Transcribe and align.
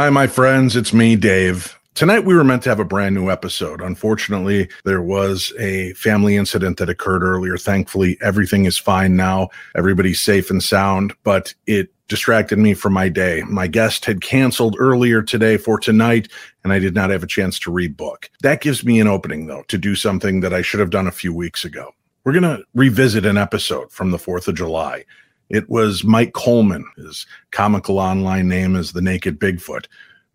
Hi, 0.00 0.08
my 0.08 0.26
friends. 0.26 0.76
It's 0.76 0.94
me, 0.94 1.14
Dave. 1.14 1.78
Tonight, 1.92 2.24
we 2.24 2.34
were 2.34 2.42
meant 2.42 2.62
to 2.62 2.70
have 2.70 2.80
a 2.80 2.86
brand 2.86 3.14
new 3.14 3.28
episode. 3.28 3.82
Unfortunately, 3.82 4.66
there 4.86 5.02
was 5.02 5.52
a 5.58 5.92
family 5.92 6.36
incident 6.36 6.78
that 6.78 6.88
occurred 6.88 7.22
earlier. 7.22 7.58
Thankfully, 7.58 8.16
everything 8.22 8.64
is 8.64 8.78
fine 8.78 9.14
now. 9.14 9.50
Everybody's 9.76 10.18
safe 10.18 10.48
and 10.48 10.62
sound, 10.62 11.12
but 11.22 11.52
it 11.66 11.92
distracted 12.08 12.58
me 12.58 12.72
from 12.72 12.94
my 12.94 13.10
day. 13.10 13.42
My 13.46 13.66
guest 13.66 14.06
had 14.06 14.22
canceled 14.22 14.74
earlier 14.78 15.20
today 15.20 15.58
for 15.58 15.78
tonight, 15.78 16.32
and 16.64 16.72
I 16.72 16.78
did 16.78 16.94
not 16.94 17.10
have 17.10 17.22
a 17.22 17.26
chance 17.26 17.58
to 17.58 17.70
read 17.70 17.94
book. 17.94 18.30
That 18.40 18.62
gives 18.62 18.82
me 18.82 19.00
an 19.00 19.06
opening, 19.06 19.48
though, 19.48 19.64
to 19.68 19.76
do 19.76 19.94
something 19.94 20.40
that 20.40 20.54
I 20.54 20.62
should 20.62 20.80
have 20.80 20.88
done 20.88 21.08
a 21.08 21.12
few 21.12 21.34
weeks 21.34 21.62
ago. 21.62 21.92
We're 22.24 22.32
going 22.32 22.44
to 22.44 22.64
revisit 22.72 23.26
an 23.26 23.36
episode 23.36 23.92
from 23.92 24.12
the 24.12 24.18
4th 24.18 24.48
of 24.48 24.54
July. 24.54 25.04
It 25.50 25.68
was 25.68 26.04
Mike 26.04 26.32
Coleman. 26.32 26.84
His 26.96 27.26
comical 27.50 27.98
online 27.98 28.48
name 28.48 28.76
is 28.76 28.92
The 28.92 29.02
Naked 29.02 29.40
Bigfoot. 29.40 29.86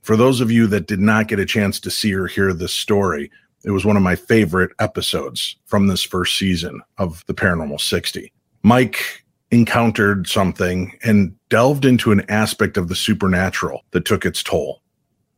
For 0.02 0.18
those 0.18 0.42
of 0.42 0.52
you 0.52 0.68
that 0.68 0.88
did 0.88 1.00
not 1.00 1.30
get 1.30 1.40
a 1.40 1.46
chance 1.46 1.80
to 1.80 1.90
see 1.90 2.14
or 2.14 2.28
hear 2.28 2.54
this 2.54 2.74
story, 2.74 3.32
it 3.64 3.72
was 3.72 3.86
one 3.86 3.98
of 3.98 4.04
my 4.04 4.16
favorite 4.16 4.72
episodes 4.80 5.56
from 5.66 5.88
this 5.88 6.04
first 6.04 6.38
season 6.38 6.82
of 6.98 7.26
the 7.28 7.34
Paranormal 7.34 7.80
60. 7.80 8.32
Mike 8.62 9.24
encountered 9.52 10.28
something 10.28 10.92
and 11.04 11.34
delved 11.50 11.86
into 11.86 12.12
an 12.12 12.30
aspect 12.30 12.76
of 12.76 12.90
the 12.90 12.96
supernatural 12.96 13.86
that 13.92 14.06
took 14.06 14.26
its 14.26 14.44
toll. 14.44 14.82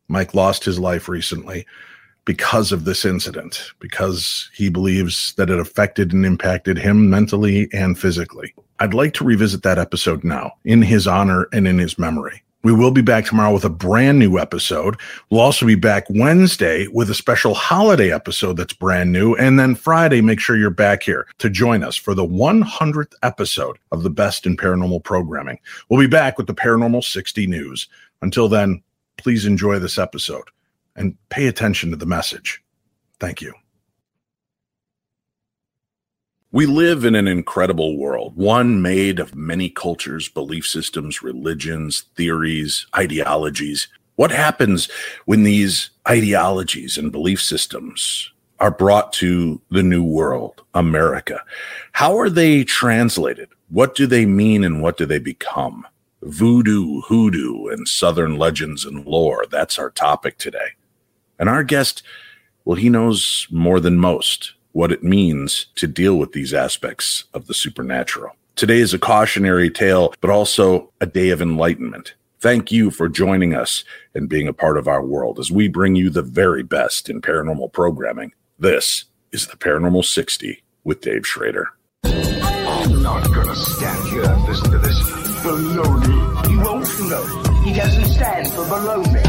Mike 0.08 0.34
lost 0.34 0.64
his 0.64 0.78
life 0.78 1.08
recently 1.08 1.64
because 2.28 2.72
of 2.72 2.84
this 2.84 3.06
incident, 3.06 3.72
because 3.78 4.50
he 4.52 4.68
believes 4.68 5.32
that 5.38 5.48
it 5.48 5.58
affected 5.58 6.12
and 6.12 6.26
impacted 6.26 6.76
him 6.76 7.08
mentally 7.08 7.70
and 7.72 7.98
physically. 7.98 8.54
I'd 8.80 8.92
like 8.92 9.14
to 9.14 9.24
revisit 9.24 9.62
that 9.62 9.78
episode 9.78 10.22
now 10.24 10.52
in 10.62 10.82
his 10.82 11.06
honor 11.06 11.48
and 11.54 11.66
in 11.66 11.78
his 11.78 11.98
memory. 11.98 12.42
We 12.64 12.74
will 12.74 12.90
be 12.90 13.00
back 13.00 13.24
tomorrow 13.24 13.54
with 13.54 13.64
a 13.64 13.70
brand 13.70 14.18
new 14.18 14.38
episode. 14.38 15.00
We'll 15.30 15.40
also 15.40 15.64
be 15.64 15.74
back 15.74 16.04
Wednesday 16.10 16.86
with 16.88 17.08
a 17.08 17.14
special 17.14 17.54
holiday 17.54 18.12
episode 18.12 18.58
that's 18.58 18.74
brand 18.74 19.10
new. 19.10 19.34
And 19.36 19.58
then 19.58 19.74
Friday, 19.74 20.20
make 20.20 20.38
sure 20.38 20.58
you're 20.58 20.68
back 20.68 21.02
here 21.02 21.26
to 21.38 21.48
join 21.48 21.82
us 21.82 21.96
for 21.96 22.12
the 22.12 22.26
100th 22.26 23.14
episode 23.22 23.78
of 23.90 24.02
the 24.02 24.10
best 24.10 24.44
in 24.44 24.58
paranormal 24.58 25.02
programming. 25.02 25.60
We'll 25.88 25.98
be 25.98 26.06
back 26.06 26.36
with 26.36 26.46
the 26.46 26.54
Paranormal 26.54 27.04
60 27.04 27.46
news. 27.46 27.88
Until 28.20 28.50
then, 28.50 28.82
please 29.16 29.46
enjoy 29.46 29.78
this 29.78 29.96
episode 29.96 30.44
and 30.98 31.16
pay 31.28 31.46
attention 31.46 31.90
to 31.90 31.96
the 31.96 32.06
message. 32.06 32.62
Thank 33.20 33.40
you. 33.40 33.54
We 36.50 36.64
live 36.64 37.04
in 37.04 37.14
an 37.14 37.28
incredible 37.28 37.98
world, 37.98 38.34
one 38.34 38.80
made 38.80 39.20
of 39.20 39.34
many 39.34 39.68
cultures, 39.68 40.30
belief 40.30 40.66
systems, 40.66 41.22
religions, 41.22 42.06
theories, 42.16 42.86
ideologies. 42.96 43.86
What 44.16 44.30
happens 44.30 44.88
when 45.26 45.42
these 45.42 45.90
ideologies 46.08 46.96
and 46.96 47.12
belief 47.12 47.42
systems 47.42 48.32
are 48.60 48.70
brought 48.70 49.12
to 49.14 49.60
the 49.70 49.82
new 49.82 50.02
world, 50.02 50.62
America? 50.74 51.44
How 51.92 52.18
are 52.18 52.30
they 52.30 52.64
translated? 52.64 53.50
What 53.68 53.94
do 53.94 54.06
they 54.06 54.24
mean 54.24 54.64
and 54.64 54.82
what 54.82 54.96
do 54.96 55.04
they 55.04 55.18
become? 55.18 55.86
Voodoo, 56.22 57.02
hoodoo, 57.02 57.66
and 57.66 57.86
Southern 57.86 58.38
legends 58.38 58.86
and 58.86 59.04
lore. 59.04 59.44
That's 59.50 59.78
our 59.78 59.90
topic 59.90 60.38
today. 60.38 60.70
And 61.38 61.48
our 61.48 61.62
guest, 61.62 62.02
well, 62.64 62.76
he 62.76 62.88
knows 62.88 63.46
more 63.50 63.80
than 63.80 63.98
most 63.98 64.54
what 64.72 64.92
it 64.92 65.02
means 65.02 65.66
to 65.76 65.86
deal 65.86 66.16
with 66.16 66.32
these 66.32 66.52
aspects 66.52 67.24
of 67.34 67.46
the 67.46 67.54
supernatural. 67.54 68.36
Today 68.56 68.78
is 68.78 68.92
a 68.92 68.98
cautionary 68.98 69.70
tale, 69.70 70.12
but 70.20 70.30
also 70.30 70.92
a 71.00 71.06
day 71.06 71.30
of 71.30 71.40
enlightenment. 71.40 72.14
Thank 72.40 72.70
you 72.70 72.90
for 72.90 73.08
joining 73.08 73.54
us 73.54 73.84
and 74.14 74.28
being 74.28 74.46
a 74.46 74.52
part 74.52 74.76
of 74.76 74.86
our 74.86 75.04
world 75.04 75.38
as 75.38 75.50
we 75.50 75.68
bring 75.68 75.96
you 75.96 76.10
the 76.10 76.22
very 76.22 76.62
best 76.62 77.08
in 77.08 77.20
paranormal 77.20 77.72
programming. 77.72 78.32
This 78.58 79.04
is 79.32 79.46
the 79.46 79.56
Paranormal 79.56 80.04
60 80.04 80.62
with 80.84 81.00
Dave 81.00 81.26
Schrader. 81.26 81.68
I'm 82.04 83.02
not 83.02 83.24
gonna 83.32 83.54
stand 83.54 84.08
here 84.08 84.24
and 84.24 84.44
listen 84.44 84.70
to 84.70 84.78
this 84.78 85.00
baloney. 85.42 86.64
Won't. 86.64 87.64
He 87.64 87.74
doesn't 87.74 88.04
stand 88.06 88.48
for 88.48 88.62
baloney. 88.64 89.27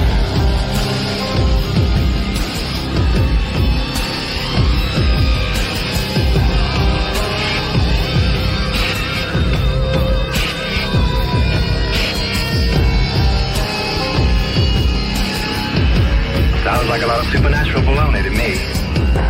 Sounds 16.69 16.87
like 16.87 17.01
a 17.01 17.07
lot 17.07 17.19
of 17.19 17.25
supernatural 17.31 17.81
baloney 17.81 18.21
to 18.21 18.29
me. 18.29 18.53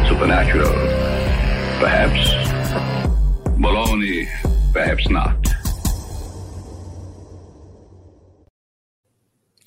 Supernatural. 0.10 0.74
Perhaps. 1.80 2.32
Baloney. 3.58 4.28
Perhaps 4.74 5.10
not. 5.10 5.38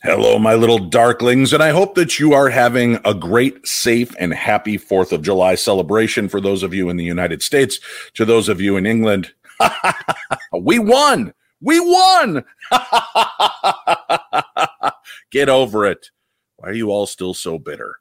Hello, 0.02 0.38
my 0.38 0.52
little 0.52 0.80
darklings, 0.80 1.54
and 1.54 1.62
I 1.62 1.70
hope 1.70 1.94
that 1.94 2.18
you 2.18 2.34
are 2.34 2.50
having 2.50 2.98
a 3.06 3.14
great, 3.14 3.66
safe, 3.66 4.14
and 4.18 4.34
happy 4.34 4.76
4th 4.76 5.10
of 5.10 5.22
July 5.22 5.54
celebration 5.54 6.28
for 6.28 6.42
those 6.42 6.62
of 6.62 6.74
you 6.74 6.90
in 6.90 6.98
the 6.98 7.04
United 7.04 7.42
States. 7.42 7.80
To 8.16 8.26
those 8.26 8.50
of 8.50 8.60
you 8.60 8.76
in 8.76 8.84
England, 8.84 9.32
we 10.60 10.78
won! 10.78 11.32
We 11.62 11.80
won! 11.80 12.44
Get 15.30 15.48
over 15.48 15.86
it. 15.86 16.10
Why 16.62 16.68
are 16.68 16.74
you 16.74 16.90
all 16.90 17.06
still 17.06 17.34
so 17.34 17.58
bitter? 17.58 17.98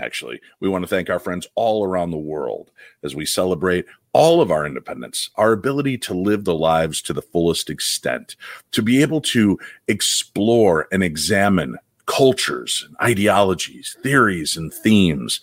Actually, 0.00 0.40
we 0.60 0.68
want 0.68 0.82
to 0.82 0.88
thank 0.88 1.10
our 1.10 1.18
friends 1.18 1.46
all 1.56 1.84
around 1.84 2.10
the 2.10 2.16
world 2.16 2.70
as 3.02 3.14
we 3.14 3.26
celebrate 3.26 3.84
all 4.14 4.40
of 4.40 4.50
our 4.50 4.64
independence, 4.64 5.28
our 5.34 5.52
ability 5.52 5.98
to 5.98 6.14
live 6.14 6.44
the 6.44 6.54
lives 6.54 7.02
to 7.02 7.12
the 7.12 7.20
fullest 7.20 7.68
extent, 7.68 8.34
to 8.70 8.80
be 8.80 9.02
able 9.02 9.20
to 9.20 9.58
explore 9.88 10.88
and 10.90 11.02
examine 11.02 11.76
cultures, 12.06 12.88
ideologies, 13.02 13.94
theories, 14.02 14.56
and 14.56 14.72
themes. 14.72 15.42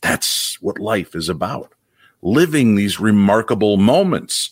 That's 0.00 0.60
what 0.60 0.80
life 0.80 1.14
is 1.14 1.28
about. 1.28 1.74
Living 2.22 2.74
these 2.74 2.98
remarkable 2.98 3.76
moments. 3.76 4.50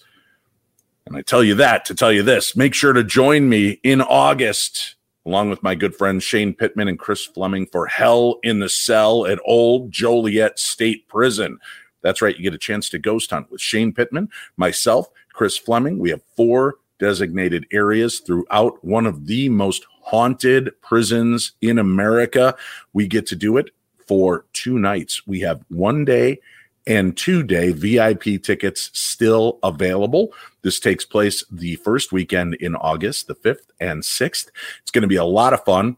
And 1.07 1.17
I 1.17 1.23
tell 1.23 1.43
you 1.43 1.57
that 1.57 1.87
to 1.87 1.95
tell 1.97 2.13
you 2.13 2.23
this 2.23 2.55
make 2.55 2.73
sure 2.73 2.93
to 2.93 3.03
join 3.03 3.49
me 3.49 3.81
in 3.83 4.01
August 4.01 4.95
along 5.27 5.51
with 5.51 5.63
my 5.63 5.75
good 5.75 5.95
friends 5.95 6.25
Shane 6.25 6.55
Pittman 6.55 6.89
and 6.89 6.99
Chris 6.99 7.27
Fleming 7.27 7.67
for 7.67 7.87
Hell 7.87 8.39
in 8.43 8.61
the 8.61 8.69
Cell 8.69 9.27
at 9.27 9.41
Old 9.45 9.91
Joliet 9.91 10.59
State 10.59 11.09
Prison. 11.09 11.59
That's 12.03 12.23
right, 12.23 12.37
you 12.37 12.43
get 12.43 12.55
a 12.55 12.59
chance 12.59 12.89
to 12.91 12.99
ghost 12.99 13.31
hunt 13.31 13.51
with 13.51 13.61
Shane 13.61 13.93
Pittman, 13.93 14.29
myself, 14.57 15.09
Chris 15.33 15.59
Fleming. 15.59 15.99
We 15.99 16.11
have 16.11 16.23
four 16.37 16.77
designated 16.99 17.67
areas 17.73 18.21
throughout 18.21 18.85
one 18.85 19.07
of 19.07 19.27
the 19.27 19.49
most 19.49 19.87
haunted 20.03 20.71
prisons 20.81 21.53
in 21.61 21.79
America. 21.79 22.57
We 22.93 23.07
get 23.07 23.27
to 23.27 23.37
do 23.37 23.57
it 23.57 23.71
for 24.07 24.47
two 24.53 24.79
nights. 24.79 25.27
We 25.27 25.41
have 25.41 25.65
one 25.69 26.05
day 26.05 26.41
and 26.87 27.17
two 27.17 27.43
day 27.43 27.73
VIP 27.73 28.43
tickets 28.43 28.91
still 28.93 29.59
available. 29.63 30.33
This 30.63 30.81
takes 30.81 31.05
place 31.05 31.45
the 31.51 31.77
first 31.77 32.13
weekend 32.13 32.55
in 32.55 32.75
August, 32.77 33.27
the 33.27 33.35
5th 33.35 33.71
and 33.81 34.03
6th. 34.03 34.49
It's 34.81 34.91
going 34.91 35.03
to 35.03 35.09
be 35.09 35.17
a 35.17 35.25
lot 35.25 35.53
of 35.53 35.65
fun. 35.65 35.97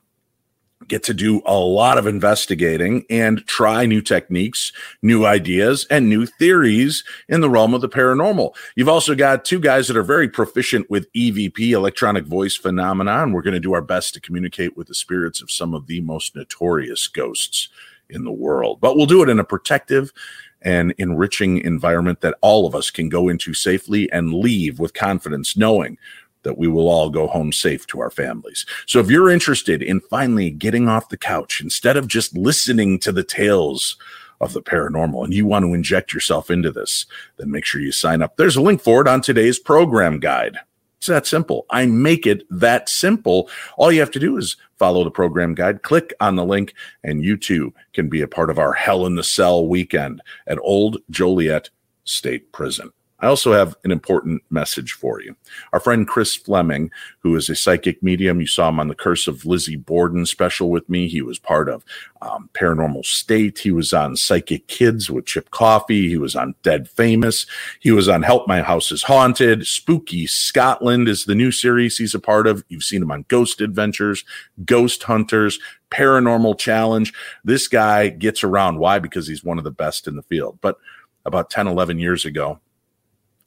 Get 0.89 1.03
to 1.05 1.15
do 1.15 1.43
a 1.45 1.59
lot 1.59 1.99
of 1.99 2.07
investigating 2.07 3.05
and 3.11 3.47
try 3.47 3.85
new 3.85 4.01
techniques, 4.01 4.73
new 5.03 5.27
ideas, 5.27 5.87
and 5.91 6.09
new 6.09 6.25
theories 6.25 7.05
in 7.29 7.43
the 7.43 7.51
realm 7.51 7.75
of 7.75 7.83
the 7.83 7.89
paranormal. 7.89 8.55
You've 8.75 8.89
also 8.89 9.15
got 9.15 9.45
two 9.45 9.61
guys 9.61 9.89
that 9.89 9.97
are 9.97 10.03
very 10.03 10.29
proficient 10.29 10.91
with 10.91 11.13
EVP, 11.13 11.71
electronic 11.71 12.25
voice 12.25 12.57
phenomena, 12.57 13.23
and 13.23 13.35
we're 13.35 13.43
going 13.43 13.55
to 13.55 13.61
do 13.61 13.75
our 13.75 13.83
best 13.83 14.15
to 14.15 14.21
communicate 14.21 14.77
with 14.77 14.89
the 14.89 14.95
spirits 14.95 15.43
of 15.43 15.51
some 15.51 15.75
of 15.75 15.87
the 15.87 16.01
most 16.01 16.35
notorious 16.35 17.07
ghosts 17.09 17.69
in 18.09 18.25
the 18.25 18.33
world. 18.33 18.81
But 18.81 18.97
we'll 18.97 19.07
do 19.07 19.23
it 19.23 19.29
in 19.29 19.39
a 19.39 19.45
protective 19.45 20.13
and 20.63 20.95
enriching 20.99 21.59
environment 21.59 22.21
that 22.21 22.37
all 22.41 22.67
of 22.67 22.75
us 22.75 22.91
can 22.91 23.09
go 23.09 23.29
into 23.29 23.55
safely 23.55 24.11
and 24.13 24.35
leave 24.35 24.79
with 24.79 24.95
confidence, 24.95 25.57
knowing 25.57 25.99
that 26.43 26.59
we 26.59 26.69
will 26.69 26.89
all 26.89 27.11
go 27.11 27.27
home 27.27 27.53
safe 27.53 27.87
to 27.87 28.01
our 28.01 28.11
families. 28.11 28.65
So 28.87 28.99
if 29.01 29.11
you're 29.11 29.31
interested 29.31 29.83
in 29.83 30.01
finally 30.01 30.51
getting 30.51 30.89
off 30.89 31.09
the 31.09 31.19
couch 31.19 31.61
instead 31.61 31.97
of 31.97 32.09
just 32.09 32.37
listening 32.37 32.99
to 33.01 33.13
the 33.13 33.25
tales 33.25 33.97
of 34.41 34.55
the 34.55 34.63
paranormal 34.63 35.25
and 35.25 35.35
you 35.35 35.45
want 35.45 35.65
to 35.65 35.75
inject 35.75 36.15
yourself 36.15 36.51
into 36.51 36.71
this, 36.71 37.05
then 37.37 37.51
make 37.51 37.67
sure 37.67 37.81
you 37.81 37.93
sign 37.93 38.23
up. 38.23 38.37
There's 38.37 38.57
a 38.57 38.63
link 38.63 38.81
for 38.81 39.03
it 39.03 39.09
on 39.09 39.21
today's 39.21 39.59
program 39.59 40.19
guide. 40.19 40.59
It's 41.01 41.07
that 41.07 41.27
simple. 41.27 41.65
I 41.71 41.87
make 41.87 42.27
it 42.27 42.43
that 42.51 42.91
simple. 42.91 43.49
All 43.79 43.91
you 43.91 44.01
have 44.01 44.11
to 44.11 44.19
do 44.19 44.37
is 44.37 44.59
follow 44.79 45.03
the 45.03 45.11
program 45.11 45.55
guide, 45.55 45.83
click 45.83 46.13
on 46.21 46.37
the 46.37 46.45
link, 46.45 46.75
and 47.03 47.25
you 47.25 47.39
too 47.39 47.73
can 47.95 48.11
be 48.11 48.21
a 48.21 48.29
part 48.29 48.51
of 48.51 48.59
our 48.59 48.75
Hell 48.75 49.07
in 49.07 49.15
the 49.15 49.25
Cell 49.25 49.67
weekend 49.67 50.21
at 50.47 50.59
Old 50.61 50.99
Joliet 51.09 51.71
State 52.05 52.53
Prison. 52.53 52.93
I 53.21 53.27
also 53.27 53.53
have 53.53 53.77
an 53.85 53.91
important 53.91 54.43
message 54.51 54.93
for 54.93 55.21
you. 55.21 55.37
Our 55.73 55.81
friend 55.81 56.09
Chris 56.09 56.35
Fleming, 56.35 56.91
who 57.21 57.37
is 57.37 57.49
a 57.49 57.55
psychic 57.55 58.03
medium, 58.03 58.41
you 58.41 58.47
saw 58.47 58.71
him 58.71 58.81
on 58.81 58.89
the 58.89 58.95
Curse 58.95 59.27
of 59.29 59.45
Lizzie 59.45 59.77
Borden 59.77 60.25
special 60.25 60.71
with 60.71 60.89
me. 60.89 61.07
He 61.07 61.21
was 61.21 61.39
part 61.39 61.69
of 61.69 61.85
um, 62.23 62.49
Paranormal 62.55 63.05
State. 63.05 63.59
He 63.59 63.71
was 63.71 63.93
on 63.93 64.17
Psychic 64.17 64.67
Kids 64.69 65.11
with 65.11 65.27
Chip 65.27 65.51
Coffey. 65.51 66.09
He 66.09 66.17
was 66.17 66.35
on 66.35 66.55
Dead 66.63 66.89
Famous. 66.89 67.47
He 67.81 67.91
was 67.91 68.09
on 68.09 68.23
Help 68.23 68.49
My 68.49 68.63
House 68.63 68.91
is 68.91 69.03
Haunted. 69.03 69.67
Spooky 69.67 70.27
Scotland 70.27 71.09
is 71.09 71.25
the 71.25 71.35
new 71.35 71.53
series 71.53 71.99
he's 71.99 72.15
a 72.15 72.21
part 72.21 72.47
of. 72.47 72.65
You've 72.69 72.85
seen 72.85 73.03
him 73.03 73.11
on 73.11 73.27
Ghost 73.29 73.61
Adventures, 73.61 74.25
Ghost 74.65 75.03
Hunters, 75.03 75.59
Paranormal 75.91 76.59
Challenge. 76.59 77.13
This 77.45 77.69
guy 77.69 78.09
gets 78.09 78.43
around. 78.43 78.79
Why? 78.79 78.99
Because 78.99 79.27
he's 79.27 79.45
one 79.45 79.59
of 79.59 79.65
the 79.65 79.71
best 79.71 80.07
in 80.07 80.17
the 80.17 80.23
field. 80.23 80.59
But 80.61 80.79
about 81.27 81.51
10, 81.51 81.67
11 81.67 81.99
years 81.99 82.25
ago, 82.25 82.61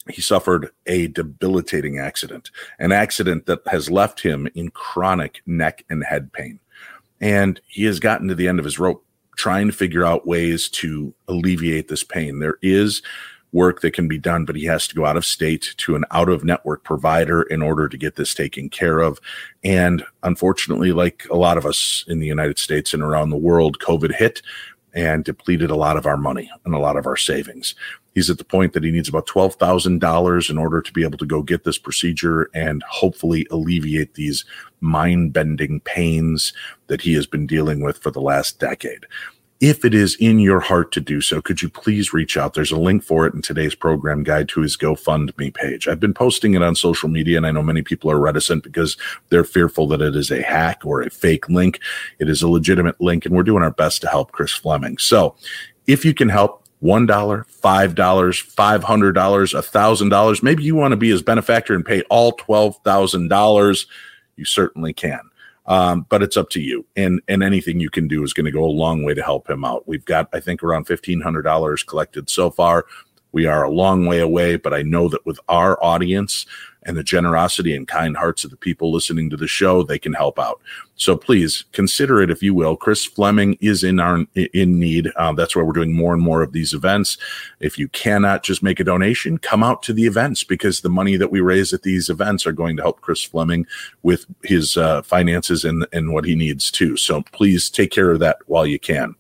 he 0.10 0.22
suffered 0.22 0.70
a 0.86 1.08
debilitating 1.08 1.98
accident, 1.98 2.52
an 2.80 2.92
accident 2.92 3.46
that 3.46 3.62
has 3.68 3.90
left 3.90 4.22
him 4.22 4.48
in 4.54 4.70
chronic 4.70 5.42
neck 5.46 5.86
and 5.90 6.04
head 6.04 6.34
pain. 6.34 6.60
And 7.22 7.62
he 7.68 7.86
has 7.86 8.00
gotten 8.00 8.28
to 8.28 8.36
the 8.36 8.48
end 8.48 8.60
of 8.60 8.66
his 8.66 8.80
rope 8.80 9.06
trying 9.38 9.68
to 9.68 9.74
figure 9.74 10.06
out 10.06 10.28
ways 10.28 10.70
to 10.70 11.14
alleviate 11.28 11.88
this 11.88 12.04
pain. 12.04 12.40
There 12.40 12.58
is 12.62 13.02
work 13.54 13.82
that 13.82 13.94
can 13.94 14.08
be 14.08 14.18
done, 14.18 14.46
but 14.46 14.56
he 14.56 14.66
has 14.66 14.88
to 14.88 14.96
go 14.96 15.06
out 15.06 15.16
of 15.16 15.24
state 15.24 15.74
to 15.78 15.96
an 15.96 16.04
out 16.12 16.28
of 16.28 16.44
network 16.44 16.84
provider 16.84 17.44
in 17.44 17.62
order 17.62 17.88
to 17.88 17.98
get 17.98 18.16
this 18.16 18.34
taken 18.34 18.68
care 18.68 19.00
of. 19.00 19.20
And 19.64 20.04
unfortunately, 20.24 20.92
like 20.92 21.26
a 21.30 21.38
lot 21.38 21.58
of 21.58 21.66
us 21.66 22.04
in 22.08 22.20
the 22.20 22.28
United 22.28 22.60
States 22.60 22.94
and 22.94 23.04
around 23.04 23.30
the 23.30 23.38
world, 23.38 23.80
COVID 23.80 24.16
hit 24.16 24.42
and 24.94 25.24
depleted 25.24 25.72
a 25.72 25.76
lot 25.76 25.98
of 25.98 26.06
our 26.06 26.18
money 26.18 26.52
and 26.66 26.74
a 26.74 26.80
lot 26.80 26.98
of 26.98 27.08
our 27.08 27.18
savings. 27.18 27.76
He's 28.14 28.30
at 28.30 28.38
the 28.38 28.44
point 28.44 28.74
that 28.74 28.84
he 28.84 28.92
needs 28.92 29.10
about 29.10 29.28
$12,000 29.28 30.50
in 30.50 30.58
order 30.58 30.82
to 30.82 30.94
be 30.94 31.04
able 31.04 31.18
to 31.18 31.26
go 31.26 31.42
get 31.42 31.64
this 31.64 31.78
procedure 31.78 32.50
and 32.54 32.84
hopefully 32.84 33.48
alleviate 33.50 34.14
these 34.14 34.46
mind 34.82 35.34
bending 35.34 35.80
pains 35.82 36.54
that 36.88 37.02
he 37.02 37.14
has 37.14 37.26
been 37.26 37.48
dealing 37.48 37.82
with 37.82 37.98
for 37.98 38.12
the 38.12 38.22
last 38.22 38.60
decade. 38.60 39.06
If 39.60 39.86
it 39.86 39.94
is 39.94 40.18
in 40.20 40.40
your 40.40 40.60
heart 40.60 40.92
to 40.92 41.00
do 41.00 41.22
so, 41.22 41.42
could 41.42 41.62
you 41.62 41.70
please 41.70 42.12
reach 42.12 42.36
out? 42.36 42.54
There's 42.54 42.74
a 42.74 42.78
link 42.78 43.02
for 43.02 43.26
it 43.26 43.34
in 43.34 43.42
today's 43.42 43.76
program 43.76 44.22
guide 44.22 44.50
to 44.50 44.60
his 44.60 44.76
GoFundMe 44.76 45.54
page. 45.54 45.88
I've 45.88 46.02
been 46.02 46.14
posting 46.14 46.54
it 46.54 46.62
on 46.62 46.76
social 46.76 47.08
media, 47.08 47.38
and 47.38 47.48
I 47.48 47.52
know 47.52 47.64
many 47.64 47.82
people 47.82 48.12
are 48.12 48.20
reticent 48.20 48.64
because 48.64 48.98
they're 49.30 49.46
fearful 49.46 49.88
that 49.88 50.02
it 50.02 50.18
is 50.18 50.32
a 50.32 50.42
hack 50.42 50.82
or 50.84 51.02
a 51.02 51.10
fake 51.10 51.48
link. 51.48 51.80
It 52.20 52.28
is 52.28 52.42
a 52.42 52.50
legitimate 52.50 53.00
link, 53.00 53.26
and 53.26 53.34
we're 53.34 53.44
doing 53.44 53.64
our 53.64 53.72
best 53.72 54.02
to 54.02 54.10
help 54.10 54.34
Chris 54.34 54.52
Fleming. 54.52 54.98
So 54.98 55.36
if 55.88 56.04
you 56.04 56.14
can 56.14 56.28
help, 56.28 56.63
$1, 56.84 57.08
$5, 57.08 57.96
$500, 57.96 59.14
$1,000. 59.14 60.44
Maybe 60.44 60.64
you 60.64 60.76
want 60.76 60.92
to 60.92 60.98
be 60.98 61.10
his 61.10 61.22
benefactor 61.22 61.74
and 61.74 61.86
pay 61.86 62.02
all 62.04 62.36
$12,000. 62.38 63.86
You 64.36 64.46
certainly 64.46 64.94
can. 64.94 65.22
Um, 65.66 66.06
but 66.10 66.22
it's 66.22 66.36
up 66.36 66.50
to 66.50 66.62
you. 66.62 66.86
And 66.98 67.22
and 67.30 67.42
anything 67.42 67.80
you 67.80 67.90
can 67.90 68.10
do 68.10 68.22
is 68.24 68.34
going 68.34 68.46
to 68.46 68.52
go 68.52 68.66
a 68.66 68.68
long 68.68 69.04
way 69.04 69.14
to 69.14 69.24
help 69.24 69.50
him 69.50 69.64
out. 69.64 69.88
We've 69.88 70.04
got, 70.04 70.28
I 70.34 70.42
think, 70.42 70.62
around 70.62 70.88
$1,500 70.88 71.88
collected 71.88 72.30
so 72.30 72.50
far. 72.50 72.86
We 73.34 73.48
are 73.48 73.64
a 73.64 73.72
long 73.72 74.06
way 74.06 74.20
away, 74.20 74.56
but 74.56 74.74
I 74.74 74.84
know 74.84 75.10
that 75.10 75.26
with 75.26 75.40
our 75.50 75.84
audience 75.84 76.46
and 76.86 76.98
the 76.98 77.04
generosity 77.04 77.76
and 77.76 77.88
kind 77.88 78.16
hearts 78.16 78.44
of 78.44 78.52
the 78.52 78.58
people 78.58 78.92
listening 78.92 79.30
to 79.30 79.38
the 79.38 79.48
show, 79.48 79.84
they 79.84 80.00
can 80.00 80.14
help 80.14 80.38
out. 80.38 80.62
So 80.96 81.18
please 81.18 81.66
consider 81.72 82.22
it 82.22 82.30
if 82.30 82.44
you 82.44 82.54
will. 82.54 82.76
Chris 82.76 83.06
Fleming 83.06 83.58
is 83.60 83.84
in 83.84 84.00
our 84.00 84.26
in 84.36 84.80
need. 84.80 85.10
Uh, 85.16 85.34
that's 85.34 85.56
why 85.56 85.64
we're 85.64 85.74
doing 85.74 85.94
more 85.94 86.14
and 86.14 86.22
more 86.22 86.42
of 86.42 86.54
these 86.54 86.74
events. 86.74 87.18
If 87.60 87.80
you 87.80 87.88
cannot 87.90 88.44
just 88.44 88.62
make 88.62 88.80
a 88.80 88.84
donation, 88.84 89.38
come 89.38 89.64
out 89.64 89.82
to 89.84 89.94
the 89.94 90.06
events 90.06 90.44
because 90.44 90.82
the 90.82 90.90
money 90.90 91.18
that 91.18 91.32
we 91.32 91.42
raise 91.42 91.74
at 91.74 91.84
these 91.84 92.10
events 92.10 92.46
are 92.46 92.52
going 92.52 92.78
to 92.78 92.84
help 92.84 93.02
Chris 93.02 93.24
Fleming 93.24 93.66
with 94.04 94.26
his 94.44 94.78
uh, 94.78 95.02
finances 95.02 95.66
and 95.66 95.88
and 95.92 96.14
what 96.14 96.26
he 96.26 96.36
needs 96.36 96.70
too. 96.70 96.98
So 96.98 97.24
please 97.32 97.70
take 97.70 97.92
care 97.92 98.12
of 98.12 98.20
that 98.20 98.38
while 98.46 98.68
you 98.68 98.80
can 98.80 99.16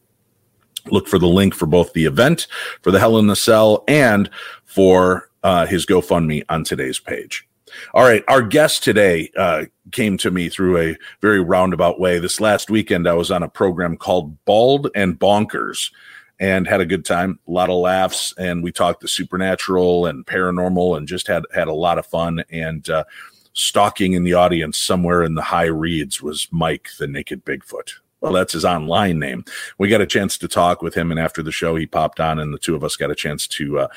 look 0.92 1.08
for 1.08 1.20
the 1.20 1.28
link 1.28 1.54
for 1.54 1.66
both 1.66 1.94
the 1.94 2.06
event, 2.06 2.48
for 2.82 2.92
the 2.92 3.00
Hell 3.00 3.18
in 3.18 3.28
the 3.28 3.36
Cell, 3.36 3.84
and 3.88 4.30
for 4.66 5.30
uh, 5.44 5.66
his 5.66 5.86
GoFundMe 5.86 6.44
on 6.50 6.64
today's 6.64 7.00
page. 7.00 7.48
All 7.94 8.04
right, 8.04 8.24
our 8.28 8.42
guest 8.42 8.84
today 8.84 9.32
uh, 9.36 9.66
came 9.92 10.18
to 10.18 10.32
me 10.32 10.50
through 10.50 10.78
a 10.78 10.98
very 11.22 11.42
roundabout 11.42 12.00
way. 12.00 12.20
This 12.20 12.40
last 12.40 12.70
weekend, 12.70 13.08
I 13.08 13.14
was 13.14 13.32
on 13.32 13.44
a 13.44 13.50
program 13.50 13.98
called 13.98 14.44
Bald 14.46 14.90
and 14.96 15.18
Bonkers 15.18 15.92
and 16.40 16.68
had 16.68 16.82
a 16.82 16.86
good 16.86 17.06
time, 17.06 17.40
a 17.48 17.52
lot 17.52 17.70
of 17.70 17.78
laughs, 17.78 18.34
and 18.38 18.64
we 18.64 18.72
talked 18.72 19.02
the 19.02 19.08
supernatural 19.08 20.06
and 20.08 20.26
paranormal, 20.26 20.98
and 20.98 21.08
just 21.08 21.28
had 21.28 21.44
had 21.54 21.68
a 21.68 21.74
lot 21.74 21.98
of 21.98 22.06
fun. 22.06 22.44
And 22.52 22.88
uh, 22.90 23.06
stalking 23.54 24.14
in 24.14 24.24
the 24.24 24.34
audience 24.34 24.78
somewhere 24.78 25.24
in 25.24 25.36
the 25.36 25.42
high 25.42 25.66
reeds 25.66 26.22
was 26.22 26.48
Mike, 26.52 26.90
the 27.00 27.08
Naked 27.08 27.46
Bigfoot. 27.46 27.94
Well, 28.24 28.32
that's 28.32 28.54
his 28.54 28.64
online 28.64 29.20
name. 29.20 29.44
We 29.78 29.90
got 29.90 30.00
a 30.00 30.06
chance 30.06 30.38
to 30.38 30.48
talk 30.48 30.82
with 30.82 30.96
him, 30.96 31.12
and 31.12 31.20
after 31.20 31.44
the 31.44 31.52
show, 31.52 31.76
he 31.76 31.86
popped 31.86 32.22
on, 32.22 32.40
and 32.40 32.54
the 32.54 32.58
two 32.58 32.74
of 32.74 32.82
us 32.82 32.96
got 32.96 33.12
a 33.12 33.16
chance 33.16 33.46
to 33.48 33.80
uh, 33.80 33.88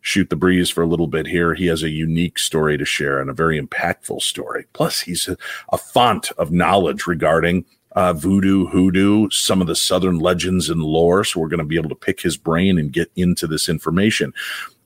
shoot 0.00 0.28
the 0.28 0.34
breeze 0.34 0.68
for 0.68 0.82
a 0.82 0.88
little 0.88 1.06
bit 1.06 1.28
here. 1.28 1.54
He 1.54 1.66
has 1.66 1.84
a 1.84 1.88
unique 1.88 2.40
story 2.40 2.76
to 2.78 2.84
share 2.84 3.20
and 3.20 3.30
a 3.30 3.32
very 3.32 3.60
impactful 3.60 4.22
story. 4.22 4.64
Plus, 4.72 5.02
he's 5.02 5.28
a, 5.28 5.36
a 5.72 5.78
font 5.78 6.32
of 6.32 6.50
knowledge 6.50 7.06
regarding 7.06 7.64
uh, 7.92 8.12
voodoo, 8.12 8.66
hoodoo, 8.66 9.30
some 9.30 9.60
of 9.60 9.68
the 9.68 9.76
Southern 9.76 10.18
legends 10.18 10.68
and 10.68 10.82
lore. 10.82 11.22
So 11.22 11.38
we're 11.38 11.48
going 11.48 11.58
to 11.58 11.64
be 11.64 11.78
able 11.78 11.88
to 11.88 11.94
pick 11.94 12.20
his 12.20 12.36
brain 12.36 12.78
and 12.78 12.92
get 12.92 13.12
into 13.14 13.46
this 13.46 13.68
information. 13.68 14.34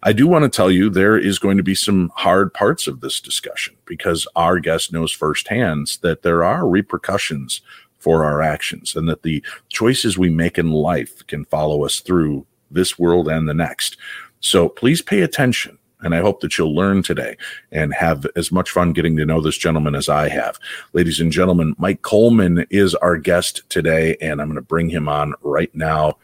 I 0.02 0.12
do 0.12 0.26
want 0.26 0.44
to 0.44 0.48
tell 0.48 0.70
you 0.70 0.88
there 0.88 1.18
is 1.18 1.38
going 1.38 1.56
to 1.56 1.62
be 1.62 1.74
some 1.74 2.10
hard 2.16 2.52
parts 2.54 2.86
of 2.86 3.00
this 3.00 3.20
discussion 3.20 3.76
because 3.84 4.26
our 4.36 4.58
guest 4.58 4.92
knows 4.92 5.12
firsthand 5.12 5.98
that 6.02 6.22
there 6.22 6.44
are 6.44 6.66
repercussions 6.66 7.62
for 8.00 8.24
our 8.24 8.42
actions 8.42 8.96
and 8.96 9.08
that 9.08 9.22
the 9.22 9.42
choices 9.68 10.18
we 10.18 10.30
make 10.30 10.58
in 10.58 10.70
life 10.70 11.24
can 11.26 11.44
follow 11.44 11.84
us 11.84 12.00
through 12.00 12.46
this 12.70 12.98
world 12.98 13.28
and 13.28 13.48
the 13.48 13.54
next. 13.54 13.96
So 14.40 14.68
please 14.68 15.02
pay 15.02 15.20
attention. 15.20 15.78
And 16.02 16.14
I 16.14 16.20
hope 16.20 16.40
that 16.40 16.56
you'll 16.56 16.74
learn 16.74 17.02
today 17.02 17.36
and 17.72 17.92
have 17.92 18.26
as 18.34 18.50
much 18.50 18.70
fun 18.70 18.94
getting 18.94 19.16
to 19.18 19.26
know 19.26 19.42
this 19.42 19.58
gentleman 19.58 19.94
as 19.94 20.08
I 20.08 20.30
have. 20.30 20.58
Ladies 20.94 21.20
and 21.20 21.30
gentlemen, 21.30 21.74
Mike 21.78 22.00
Coleman 22.00 22.64
is 22.70 22.94
our 22.96 23.18
guest 23.18 23.62
today, 23.68 24.16
and 24.22 24.40
I'm 24.40 24.48
going 24.48 24.56
to 24.56 24.62
bring 24.62 24.88
him 24.88 25.10
on 25.10 25.34
right 25.42 25.74
now. 25.74 26.16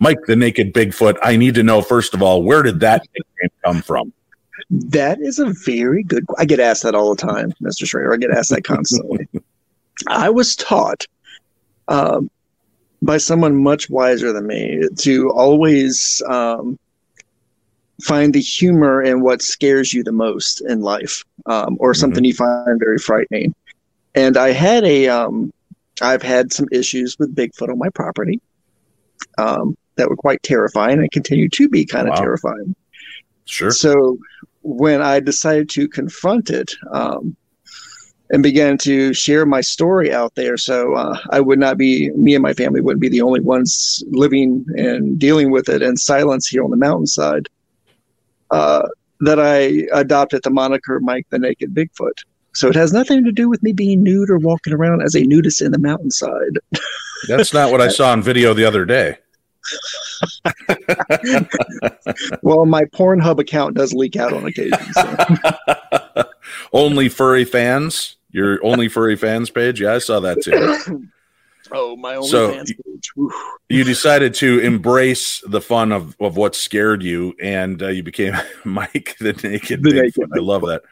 Mike, 0.00 0.18
the 0.26 0.34
Naked 0.34 0.74
Bigfoot, 0.74 1.18
I 1.22 1.36
need 1.36 1.54
to 1.54 1.62
know, 1.62 1.82
first 1.82 2.14
of 2.14 2.22
all, 2.22 2.42
where 2.42 2.64
did 2.64 2.80
that 2.80 3.06
nickname 3.14 3.50
come 3.64 3.82
from? 3.82 4.12
That 4.70 5.20
is 5.20 5.38
a 5.38 5.54
very 5.64 6.02
good. 6.02 6.24
I 6.38 6.44
get 6.44 6.58
asked 6.58 6.82
that 6.82 6.96
all 6.96 7.14
the 7.14 7.22
time, 7.22 7.52
Mr. 7.62 7.86
Schrader. 7.86 8.12
I 8.12 8.16
get 8.16 8.30
asked 8.30 8.50
that 8.50 8.64
constantly. 8.64 9.28
I 10.08 10.30
was 10.30 10.56
taught 10.56 11.06
um, 11.92 12.30
by 13.02 13.18
someone 13.18 13.62
much 13.62 13.90
wiser 13.90 14.32
than 14.32 14.46
me 14.46 14.82
to 14.96 15.30
always 15.30 16.22
um, 16.26 16.78
find 18.02 18.32
the 18.32 18.40
humor 18.40 19.02
in 19.02 19.20
what 19.20 19.42
scares 19.42 19.92
you 19.92 20.02
the 20.02 20.12
most 20.12 20.62
in 20.62 20.80
life 20.80 21.24
um, 21.46 21.76
or 21.78 21.92
something 21.94 22.22
mm-hmm. 22.22 22.28
you 22.28 22.34
find 22.34 22.80
very 22.80 22.98
frightening. 22.98 23.54
And 24.14 24.36
I 24.36 24.52
had 24.52 24.84
a, 24.84 25.08
um, 25.08 25.52
I've 26.00 26.22
had 26.22 26.52
some 26.52 26.66
issues 26.72 27.18
with 27.18 27.34
Bigfoot 27.34 27.68
on 27.68 27.78
my 27.78 27.90
property 27.90 28.40
um, 29.38 29.76
that 29.96 30.08
were 30.08 30.16
quite 30.16 30.42
terrifying 30.42 30.98
and 30.98 31.10
continue 31.10 31.48
to 31.50 31.68
be 31.68 31.84
kind 31.84 32.08
of 32.08 32.14
wow. 32.14 32.20
terrifying. 32.20 32.74
Sure. 33.44 33.70
So 33.70 34.18
when 34.62 35.02
I 35.02 35.20
decided 35.20 35.68
to 35.70 35.88
confront 35.88 36.50
it, 36.50 36.72
um, 36.90 37.36
and 38.32 38.42
began 38.42 38.78
to 38.78 39.12
share 39.12 39.44
my 39.44 39.60
story 39.60 40.12
out 40.12 40.34
there. 40.34 40.56
So 40.56 40.94
uh, 40.94 41.18
I 41.30 41.40
would 41.40 41.58
not 41.58 41.76
be, 41.76 42.10
me 42.12 42.34
and 42.34 42.42
my 42.42 42.54
family 42.54 42.80
wouldn't 42.80 43.00
be 43.00 43.10
the 43.10 43.20
only 43.20 43.40
ones 43.40 44.02
living 44.08 44.64
and 44.76 45.18
dealing 45.18 45.50
with 45.50 45.68
it 45.68 45.82
in 45.82 45.98
silence 45.98 46.48
here 46.48 46.64
on 46.64 46.70
the 46.70 46.76
mountainside. 46.76 47.48
Uh, 48.50 48.88
that 49.20 49.38
I 49.38 49.86
adopted 49.96 50.42
the 50.42 50.50
moniker 50.50 50.98
Mike 50.98 51.26
the 51.30 51.38
Naked 51.38 51.72
Bigfoot. 51.74 52.24
So 52.54 52.68
it 52.68 52.74
has 52.74 52.92
nothing 52.92 53.24
to 53.24 53.32
do 53.32 53.48
with 53.48 53.62
me 53.62 53.72
being 53.72 54.02
nude 54.02 54.30
or 54.30 54.38
walking 54.38 54.72
around 54.72 55.02
as 55.02 55.14
a 55.14 55.22
nudist 55.22 55.62
in 55.62 55.70
the 55.70 55.78
mountainside. 55.78 56.58
That's 57.28 57.54
not 57.54 57.70
what 57.70 57.80
I 57.80 57.88
saw 57.88 58.10
on 58.10 58.20
video 58.20 58.52
the 58.52 58.64
other 58.64 58.84
day. 58.84 59.18
well, 62.42 62.66
my 62.66 62.84
Pornhub 62.86 63.38
account 63.38 63.76
does 63.76 63.94
leak 63.94 64.16
out 64.16 64.32
on 64.32 64.44
occasion. 64.44 64.92
So. 64.92 66.24
Only 66.72 67.08
furry 67.08 67.44
fans. 67.44 68.16
Your 68.32 68.64
only 68.64 68.88
furry 68.88 69.16
fans 69.16 69.50
page? 69.50 69.80
Yeah, 69.80 69.94
I 69.94 69.98
saw 69.98 70.20
that 70.20 70.42
too. 70.42 71.08
oh, 71.72 71.96
my 71.96 72.16
only 72.16 72.28
so 72.28 72.52
fans 72.52 72.72
page. 72.72 73.10
you 73.68 73.84
decided 73.84 74.34
to 74.34 74.58
embrace 74.60 75.42
the 75.46 75.60
fun 75.60 75.92
of, 75.92 76.16
of 76.18 76.36
what 76.36 76.54
scared 76.54 77.02
you, 77.02 77.34
and 77.40 77.82
uh, 77.82 77.88
you 77.88 78.02
became 78.02 78.34
Mike 78.64 79.16
the 79.20 79.32
Naked. 79.32 79.82
The 79.82 80.02
naked 80.02 80.30
I 80.34 80.40
love 80.40 80.62
that 80.62 80.82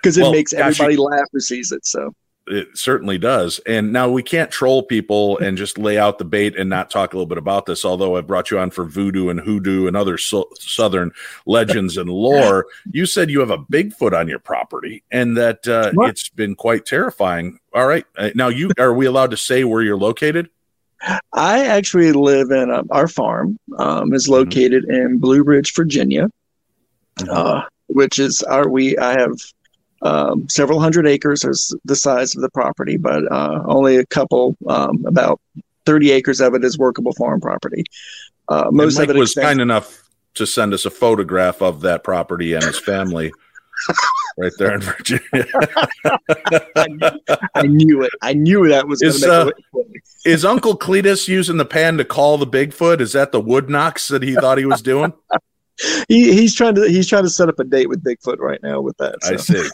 because 0.00 0.16
it 0.16 0.22
well, 0.22 0.32
makshe, 0.32 0.54
everybody 0.54 0.96
laugh 0.96 1.26
who 1.32 1.40
sees 1.40 1.72
it. 1.72 1.84
So 1.86 2.14
it 2.52 2.76
certainly 2.76 3.18
does. 3.18 3.60
And 3.66 3.92
now 3.92 4.08
we 4.10 4.22
can't 4.22 4.50
troll 4.50 4.82
people 4.82 5.38
and 5.42 5.56
just 5.56 5.78
lay 5.78 5.98
out 5.98 6.18
the 6.18 6.24
bait 6.24 6.56
and 6.56 6.70
not 6.70 6.90
talk 6.90 7.12
a 7.12 7.16
little 7.16 7.26
bit 7.26 7.38
about 7.38 7.66
this. 7.66 7.84
Although 7.84 8.16
I 8.16 8.20
brought 8.20 8.50
you 8.50 8.58
on 8.58 8.70
for 8.70 8.84
voodoo 8.84 9.28
and 9.28 9.40
hoodoo 9.40 9.86
and 9.86 9.96
other 9.96 10.18
so- 10.18 10.50
southern 10.58 11.12
legends 11.46 11.96
and 11.96 12.10
lore, 12.10 12.66
you 12.90 13.06
said 13.06 13.30
you 13.30 13.40
have 13.40 13.50
a 13.50 13.58
Bigfoot 13.58 14.18
on 14.18 14.28
your 14.28 14.38
property 14.38 15.02
and 15.10 15.36
that 15.36 15.66
uh, 15.66 15.92
it's 16.08 16.28
been 16.28 16.54
quite 16.54 16.86
terrifying. 16.86 17.58
All 17.72 17.86
right, 17.86 18.04
uh, 18.16 18.30
now 18.34 18.48
you 18.48 18.70
are 18.78 18.92
we 18.92 19.06
allowed 19.06 19.30
to 19.30 19.36
say 19.36 19.64
where 19.64 19.82
you're 19.82 19.96
located? 19.96 20.50
I 21.32 21.66
actually 21.66 22.12
live 22.12 22.50
in 22.50 22.70
uh, 22.70 22.82
our 22.90 23.08
farm 23.08 23.58
um, 23.78 24.12
is 24.12 24.28
located 24.28 24.84
mm-hmm. 24.84 25.12
in 25.12 25.18
Blue 25.18 25.42
Ridge, 25.42 25.74
Virginia, 25.74 26.28
mm-hmm. 27.18 27.30
uh, 27.30 27.62
which 27.86 28.18
is 28.18 28.42
our 28.42 28.68
we 28.68 28.98
I 28.98 29.18
have 29.18 29.32
um, 30.02 30.48
several 30.48 30.80
hundred 30.80 31.06
acres 31.06 31.44
is 31.44 31.74
the 31.84 31.96
size 31.96 32.34
of 32.34 32.42
the 32.42 32.50
property, 32.50 32.96
but 32.96 33.30
uh, 33.30 33.62
only 33.66 33.96
a 33.96 34.06
couple, 34.06 34.56
um, 34.66 35.04
about 35.06 35.40
30 35.86 36.10
acres 36.12 36.40
of 36.40 36.54
it 36.54 36.64
is 36.64 36.78
workable 36.78 37.12
farm 37.12 37.40
property. 37.40 37.84
Uh, 38.48 38.68
most 38.70 38.98
of 38.98 39.10
it 39.10 39.16
was 39.16 39.30
extends- 39.30 39.46
kind 39.46 39.60
enough 39.60 40.08
to 40.34 40.46
send 40.46 40.72
us 40.72 40.84
a 40.84 40.90
photograph 40.90 41.60
of 41.60 41.80
that 41.82 42.04
property 42.04 42.54
and 42.54 42.64
his 42.64 42.78
family. 42.78 43.32
right 44.38 44.52
there 44.58 44.74
in 44.74 44.80
Virginia. 44.80 45.22
I, 46.76 46.86
knew, 46.88 47.10
I, 47.54 47.62
knew 47.62 48.02
it. 48.02 48.12
I 48.22 48.32
knew 48.34 48.68
that 48.68 48.86
was 48.86 49.02
is, 49.02 49.24
uh, 49.24 49.50
is 50.24 50.44
Uncle 50.44 50.76
Cletus 50.76 51.28
using 51.28 51.56
the 51.56 51.64
pan 51.64 51.96
to 51.98 52.04
call 52.04 52.38
the 52.38 52.46
Bigfoot? 52.46 53.00
Is 53.00 53.12
that 53.12 53.32
the 53.32 53.40
wood 53.40 53.70
knocks 53.70 54.08
that 54.08 54.22
he 54.22 54.34
thought 54.34 54.58
he 54.58 54.66
was 54.66 54.82
doing? 54.82 55.12
he, 56.08 56.32
he's 56.32 56.54
trying 56.54 56.74
to 56.74 56.88
he's 56.88 57.08
trying 57.08 57.24
to 57.24 57.30
set 57.30 57.48
up 57.48 57.58
a 57.58 57.64
date 57.64 57.88
with 57.88 58.02
Bigfoot 58.02 58.38
right 58.38 58.62
now 58.62 58.80
with 58.80 58.96
that. 58.98 59.22
So. 59.22 59.34
I 59.34 59.36
see. 59.36 59.68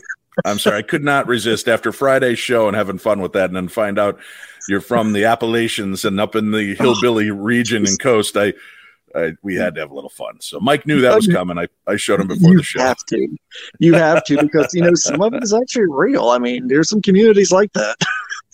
I'm 0.45 0.59
sorry, 0.59 0.77
I 0.79 0.83
could 0.83 1.03
not 1.03 1.27
resist 1.27 1.67
after 1.67 1.93
Friday's 1.93 2.39
show 2.39 2.69
and 2.69 2.77
having 2.77 2.99
fun 2.99 3.21
with 3.23 3.33
that, 3.33 3.47
and 3.47 3.57
then 3.57 3.69
find 3.69 3.99
out 3.99 4.19
you're 4.69 4.83
from 4.83 5.15
the 5.15 5.25
Appalachians 5.25 6.05
and 6.05 6.21
up 6.21 6.37
in 6.37 6.51
the 6.51 6.75
hillbilly 6.75 7.31
region 7.31 7.87
and 7.87 7.99
coast. 7.99 8.37
I, 8.37 8.53
I, 9.15 9.33
we 9.43 9.55
had 9.55 9.77
to 9.77 9.81
have 9.81 9.91
a 9.91 9.95
little 9.95 10.11
fun. 10.11 10.41
So 10.43 10.61
Mike 10.61 10.87
knew 10.87 11.01
that 11.01 11.17
was 11.17 11.27
coming. 11.27 11.57
I, 11.57 11.69
I 11.87 11.97
showed 11.97 12.21
him 12.21 12.27
before 12.29 12.51
you 12.51 12.59
the 12.59 12.63
show. 12.63 12.81
You 12.81 12.85
have 12.85 13.07
to, 13.07 13.29
you 13.79 13.95
have 13.95 14.25
to, 14.25 14.43
because 14.43 14.75
you 14.75 14.83
know 14.83 14.95
some 14.95 15.23
of 15.23 15.33
it 15.33 15.43
is 15.43 15.55
actually 15.55 15.87
real. 15.89 16.29
I 16.29 16.37
mean, 16.37 16.69
there's 16.69 16.91
some 16.91 17.01
communities 17.01 17.51
like 17.51 17.73
that. 17.73 17.97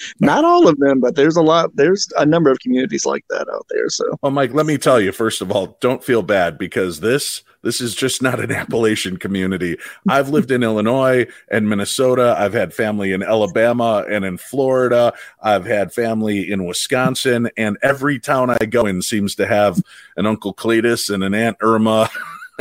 Not 0.21 0.44
all 0.44 0.68
of 0.68 0.78
them, 0.78 1.00
but 1.00 1.16
there's 1.16 1.37
a 1.37 1.42
lot. 1.42 1.75
There's 1.75 2.09
a 2.18 2.26
number 2.26 2.50
of 2.50 2.59
communities 2.61 3.06
like 3.06 3.25
that 3.30 3.49
out 3.49 3.66
there. 3.71 3.88
So, 3.88 4.04
well, 4.23 4.32
Mike, 4.32 4.52
let 4.54 4.66
me 4.66 4.78
tell 4.78 5.00
you. 5.00 5.12
First 5.12 5.42
of 5.42 5.50
all, 5.50 5.76
don't 5.80 6.04
feel 6.04 6.23
bad 6.23 6.59
because 6.59 7.00
this 7.00 7.42
this 7.62 7.80
is 7.80 7.94
just 7.94 8.23
not 8.23 8.40
an 8.40 8.52
Appalachian 8.52 9.16
community. 9.16 9.76
I've 10.09 10.28
lived 10.28 10.50
in 10.50 10.62
Illinois 10.62 11.26
and 11.50 11.68
Minnesota. 11.68 12.35
I've 12.38 12.52
had 12.52 12.75
family 12.75 13.12
in 13.12 13.23
Alabama 13.23 14.04
and 14.09 14.25
in 14.25 14.37
Florida. 14.37 15.12
I've 15.42 15.66
had 15.66 15.92
family 15.92 16.50
in 16.50 16.64
Wisconsin, 16.64 17.50
and 17.56 17.78
every 17.82 18.18
town 18.18 18.50
I 18.50 18.66
go 18.66 18.87
in 18.87 19.02
seems 19.02 19.35
to 19.37 19.47
have 19.47 19.80
an 20.16 20.26
Uncle 20.26 20.54
Cletus 20.54 21.12
and 21.12 21.25
an 21.25 21.35
Aunt 21.35 21.56
Irma. 21.61 22.11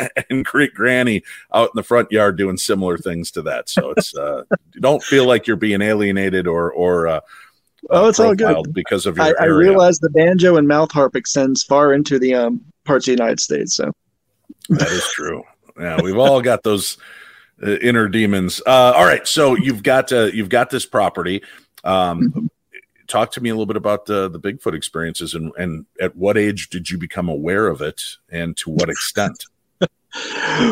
and 0.29 0.45
Great 0.45 0.73
Granny 0.73 1.23
out 1.53 1.69
in 1.69 1.75
the 1.75 1.83
front 1.83 2.11
yard 2.11 2.37
doing 2.37 2.57
similar 2.57 2.97
things 2.97 3.31
to 3.31 3.41
that. 3.43 3.69
So 3.69 3.91
it's 3.91 4.15
uh, 4.15 4.43
don't 4.79 5.03
feel 5.03 5.25
like 5.25 5.47
you're 5.47 5.55
being 5.57 5.81
alienated 5.81 6.47
or 6.47 6.71
or 6.71 7.07
uh, 7.07 7.19
oh, 7.89 8.09
it's 8.09 8.19
all 8.19 8.35
good 8.35 8.73
because 8.73 9.05
of 9.05 9.17
your. 9.17 9.25
I, 9.25 9.33
I 9.43 9.45
realize 9.45 9.99
the 9.99 10.09
banjo 10.09 10.57
and 10.57 10.67
mouth 10.67 10.91
harp 10.91 11.15
extends 11.15 11.63
far 11.63 11.93
into 11.93 12.19
the 12.19 12.35
um, 12.35 12.63
parts 12.83 13.07
of 13.07 13.15
the 13.17 13.23
United 13.23 13.39
States. 13.39 13.75
So 13.75 13.91
that 14.69 14.89
is 14.89 15.07
true. 15.13 15.43
Yeah, 15.79 16.01
we've 16.01 16.17
all 16.17 16.41
got 16.41 16.63
those 16.63 16.97
uh, 17.65 17.77
inner 17.77 18.07
demons. 18.07 18.61
Uh, 18.65 18.93
all 18.95 19.05
right, 19.05 19.27
so 19.27 19.55
you've 19.55 19.83
got 19.83 20.11
uh, 20.11 20.25
you've 20.25 20.49
got 20.49 20.69
this 20.69 20.85
property. 20.85 21.43
Um, 21.83 22.21
mm-hmm. 22.21 22.45
Talk 23.07 23.31
to 23.31 23.41
me 23.41 23.49
a 23.49 23.53
little 23.53 23.65
bit 23.65 23.75
about 23.75 24.05
the 24.05 24.29
the 24.29 24.39
Bigfoot 24.39 24.73
experiences 24.73 25.33
and 25.33 25.51
and 25.57 25.85
at 25.99 26.15
what 26.15 26.37
age 26.37 26.69
did 26.69 26.89
you 26.89 26.97
become 26.97 27.29
aware 27.29 27.67
of 27.67 27.81
it, 27.81 28.01
and 28.29 28.55
to 28.57 28.69
what 28.69 28.89
extent? 28.89 29.45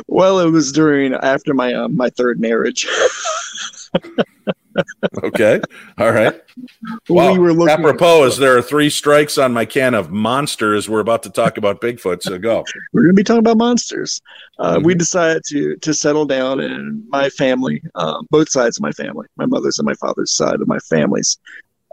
Well, 0.08 0.40
it 0.40 0.52
was 0.52 0.72
during 0.72 1.14
after 1.14 1.54
my 1.54 1.74
uh, 1.74 1.88
my 1.88 2.10
third 2.10 2.40
marriage. 2.40 2.88
okay. 5.24 5.62
All 5.98 6.12
right. 6.12 6.42
Well, 7.10 7.34
we 7.34 7.40
were 7.40 7.54
looking 7.54 7.74
apropos, 7.74 8.26
is 8.26 8.38
there 8.38 8.58
are 8.58 8.62
three 8.62 8.90
strikes 8.90 9.38
on 9.38 9.54
my 9.54 9.66
can 9.66 9.94
of 9.94 10.12
monsters? 10.12 10.90
We're 10.90 11.00
about 11.00 11.24
to 11.24 11.30
talk 11.30 11.58
about 11.58 11.82
Bigfoot, 11.82 12.22
so 12.22 12.38
go. 12.38 12.64
We're 12.94 13.04
going 13.04 13.16
to 13.16 13.20
be 13.20 13.24
talking 13.24 13.40
about 13.40 13.58
monsters. 13.58 14.22
Uh, 14.60 14.76
mm-hmm. 14.76 14.86
We 14.86 14.96
decided 14.96 15.44
to 15.50 15.76
to 15.78 15.94
settle 15.94 16.26
down, 16.26 16.60
and 16.60 17.08
my 17.10 17.30
family, 17.30 17.82
uh, 17.96 18.22
both 18.30 18.50
sides 18.50 18.78
of 18.78 18.84
my 18.84 18.92
family, 18.92 19.28
my 19.38 19.46
mother's 19.46 19.80
and 19.80 19.86
my 19.86 19.96
father's 19.96 20.32
side 20.32 20.62
of 20.62 20.68
my 20.68 20.80
families, 20.80 21.38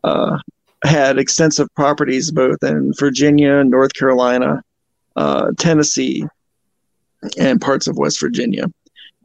uh, 0.05 0.39
had 0.85 1.19
extensive 1.19 1.73
properties 1.75 2.31
both 2.31 2.63
in 2.63 2.93
Virginia, 2.99 3.65
North 3.65 3.95
Carolina, 3.95 4.63
uh, 5.17 5.51
Tennessee, 5.59 6.25
and 7.39 7.61
parts 7.61 7.87
of 7.87 7.97
West 7.97 8.21
Virginia. 8.21 8.67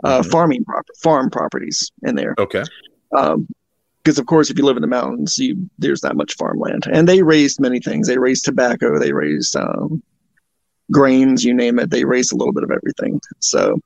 Uh, 0.03 0.21
mm-hmm. 0.21 0.31
farming 0.31 0.65
prop- 0.65 0.87
farm 0.97 1.29
properties 1.29 1.91
in 2.01 2.15
there. 2.15 2.33
Okay 2.39 2.63
because 3.11 4.17
um, 4.17 4.21
of 4.21 4.25
course 4.25 4.49
if 4.49 4.57
you 4.57 4.65
live 4.65 4.77
in 4.77 4.81
the 4.81 4.87
mountains 4.87 5.37
you 5.37 5.69
there's 5.77 6.03
not 6.03 6.15
much 6.15 6.35
farmland 6.35 6.85
and 6.91 7.07
they 7.07 7.21
raised 7.21 7.59
many 7.59 7.79
things 7.79 8.07
they 8.07 8.17
raised 8.17 8.45
tobacco 8.45 8.97
they 8.97 9.11
raised 9.11 9.55
um, 9.55 10.01
grains 10.91 11.43
you 11.43 11.53
name 11.53 11.79
it 11.79 11.89
they 11.89 12.05
raised 12.05 12.31
a 12.31 12.35
little 12.35 12.53
bit 12.53 12.63
of 12.63 12.71
everything 12.71 13.19
so 13.39 13.79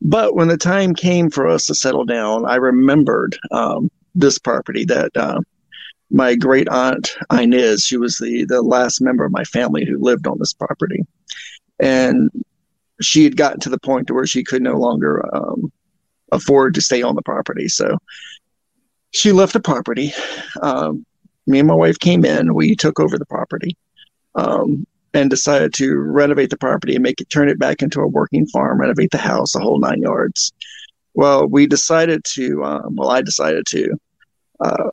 but 0.00 0.34
when 0.34 0.48
the 0.48 0.56
time 0.56 0.94
came 0.94 1.30
for 1.30 1.46
us 1.46 1.66
to 1.66 1.74
settle 1.74 2.04
down 2.04 2.44
i 2.46 2.56
remembered 2.56 3.36
um, 3.50 3.90
this 4.14 4.38
property 4.38 4.84
that 4.84 5.14
uh, 5.16 5.40
my 6.10 6.34
great 6.34 6.68
aunt 6.68 7.16
inez 7.32 7.84
she 7.84 7.96
was 7.96 8.16
the 8.18 8.44
the 8.46 8.62
last 8.62 9.00
member 9.00 9.24
of 9.24 9.32
my 9.32 9.44
family 9.44 9.84
who 9.84 9.98
lived 9.98 10.26
on 10.26 10.38
this 10.38 10.52
property 10.52 11.04
and 11.78 12.30
she 13.02 13.24
had 13.24 13.36
gotten 13.36 13.60
to 13.60 13.70
the 13.70 13.78
point 13.78 14.06
to 14.06 14.14
where 14.14 14.26
she 14.26 14.44
could 14.44 14.62
no 14.62 14.74
longer 14.74 15.24
um, 15.34 15.72
afford 16.32 16.74
to 16.74 16.80
stay 16.80 17.02
on 17.02 17.14
the 17.14 17.22
property. 17.22 17.68
So 17.68 17.98
she 19.12 19.32
left 19.32 19.52
the 19.52 19.60
property. 19.60 20.12
Um, 20.62 21.04
me 21.46 21.58
and 21.58 21.68
my 21.68 21.74
wife 21.74 21.98
came 21.98 22.24
in. 22.24 22.54
We 22.54 22.74
took 22.74 23.00
over 23.00 23.18
the 23.18 23.26
property 23.26 23.76
um, 24.34 24.86
and 25.14 25.28
decided 25.28 25.74
to 25.74 25.94
renovate 25.96 26.50
the 26.50 26.56
property 26.56 26.94
and 26.94 27.02
make 27.02 27.20
it 27.20 27.30
turn 27.30 27.48
it 27.48 27.58
back 27.58 27.82
into 27.82 28.00
a 28.00 28.06
working 28.06 28.46
farm, 28.46 28.80
renovate 28.80 29.10
the 29.10 29.18
house, 29.18 29.52
the 29.52 29.60
whole 29.60 29.78
nine 29.78 30.00
yards. 30.00 30.52
Well, 31.14 31.46
we 31.46 31.66
decided 31.66 32.24
to. 32.24 32.64
Um, 32.64 32.96
well, 32.96 33.10
I 33.10 33.20
decided 33.20 33.66
to. 33.66 34.00
Uh, 34.60 34.90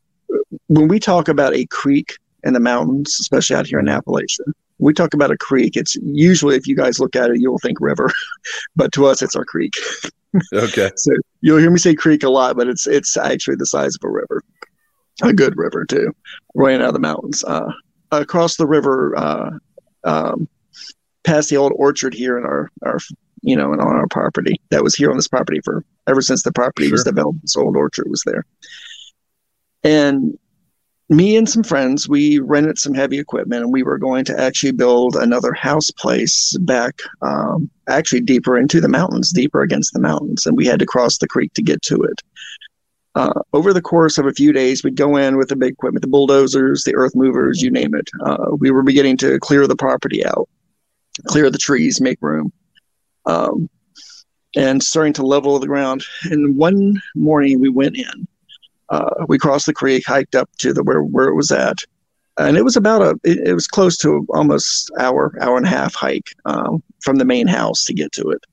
when 0.68 0.88
we 0.88 1.00
talk 1.00 1.28
about 1.28 1.56
a 1.56 1.66
creek 1.68 2.18
in 2.44 2.54
the 2.54 2.60
mountains, 2.60 3.18
especially 3.20 3.56
out 3.56 3.68
here 3.68 3.80
in 3.80 3.86
Appalachia, 3.86 4.52
we 4.80 4.94
talk 4.94 5.14
about 5.14 5.32
a 5.32 5.38
creek. 5.38 5.76
It's 5.76 5.96
usually, 5.98 6.56
if 6.56 6.66
you 6.66 6.76
guys 6.76 7.00
look 7.00 7.16
at 7.16 7.30
it, 7.30 7.40
you'll 7.40 7.60
think 7.60 7.80
river, 7.80 8.12
but 8.76 8.92
to 8.94 9.06
us, 9.06 9.22
it's 9.22 9.36
our 9.36 9.46
creek. 9.46 9.74
Okay. 10.54 10.90
so 10.96 11.12
you'll 11.42 11.60
hear 11.60 11.72
me 11.72 11.80
say 11.80 11.94
creek 11.94 12.24
a 12.24 12.30
lot, 12.30 12.56
but 12.56 12.68
it's 12.68 12.88
it's 12.88 13.18
actually 13.18 13.56
the 13.56 13.66
size 13.66 13.96
of 13.96 14.08
a 14.08 14.12
river, 14.12 14.44
a 15.22 15.34
good 15.34 15.58
river 15.58 15.86
too, 15.86 16.16
running 16.56 16.82
out 16.82 16.88
of 16.88 16.94
the 16.94 17.00
mountains. 17.00 17.44
Uh, 17.44 17.72
across 18.12 18.56
the 18.56 18.68
river, 18.68 19.16
uh, 19.18 19.52
um, 20.04 20.48
past 21.24 21.50
the 21.50 21.58
old 21.58 21.74
orchard 21.76 22.14
here 22.14 22.38
in 22.38 22.46
our 22.46 22.72
our 22.84 23.00
you 23.42 23.56
know 23.56 23.72
and 23.72 23.82
on 23.82 23.96
our 23.96 24.08
property 24.08 24.60
that 24.70 24.84
was 24.84 24.96
here 24.96 25.10
on 25.10 25.18
this 25.18 25.28
property 25.28 25.60
for 25.64 25.84
ever 26.08 26.22
since 26.22 26.44
the 26.44 26.52
property 26.52 26.88
sure. 26.88 26.94
was 26.94 27.04
developed. 27.04 27.42
This 27.42 27.58
old 27.58 27.76
orchard 27.76 28.10
was 28.10 28.24
there, 28.26 28.46
and 29.84 30.38
me 31.10 31.36
and 31.36 31.50
some 31.50 31.64
friends, 31.64 32.08
we 32.08 32.38
rented 32.40 32.78
some 32.78 32.94
heavy 32.94 33.18
equipment 33.18 33.64
and 33.64 33.74
we 33.74 33.82
were 33.82 33.98
going 33.98 34.24
to 34.26 34.40
actually 34.40 34.72
build 34.72 35.16
another 35.16 35.54
house 35.54 35.90
place 35.90 36.56
back, 36.60 37.02
um, 37.24 37.70
actually 37.88 38.22
deeper 38.22 38.58
into 38.58 38.80
the 38.80 38.88
mountains, 38.88 39.32
deeper 39.32 39.62
against 39.62 39.92
the 39.94 40.00
mountains. 40.00 40.46
And 40.46 40.56
we 40.56 40.68
had 40.68 40.80
to 40.80 40.86
cross 40.86 41.18
the 41.18 41.28
creek 41.28 41.54
to 41.54 41.64
get 41.64 41.82
to 41.84 41.96
it. 42.04 42.22
Uh, 43.16 43.42
over 43.54 43.74
the 43.74 43.82
course 43.82 44.20
of 44.20 44.28
a 44.28 44.34
few 44.34 44.54
days, 44.54 44.84
we'd 44.84 44.96
go 44.96 45.18
in 45.18 45.36
with 45.36 45.50
the 45.50 45.56
big 45.56 45.74
equipment, 45.74 46.04
the 46.04 46.08
bulldozers, 46.08 46.84
the 46.84 46.96
earth 46.96 47.16
movers, 47.16 47.62
you 47.62 47.72
name 47.72 47.96
it. 47.96 48.08
Uh, 48.24 48.52
we 48.60 48.70
were 48.70 48.84
beginning 48.84 49.18
to 49.18 49.40
clear 49.40 49.66
the 49.66 49.76
property 49.76 50.24
out, 50.24 50.48
clear 51.26 51.50
the 51.50 51.58
trees, 51.58 52.00
make 52.00 52.20
room. 52.22 52.54
Um, 53.26 53.68
and 54.56 54.82
starting 54.82 55.14
to 55.14 55.26
level 55.26 55.58
the 55.60 55.68
ground. 55.68 56.04
And 56.24 56.56
one 56.56 57.02
morning 57.16 57.60
we 57.60 57.70
went 57.70 57.98
in 57.98 58.28
uh, 58.90 59.26
we 59.28 59.38
crossed 59.38 59.66
the 59.66 59.74
creek, 59.74 60.04
hiked 60.06 60.36
up 60.36 60.50
to 60.58 60.74
the 60.74 60.84
where 60.84 61.02
where 61.02 61.28
it 61.28 61.36
was 61.36 61.52
at, 61.52 61.80
and 62.38 62.58
it 62.58 62.64
was 62.64 62.76
about 62.76 63.02
a 63.02 63.20
it, 63.24 63.48
it 63.48 63.54
was 63.54 63.68
close 63.68 63.98
to 63.98 64.26
almost 64.30 64.92
hour 65.00 65.36
hour 65.42 65.58
and 65.58 65.66
a 65.66 65.70
half 65.70 65.94
hike 65.94 66.30
um, 66.46 66.82
from 67.02 67.18
the 67.18 67.26
main 67.26 67.48
house 67.48 67.86
to 67.86 67.94
get 67.94 68.12
to 68.14 68.30
it, 68.30 68.44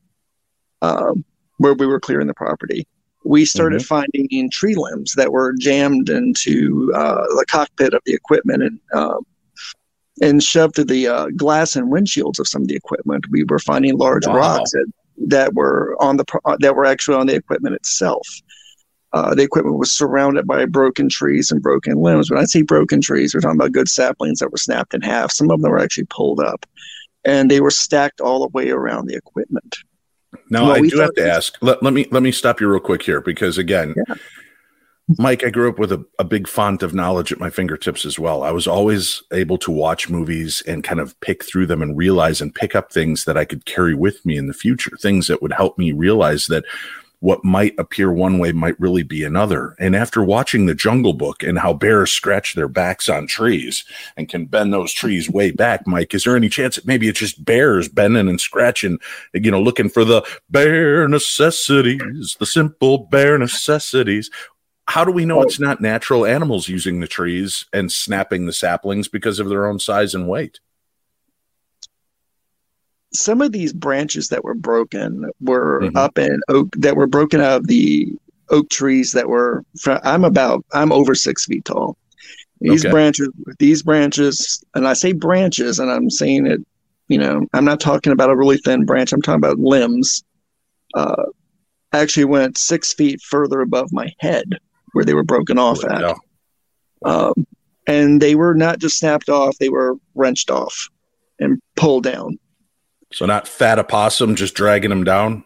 um, 0.82 1.24
where 1.58 1.74
we 1.74 1.86
were 1.86 2.00
clearing 2.00 2.26
the 2.26 2.34
property. 2.34 2.86
We 3.24 3.44
started 3.44 3.80
mm-hmm. 3.80 3.86
finding 3.86 4.50
tree 4.50 4.76
limbs 4.76 5.14
that 5.14 5.32
were 5.32 5.52
jammed 5.58 6.10
into 6.10 6.92
uh, 6.94 7.22
the 7.36 7.44
cockpit 7.48 7.92
of 7.92 8.02
the 8.06 8.14
equipment 8.14 8.62
and 8.62 8.80
um, 8.94 9.26
and 10.22 10.42
shoved 10.42 10.76
to 10.76 10.84
the 10.84 11.08
uh, 11.08 11.26
glass 11.36 11.76
and 11.76 11.92
windshields 11.92 12.38
of 12.38 12.48
some 12.48 12.62
of 12.62 12.68
the 12.68 12.76
equipment. 12.76 13.26
We 13.30 13.44
were 13.44 13.58
finding 13.58 13.96
large 13.98 14.26
wow. 14.26 14.36
rocks 14.36 14.70
that, 14.72 14.92
that 15.28 15.54
were 15.54 15.96
on 16.00 16.16
the 16.16 16.24
that 16.60 16.74
were 16.74 16.84
actually 16.84 17.16
on 17.16 17.26
the 17.26 17.34
equipment 17.34 17.74
itself. 17.74 18.26
Uh, 19.12 19.34
the 19.34 19.42
equipment 19.42 19.78
was 19.78 19.92
surrounded 19.92 20.46
by 20.46 20.66
broken 20.66 21.08
trees 21.08 21.50
and 21.50 21.62
broken 21.62 21.96
limbs. 21.96 22.30
When 22.30 22.40
I 22.40 22.44
say 22.44 22.62
broken 22.62 23.00
trees, 23.00 23.34
we're 23.34 23.40
talking 23.40 23.58
about 23.58 23.72
good 23.72 23.88
saplings 23.88 24.40
that 24.40 24.50
were 24.50 24.58
snapped 24.58 24.94
in 24.94 25.00
half. 25.00 25.30
Some 25.32 25.50
of 25.50 25.60
them 25.60 25.70
were 25.70 25.78
actually 25.78 26.06
pulled 26.06 26.40
up, 26.40 26.66
and 27.24 27.50
they 27.50 27.60
were 27.60 27.70
stacked 27.70 28.20
all 28.20 28.40
the 28.40 28.48
way 28.48 28.70
around 28.70 29.06
the 29.06 29.16
equipment. 29.16 29.76
Now 30.50 30.66
Well, 30.66 30.76
I 30.76 30.88
do 30.88 30.98
have 30.98 31.14
to 31.14 31.28
ask. 31.28 31.56
Let, 31.60 31.82
let 31.82 31.92
me 31.92 32.06
let 32.10 32.22
me 32.22 32.32
stop 32.32 32.60
you 32.60 32.68
real 32.68 32.80
quick 32.80 33.02
here 33.02 33.20
because 33.20 33.58
again, 33.58 33.94
Yeah. 33.96 34.14
Mike, 35.18 35.44
I 35.44 35.50
grew 35.50 35.68
up 35.68 35.78
with 35.78 35.92
a, 35.92 36.04
a 36.18 36.24
big 36.24 36.48
font 36.48 36.82
of 36.82 36.92
knowledge 36.92 37.30
at 37.30 37.38
my 37.38 37.48
fingertips 37.48 38.04
as 38.04 38.18
well. 38.18 38.42
I 38.42 38.50
was 38.50 38.66
always 38.66 39.22
able 39.32 39.56
to 39.58 39.70
watch 39.70 40.10
movies 40.10 40.64
and 40.66 40.82
kind 40.82 40.98
of 40.98 41.18
pick 41.20 41.44
through 41.44 41.66
them 41.66 41.80
and 41.80 41.96
realize 41.96 42.40
and 42.40 42.52
pick 42.52 42.74
up 42.74 42.92
things 42.92 43.24
that 43.24 43.36
I 43.36 43.44
could 43.44 43.66
carry 43.66 43.94
with 43.94 44.26
me 44.26 44.36
in 44.36 44.48
the 44.48 44.52
future, 44.52 44.90
things 45.00 45.28
that 45.28 45.40
would 45.40 45.52
help 45.52 45.78
me 45.78 45.92
realize 45.92 46.48
that 46.48 46.64
what 47.20 47.44
might 47.44 47.74
appear 47.78 48.12
one 48.12 48.38
way 48.38 48.52
might 48.52 48.78
really 48.78 49.02
be 49.02 49.24
another. 49.24 49.74
And 49.78 49.96
after 49.96 50.22
watching 50.22 50.66
the 50.66 50.74
Jungle 50.74 51.14
Book 51.14 51.42
and 51.42 51.58
how 51.58 51.72
bears 51.72 52.12
scratch 52.12 52.54
their 52.54 52.68
backs 52.68 53.08
on 53.08 53.26
trees 53.26 53.84
and 54.16 54.28
can 54.28 54.46
bend 54.46 54.72
those 54.72 54.92
trees 54.92 55.30
way 55.30 55.50
back, 55.50 55.86
Mike, 55.86 56.14
is 56.14 56.24
there 56.24 56.36
any 56.36 56.48
chance 56.48 56.76
that 56.76 56.86
maybe 56.86 57.08
it's 57.08 57.20
just 57.20 57.44
bears 57.44 57.88
bending 57.88 58.28
and 58.28 58.40
scratching, 58.40 58.98
you 59.32 59.50
know, 59.50 59.60
looking 59.60 59.88
for 59.88 60.04
the 60.04 60.22
bare 60.50 61.08
necessities, 61.08 62.36
the 62.38 62.46
simple 62.46 62.98
bare 62.98 63.38
necessities? 63.38 64.30
How 64.88 65.04
do 65.04 65.10
we 65.10 65.24
know 65.24 65.42
it's 65.42 65.58
not 65.58 65.80
natural 65.80 66.24
animals 66.24 66.68
using 66.68 67.00
the 67.00 67.08
trees 67.08 67.64
and 67.72 67.90
snapping 67.90 68.46
the 68.46 68.52
saplings 68.52 69.08
because 69.08 69.40
of 69.40 69.48
their 69.48 69.66
own 69.66 69.80
size 69.80 70.14
and 70.14 70.28
weight? 70.28 70.60
Some 73.18 73.40
of 73.42 73.52
these 73.52 73.72
branches 73.72 74.28
that 74.28 74.44
were 74.44 74.54
broken 74.54 75.30
were 75.40 75.80
Mhm. 75.84 75.96
up 75.96 76.18
in 76.18 76.40
oak 76.48 76.68
that 76.78 76.96
were 76.96 77.06
broken 77.06 77.40
out 77.40 77.60
of 77.60 77.66
the 77.66 78.12
oak 78.50 78.68
trees 78.70 79.12
that 79.12 79.28
were 79.28 79.64
fr- 79.80 79.98
i'm 80.04 80.24
about 80.24 80.64
i'm 80.72 80.92
over 80.92 81.14
six 81.14 81.46
feet 81.46 81.64
tall 81.64 81.96
these 82.60 82.84
Okay. 82.84 82.90
branches 82.92 83.28
these 83.58 83.82
branches 83.82 84.62
and 84.74 84.86
i 84.86 84.92
say 84.92 85.12
branches 85.12 85.78
and 85.80 85.90
i'm 85.90 86.08
saying 86.10 86.46
it 86.46 86.60
you 87.08 87.18
know 87.18 87.44
i'm 87.54 87.64
not 87.64 87.80
talking 87.80 88.12
about 88.12 88.30
a 88.30 88.36
really 88.36 88.58
thin 88.58 88.84
branch 88.84 89.12
i'm 89.12 89.20
talking 89.22 89.42
about 89.44 89.58
limbs 89.58 90.22
uh 90.94 91.24
actually 91.92 92.24
went 92.24 92.56
six 92.58 92.92
feet 92.94 93.20
further 93.20 93.60
above 93.60 93.92
my 93.92 94.08
head 94.20 94.44
where 94.92 95.04
they 95.04 95.14
were 95.14 95.24
broken 95.24 95.58
off 95.58 95.82
at 95.84 96.00
No. 96.00 96.14
um, 97.04 97.46
and 97.86 98.20
they 98.20 98.34
were 98.34 98.54
not 98.54 98.78
just 98.78 98.98
snapped 98.98 99.28
off 99.28 99.56
they 99.58 99.68
were 99.70 99.96
wrenched 100.14 100.50
off 100.50 100.88
and 101.40 101.60
pulled 101.76 102.04
down 102.04 102.38
So 103.12 103.24
not 103.26 103.46
fat 103.48 103.78
opossum 103.78 104.34
just 104.34 104.54
dragging 104.54 104.90
them 104.90 105.04
down. 105.04 105.44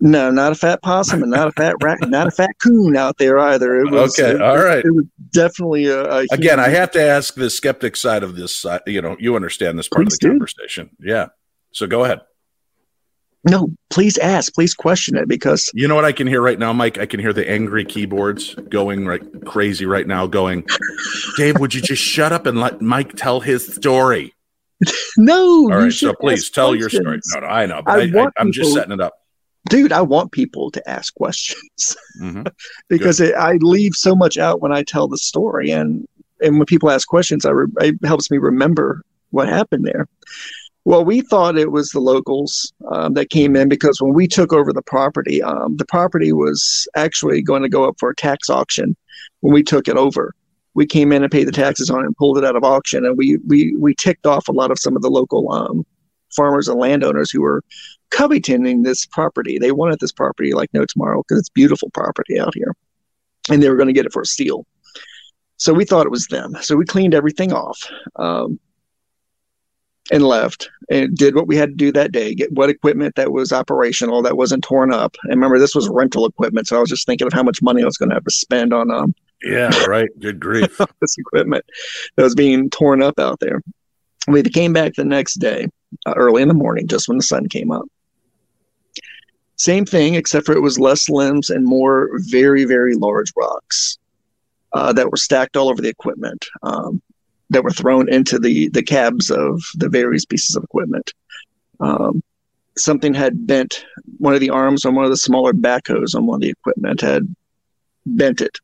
No, 0.00 0.30
not 0.30 0.52
a 0.52 0.54
fat 0.54 0.80
possum 0.82 1.22
and 1.22 1.30
not 1.32 1.48
a 1.48 1.52
fat 1.52 1.74
rat, 1.82 1.98
not 2.08 2.28
a 2.28 2.30
fat 2.30 2.50
coon 2.62 2.96
out 2.96 3.18
there 3.18 3.36
either. 3.38 3.80
It 3.80 3.90
was, 3.90 4.16
Okay, 4.18 4.30
it, 4.32 4.40
all 4.42 4.58
right. 4.62 4.84
It 4.84 4.90
was 4.92 5.04
definitely 5.32 5.86
a, 5.86 6.04
a 6.04 6.26
Again, 6.30 6.60
I 6.60 6.68
have 6.68 6.92
to 6.92 7.02
ask 7.02 7.34
the 7.34 7.50
skeptic 7.50 7.96
side 7.96 8.22
of 8.22 8.36
this. 8.36 8.54
side. 8.54 8.82
You 8.86 9.02
know, 9.02 9.16
you 9.18 9.34
understand 9.34 9.76
this 9.78 9.88
part 9.88 10.06
Please 10.06 10.14
of 10.14 10.20
the 10.20 10.26
do. 10.28 10.32
conversation. 10.34 10.90
Yeah. 11.00 11.26
So 11.72 11.88
go 11.88 12.04
ahead. 12.04 12.20
no. 13.44 13.70
Please 13.90 14.18
ask. 14.18 14.54
Please 14.54 14.74
question 14.74 15.16
it 15.16 15.26
because 15.26 15.68
You 15.74 15.88
know 15.88 15.94
what 15.96 16.04
I 16.04 16.12
can 16.12 16.26
hear 16.28 16.42
right 16.42 16.58
now, 16.58 16.72
Mike? 16.72 16.98
I 16.98 17.06
can 17.06 17.18
hear 17.18 17.32
the 17.32 17.48
angry 17.50 17.84
keyboards 17.84 18.54
going 18.68 19.04
right 19.06 19.22
crazy 19.46 19.84
right 19.86 20.06
now. 20.06 20.28
Going, 20.28 20.64
Dave, 21.36 21.58
would 21.58 21.74
you 21.74 21.80
just 21.80 22.02
shut 22.02 22.32
up 22.32 22.46
and 22.46 22.60
let 22.60 22.80
Mike 22.80 23.14
tell 23.16 23.40
his 23.40 23.66
story? 23.74 24.34
no. 25.16 25.34
All 25.34 25.68
right. 25.68 25.84
you 25.84 25.90
so 25.90 26.14
please 26.14 26.50
tell 26.50 26.74
your 26.74 26.90
story. 26.90 27.20
No, 27.34 27.40
no, 27.40 27.46
I 27.46 27.66
know, 27.66 27.82
but 27.84 28.14
I 28.14 28.18
I, 28.18 28.24
I, 28.24 28.28
I'm 28.38 28.52
just 28.52 28.72
setting 28.72 28.92
it 28.92 29.00
up. 29.00 29.14
dude. 29.68 29.92
I 29.92 30.02
want 30.02 30.32
people 30.32 30.70
to 30.70 30.88
ask 30.88 31.14
questions 31.14 31.96
hmm 32.18 32.42
because 32.88 33.20
it, 33.20 33.34
I 33.34 33.54
leave 33.60 33.94
so 33.94 34.14
much 34.14 34.38
out 34.38 34.60
when 34.60 34.72
I 34.72 34.82
tell 34.82 35.08
the 35.08 35.18
story, 35.18 35.70
and 35.70 36.06
and 36.40 36.58
when 36.58 36.66
people 36.66 36.90
ask 36.90 37.08
questions, 37.08 37.44
I 37.44 37.50
re- 37.50 37.66
it 37.80 37.96
helps 38.04 38.30
me 38.30 38.38
remember 38.38 39.02
what 39.30 39.48
happened 39.48 39.84
there. 39.84 40.08
Well, 40.84 41.04
we 41.04 41.20
thought 41.20 41.58
it 41.58 41.70
was 41.70 41.90
the 41.90 42.00
locals 42.00 42.72
um, 42.90 43.12
that 43.12 43.28
came 43.28 43.56
in 43.56 43.68
because 43.68 44.00
when 44.00 44.14
we 44.14 44.26
took 44.26 44.54
over 44.54 44.72
the 44.72 44.80
property, 44.80 45.42
um, 45.42 45.76
the 45.76 45.84
property 45.84 46.32
was 46.32 46.88
actually 46.96 47.42
going 47.42 47.60
to 47.62 47.68
go 47.68 47.86
up 47.86 47.96
for 47.98 48.08
a 48.08 48.14
tax 48.14 48.48
auction 48.48 48.96
when 49.40 49.52
we 49.52 49.62
took 49.62 49.86
it 49.86 49.98
over. 49.98 50.34
We 50.78 50.86
came 50.86 51.10
in 51.10 51.24
and 51.24 51.32
paid 51.32 51.48
the 51.48 51.52
taxes 51.52 51.90
on 51.90 52.02
it 52.02 52.06
and 52.06 52.16
pulled 52.16 52.38
it 52.38 52.44
out 52.44 52.54
of 52.54 52.62
auction, 52.62 53.04
and 53.04 53.18
we 53.18 53.38
we 53.48 53.74
we 53.76 53.96
ticked 53.96 54.26
off 54.26 54.46
a 54.46 54.52
lot 54.52 54.70
of 54.70 54.78
some 54.78 54.94
of 54.94 55.02
the 55.02 55.10
local 55.10 55.50
um, 55.50 55.84
farmers 56.36 56.68
and 56.68 56.78
landowners 56.78 57.32
who 57.32 57.42
were 57.42 57.64
coveting 58.10 58.84
this 58.84 59.04
property. 59.04 59.58
They 59.58 59.72
wanted 59.72 59.98
this 59.98 60.12
property 60.12 60.54
like 60.54 60.72
no 60.72 60.84
tomorrow 60.84 61.24
because 61.24 61.40
it's 61.40 61.48
beautiful 61.48 61.90
property 61.90 62.38
out 62.38 62.54
here, 62.54 62.76
and 63.50 63.60
they 63.60 63.68
were 63.68 63.74
going 63.74 63.88
to 63.88 63.92
get 63.92 64.06
it 64.06 64.12
for 64.12 64.22
a 64.22 64.26
steal. 64.26 64.66
So 65.56 65.74
we 65.74 65.84
thought 65.84 66.06
it 66.06 66.12
was 66.12 66.28
them. 66.28 66.56
So 66.60 66.76
we 66.76 66.84
cleaned 66.84 67.12
everything 67.12 67.52
off. 67.52 67.78
Um, 68.14 68.60
and 70.10 70.24
left 70.24 70.70
and 70.90 71.16
did 71.16 71.34
what 71.34 71.46
we 71.46 71.56
had 71.56 71.70
to 71.70 71.74
do 71.74 71.92
that 71.92 72.12
day 72.12 72.34
get 72.34 72.52
what 72.52 72.70
equipment 72.70 73.14
that 73.16 73.32
was 73.32 73.52
operational 73.52 74.22
that 74.22 74.36
wasn't 74.36 74.62
torn 74.64 74.92
up 74.92 75.16
and 75.24 75.32
remember 75.32 75.58
this 75.58 75.74
was 75.74 75.88
rental 75.88 76.26
equipment 76.26 76.66
so 76.66 76.76
i 76.76 76.80
was 76.80 76.88
just 76.88 77.06
thinking 77.06 77.26
of 77.26 77.32
how 77.32 77.42
much 77.42 77.62
money 77.62 77.82
i 77.82 77.84
was 77.84 77.96
going 77.96 78.08
to 78.08 78.14
have 78.14 78.24
to 78.24 78.30
spend 78.30 78.72
on 78.72 78.90
um, 78.90 79.14
Yeah, 79.42 79.70
right. 79.86 80.08
Good 80.18 80.40
grief. 80.40 80.80
this 81.00 81.16
equipment 81.18 81.64
that 82.16 82.22
was 82.22 82.34
being 82.34 82.70
torn 82.70 83.02
up 83.02 83.18
out 83.18 83.40
there 83.40 83.62
we 84.26 84.42
came 84.42 84.72
back 84.72 84.94
the 84.94 85.04
next 85.04 85.34
day 85.34 85.68
uh, 86.06 86.14
early 86.16 86.42
in 86.42 86.48
the 86.48 86.54
morning 86.54 86.86
just 86.86 87.08
when 87.08 87.18
the 87.18 87.22
sun 87.22 87.48
came 87.48 87.70
up 87.70 87.84
same 89.56 89.84
thing 89.84 90.14
except 90.14 90.46
for 90.46 90.52
it 90.52 90.62
was 90.62 90.78
less 90.78 91.08
limbs 91.08 91.50
and 91.50 91.64
more 91.64 92.10
very 92.30 92.64
very 92.64 92.94
large 92.94 93.32
rocks 93.36 93.98
uh, 94.74 94.92
that 94.92 95.10
were 95.10 95.16
stacked 95.16 95.56
all 95.56 95.68
over 95.68 95.80
the 95.80 95.88
equipment 95.88 96.46
um, 96.62 97.00
that 97.50 97.64
were 97.64 97.70
thrown 97.70 98.08
into 98.12 98.38
the 98.38 98.68
the 98.70 98.82
cabs 98.82 99.30
of 99.30 99.62
the 99.74 99.88
various 99.88 100.24
pieces 100.24 100.56
of 100.56 100.64
equipment. 100.64 101.12
Um, 101.80 102.22
something 102.76 103.14
had 103.14 103.46
bent 103.46 103.84
one 104.18 104.34
of 104.34 104.40
the 104.40 104.50
arms 104.50 104.84
on 104.84 104.94
one 104.94 105.04
of 105.04 105.10
the 105.10 105.16
smaller 105.16 105.52
backhoes 105.52 106.14
on 106.14 106.26
one 106.26 106.36
of 106.36 106.42
the 106.42 106.50
equipment 106.50 107.00
had 107.00 107.34
bent 108.06 108.40
it 108.40 108.58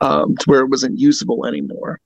um, 0.00 0.36
to 0.36 0.44
where 0.46 0.60
it 0.60 0.70
wasn't 0.70 0.98
usable 0.98 1.46
anymore. 1.46 2.00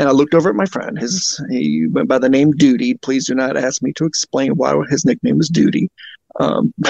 And 0.00 0.08
I 0.08 0.12
looked 0.12 0.34
over 0.34 0.48
at 0.48 0.56
my 0.56 0.64
friend. 0.66 0.98
His 0.98 1.38
he 1.50 1.86
went 1.86 2.08
by 2.08 2.18
the 2.18 2.28
name 2.28 2.52
Duty. 2.52 2.94
Please 2.94 3.26
do 3.26 3.34
not 3.34 3.56
ask 3.56 3.82
me 3.82 3.92
to 3.94 4.04
explain 4.06 4.56
why 4.56 4.74
his 4.88 5.04
nickname 5.04 5.36
was 5.38 5.48
Duty. 5.48 5.90
Um, 6.40 6.72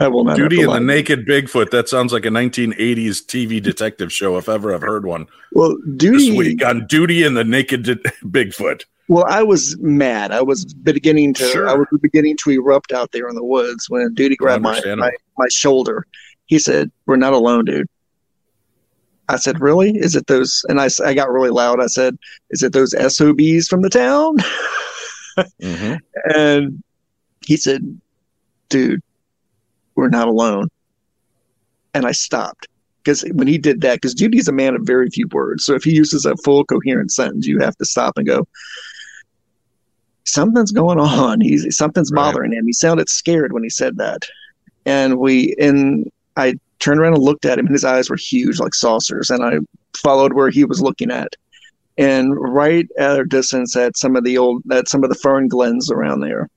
I 0.00 0.08
will 0.08 0.24
not. 0.24 0.36
Duty 0.36 0.62
and 0.62 0.72
the. 0.72 0.80
Naked 0.80 1.26
Bigfoot. 1.26 1.70
That 1.70 1.88
sounds 1.88 2.12
like 2.12 2.24
a 2.26 2.28
1980s 2.30 3.24
TV 3.24 3.62
detective 3.62 4.12
show, 4.12 4.36
if 4.36 4.48
ever 4.48 4.74
I've 4.74 4.80
heard 4.82 5.06
one. 5.06 5.26
Well, 5.52 5.76
This 5.86 6.24
Duty. 6.24 6.36
week 6.36 6.64
on 6.66 6.86
Duty 6.88 7.22
and 7.22 7.36
the 7.36 7.44
Naked 7.44 7.84
Di- 7.84 7.94
Bigfoot. 8.24 8.84
Well, 9.08 9.24
I 9.28 9.42
was 9.42 9.76
mad. 9.78 10.32
I 10.32 10.42
was 10.42 10.64
beginning 10.64 11.34
to. 11.34 11.44
Sure. 11.48 11.68
I 11.68 11.74
was 11.74 11.86
beginning 12.00 12.36
to 12.38 12.50
erupt 12.50 12.92
out 12.92 13.12
there 13.12 13.28
in 13.28 13.34
the 13.36 13.44
woods 13.44 13.88
when 13.90 14.12
Duty 14.14 14.34
grabbed 14.36 14.62
my, 14.64 14.80
my 14.96 15.10
my 15.38 15.46
shoulder. 15.50 16.06
He 16.46 16.58
said, 16.58 16.90
"We're 17.06 17.16
not 17.16 17.32
alone, 17.32 17.66
dude." 17.66 17.86
I 19.32 19.36
said, 19.36 19.60
"Really? 19.60 19.90
Is 19.96 20.14
it 20.14 20.26
those?" 20.26 20.64
And 20.68 20.80
I, 20.80 20.88
I 21.04 21.14
got 21.14 21.30
really 21.30 21.50
loud. 21.50 21.80
I 21.80 21.86
said, 21.86 22.16
"Is 22.50 22.62
it 22.62 22.72
those 22.72 22.94
SOBs 22.94 23.66
from 23.68 23.82
the 23.82 23.90
town?" 23.90 24.36
Mhm. 25.60 25.98
and 26.36 26.82
he 27.44 27.56
said, 27.56 27.98
"Dude, 28.68 29.00
we're 29.94 30.08
not 30.10 30.28
alone." 30.28 30.68
And 31.94 32.06
I 32.06 32.12
stopped 32.12 32.68
because 33.02 33.22
when 33.34 33.48
he 33.48 33.58
did 33.58 33.80
that, 33.80 33.96
because 33.96 34.14
Duty's 34.14 34.48
a 34.48 34.52
man 34.52 34.74
of 34.74 34.82
very 34.82 35.08
few 35.10 35.26
words, 35.28 35.64
so 35.64 35.74
if 35.74 35.82
he 35.84 35.92
uses 35.94 36.24
a 36.24 36.36
full 36.38 36.64
coherent 36.64 37.10
sentence, 37.12 37.46
you 37.46 37.58
have 37.58 37.76
to 37.78 37.84
stop 37.84 38.16
and 38.16 38.26
go. 38.26 38.46
Something's 40.24 40.70
going 40.72 40.98
on. 41.00 41.40
He's 41.40 41.76
something's 41.76 42.12
Right. 42.12 42.26
bothering 42.32 42.52
him. 42.52 42.66
He 42.66 42.72
sounded 42.72 43.08
scared 43.08 43.52
when 43.52 43.62
he 43.64 43.70
said 43.70 43.96
that, 43.96 44.22
and 44.86 45.18
we 45.18 45.54
and 45.58 46.10
I 46.36 46.54
turned 46.82 47.00
around 47.00 47.14
and 47.14 47.22
looked 47.22 47.44
at 47.44 47.58
him, 47.58 47.66
and 47.66 47.74
his 47.74 47.84
eyes 47.84 48.10
were 48.10 48.16
huge 48.16 48.58
like 48.58 48.74
saucers, 48.74 49.30
and 49.30 49.44
I 49.44 49.58
followed 49.96 50.32
where 50.32 50.50
he 50.50 50.64
was 50.64 50.82
looking 50.82 51.10
at, 51.10 51.34
and 51.96 52.34
right 52.36 52.88
at 52.98 53.20
a 53.20 53.24
distance 53.24 53.76
at 53.76 53.96
some 53.96 54.16
of 54.16 54.24
the 54.24 54.36
old 54.36 54.62
at 54.70 54.88
some 54.88 55.04
of 55.04 55.10
the 55.10 55.16
fern 55.16 55.48
glens 55.48 55.90
around 55.90 56.20
there, 56.20 56.48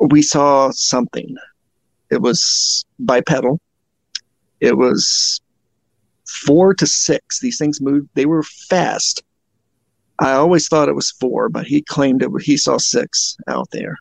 we 0.00 0.22
saw 0.22 0.70
something. 0.70 1.36
It 2.10 2.20
was 2.20 2.84
bipedal. 2.98 3.60
It 4.60 4.76
was 4.76 5.40
four 6.26 6.74
to 6.74 6.86
six. 6.86 7.40
These 7.40 7.58
things 7.58 7.80
moved. 7.80 8.08
They 8.14 8.26
were 8.26 8.42
fast. 8.42 9.22
I 10.18 10.32
always 10.32 10.68
thought 10.68 10.88
it 10.88 10.94
was 10.94 11.10
four, 11.10 11.48
but 11.48 11.66
he 11.66 11.82
claimed 11.82 12.22
it. 12.22 12.30
He 12.42 12.56
saw 12.56 12.78
six 12.78 13.36
out 13.48 13.70
there, 13.70 13.96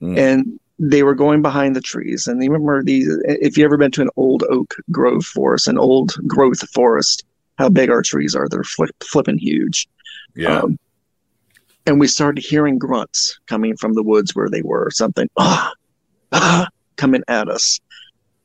Hmm. 0.00 0.18
and 0.18 0.60
they 0.78 1.02
were 1.02 1.14
going 1.14 1.42
behind 1.42 1.74
the 1.74 1.80
trees. 1.80 2.26
And 2.26 2.42
you 2.42 2.50
remember 2.50 2.82
these? 2.82 3.08
If 3.24 3.58
you 3.58 3.64
ever 3.64 3.76
been 3.76 3.90
to 3.92 4.02
an 4.02 4.10
old 4.16 4.44
oak 4.44 4.74
grove 4.90 5.24
forest, 5.24 5.68
an 5.68 5.78
old 5.78 6.14
growth 6.26 6.60
forest, 6.70 7.24
how 7.56 7.68
big 7.68 7.90
our 7.90 8.02
trees 8.02 8.34
are? 8.34 8.48
They're 8.48 8.62
flip, 8.62 8.90
flipping 9.02 9.38
huge. 9.38 9.88
Yeah. 10.34 10.60
Um, 10.60 10.78
and 11.86 11.98
we 11.98 12.06
started 12.06 12.44
hearing 12.44 12.78
grunts 12.78 13.40
coming 13.46 13.76
from 13.76 13.94
the 13.94 14.02
woods 14.02 14.34
where 14.36 14.48
they 14.48 14.62
were, 14.62 14.90
something 14.90 15.28
ah, 15.38 15.72
ah, 16.32 16.68
coming 16.96 17.22
at 17.28 17.48
us. 17.48 17.80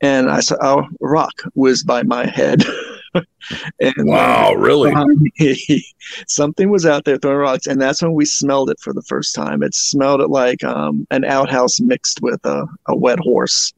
and 0.01 0.29
I 0.29 0.39
saw 0.39 0.79
a 0.79 0.87
rock 1.01 1.41
whiz 1.53 1.83
by 1.83 2.03
my 2.03 2.25
head. 2.25 2.63
and 3.79 3.93
Wow, 3.97 4.53
really? 4.53 4.93
something 6.27 6.69
was 6.69 6.85
out 6.85 7.05
there 7.05 7.17
throwing 7.17 7.37
rocks, 7.37 7.67
and 7.67 7.81
that's 7.81 8.01
when 8.01 8.13
we 8.13 8.25
smelled 8.25 8.69
it 8.69 8.79
for 8.79 8.93
the 8.93 9.01
first 9.03 9.35
time. 9.35 9.63
It 9.63 9.73
smelled 9.73 10.21
it 10.21 10.29
like 10.29 10.63
um, 10.63 11.05
an 11.11 11.23
outhouse 11.25 11.79
mixed 11.79 12.21
with 12.21 12.43
a, 12.45 12.65
a 12.87 12.95
wet 12.95 13.19
horse. 13.19 13.73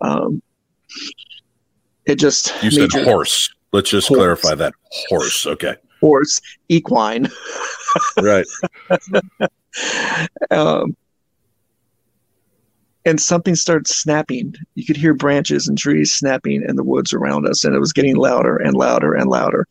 Um, 0.00 0.42
it 2.06 2.16
just 2.18 2.52
You 2.62 2.70
said 2.70 2.90
horse. 3.04 3.50
Let's 3.72 3.90
just 3.90 4.08
Horse. 4.08 4.18
clarify 4.18 4.54
that 4.54 4.72
horse. 5.08 5.46
Okay. 5.46 5.74
horse 6.00 6.40
equine. 6.68 7.28
Right. 8.22 8.44
um, 10.50 10.94
and 13.08 13.20
something 13.20 13.54
started 13.54 13.86
snapping. 13.86 14.54
You 14.74 14.84
could 14.84 14.96
hear 14.96 15.14
branches 15.14 15.66
and 15.66 15.78
trees 15.78 16.12
snapping 16.12 16.62
in 16.62 16.76
the 16.76 16.84
woods 16.84 17.14
around 17.14 17.46
us, 17.46 17.64
and 17.64 17.74
it 17.74 17.78
was 17.78 17.92
getting 17.92 18.16
louder 18.16 18.56
and 18.58 18.76
louder 18.76 19.14
and 19.14 19.30
louder. 19.30 19.66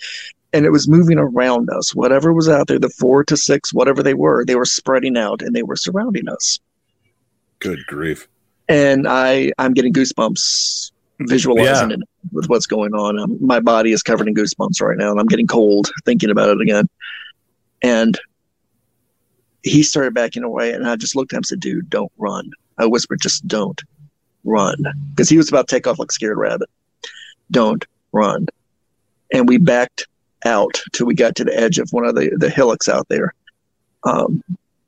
And 0.53 0.65
it 0.65 0.71
was 0.71 0.87
moving 0.87 1.19
around 1.19 1.69
us. 1.69 1.93
Whatever 1.93 2.33
was 2.33 2.49
out 2.49 2.67
there, 2.67 2.79
the 2.79 2.89
four 2.89 3.23
to 3.25 3.37
six, 3.37 3.71
whatever 3.71 4.01
they 4.01 4.15
were, 4.15 4.43
they 4.43 4.55
were 4.55 4.65
spreading 4.65 5.17
out 5.17 5.43
and 5.43 5.55
they 5.55 5.61
were 5.61 5.75
surrounding 5.75 6.27
us. 6.27 6.59
Good 7.59 7.85
grief. 7.85 8.27
And 8.67 9.07
I, 9.07 9.51
I'm 9.59 9.73
getting 9.73 9.93
goosebumps 9.93 10.91
visualizing 11.19 11.91
it 11.91 11.99
with 12.31 12.49
what's 12.49 12.65
going 12.65 12.93
on. 12.93 13.19
Um, 13.19 13.37
my 13.39 13.59
body 13.59 13.91
is 13.91 14.01
covered 14.01 14.27
in 14.27 14.33
goosebumps 14.33 14.81
right 14.81 14.97
now, 14.97 15.11
and 15.11 15.19
I'm 15.19 15.27
getting 15.27 15.47
cold 15.47 15.91
thinking 16.05 16.31
about 16.31 16.49
it 16.49 16.61
again. 16.61 16.89
And 17.83 18.17
he 19.61 19.83
started 19.83 20.15
backing 20.15 20.43
away, 20.43 20.73
and 20.73 20.87
I 20.87 20.95
just 20.95 21.15
looked 21.15 21.33
at 21.33 21.35
him 21.35 21.39
and 21.39 21.45
said, 21.45 21.59
Dude, 21.59 21.89
don't 21.89 22.11
run. 22.17 22.49
I 22.77 22.85
whispered, 22.85 23.21
Just 23.21 23.47
don't 23.47 23.81
run. 24.43 24.77
Because 25.09 25.29
he 25.29 25.37
was 25.37 25.49
about 25.49 25.67
to 25.67 25.75
take 25.75 25.87
off 25.87 25.99
like 25.99 26.11
a 26.11 26.13
scared 26.13 26.37
rabbit. 26.37 26.69
Don't 27.51 27.85
run. 28.11 28.47
And 29.33 29.47
we 29.47 29.57
backed 29.57 30.07
out 30.45 30.81
till 30.93 31.05
we 31.05 31.15
got 31.15 31.35
to 31.35 31.43
the 31.43 31.57
edge 31.57 31.79
of 31.79 31.89
one 31.91 32.05
of 32.05 32.15
the, 32.15 32.35
the 32.37 32.49
hillocks 32.49 32.87
out 32.87 33.07
there. 33.09 33.33
Um, 34.03 34.43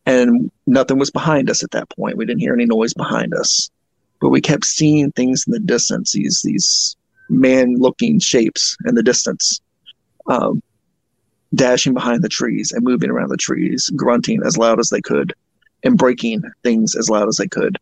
and 0.06 0.50
nothing 0.66 0.98
was 0.98 1.12
behind 1.12 1.50
us 1.50 1.64
at 1.64 1.72
that 1.72 1.90
point. 1.90 2.18
We 2.18 2.26
didn't 2.26 2.40
hear 2.40 2.54
any 2.54 2.66
noise 2.66 2.94
behind 2.94 3.34
us. 3.34 3.70
But 4.22 4.30
we 4.30 4.42
kept 4.42 4.66
seeing 4.66 5.12
things 5.12 5.46
in 5.48 5.54
the 5.54 5.60
distance, 5.60 6.12
these, 6.12 6.42
these 6.42 6.98
man 7.30 7.76
looking 7.76 8.20
shapes 8.20 8.76
in 8.86 8.96
the 8.96 9.04
distance. 9.04 9.62
Um, 10.28 10.62
dashing 11.56 11.94
behind 11.94 12.22
the 12.22 12.30
trees 12.30 12.72
and 12.72 12.84
moving 12.84 13.10
around 13.10 13.30
the 13.30 13.38
trees, 13.38 13.90
grunting 13.96 14.42
as 14.46 14.58
loud 14.58 14.80
as 14.80 14.90
they 14.90 15.02
could 15.02 15.34
and 15.84 15.98
breaking 15.98 16.42
things 16.64 16.96
as 16.96 17.10
loud 17.10 17.28
as 17.28 17.40
I 17.40 17.48
could. 17.48 17.78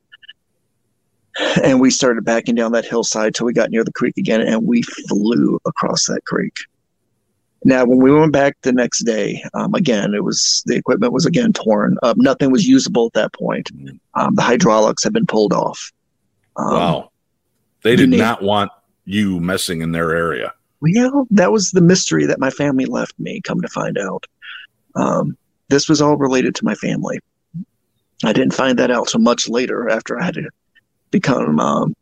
And 1.64 1.80
we 1.80 1.92
started 1.92 2.26
backing 2.26 2.56
down 2.56 2.72
that 2.72 2.86
hillside 2.86 3.36
till 3.36 3.46
we 3.46 3.54
got 3.54 3.70
near 3.70 3.84
the 3.84 3.92
creek 3.92 4.18
again 4.18 4.42
and 4.42 4.66
we 4.66 4.82
flew 4.82 5.60
across 5.66 6.08
that 6.08 6.26
creek. 6.26 6.56
Now, 7.64 7.86
when 7.86 8.00
we 8.00 8.12
went 8.12 8.32
back 8.34 8.58
the 8.62 8.72
next 8.72 9.04
day, 9.04 9.44
um, 9.54 9.74
again, 9.74 10.14
it 10.14 10.24
was 10.24 10.64
the 10.66 10.76
equipment 10.76 11.14
was 11.14 11.26
again 11.26 11.54
torn 11.54 11.98
up. 12.04 12.18
Nothing 12.18 12.52
was 12.52 12.68
usable 12.68 13.08
at 13.08 13.14
that 13.14 13.34
point. 13.34 13.70
Um, 14.14 14.36
the 14.36 14.42
hydraulics 14.42 15.04
had 15.04 15.14
been 15.14 15.26
pulled 15.26 15.54
off. 15.54 15.92
Um, 16.56 16.74
wow. 16.74 17.12
They 17.84 17.96
did 17.96 18.10
name- 18.10 18.20
not 18.20 18.42
want 18.42 18.72
you 19.06 19.40
messing 19.40 19.82
in 19.82 19.92
their 19.92 20.16
area. 20.16 20.54
Well, 20.82 21.28
that 21.32 21.52
was 21.52 21.72
the 21.72 21.82
mystery 21.82 22.26
that 22.26 22.40
my 22.40 22.52
family 22.52 22.86
left 22.86 23.20
me, 23.20 23.42
come 23.42 23.62
to 23.62 23.68
find 23.68 23.98
out. 23.98 24.26
Um, 24.96 25.38
this 25.70 25.90
was 25.90 26.02
all 26.02 26.18
related 26.18 26.56
to 26.56 26.66
my 26.66 26.76
family. 26.76 27.20
I 28.24 28.34
didn't 28.34 28.54
find 28.54 28.78
that 28.80 28.92
out 28.92 29.10
so 29.10 29.20
much 29.20 29.48
later 29.48 29.90
after 29.90 30.20
I 30.20 30.26
had 30.26 30.36
to 30.36 30.50
become, 31.12 31.60
um, 31.60 31.96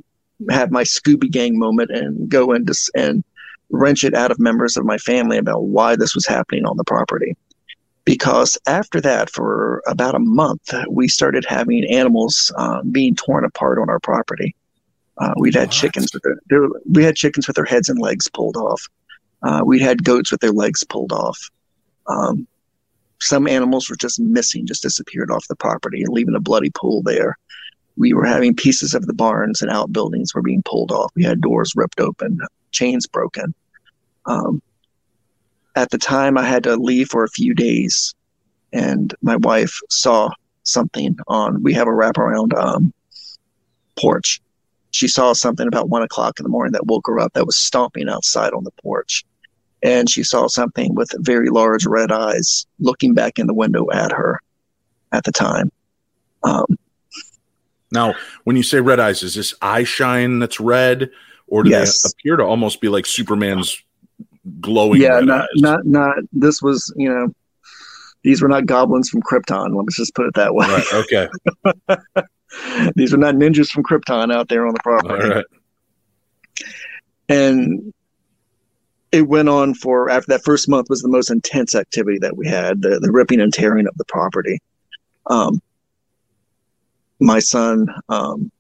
have 0.49 0.71
my 0.71 0.84
Scooby 0.84 1.30
Gang 1.30 1.58
moment 1.58 1.91
and 1.91 2.30
go 2.30 2.54
into 2.54 2.75
and 2.95 3.23
wrench 3.69 4.04
it 4.04 4.13
out 4.13 4.32
of 4.32 4.39
members 4.39 4.78
of 4.78 4.86
my 4.86 4.97
family 4.97 5.38
about 5.38 5.63
why 5.63 5.95
this 5.95 6.15
was 6.15 6.25
happening 6.25 6.65
on 6.65 6.78
the 6.78 6.84
property. 6.84 7.36
Because 8.06 8.58
after 8.67 9.01
that, 9.01 9.32
for 9.32 9.82
about 9.88 10.13
a 10.15 10.19
month, 10.19 10.73
we 10.89 11.08
started 11.08 11.43
having 11.45 11.84
animals 11.86 12.51
uh, 12.56 12.84
being 12.84 13.15
torn 13.15 13.43
apart 13.43 13.80
on 13.80 13.89
our 13.89 13.99
property. 13.99 14.56
Uh, 15.17 15.34
we'd 15.38 15.56
had 15.56 15.69
What? 15.69 15.71
chickens 15.71 16.13
with 16.13 16.21
their, 16.23 16.38
their 16.47 16.67
we 16.91 17.04
had 17.04 17.15
chickens 17.15 17.47
with 17.47 17.56
their 17.56 17.65
heads 17.65 17.89
and 17.89 17.99
legs 17.99 18.30
pulled 18.30 18.58
off. 18.58 18.88
Uh, 19.41 19.62
we 19.65 19.80
had 19.80 20.04
goats 20.04 20.32
with 20.32 20.41
their 20.41 20.51
legs 20.51 20.84
pulled 20.84 21.12
off. 21.12 21.49
Um, 22.08 22.47
some 23.21 23.47
animals 23.47 23.89
were 23.89 23.95
just 23.95 24.19
missing, 24.19 24.65
just 24.65 24.84
disappeared 24.84 25.32
off 25.32 25.47
the 25.47 25.56
property 25.56 26.04
and 26.04 26.13
leaving 26.13 26.36
a 26.36 26.39
bloody 26.39 26.71
pool 26.71 27.01
there. 27.01 27.38
We 27.97 28.13
were 28.13 28.25
having 28.25 28.56
pieces 28.56 28.93
of 28.93 29.06
the 29.06 29.13
barns 29.13 29.62
and 29.62 29.71
outbuildings 29.71 30.34
were 30.34 30.41
being 30.41 30.63
pulled 30.63 30.91
off. 30.91 31.12
We 31.15 31.23
had 31.23 31.41
doors 31.41 31.73
ripped 31.75 31.99
open, 31.99 32.39
chains 32.71 33.08
broken. 33.08 33.54
Um, 34.25 34.62
at 35.75 35.89
the 35.91 35.97
time, 35.97 36.38
I 36.38 36.43
had 36.43 36.63
to 36.63 36.75
leave 36.75 37.10
for 37.10 37.23
a 37.23 37.30
few 37.30 37.54
days, 37.54 38.13
and 38.71 39.13
my 39.21 39.36
wife 39.38 39.80
saw 39.89 40.30
something 40.63 41.17
on. 41.28 41.63
We 41.63 41.73
have 41.73 41.88
a 41.88 41.91
wraparound 41.91 42.54
um, 42.54 42.93
porch. 43.97 44.41
She 44.91 45.08
saw 45.08 45.34
something 45.34 45.67
about 45.67 45.89
one 45.89 46.01
o'clock 46.01 46.39
in 46.39 46.43
the 46.43 46.49
morning 46.49 46.71
that 46.73 46.88
woke 46.88 47.08
her 47.08 47.19
up. 47.19 47.34
That 47.34 47.45
was 47.45 47.58
stomping 47.58 48.08
outside 48.08 48.54
on 48.54 48.63
the 48.63 48.71
porch, 48.82 49.25
and 49.86 50.10
she 50.10 50.24
saw 50.24 50.48
something 50.48 50.95
with 50.95 51.12
very 51.19 51.50
large 51.50 51.86
red 51.86 52.12
eyes 52.12 52.65
looking 52.80 53.13
back 53.13 53.38
in 53.38 53.45
the 53.45 53.54
window 53.54 53.88
at 53.91 54.12
her. 54.12 54.41
At 55.12 55.24
the 55.24 55.32
time, 55.32 55.71
um, 56.43 56.65
Now, 57.91 58.15
when 58.43 58.58
you 58.58 58.63
say 58.63 58.82
red 58.82 59.00
eyes, 59.00 59.24
is 59.24 59.34
this 59.36 59.54
eye 59.62 59.84
shine 59.86 60.39
that's 60.39 60.60
red, 60.60 61.10
or 61.48 61.63
do 61.63 61.69
Yes. 61.69 62.02
they 62.02 62.10
appear 62.19 62.36
to 62.38 62.43
almost 62.43 62.82
be 62.82 62.89
like 62.89 63.06
Superman's 63.06 63.78
glowing 64.60 65.00
yeah, 65.02 65.19
not 65.21 65.41
eyes? 65.43 65.48
not 65.56 65.86
not. 65.86 66.17
This 66.34 66.62
was 66.62 66.91
you 66.98 67.08
know, 67.08 67.28
these 68.24 68.41
were 68.41 68.50
not 68.50 68.65
goblins 68.65 69.10
from 69.10 69.21
Krypton. 69.21 69.76
Let's 69.78 69.95
just 69.95 70.15
put 70.15 70.26
it 70.26 70.34
that 70.34 70.54
way. 70.54 70.67
Right. 70.67 70.93
Okay. 70.93 71.30
these 72.95 73.12
were 73.13 73.17
not 73.19 73.36
ninjas 73.36 73.69
from 73.69 73.84
Krypton 73.84 74.34
out 74.34 74.50
there 74.50 74.65
on 74.67 74.74
the 74.74 74.80
property. 74.84 75.30
right. 75.30 75.45
and 77.30 77.93
it 79.15 79.28
went 79.30 79.47
on 79.47 79.73
for 79.73 80.10
after 80.10 80.28
that 80.28 80.43
first 80.43 80.67
month 80.67 80.89
was 80.89 81.01
the 81.01 81.08
most 81.08 81.32
intense 81.32 81.73
activity 81.73 82.17
that 82.19 82.36
we 82.36 82.45
had 82.47 82.82
the, 82.82 82.99
the 82.99 83.12
ripping 83.12 83.39
and 83.39 83.54
tearing 83.54 83.88
of 83.88 83.97
the 83.97 84.04
property. 84.06 84.60
Um, 85.28 85.62
my 87.21 87.39
son 87.39 87.88
um, 88.10 88.51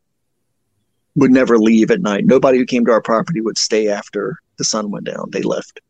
would 1.15 1.31
never 1.31 1.57
leave 1.57 1.91
at 1.91 1.99
night. 1.99 2.25
Nobody 2.25 2.57
who 2.57 2.65
came 2.65 2.85
to 2.85 2.91
our 2.91 3.01
property 3.01 3.41
would 3.41 3.57
stay 3.57 3.89
after 3.89 4.39
the 4.57 4.63
sun 4.63 4.91
went 4.91 5.05
down. 5.05 5.29
They 5.31 5.41
left. 5.41 5.81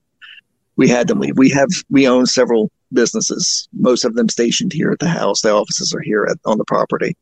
We 0.77 0.89
had 0.89 1.07
them 1.07 1.19
leave. 1.19 1.37
We 1.37 1.51
have 1.51 1.69
we 1.91 2.07
own 2.07 2.25
several 2.25 2.71
businesses. 2.91 3.69
Most 3.71 4.03
of 4.03 4.15
them 4.15 4.29
stationed 4.29 4.73
here 4.73 4.91
at 4.91 4.97
the 4.99 5.07
house. 5.07 5.41
The 5.41 5.51
offices 5.53 5.93
are 5.93 6.01
here 6.01 6.27
at, 6.29 6.37
on 6.45 6.57
the 6.57 6.65
property. 6.65 7.15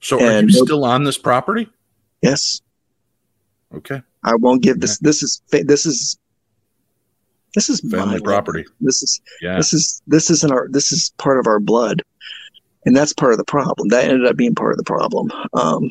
So, 0.00 0.18
are 0.18 0.28
And 0.28 0.50
you 0.50 0.66
still 0.66 0.84
on 0.84 1.04
this 1.04 1.16
property? 1.16 1.68
yes. 2.22 2.60
Okay. 3.74 4.02
i 4.24 4.34
won't 4.34 4.62
give 4.62 4.80
this 4.80 4.98
this 4.98 5.22
is 5.22 5.40
this 5.48 5.86
is 5.86 6.18
this 7.54 7.68
is 7.68 7.82
my 7.84 7.98
Family 7.98 8.20
property. 8.20 8.64
this 8.80 9.02
is 9.02 9.20
Yeah. 9.40 9.56
this 9.56 9.72
is 9.72 10.02
this 10.06 10.30
isn't 10.30 10.52
our 10.52 10.68
this 10.70 10.92
is 10.92 11.12
part 11.18 11.38
of 11.38 11.46
our 11.46 11.60
blood. 11.60 12.02
And 12.84 12.96
that's 12.96 13.12
part 13.12 13.32
of 13.32 13.38
the 13.38 13.44
problem. 13.44 13.88
That 13.88 14.04
ended 14.04 14.26
up 14.26 14.36
being 14.36 14.54
part 14.56 14.72
of 14.72 14.78
the 14.78 14.84
problem. 14.84 15.30
Um, 15.52 15.90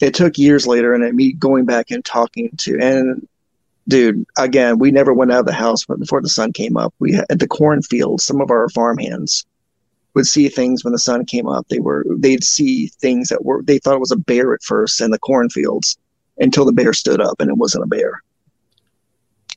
it 0.00 0.14
took 0.14 0.36
years 0.36 0.66
later 0.66 0.92
and 0.94 1.16
me 1.16 1.32
going 1.32 1.64
back 1.64 1.90
and 1.90 2.04
talking 2.04 2.50
to 2.58 2.78
and 2.80 3.26
dude 3.88 4.24
again 4.36 4.78
we 4.78 4.90
never 4.90 5.12
went 5.12 5.32
out 5.32 5.40
of 5.40 5.46
the 5.46 5.52
house 5.52 5.84
but 5.84 5.98
before 5.98 6.20
the 6.20 6.28
sun 6.28 6.52
came 6.52 6.76
up 6.76 6.94
we 6.98 7.12
had 7.12 7.24
at 7.30 7.38
the 7.40 7.48
cornfield 7.48 8.20
some 8.20 8.40
of 8.40 8.50
our 8.50 8.68
farm 8.70 8.98
hands 8.98 9.44
would 10.14 10.26
see 10.26 10.48
things 10.48 10.84
when 10.84 10.92
the 10.92 10.98
sun 10.98 11.24
came 11.24 11.48
up. 11.48 11.66
They 11.68 11.80
were 11.80 12.04
they'd 12.18 12.44
see 12.44 12.88
things 13.00 13.28
that 13.28 13.44
were 13.46 13.62
they 13.62 13.78
thought 13.78 13.94
it 13.94 14.00
was 14.00 14.10
a 14.10 14.16
bear 14.16 14.52
at 14.52 14.62
first 14.62 15.00
in 15.00 15.10
the 15.10 15.18
cornfields 15.18 15.96
until 16.38 16.64
the 16.66 16.72
bear 16.72 16.92
stood 16.92 17.20
up 17.20 17.40
and 17.40 17.48
it 17.50 17.56
wasn't 17.56 17.84
a 17.84 17.86
bear 17.86 18.22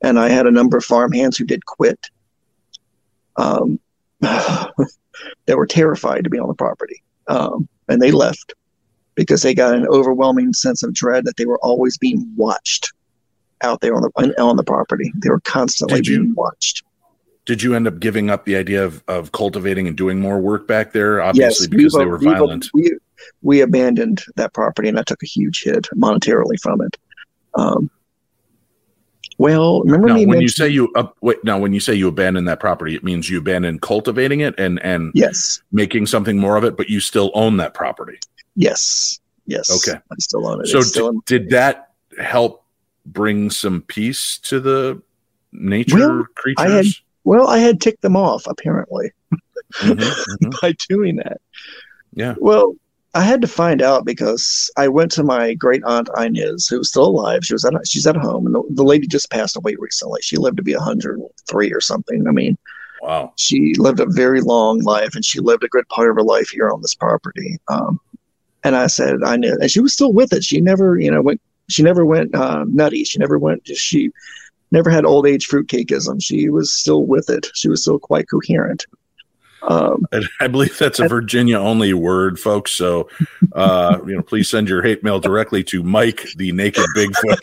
and 0.04 0.20
I 0.20 0.30
had 0.30 0.46
a 0.46 0.52
number 0.52 0.78
of 0.78 0.86
farm 0.86 1.12
hands 1.12 1.38
who 1.38 1.46
did 1.46 1.66
quit. 1.66 2.10
Um, 3.38 3.80
that 4.22 5.58
were 5.58 5.68
terrified 5.68 6.24
to 6.24 6.30
be 6.30 6.40
on 6.40 6.48
the 6.48 6.54
property, 6.54 7.04
um, 7.28 7.68
and 7.88 8.02
they 8.02 8.12
left 8.12 8.54
because 9.16 9.42
they 9.42 9.54
got 9.54 9.76
an 9.76 9.88
overwhelming 9.88 10.54
sense 10.54 10.84
of 10.84 10.94
dread 10.94 11.26
that 11.26 11.38
they 11.38 11.46
were 11.46 11.60
always 11.60 11.98
being 11.98 12.30
watched 12.36 12.92
out 13.62 13.82
there 13.82 13.96
on 13.96 14.02
the 14.04 14.42
on 14.42 14.56
the 14.58 14.64
property. 14.64 15.12
They 15.22 15.30
were 15.30 15.42
constantly 15.42 15.98
Did 15.98 16.08
you- 16.08 16.20
being 16.22 16.36
watched. 16.36 16.84
Did 17.46 17.62
you 17.62 17.76
end 17.76 17.88
up 17.88 18.00
giving 18.00 18.32
up 18.32 18.46
the 18.46 18.56
idea 18.56 18.84
of, 18.84 19.04
of 19.08 19.32
cultivating 19.32 19.88
and 19.88 19.96
doing 19.96 20.20
more 20.20 20.40
work 20.40 20.68
back 20.68 20.94
there? 20.94 21.22
Obviously, 21.22 21.66
yes, 21.66 21.68
because 21.68 21.94
we've- 21.94 21.98
they 22.04 22.06
were 22.10 22.18
we've- 22.18 22.32
violent. 22.32 22.68
We, 22.74 22.98
we 23.44 23.62
abandoned 23.62 24.24
that 24.36 24.54
property, 24.54 24.90
and 24.90 24.98
I 24.98 25.04
took 25.04 25.22
a 25.22 25.28
huge 25.28 25.62
hit 25.64 25.88
monetarily 25.96 26.60
from 26.60 26.82
it. 26.82 26.98
Um, 27.54 27.92
well, 29.38 29.82
remember 29.84 30.08
Now, 30.08 30.14
me 30.16 30.26
when 30.26 30.42
you 30.42 30.48
say 30.48 30.68
you 30.70 30.92
up, 30.96 31.18
wait, 31.22 31.44
now 31.44 31.58
when 31.60 31.74
you 31.74 31.80
say 31.80 31.94
you 31.94 32.08
abandon 32.08 32.46
that 32.46 32.60
property, 32.60 32.96
it 32.96 33.04
means 33.04 33.30
you 33.30 33.38
abandon 33.40 33.80
cultivating 33.80 34.40
it 34.42 34.56
and 34.58 34.82
and 34.84 35.12
yes, 35.14 35.62
making 35.72 36.06
something 36.08 36.38
more 36.38 36.56
of 36.58 36.64
it, 36.64 36.78
but 36.78 36.90
you 36.90 37.00
still 37.00 37.32
own 37.34 37.58
that 37.58 37.74
property. 37.74 38.18
yes, 38.56 39.20
Yes. 39.48 39.70
Okay. 39.88 40.00
I 40.12 40.16
still 40.20 40.48
own 40.48 40.62
it. 40.62 40.68
So 40.68 41.10
in- 41.10 41.22
did, 41.28 41.50
that 41.52 41.90
help 42.18 42.64
bring 43.06 43.52
some 43.52 43.82
peace 43.84 44.40
to 44.40 44.60
the 44.60 45.00
nature 45.52 45.98
Well, 45.98 46.26
creatures? 46.36 46.66
I 46.66 46.70
had- 46.70 46.86
well, 47.26 47.48
I 47.48 47.60
had 47.60 47.80
ticked 47.80 48.02
them 48.02 48.16
off 48.16 48.48
apparently 48.48 49.12
Mhm, 49.76 49.98
mhm. 50.42 50.52
by 50.62 50.74
doing 50.90 51.18
that. 51.18 51.42
Yeah. 52.14 52.34
Well, 52.40 52.76
I 53.16 53.22
had 53.22 53.42
to 53.42 53.48
find 53.48 53.82
out 53.82 54.06
because 54.06 54.70
I 54.76 54.90
went 54.90 55.10
to 55.14 55.24
my 55.24 55.54
great 55.54 55.82
aunt 55.86 56.10
Inez, 56.18 56.68
who 56.68 56.80
was 56.80 56.90
still 56.90 57.06
alive. 57.06 57.46
She 57.46 57.54
was 57.54 57.64
at 57.64 57.74
she's 57.88 58.06
at 58.06 58.18
home, 58.18 58.46
and 58.46 58.54
the, 58.54 58.64
the 58.70 58.84
lady 58.84 59.08
just 59.08 59.32
passed 59.32 59.56
away 59.56 59.76
recently. 59.80 60.20
She 60.22 60.36
lived 60.36 60.58
to 60.58 60.64
be 60.64 60.76
103 60.76 61.74
or 61.74 61.82
something. 61.82 62.28
I 62.28 62.32
mean, 62.32 62.58
Wow. 63.02 63.32
she 63.38 63.74
lived 63.76 64.02
a 64.02 64.06
very 64.06 64.42
long 64.42 64.80
life, 64.80 65.16
and 65.16 65.24
she 65.24 65.40
lived 65.40 65.64
a 65.64 65.70
good 65.70 65.88
part 65.88 66.10
of 66.10 66.18
her 66.18 66.24
life 66.24 66.50
here 66.50 66.70
on 66.70 66.82
this 66.82 66.94
property. 66.94 67.58
Um, 67.70 68.02
and 68.66 68.76
I 68.76 68.88
said, 68.88 69.24
I 69.24 69.38
knew, 69.38 69.56
and 69.62 69.72
she 69.72 69.80
was 69.80 69.94
still 69.94 70.12
with 70.12 70.34
it. 70.34 70.44
She 70.44 70.60
never, 70.60 71.00
you 71.00 71.10
know, 71.10 71.22
went. 71.22 71.40
She 71.70 71.84
never 71.84 72.06
went 72.06 72.36
uh, 72.36 72.66
nutty. 72.68 73.06
She 73.06 73.18
never 73.18 73.40
went. 73.40 73.66
She 73.66 74.12
never 74.72 74.90
had 74.90 75.06
old 75.06 75.26
age 75.26 75.48
fruitcakeism. 75.48 76.22
She 76.22 76.50
was 76.50 76.74
still 76.74 77.06
with 77.06 77.30
it. 77.30 77.48
She 77.54 77.70
was 77.70 77.82
still 77.82 77.98
quite 77.98 78.30
coherent. 78.30 78.86
Um, 79.68 80.06
I, 80.14 80.22
I 80.42 80.48
believe 80.48 80.78
that's 80.78 81.00
a 81.00 81.08
Virginia 81.08 81.58
only 81.60 81.94
word, 81.94 82.40
folks. 82.40 82.72
So, 82.72 83.10
uh, 83.54 84.00
you 84.06 84.16
know, 84.16 84.22
please 84.22 84.50
send 84.50 84.70
your 84.70 84.84
hate 84.84 85.04
mail 85.04 85.20
directly 85.20 85.64
to 85.66 85.82
Mike, 85.84 86.28
the 86.36 86.52
naked 86.52 86.86
Bigfoot, 86.96 87.42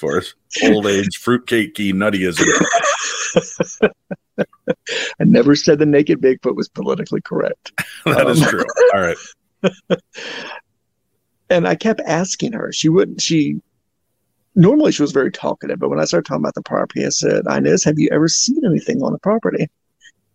for 0.00 0.16
his 0.16 0.34
old 0.64 0.86
age 0.86 1.20
fruitcakey 1.22 1.92
nuttyism. 1.92 2.46
I 5.20 5.24
never 5.24 5.54
said 5.56 5.78
the 5.78 5.86
naked 5.86 6.20
Bigfoot 6.20 6.56
was 6.56 6.68
politically 6.68 7.20
correct. 7.20 7.72
That 8.04 8.28
is 8.28 8.42
Um, 8.42 8.48
true. 8.48 8.64
All 8.94 9.00
right. 9.00 9.16
and 11.50 11.66
I 11.66 11.74
kept 11.74 12.00
asking 12.06 12.52
her. 12.52 12.72
She 12.72 12.88
wouldn't. 12.88 13.20
She 13.20 13.60
normally 14.54 14.92
she 14.92 15.02
was 15.02 15.12
very 15.12 15.32
talkative, 15.32 15.80
but 15.80 15.88
when 15.90 15.98
I 15.98 16.04
started 16.04 16.26
talking 16.26 16.42
about 16.42 16.54
the 16.54 16.62
property, 16.62 17.04
I 17.04 17.08
said, 17.08 17.42
"Inez, 17.50 17.82
have 17.84 17.98
you 17.98 18.08
ever 18.12 18.28
seen 18.28 18.64
anything 18.64 19.02
on 19.02 19.12
the 19.12 19.18
property?" 19.18 19.68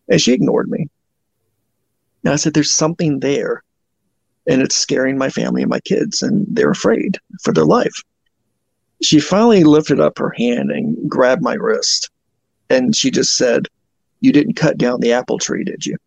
And 0.09 0.21
she 0.21 0.33
ignored 0.33 0.69
me. 0.69 0.87
And 2.23 2.33
I 2.33 2.35
said, 2.35 2.53
"There's 2.53 2.71
something 2.71 3.19
there, 3.19 3.63
and 4.47 4.61
it's 4.61 4.75
scaring 4.75 5.17
my 5.17 5.29
family 5.29 5.61
and 5.61 5.69
my 5.69 5.79
kids, 5.79 6.21
and 6.21 6.45
they're 6.49 6.71
afraid 6.71 7.17
for 7.41 7.53
their 7.53 7.65
life." 7.65 8.03
She 9.01 9.19
finally 9.19 9.63
lifted 9.63 9.99
up 9.99 10.19
her 10.19 10.31
hand 10.31 10.71
and 10.71 11.09
grabbed 11.09 11.41
my 11.41 11.55
wrist, 11.55 12.09
and 12.69 12.95
she 12.95 13.09
just 13.09 13.35
said, 13.35 13.67
"You 14.19 14.31
didn't 14.31 14.55
cut 14.55 14.77
down 14.77 14.99
the 14.99 15.13
apple 15.13 15.39
tree, 15.39 15.63
did 15.63 15.85
you?" 15.85 15.97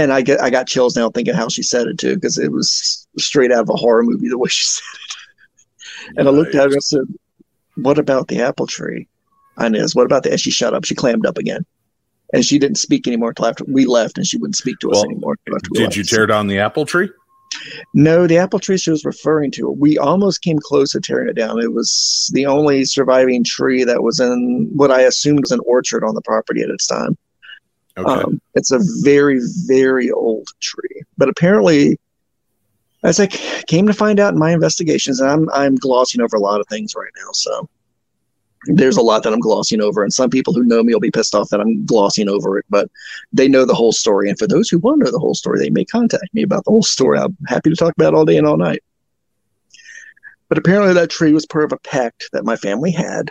and 0.00 0.12
I 0.12 0.22
get 0.22 0.40
I 0.40 0.50
got 0.50 0.66
chills 0.66 0.96
now 0.96 1.10
thinking 1.10 1.34
how 1.34 1.48
she 1.48 1.62
said 1.62 1.86
it 1.86 1.98
too 1.98 2.14
because 2.14 2.38
it 2.38 2.50
was 2.50 3.06
straight 3.18 3.52
out 3.52 3.62
of 3.62 3.68
a 3.68 3.76
horror 3.76 4.02
movie 4.02 4.28
the 4.28 4.38
way 4.38 4.48
she 4.48 4.64
said 4.66 4.82
it. 4.94 6.18
And 6.18 6.28
I 6.28 6.30
looked 6.30 6.54
at 6.54 6.68
her 6.68 6.72
and 6.72 6.82
said, 6.82 7.02
"What 7.76 7.98
about 7.98 8.28
the 8.28 8.40
apple 8.40 8.66
tree?" 8.66 9.08
Inez, 9.60 9.94
what 9.94 10.06
about 10.06 10.22
that? 10.24 10.32
And 10.32 10.40
she 10.40 10.50
shut 10.50 10.74
up. 10.74 10.84
She 10.84 10.94
clammed 10.94 11.26
up 11.26 11.38
again, 11.38 11.64
and 12.32 12.44
she 12.44 12.58
didn't 12.58 12.78
speak 12.78 13.06
anymore 13.06 13.30
until 13.30 13.46
after 13.46 13.64
we 13.66 13.86
left, 13.86 14.16
and 14.18 14.26
she 14.26 14.36
wouldn't 14.38 14.56
speak 14.56 14.78
to 14.80 14.90
us 14.90 14.96
Well, 14.96 15.04
anymore. 15.06 15.36
till 15.46 15.56
after 15.56 15.68
we 15.72 15.78
Did 15.78 15.84
left. 15.84 15.96
you 15.96 16.04
tear 16.04 16.26
down 16.26 16.46
the 16.46 16.58
apple 16.58 16.86
tree? 16.86 17.10
No, 17.94 18.26
the 18.28 18.38
apple 18.38 18.60
tree 18.60 18.78
she 18.78 18.90
was 18.90 19.04
referring 19.04 19.50
to. 19.52 19.68
We 19.70 19.98
almost 19.98 20.40
came 20.42 20.58
close 20.60 20.92
to 20.92 21.00
tearing 21.00 21.28
it 21.28 21.34
down. 21.34 21.60
It 21.60 21.72
was 21.72 22.30
the 22.32 22.46
only 22.46 22.84
surviving 22.84 23.42
tree 23.44 23.82
that 23.84 24.02
was 24.02 24.20
in 24.20 24.70
what 24.74 24.90
I 24.92 25.00
assumed 25.02 25.40
was 25.40 25.50
an 25.50 25.60
orchard 25.66 26.04
on 26.04 26.14
the 26.14 26.22
property 26.22 26.62
at 26.62 26.70
its 26.70 26.86
time. 26.86 27.18
Okay. 27.98 28.22
Um, 28.22 28.40
it's 28.54 28.70
a 28.70 28.78
very, 29.02 29.40
very 29.66 30.10
old 30.12 30.46
tree. 30.60 31.02
But 31.18 31.28
apparently, 31.28 31.98
as 33.02 33.18
I 33.18 33.26
came 33.26 33.86
to 33.88 33.92
find 33.94 34.20
out 34.20 34.32
in 34.32 34.38
my 34.38 34.52
investigations, 34.52 35.20
and 35.20 35.28
I'm 35.28 35.50
I'm 35.50 35.74
glossing 35.74 36.20
over 36.20 36.36
a 36.36 36.40
lot 36.40 36.60
of 36.60 36.66
things 36.68 36.94
right 36.94 37.10
now, 37.16 37.30
so 37.32 37.68
there's 38.64 38.96
a 38.96 39.02
lot 39.02 39.22
that 39.22 39.32
I'm 39.32 39.40
glossing 39.40 39.80
over, 39.80 40.02
and 40.02 40.12
some 40.12 40.30
people 40.30 40.52
who 40.52 40.62
know 40.62 40.82
me 40.82 40.92
will 40.92 41.00
be 41.00 41.10
pissed 41.10 41.34
off 41.34 41.48
that 41.50 41.60
I'm 41.60 41.84
glossing 41.86 42.28
over 42.28 42.58
it, 42.58 42.66
but 42.68 42.90
they 43.32 43.48
know 43.48 43.64
the 43.64 43.74
whole 43.74 43.92
story. 43.92 44.28
And 44.28 44.38
for 44.38 44.46
those 44.46 44.68
who 44.68 44.78
want 44.78 45.00
to 45.00 45.04
know 45.04 45.10
the 45.10 45.18
whole 45.18 45.34
story, 45.34 45.58
they 45.58 45.70
may 45.70 45.84
contact 45.84 46.32
me 46.34 46.42
about 46.42 46.64
the 46.64 46.70
whole 46.70 46.82
story. 46.82 47.18
I'm 47.18 47.36
happy 47.46 47.70
to 47.70 47.76
talk 47.76 47.94
about 47.96 48.12
it 48.12 48.16
all 48.16 48.24
day 48.24 48.36
and 48.36 48.46
all 48.46 48.58
night. 48.58 48.82
But 50.48 50.58
apparently, 50.58 50.92
that 50.94 51.10
tree 51.10 51.32
was 51.32 51.46
part 51.46 51.64
of 51.64 51.72
a 51.72 51.78
pact 51.78 52.28
that 52.32 52.44
my 52.44 52.56
family 52.56 52.90
had 52.90 53.30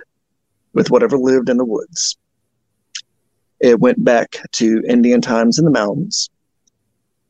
with 0.73 0.89
whatever 0.89 1.17
lived 1.17 1.49
in 1.49 1.57
the 1.57 1.65
woods. 1.65 2.17
It 3.59 3.79
went 3.79 4.03
back 4.03 4.37
to 4.53 4.81
Indian 4.87 5.21
times 5.21 5.59
in 5.59 5.65
the 5.65 5.71
mountains. 5.71 6.29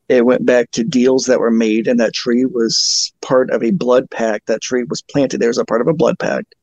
It 0.08 0.24
went 0.24 0.46
back 0.46 0.70
to 0.72 0.84
deals 0.84 1.24
that 1.26 1.40
were 1.40 1.50
made, 1.50 1.86
and 1.86 2.00
that 2.00 2.14
tree 2.14 2.44
was 2.44 3.12
part 3.20 3.50
of 3.50 3.62
a 3.62 3.72
blood 3.72 4.10
pact. 4.10 4.46
That 4.46 4.62
tree 4.62 4.84
was 4.84 5.02
planted 5.02 5.40
there 5.40 5.50
as 5.50 5.58
a 5.58 5.64
part 5.64 5.80
of 5.80 5.88
a 5.88 5.92
blood 5.92 6.18
pact. 6.18 6.54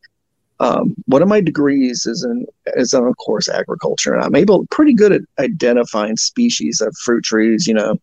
Um, 0.60 0.96
one 1.06 1.22
of 1.22 1.28
my 1.28 1.40
degrees 1.40 2.06
is 2.06 2.24
in 2.24 2.46
is 2.76 2.94
on, 2.94 3.06
of 3.06 3.16
course, 3.18 3.48
agriculture, 3.48 4.16
and 4.16 4.24
I'm 4.24 4.36
able 4.36 4.66
pretty 4.68 4.94
good 4.94 5.12
at 5.12 5.22
identifying 5.40 6.18
species 6.18 6.82
of 6.82 6.96
fruit 6.98 7.24
trees, 7.24 7.68
you 7.68 7.76
know, 7.76 8.00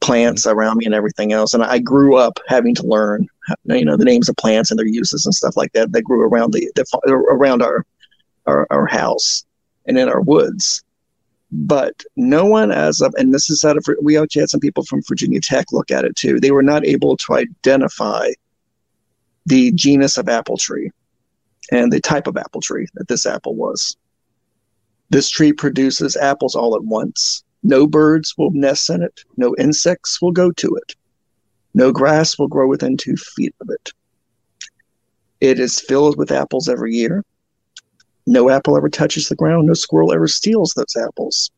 plants 0.00 0.46
around 0.46 0.78
me 0.78 0.86
and 0.86 0.94
everything 0.94 1.32
else. 1.32 1.52
And 1.52 1.62
I 1.62 1.78
grew 1.78 2.16
up 2.16 2.38
having 2.48 2.74
to 2.76 2.86
learn, 2.86 3.28
you 3.64 3.84
know, 3.84 3.98
the 3.98 4.06
names 4.06 4.30
of 4.30 4.36
plants 4.36 4.70
and 4.70 4.78
their 4.78 4.86
uses 4.86 5.26
and 5.26 5.34
stuff 5.34 5.56
like 5.56 5.72
that. 5.72 5.92
That 5.92 6.02
grew 6.02 6.22
around 6.22 6.54
the, 6.54 6.70
the 6.76 6.86
around 7.30 7.62
our, 7.62 7.84
our 8.46 8.66
our 8.70 8.86
house 8.86 9.44
and 9.86 9.98
in 9.98 10.08
our 10.08 10.22
woods. 10.22 10.82
But 11.52 12.04
no 12.16 12.44
one, 12.46 12.70
as 12.70 13.00
of, 13.00 13.12
and 13.18 13.34
this 13.34 13.50
is 13.50 13.64
out 13.64 13.76
of, 13.76 13.84
we 14.00 14.16
actually 14.16 14.40
had 14.40 14.50
some 14.50 14.60
people 14.60 14.84
from 14.84 15.02
Virginia 15.02 15.40
Tech 15.40 15.72
look 15.72 15.90
at 15.90 16.04
it 16.04 16.14
too. 16.14 16.38
They 16.38 16.52
were 16.52 16.62
not 16.62 16.86
able 16.86 17.16
to 17.16 17.34
identify 17.34 18.30
the 19.46 19.72
genus 19.72 20.16
of 20.16 20.28
apple 20.28 20.56
tree 20.56 20.92
and 21.70 21.92
the 21.92 22.00
type 22.00 22.26
of 22.26 22.36
apple 22.36 22.60
tree 22.60 22.86
that 22.94 23.08
this 23.08 23.26
apple 23.26 23.54
was. 23.54 23.96
This 25.10 25.28
tree 25.28 25.52
produces 25.52 26.16
apples 26.16 26.54
all 26.54 26.76
at 26.76 26.84
once. 26.84 27.44
No 27.62 27.86
birds 27.86 28.34
will 28.38 28.50
nest 28.52 28.88
in 28.90 29.02
it. 29.02 29.24
No 29.36 29.54
insects 29.58 30.22
will 30.22 30.32
go 30.32 30.50
to 30.52 30.76
it. 30.76 30.94
No 31.74 31.92
grass 31.92 32.38
will 32.38 32.48
grow 32.48 32.66
within 32.66 32.96
two 32.96 33.16
feet 33.16 33.54
of 33.60 33.68
it. 33.70 33.92
It 35.40 35.58
is 35.58 35.80
filled 35.80 36.16
with 36.16 36.32
apples 36.32 36.68
every 36.68 36.94
year. 36.94 37.24
No 38.26 38.50
apple 38.50 38.76
ever 38.76 38.88
touches 38.88 39.28
the 39.28 39.36
ground. 39.36 39.66
No 39.66 39.74
squirrel 39.74 40.12
ever 40.12 40.28
steals 40.28 40.74
those 40.74 40.96
apples. 40.96 41.50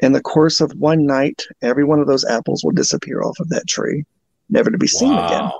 In 0.00 0.12
the 0.12 0.20
course 0.20 0.60
of 0.60 0.72
one 0.72 1.06
night, 1.06 1.42
every 1.62 1.84
one 1.84 2.00
of 2.00 2.06
those 2.06 2.24
apples 2.24 2.64
will 2.64 2.72
disappear 2.72 3.22
off 3.22 3.38
of 3.40 3.48
that 3.50 3.66
tree, 3.68 4.04
never 4.48 4.70
to 4.70 4.78
be 4.78 4.86
seen 4.86 5.12
again. 5.12 5.50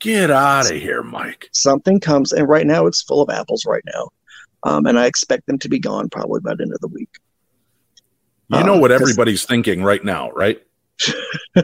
Get 0.00 0.30
out 0.30 0.70
of 0.70 0.76
here, 0.76 1.02
Mike. 1.02 1.48
Something 1.52 2.00
comes, 2.00 2.32
and 2.32 2.48
right 2.48 2.66
now 2.66 2.86
it's 2.86 3.02
full 3.02 3.20
of 3.22 3.28
apples 3.30 3.64
right 3.66 3.82
now. 3.94 4.08
Um, 4.62 4.86
and 4.86 4.98
I 4.98 5.06
expect 5.06 5.46
them 5.46 5.58
to 5.58 5.68
be 5.68 5.78
gone 5.78 6.08
probably 6.08 6.40
by 6.40 6.54
the 6.54 6.62
end 6.62 6.72
of 6.72 6.80
the 6.80 6.88
week. 6.88 7.10
You 8.48 8.64
know 8.64 8.74
Uh, 8.74 8.80
what 8.80 8.90
everybody's 8.92 9.44
thinking 9.44 9.82
right 9.84 10.02
now, 10.04 10.30
right? 10.32 10.60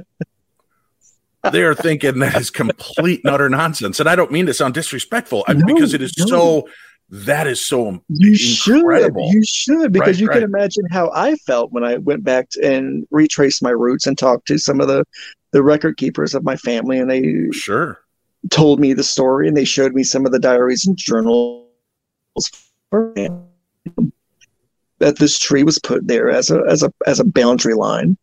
they 1.53 1.62
are 1.62 1.75
thinking 1.75 2.18
that 2.20 2.37
is 2.37 2.51
complete 2.51 3.20
and 3.25 3.33
utter 3.35 3.49
nonsense. 3.49 4.01
And 4.01 4.09
I 4.09 4.16
don't 4.16 4.31
mean 4.33 4.46
to 4.46 4.55
sound 4.55 4.75
disrespectful 4.75 5.44
I- 5.49 5.55
No, 5.55 5.66
because 5.75 5.94
it 5.94 6.03
is 6.03 6.14
no. 6.18 6.27
so, 6.27 6.68
that 7.09 7.46
is 7.46 7.64
so 7.64 8.01
You 8.09 8.35
should. 8.37 8.83
You 8.83 9.44
should, 9.44 9.92
because 9.92 10.09
Right, 10.16 10.18
you 10.20 10.27
right. 10.27 10.35
can 10.35 10.42
imagine 10.44 10.85
how 10.90 11.11
I 11.14 11.37
felt 11.46 11.72
when 11.72 11.85
I 11.85 11.96
went 11.99 12.25
back 12.25 12.51
to, 12.51 12.64
and 12.66 13.07
retraced 13.11 13.62
my 13.62 13.70
roots 13.70 14.07
and 14.07 14.16
talked 14.18 14.46
to 14.49 14.59
some 14.59 14.81
of 14.81 14.88
the, 14.88 15.05
the 15.53 15.62
record 15.62 15.96
keepers 15.99 16.35
of 16.35 16.42
my 16.44 16.57
family, 16.57 16.99
and 16.99 17.11
they 17.11 17.49
Sure. 17.53 17.99
Told 18.50 18.80
me 18.80 18.92
the 18.92 19.04
story 19.04 19.48
and 19.48 19.56
they 19.56 19.64
showed 19.64 19.94
me 19.94 20.02
some 20.02 20.26
of 20.26 20.32
the 20.32 20.38
diaries 20.38 20.87
and 20.87 20.96
journals 20.96 21.64
that 24.98 25.18
this 25.18 25.38
tree 25.38 25.62
was 25.62 25.78
put 25.78 26.06
there 26.06 26.30
as 26.30 26.50
a 26.50 26.62
as 26.68 26.82
a 26.82 26.92
as 27.06 27.20
a 27.20 27.24
boundary 27.24 27.74
line 27.74 28.16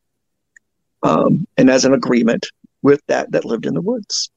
um, 1.03 1.45
and 1.57 1.69
as 1.69 1.85
an 1.85 1.93
agreement 1.93 2.47
with 2.81 3.01
that 3.07 3.31
that 3.31 3.45
lived 3.45 3.65
in 3.65 3.73
the 3.73 3.81
woods. 3.81 4.31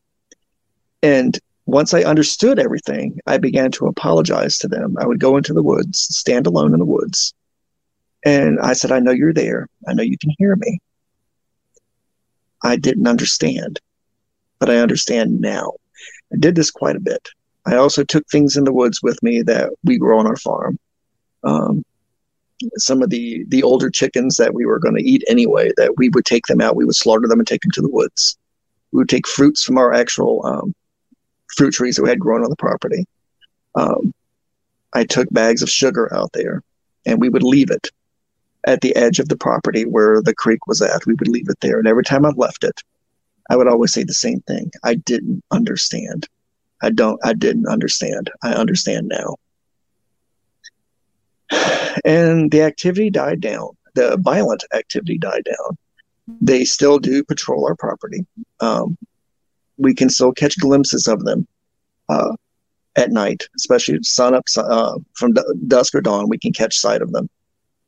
And 1.03 1.38
once 1.66 1.92
i 1.92 2.03
understood 2.03 2.61
everything 2.61 3.18
i 3.27 3.37
began 3.37 3.72
to 3.72 3.87
apologize 3.87 4.57
to 4.59 4.68
them. 4.68 4.96
I 5.01 5.07
would 5.07 5.18
go 5.20 5.37
into 5.37 5.53
the 5.53 5.62
woods 5.62 5.99
stand 5.99 6.46
alone 6.46 6.72
in 6.72 6.79
the 6.79 6.85
woods 6.85 7.35
and 8.25 8.61
i 8.61 8.72
said 8.72 8.92
i 8.92 9.01
know 9.01 9.11
you're 9.11 9.33
there. 9.33 9.68
I 9.87 9.94
know 9.94 10.05
you 10.05 10.16
can 10.18 10.33
hear 10.38 10.55
me. 10.57 10.81
I 12.62 12.77
didn't 12.77 13.09
understand 13.09 13.81
but 14.59 14.71
I 14.71 14.77
understand 14.77 15.40
now. 15.40 15.73
I 16.33 16.37
did 16.38 16.55
this 16.55 16.71
quite 16.71 16.97
a 16.97 17.01
bit. 17.01 17.29
I 17.66 17.77
also 17.77 18.05
took 18.05 18.27
things 18.29 18.57
in 18.57 18.64
the 18.64 18.73
woods 18.73 19.03
with 19.03 19.23
me 19.23 19.42
that 19.42 19.71
we 19.85 19.99
grow 19.99 20.19
on 20.19 20.27
our 20.27 20.37
farm. 20.37 20.79
Um, 21.45 21.85
some 22.77 23.03
of 23.03 23.11
the 23.11 23.45
the 23.49 23.62
older 23.62 23.90
chickens 23.90 24.37
that 24.37 24.55
we 24.55 24.64
were 24.64 24.79
going 24.79 24.97
to 24.97 25.03
eat 25.03 25.23
anyway, 25.29 25.73
that 25.77 25.97
we 25.97 26.09
would 26.11 26.25
take 26.25 26.47
them 26.47 26.61
out, 26.61 26.77
we 26.77 26.85
would 26.85 26.97
slaughter 26.97 27.29
them 27.29 27.38
and 27.38 27.47
take 27.47 27.61
them 27.61 27.71
to 27.73 27.83
the 27.83 27.90
woods. 27.90 28.38
We 28.92 28.99
would 28.99 29.09
take 29.09 29.27
fruits 29.27 29.62
from 29.62 29.79
our 29.79 29.92
actual 29.92 30.45
um, 30.47 30.75
fruit 31.57 31.75
trees 31.75 31.97
that 31.97 32.03
we 32.03 32.09
had 32.09 32.21
grown 32.21 32.45
on 32.45 32.51
the 32.51 32.57
property. 32.57 33.05
Um, 33.75 34.14
I 34.92 35.05
took 35.05 35.29
bags 35.31 35.61
of 35.61 35.69
sugar 35.69 36.12
out 36.14 36.31
there, 36.33 36.62
and 37.05 37.21
we 37.21 37.29
would 37.29 37.42
leave 37.42 37.71
it 37.71 37.90
at 38.66 38.81
the 38.81 38.97
edge 38.97 39.19
of 39.19 39.29
the 39.29 39.37
property 39.37 39.85
where 39.85 40.23
the 40.23 40.35
creek 40.35 40.66
was 40.66 40.81
at. 40.81 41.07
We 41.07 41.14
would 41.14 41.29
leave 41.29 41.49
it 41.49 41.61
there. 41.61 41.79
And 41.79 41.87
every 41.87 42.05
time 42.05 42.25
I 42.25 42.31
left 42.31 42.64
it, 42.64 42.81
I 43.51 43.57
would 43.57 43.69
always 43.69 43.93
say 43.93 44.03
the 44.05 44.15
same 44.15 44.41
thing. 44.43 44.71
I 44.85 44.95
didn't 44.95 45.43
understand. 45.51 46.29
I 46.83 46.91
don't, 46.91 47.19
I 47.25 47.33
didn't 47.33 47.69
understand. 47.69 48.31
I 48.43 48.53
understand 48.53 49.09
now. 49.09 49.37
And 52.05 52.51
the 52.51 52.63
activity 52.63 53.11
died 53.11 53.41
down. 53.41 53.71
The 53.95 54.19
violent 54.21 54.65
activity 54.75 55.17
died 55.17 55.45
down. 55.45 55.79
They 56.41 56.65
still 56.65 56.99
do 56.99 57.25
patrol 57.25 57.67
our 57.67 57.77
property. 57.77 58.27
Um, 58.61 58.99
we 59.79 59.95
can 59.95 60.11
still 60.11 60.33
catch 60.33 60.59
glimpses 60.59 61.07
of 61.07 61.25
them 61.25 61.47
uh, 62.09 62.35
at 62.97 63.11
night, 63.11 63.45
especially 63.57 64.03
sun 64.03 64.35
up 64.35 64.45
uh, 64.57 64.99
from 65.15 65.35
dusk 65.69 65.95
or 65.95 66.01
dawn. 66.01 66.29
We 66.29 66.39
can 66.39 66.53
catch 66.53 66.77
sight 66.77 67.01
of 67.01 67.13
them. 67.13 67.29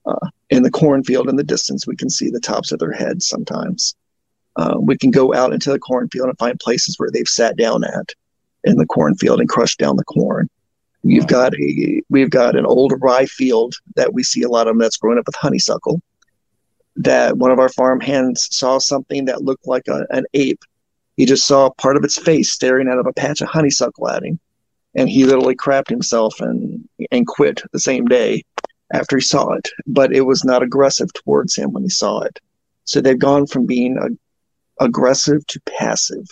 Uh, 0.07 0.29
in 0.51 0.63
the 0.63 0.71
cornfield 0.71 1.29
in 1.29 1.37
the 1.37 1.45
distance, 1.45 1.87
we 1.87 1.97
can 1.97 2.09
see 2.09 2.31
the 2.31 2.41
tops 2.41 2.73
of 2.73 2.79
their 2.79 2.93
heads 2.93 3.27
sometimes. 3.27 3.95
Uh, 4.59 4.75
we 4.77 4.99
can 4.99 5.13
go 5.13 5.33
out 5.33 5.53
into 5.53 5.71
the 5.71 5.79
cornfield 5.79 6.29
and 6.29 6.37
find 6.37 6.59
places 6.59 6.99
where 6.99 7.11
they've 7.11 7.29
sat 7.29 7.57
down 7.57 7.85
at 7.85 8.13
in 8.65 8.77
the 8.77 8.87
cornfield 8.87 9.39
and 9.39 9.49
crushed 9.49 9.79
down 9.79 9.97
the 9.97 10.05
corn. 10.05 10.51
We've 11.05 11.29
got 11.29 11.55
a 11.55 12.03
we've 12.11 12.29
got 12.29 12.57
an 12.57 12.67
old 12.67 12.93
rye 13.01 13.27
field 13.27 13.77
that 13.95 14.13
we 14.13 14.25
see 14.25 14.43
a 14.43 14.49
lot 14.49 14.67
of 14.67 14.73
them 14.73 14.81
that's 14.81 14.97
growing 14.97 15.17
up 15.17 15.27
with 15.27 15.37
honeysuckle. 15.37 16.03
That 16.97 17.37
one 17.37 17.53
of 17.53 17.61
our 17.61 17.69
farm 17.69 18.01
hands 18.01 18.49
saw 18.51 18.79
something 18.79 19.27
that 19.27 19.45
looked 19.45 19.69
like 19.69 19.87
a, 19.89 20.05
an 20.11 20.27
ape. 20.35 20.61
He 21.17 21.25
just 21.25 21.47
saw 21.47 21.71
part 21.71 21.97
of 21.97 22.03
its 22.03 22.19
face 22.19 22.51
staring 22.51 22.89
out 22.89 22.99
of 22.99 23.07
a 23.07 23.13
patch 23.13 23.41
of 23.41 23.49
honeysuckle 23.49 24.09
at 24.09 24.25
him, 24.25 24.41
and 24.97 25.09
he 25.09 25.25
literally 25.25 25.55
crapped 25.55 25.89
himself 25.89 26.41
and 26.41 26.89
and 27.13 27.29
quit 27.29 27.63
the 27.73 27.79
same 27.79 28.07
day 28.07 28.43
after 28.93 29.19
he 29.19 29.23
saw 29.23 29.53
it. 29.53 29.69
But 29.87 30.13
it 30.13 30.23
was 30.23 30.45
not 30.45 30.65
aggressive 30.65 31.13
towards 31.13 31.55
him 31.55 31.73
when 31.73 31.85
he 31.85 31.91
saw 31.91 32.23
it. 32.23 32.41
So 32.85 33.01
they've 33.01 33.17
gone 33.17 33.47
from 33.47 33.67
being 33.67 33.97
a, 33.99 34.09
aggressive 34.81 35.47
to 35.49 35.61
passive. 35.61 36.27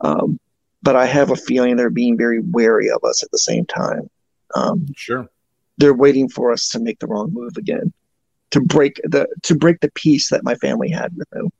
Um, 0.00 0.38
but 0.82 0.96
I 0.96 1.06
have 1.06 1.30
a 1.30 1.36
feeling 1.36 1.76
they're 1.76 1.90
being 1.90 2.16
very 2.18 2.40
wary 2.40 2.90
of 2.90 3.04
us 3.04 3.22
at 3.22 3.30
the 3.30 3.38
same 3.38 3.64
time. 3.66 4.10
Um, 4.54 4.86
Sure. 4.96 5.28
they're 5.78 5.94
waiting 5.94 6.28
for 6.28 6.52
us 6.52 6.68
to 6.70 6.80
make 6.80 6.98
the 6.98 7.06
wrong 7.06 7.32
move 7.32 7.56
again, 7.56 7.92
to 8.50 8.60
break 8.60 9.00
the 9.04 9.26
to 9.42 9.54
break 9.54 9.80
the 9.80 9.90
peace 9.92 10.28
that 10.30 10.44
my 10.44 10.54
family 10.56 10.90
had 10.90 11.16
with 11.16 11.30
them. 11.30 11.50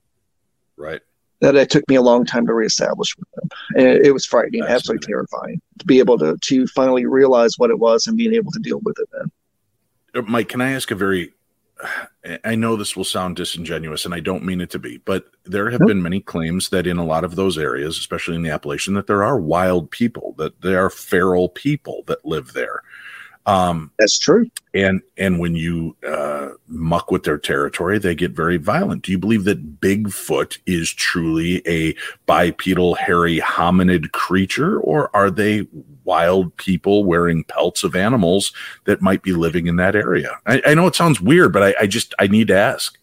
Right. 0.76 1.00
That 1.40 1.56
it 1.56 1.70
took 1.70 1.88
me 1.88 1.96
a 1.96 2.02
long 2.02 2.24
time 2.24 2.46
to 2.46 2.54
reestablish 2.54 3.16
with 3.16 3.28
them. 3.34 3.48
And 3.76 3.86
it, 3.86 4.06
it 4.06 4.12
was 4.12 4.26
frightening, 4.26 4.62
absolutely 4.62 5.06
terrifying 5.06 5.60
to 5.78 5.84
be 5.86 5.98
able 6.00 6.18
to 6.18 6.36
to 6.36 6.66
finally 6.68 7.06
realize 7.06 7.58
what 7.58 7.70
it 7.70 7.78
was 7.78 8.06
and 8.06 8.16
being 8.16 8.34
able 8.34 8.52
to 8.52 8.60
deal 8.60 8.80
with 8.80 8.98
it. 8.98 9.08
Then 9.12 9.30
Uh, 10.14 10.22
Mike, 10.22 10.48
can 10.48 10.60
I 10.60 10.72
ask 10.72 10.90
a 10.90 10.94
very 10.94 11.32
I 12.44 12.54
know 12.54 12.76
this 12.76 12.96
will 12.96 13.04
sound 13.04 13.36
disingenuous 13.36 14.04
and 14.04 14.14
I 14.14 14.20
don't 14.20 14.44
mean 14.44 14.60
it 14.60 14.70
to 14.70 14.78
be, 14.78 14.98
but 14.98 15.26
there 15.44 15.70
have 15.70 15.80
been 15.80 16.02
many 16.02 16.20
claims 16.20 16.68
that 16.68 16.86
in 16.86 16.96
a 16.96 17.04
lot 17.04 17.24
of 17.24 17.34
those 17.34 17.58
areas, 17.58 17.98
especially 17.98 18.36
in 18.36 18.42
the 18.42 18.50
Appalachian, 18.50 18.94
that 18.94 19.08
there 19.08 19.24
are 19.24 19.40
wild 19.40 19.90
people, 19.90 20.34
that 20.38 20.60
there 20.60 20.84
are 20.84 20.90
feral 20.90 21.48
people 21.48 22.04
that 22.06 22.24
live 22.24 22.52
there. 22.52 22.82
Um, 23.44 23.90
that's 23.98 24.18
true. 24.18 24.48
and 24.72 25.02
and 25.16 25.40
when 25.40 25.56
you 25.56 25.96
uh, 26.06 26.50
muck 26.68 27.10
with 27.10 27.24
their 27.24 27.38
territory, 27.38 27.98
they 27.98 28.14
get 28.14 28.32
very 28.32 28.56
violent. 28.56 29.02
Do 29.02 29.12
you 29.12 29.18
believe 29.18 29.44
that 29.44 29.80
Bigfoot 29.80 30.58
is 30.66 30.92
truly 30.92 31.66
a 31.66 31.94
bipedal, 32.26 32.94
hairy 32.94 33.40
hominid 33.40 34.12
creature, 34.12 34.78
or 34.80 35.14
are 35.14 35.30
they 35.30 35.66
wild 36.04 36.56
people 36.56 37.04
wearing 37.04 37.44
pelts 37.44 37.82
of 37.82 37.96
animals 37.96 38.52
that 38.84 39.02
might 39.02 39.22
be 39.22 39.32
living 39.32 39.66
in 39.66 39.76
that 39.76 39.96
area? 39.96 40.38
I, 40.46 40.62
I 40.66 40.74
know 40.74 40.86
it 40.86 40.94
sounds 40.94 41.20
weird, 41.20 41.52
but 41.52 41.62
I, 41.62 41.74
I 41.80 41.86
just 41.86 42.14
I 42.18 42.28
need 42.28 42.48
to 42.48 42.56
ask. 42.56 42.96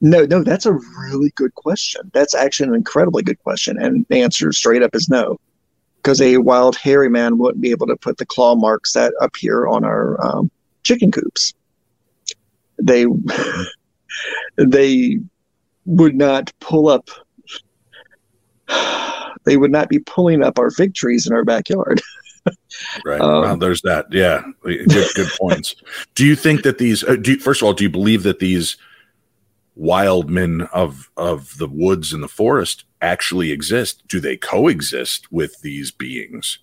No, 0.00 0.24
no, 0.26 0.42
that's 0.42 0.66
a 0.66 0.72
really 0.72 1.32
good 1.36 1.54
question. 1.54 2.10
That's 2.12 2.34
actually 2.34 2.68
an 2.68 2.74
incredibly 2.74 3.22
good 3.22 3.42
question, 3.42 3.76
and 3.78 4.06
the 4.08 4.22
answer 4.22 4.52
straight 4.52 4.82
up 4.82 4.94
is 4.94 5.08
no, 5.08 5.38
because 6.06 6.20
a 6.20 6.36
wild 6.36 6.76
hairy 6.76 7.10
man 7.10 7.36
wouldn't 7.36 7.60
be 7.60 7.72
able 7.72 7.88
to 7.88 7.96
put 7.96 8.16
the 8.16 8.24
claw 8.24 8.54
marks 8.54 8.92
that 8.92 9.12
appear 9.20 9.66
on 9.66 9.84
our 9.84 10.24
um, 10.24 10.48
chicken 10.84 11.10
coops. 11.10 11.52
They 12.80 13.06
they 14.56 15.18
would 15.84 16.14
not 16.14 16.52
pull 16.60 16.88
up. 16.88 17.10
They 19.44 19.56
would 19.56 19.70
not 19.70 19.88
be 19.88 20.00
pulling 20.00 20.42
up 20.42 20.58
our 20.58 20.72
fig 20.72 20.92
trees 20.94 21.28
in 21.28 21.32
our 21.32 21.44
backyard. 21.44 22.02
Right. 23.04 23.20
Um, 23.20 23.42
well, 23.42 23.56
there's 23.56 23.82
that. 23.82 24.06
Yeah. 24.12 24.42
Good, 24.62 24.88
good 25.14 25.30
points. 25.40 25.74
Do 26.14 26.24
you 26.24 26.36
think 26.36 26.62
that 26.62 26.78
these, 26.78 27.02
uh, 27.02 27.16
do 27.16 27.32
you, 27.32 27.38
first 27.38 27.62
of 27.62 27.66
all, 27.66 27.72
do 27.72 27.82
you 27.82 27.90
believe 27.90 28.22
that 28.24 28.38
these 28.38 28.76
wild 29.74 30.30
men 30.30 30.68
of, 30.72 31.10
of 31.16 31.58
the 31.58 31.66
woods 31.68 32.12
and 32.12 32.22
the 32.22 32.28
forest 32.28 32.84
actually 33.00 33.52
exist? 33.52 34.02
Do 34.08 34.20
they 34.20 34.36
coexist 34.36 35.30
with 35.30 35.60
these 35.62 35.90
beings? 35.90 36.58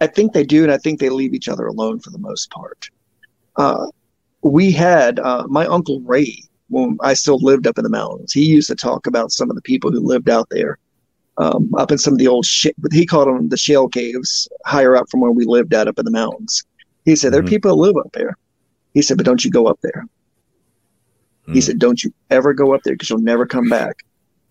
I 0.00 0.06
think 0.06 0.32
they 0.32 0.44
do, 0.44 0.62
and 0.62 0.72
I 0.72 0.78
think 0.78 1.00
they 1.00 1.08
leave 1.08 1.34
each 1.34 1.48
other 1.48 1.66
alone 1.66 2.00
for 2.00 2.10
the 2.10 2.18
most 2.18 2.50
part. 2.50 2.90
Uh, 3.56 3.86
we 4.42 4.70
had 4.70 5.18
uh, 5.20 5.46
my 5.48 5.66
uncle 5.66 6.00
Ray 6.02 6.42
when 6.68 6.98
I 7.00 7.14
still 7.14 7.38
lived 7.38 7.66
up 7.66 7.78
in 7.78 7.84
the 7.84 7.90
mountains. 7.90 8.32
He 8.32 8.44
used 8.44 8.68
to 8.68 8.74
talk 8.74 9.06
about 9.06 9.32
some 9.32 9.48
of 9.50 9.56
the 9.56 9.62
people 9.62 9.90
who 9.90 10.00
lived 10.00 10.28
out 10.28 10.48
there, 10.50 10.78
um, 11.38 11.72
up 11.76 11.90
in 11.90 11.98
some 11.98 12.12
of 12.12 12.18
the 12.18 12.28
old 12.28 12.44
shit. 12.44 12.74
He 12.92 13.06
called 13.06 13.28
them 13.28 13.48
the 13.48 13.56
shell 13.56 13.88
caves, 13.88 14.48
higher 14.66 14.96
up 14.96 15.08
from 15.10 15.20
where 15.20 15.30
we 15.30 15.44
lived 15.44 15.72
at 15.72 15.88
up 15.88 15.98
in 15.98 16.04
the 16.04 16.10
mountains. 16.10 16.62
He 17.04 17.16
said 17.16 17.32
there 17.32 17.40
are 17.40 17.44
Mhm. 17.44 17.48
people 17.48 17.70
that 17.70 17.80
live 17.80 17.96
up 17.96 18.12
there. 18.12 18.36
He 18.92 19.02
said, 19.02 19.16
but 19.16 19.26
don't 19.26 19.44
you 19.44 19.50
go 19.50 19.66
up 19.66 19.78
there. 19.82 20.04
He 21.52 21.60
Mm. 21.60 21.62
said, 21.62 21.78
don't 21.78 22.02
you 22.02 22.12
ever 22.30 22.52
go 22.52 22.74
up 22.74 22.82
there 22.82 22.94
because 22.94 23.08
you'll 23.08 23.20
never 23.20 23.46
come 23.46 23.68
back. 23.68 24.02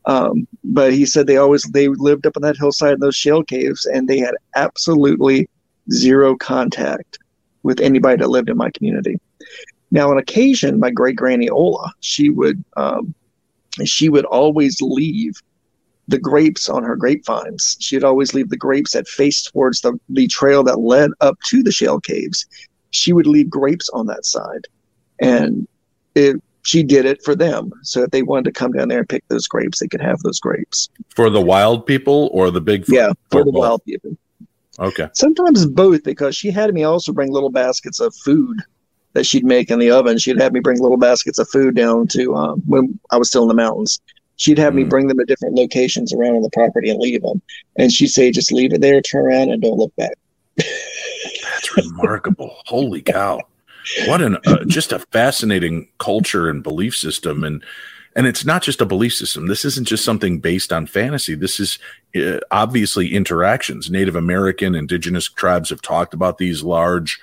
Um, 0.07 0.47
but 0.63 0.93
he 0.93 1.05
said 1.05 1.25
they 1.25 1.37
always 1.37 1.63
they 1.63 1.87
lived 1.87 2.27
up 2.27 2.37
on 2.37 2.43
that 2.43 2.57
hillside 2.57 2.93
in 2.93 2.99
those 2.99 3.15
shale 3.15 3.43
caves, 3.43 3.85
and 3.85 4.07
they 4.07 4.19
had 4.19 4.35
absolutely 4.55 5.49
zero 5.91 6.35
contact 6.35 7.17
with 7.63 7.79
anybody 7.79 8.17
that 8.17 8.29
lived 8.29 8.49
in 8.49 8.57
my 8.57 8.69
community. 8.71 9.19
Now, 9.91 10.11
on 10.11 10.17
occasion, 10.17 10.79
my 10.79 10.91
great 10.91 11.15
granny 11.15 11.49
Ola, 11.49 11.91
she 12.01 12.29
would 12.29 12.63
um, 12.77 13.13
she 13.83 14.09
would 14.09 14.25
always 14.25 14.81
leave 14.81 15.41
the 16.07 16.19
grapes 16.19 16.69
on 16.69 16.83
her 16.83 16.95
grapevines. 16.95 17.77
She'd 17.79 18.03
always 18.03 18.33
leave 18.33 18.49
the 18.49 18.57
grapes 18.57 18.93
that 18.93 19.07
faced 19.07 19.51
towards 19.51 19.81
the, 19.81 19.99
the 20.09 20.27
trail 20.27 20.63
that 20.63 20.79
led 20.79 21.11
up 21.21 21.39
to 21.45 21.63
the 21.63 21.71
shale 21.71 21.99
caves. 21.99 22.45
She 22.91 23.11
would 23.11 23.27
leave 23.27 23.49
grapes 23.49 23.89
on 23.89 24.05
that 24.07 24.25
side. 24.25 24.67
And 25.19 25.67
it, 26.13 26.41
she 26.65 26.83
did 26.83 27.05
it 27.05 27.23
for 27.23 27.35
them. 27.35 27.71
So 27.83 28.03
if 28.03 28.11
they 28.11 28.23
wanted 28.23 28.45
to 28.45 28.51
come 28.51 28.71
down 28.73 28.87
there 28.89 28.99
and 28.99 29.07
pick 29.09 29.23
those 29.29 29.47
grapes, 29.47 29.79
they 29.79 29.87
could 29.87 30.01
have 30.01 30.19
those 30.19 30.39
grapes. 30.39 30.89
For 31.15 31.29
the 31.29 31.39
wild 31.41 31.85
people 31.85 32.29
or 32.33 32.51
the 32.51 32.59
big? 32.61 32.85
Yeah, 32.87 33.13
for 33.31 33.43
the 33.43 33.51
both? 33.51 33.59
wild 33.61 33.85
people. 33.85 34.17
Okay. 34.79 35.07
Sometimes 35.13 35.65
both, 35.65 36.03
because 36.03 36.35
she 36.35 36.51
had 36.51 36.73
me 36.73 36.83
also 36.83 37.13
bring 37.13 37.31
little 37.31 37.51
baskets 37.51 37.99
of 37.99 38.13
food 38.15 38.57
that 39.13 39.25
she'd 39.25 39.45
make 39.45 39.69
in 39.71 39.79
the 39.79 39.91
oven. 39.91 40.17
She'd 40.17 40.41
have 40.41 40.51
me 40.51 40.59
bring 40.59 40.81
little 40.81 40.97
baskets 40.97 41.39
of 41.39 41.47
food 41.49 41.75
down 41.75 42.07
to 42.09 42.35
um, 42.35 42.61
when 42.65 42.99
I 43.11 43.17
was 43.17 43.29
still 43.29 43.43
in 43.43 43.47
the 43.47 43.53
mountains. 43.53 44.01
She'd 44.37 44.57
have 44.57 44.73
me 44.73 44.83
Mm. 44.83 44.89
bring 44.89 45.07
them 45.07 45.17
to 45.19 45.23
different 45.25 45.55
locations 45.55 46.11
around 46.13 46.35
on 46.35 46.41
the 46.41 46.49
property 46.49 46.89
and 46.89 46.99
leave 46.99 47.21
them. 47.21 47.41
And 47.77 47.89
she'd 47.91 48.07
say, 48.09 48.31
just 48.31 48.51
leave 48.51 48.73
it 48.73 48.81
there, 48.81 48.99
turn 49.01 49.25
around, 49.27 49.49
and 49.51 49.61
don't 49.61 49.77
look 49.77 49.95
back. 49.95 50.11
That's 50.57 51.77
remarkable. 51.77 52.53
Holy 52.65 53.01
cow. 53.01 53.39
What 54.07 54.21
an 54.21 54.37
uh, 54.45 54.65
just 54.65 54.91
a 54.91 54.99
fascinating 54.99 55.87
culture 55.99 56.49
and 56.49 56.63
belief 56.63 56.95
system 56.95 57.43
and 57.43 57.63
and 58.15 58.25
it's 58.27 58.45
not 58.45 58.63
just 58.63 58.79
a 58.79 58.85
belief 58.85 59.13
system. 59.13 59.47
This 59.47 59.65
isn't 59.65 59.87
just 59.87 60.05
something 60.05 60.39
based 60.39 60.71
on 60.71 60.87
fantasy. 60.87 61.35
This 61.35 61.59
is 61.59 61.77
uh, 62.15 62.39
obviously 62.49 63.13
interactions. 63.13 63.91
Native 63.91 64.15
American, 64.15 64.73
indigenous 64.73 65.27
tribes 65.27 65.69
have 65.69 65.81
talked 65.81 66.13
about 66.13 66.37
these 66.37 66.63
large, 66.63 67.19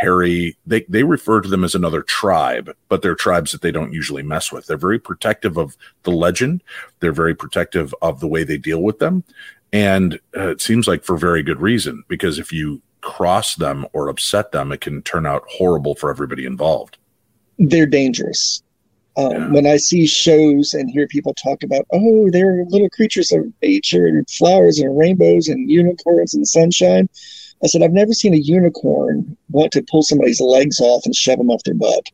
hairy. 0.00 0.56
They 0.66 0.84
they 0.88 1.02
refer 1.02 1.40
to 1.40 1.48
them 1.48 1.62
as 1.62 1.74
another 1.74 2.02
tribe, 2.02 2.74
but 2.88 3.02
they're 3.02 3.14
tribes 3.14 3.52
that 3.52 3.60
they 3.60 3.70
don't 3.70 3.92
usually 3.92 4.22
mess 4.22 4.50
with. 4.50 4.66
They're 4.66 4.76
very 4.76 4.98
protective 4.98 5.58
of 5.58 5.76
the 6.04 6.10
legend. 6.10 6.62
They're 7.00 7.12
very 7.12 7.34
protective 7.34 7.94
of 8.00 8.20
the 8.20 8.28
way 8.28 8.42
they 8.44 8.58
deal 8.58 8.82
with 8.82 8.98
them, 8.98 9.24
and 9.72 10.18
uh, 10.36 10.48
it 10.48 10.60
seems 10.62 10.88
like 10.88 11.04
for 11.04 11.16
very 11.16 11.42
good 11.42 11.60
reason. 11.60 12.02
Because 12.08 12.38
if 12.38 12.52
you 12.52 12.80
cross 13.00 13.56
them 13.56 13.86
or 13.92 14.08
upset 14.08 14.52
them, 14.52 14.72
it 14.72 14.80
can 14.80 15.02
turn 15.02 15.26
out 15.26 15.44
horrible 15.48 15.94
for 15.94 16.10
everybody 16.10 16.44
involved. 16.46 16.98
They're 17.58 17.86
dangerous. 17.86 18.62
Um, 19.16 19.30
Yeah. 19.32 19.50
When 19.50 19.66
I 19.66 19.76
see 19.76 20.06
shows 20.06 20.72
and 20.72 20.90
hear 20.90 21.06
people 21.06 21.34
talk 21.34 21.62
about, 21.62 21.86
oh, 21.92 22.30
they're 22.30 22.64
little 22.68 22.88
creatures 22.90 23.32
of 23.32 23.52
nature 23.60 24.06
and 24.06 24.28
flowers 24.30 24.78
and 24.78 24.96
rainbows 24.96 25.48
and 25.48 25.70
unicorns 25.70 26.34
and 26.34 26.46
sunshine, 26.46 27.08
I 27.62 27.66
said, 27.66 27.82
I've 27.82 27.92
never 27.92 28.12
seen 28.12 28.32
a 28.32 28.38
unicorn 28.38 29.36
want 29.50 29.72
to 29.72 29.82
pull 29.82 30.02
somebody's 30.02 30.40
legs 30.40 30.80
off 30.80 31.04
and 31.04 31.14
shove 31.14 31.38
them 31.38 31.50
off 31.50 31.62
their 31.64 31.74
butt. 31.74 32.06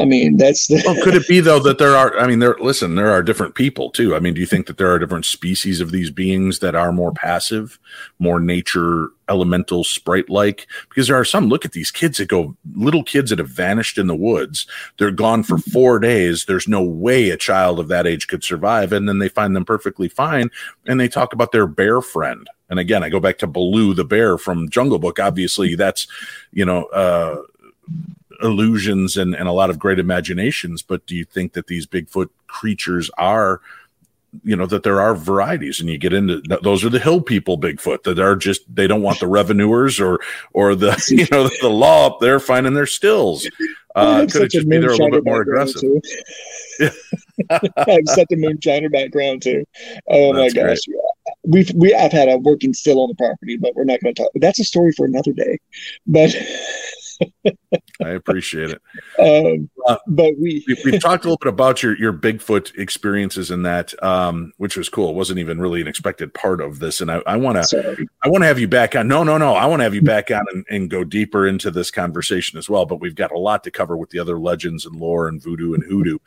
I 0.00 0.06
mean, 0.06 0.38
that's 0.38 0.66
the. 0.66 0.82
Well, 0.86 1.02
could 1.04 1.14
it 1.14 1.28
be 1.28 1.40
though 1.40 1.58
that 1.60 1.76
there 1.76 1.94
are? 1.94 2.18
I 2.18 2.26
mean, 2.26 2.38
there. 2.38 2.56
Listen, 2.58 2.94
there 2.94 3.10
are 3.10 3.22
different 3.22 3.54
people 3.54 3.90
too. 3.90 4.16
I 4.16 4.20
mean, 4.20 4.32
do 4.32 4.40
you 4.40 4.46
think 4.46 4.66
that 4.66 4.78
there 4.78 4.90
are 4.90 4.98
different 4.98 5.26
species 5.26 5.80
of 5.80 5.90
these 5.90 6.10
beings 6.10 6.60
that 6.60 6.74
are 6.74 6.90
more 6.90 7.12
passive, 7.12 7.78
more 8.18 8.40
nature 8.40 9.08
elemental 9.28 9.84
sprite 9.84 10.30
like? 10.30 10.66
Because 10.88 11.06
there 11.06 11.18
are 11.18 11.24
some. 11.24 11.48
Look 11.48 11.66
at 11.66 11.72
these 11.72 11.90
kids 11.90 12.16
that 12.16 12.28
go, 12.28 12.56
little 12.74 13.04
kids 13.04 13.28
that 13.28 13.38
have 13.40 13.50
vanished 13.50 13.98
in 13.98 14.06
the 14.06 14.16
woods. 14.16 14.66
They're 14.98 15.10
gone 15.10 15.42
for 15.42 15.58
four 15.58 15.98
days. 15.98 16.46
There's 16.46 16.66
no 16.66 16.82
way 16.82 17.28
a 17.28 17.36
child 17.36 17.78
of 17.78 17.88
that 17.88 18.06
age 18.06 18.26
could 18.26 18.42
survive, 18.42 18.92
and 18.92 19.06
then 19.06 19.18
they 19.18 19.28
find 19.28 19.54
them 19.54 19.66
perfectly 19.66 20.08
fine, 20.08 20.50
and 20.86 20.98
they 20.98 21.08
talk 21.08 21.34
about 21.34 21.52
their 21.52 21.66
bear 21.66 22.00
friend. 22.00 22.48
And 22.70 22.78
again, 22.78 23.02
I 23.02 23.10
go 23.10 23.20
back 23.20 23.36
to 23.38 23.46
Baloo 23.46 23.92
the 23.92 24.04
bear 24.04 24.38
from 24.38 24.70
Jungle 24.70 24.98
Book. 24.98 25.18
Obviously, 25.18 25.74
that's 25.74 26.06
you 26.52 26.64
know. 26.64 26.84
uh 26.86 27.42
illusions 28.42 29.16
and, 29.16 29.34
and 29.34 29.48
a 29.48 29.52
lot 29.52 29.70
of 29.70 29.78
great 29.78 29.98
imaginations, 29.98 30.82
but 30.82 31.06
do 31.06 31.14
you 31.14 31.24
think 31.24 31.52
that 31.52 31.66
these 31.66 31.86
Bigfoot 31.86 32.28
creatures 32.46 33.10
are, 33.18 33.60
you 34.44 34.54
know, 34.54 34.66
that 34.66 34.82
there 34.82 35.00
are 35.00 35.14
varieties 35.14 35.80
and 35.80 35.88
you 35.88 35.98
get 35.98 36.12
into 36.12 36.40
those 36.62 36.84
are 36.84 36.88
the 36.88 37.00
hill 37.00 37.20
people 37.20 37.58
Bigfoot 37.58 38.04
that 38.04 38.18
are 38.18 38.36
just, 38.36 38.62
they 38.74 38.86
don't 38.86 39.02
want 39.02 39.20
the 39.20 39.26
revenuers 39.26 40.00
or, 40.00 40.20
or 40.52 40.74
the, 40.74 41.02
you 41.08 41.26
know, 41.30 41.48
the 41.60 41.70
law 41.70 42.06
up 42.06 42.20
there 42.20 42.38
finding 42.40 42.74
their 42.74 42.86
stills. 42.86 43.48
Uh, 43.96 44.24
could 44.30 44.42
it 44.42 44.52
just 44.52 44.68
be 44.68 44.78
they're 44.78 44.90
a 44.90 44.92
little 44.92 45.10
bit 45.10 45.24
more 45.24 45.42
aggressive? 45.42 46.00
I 47.50 47.60
have 47.60 48.00
such 48.06 48.28
a 48.30 48.36
moonshiner 48.36 48.90
background 48.90 49.42
too. 49.42 49.64
Oh 50.08 50.32
That's 50.32 50.54
my 50.54 50.62
gosh. 50.62 50.78
Great. 50.86 50.98
We've 51.44 51.72
we 51.74 51.94
I've 51.94 52.12
had 52.12 52.28
a 52.28 52.38
working 52.38 52.72
still 52.72 53.00
on 53.00 53.08
the 53.08 53.14
property, 53.16 53.56
but 53.56 53.74
we're 53.74 53.84
not 53.84 54.00
going 54.00 54.14
to 54.14 54.22
talk. 54.22 54.30
That's 54.36 54.60
a 54.60 54.64
story 54.64 54.92
for 54.92 55.06
another 55.06 55.32
day. 55.32 55.58
But 56.06 56.30
I 58.02 58.08
appreciate 58.10 58.70
it. 58.70 58.82
Um, 59.18 59.70
uh, 59.86 59.96
but 60.06 60.32
we 60.38 60.64
we 60.84 60.92
have 60.92 61.00
talked 61.00 61.24
a 61.24 61.28
little 61.28 61.38
bit 61.38 61.48
about 61.48 61.82
your 61.82 61.96
your 61.96 62.12
Bigfoot 62.12 62.76
experiences 62.78 63.50
in 63.50 63.62
that, 63.62 64.00
um, 64.02 64.52
which 64.56 64.76
was 64.76 64.88
cool. 64.88 65.10
It 65.10 65.16
wasn't 65.16 65.38
even 65.38 65.60
really 65.60 65.80
an 65.80 65.86
expected 65.86 66.32
part 66.34 66.60
of 66.60 66.78
this, 66.78 67.00
and 67.00 67.10
I 67.10 67.36
want 67.36 67.62
to 67.62 68.06
I 68.22 68.28
want 68.28 68.42
to 68.42 68.46
have 68.46 68.58
you 68.58 68.68
back 68.68 68.96
on. 68.96 69.08
No, 69.08 69.22
no, 69.22 69.38
no. 69.38 69.54
I 69.54 69.66
want 69.66 69.80
to 69.80 69.84
have 69.84 69.94
you 69.94 70.02
back 70.02 70.30
on 70.30 70.44
and, 70.52 70.64
and 70.70 70.90
go 70.90 71.04
deeper 71.04 71.46
into 71.46 71.70
this 71.70 71.90
conversation 71.90 72.58
as 72.58 72.68
well. 72.68 72.86
But 72.86 73.00
we've 73.00 73.14
got 73.14 73.32
a 73.32 73.38
lot 73.38 73.64
to 73.64 73.70
cover 73.70 73.96
with 73.96 74.10
the 74.10 74.18
other 74.18 74.38
legends 74.38 74.86
and 74.86 74.96
lore 74.96 75.28
and 75.28 75.42
voodoo 75.42 75.74
and 75.74 75.84
hoodoo. 75.84 76.18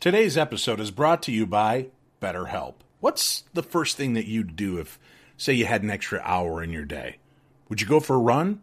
Today's 0.00 0.38
episode 0.38 0.80
is 0.80 0.90
brought 0.90 1.22
to 1.24 1.32
you 1.32 1.46
by 1.46 1.88
BetterHelp. 2.22 2.74
What's 3.00 3.44
the 3.52 3.62
first 3.62 3.96
thing 3.98 4.14
that 4.14 4.26
you'd 4.26 4.56
do 4.56 4.78
if, 4.78 4.98
say, 5.36 5.52
you 5.52 5.66
had 5.66 5.82
an 5.82 5.90
extra 5.90 6.20
hour 6.24 6.62
in 6.62 6.70
your 6.70 6.86
day? 6.86 7.16
Would 7.68 7.80
you 7.80 7.86
go 7.86 8.00
for 8.00 8.16
a 8.16 8.18
run? 8.18 8.62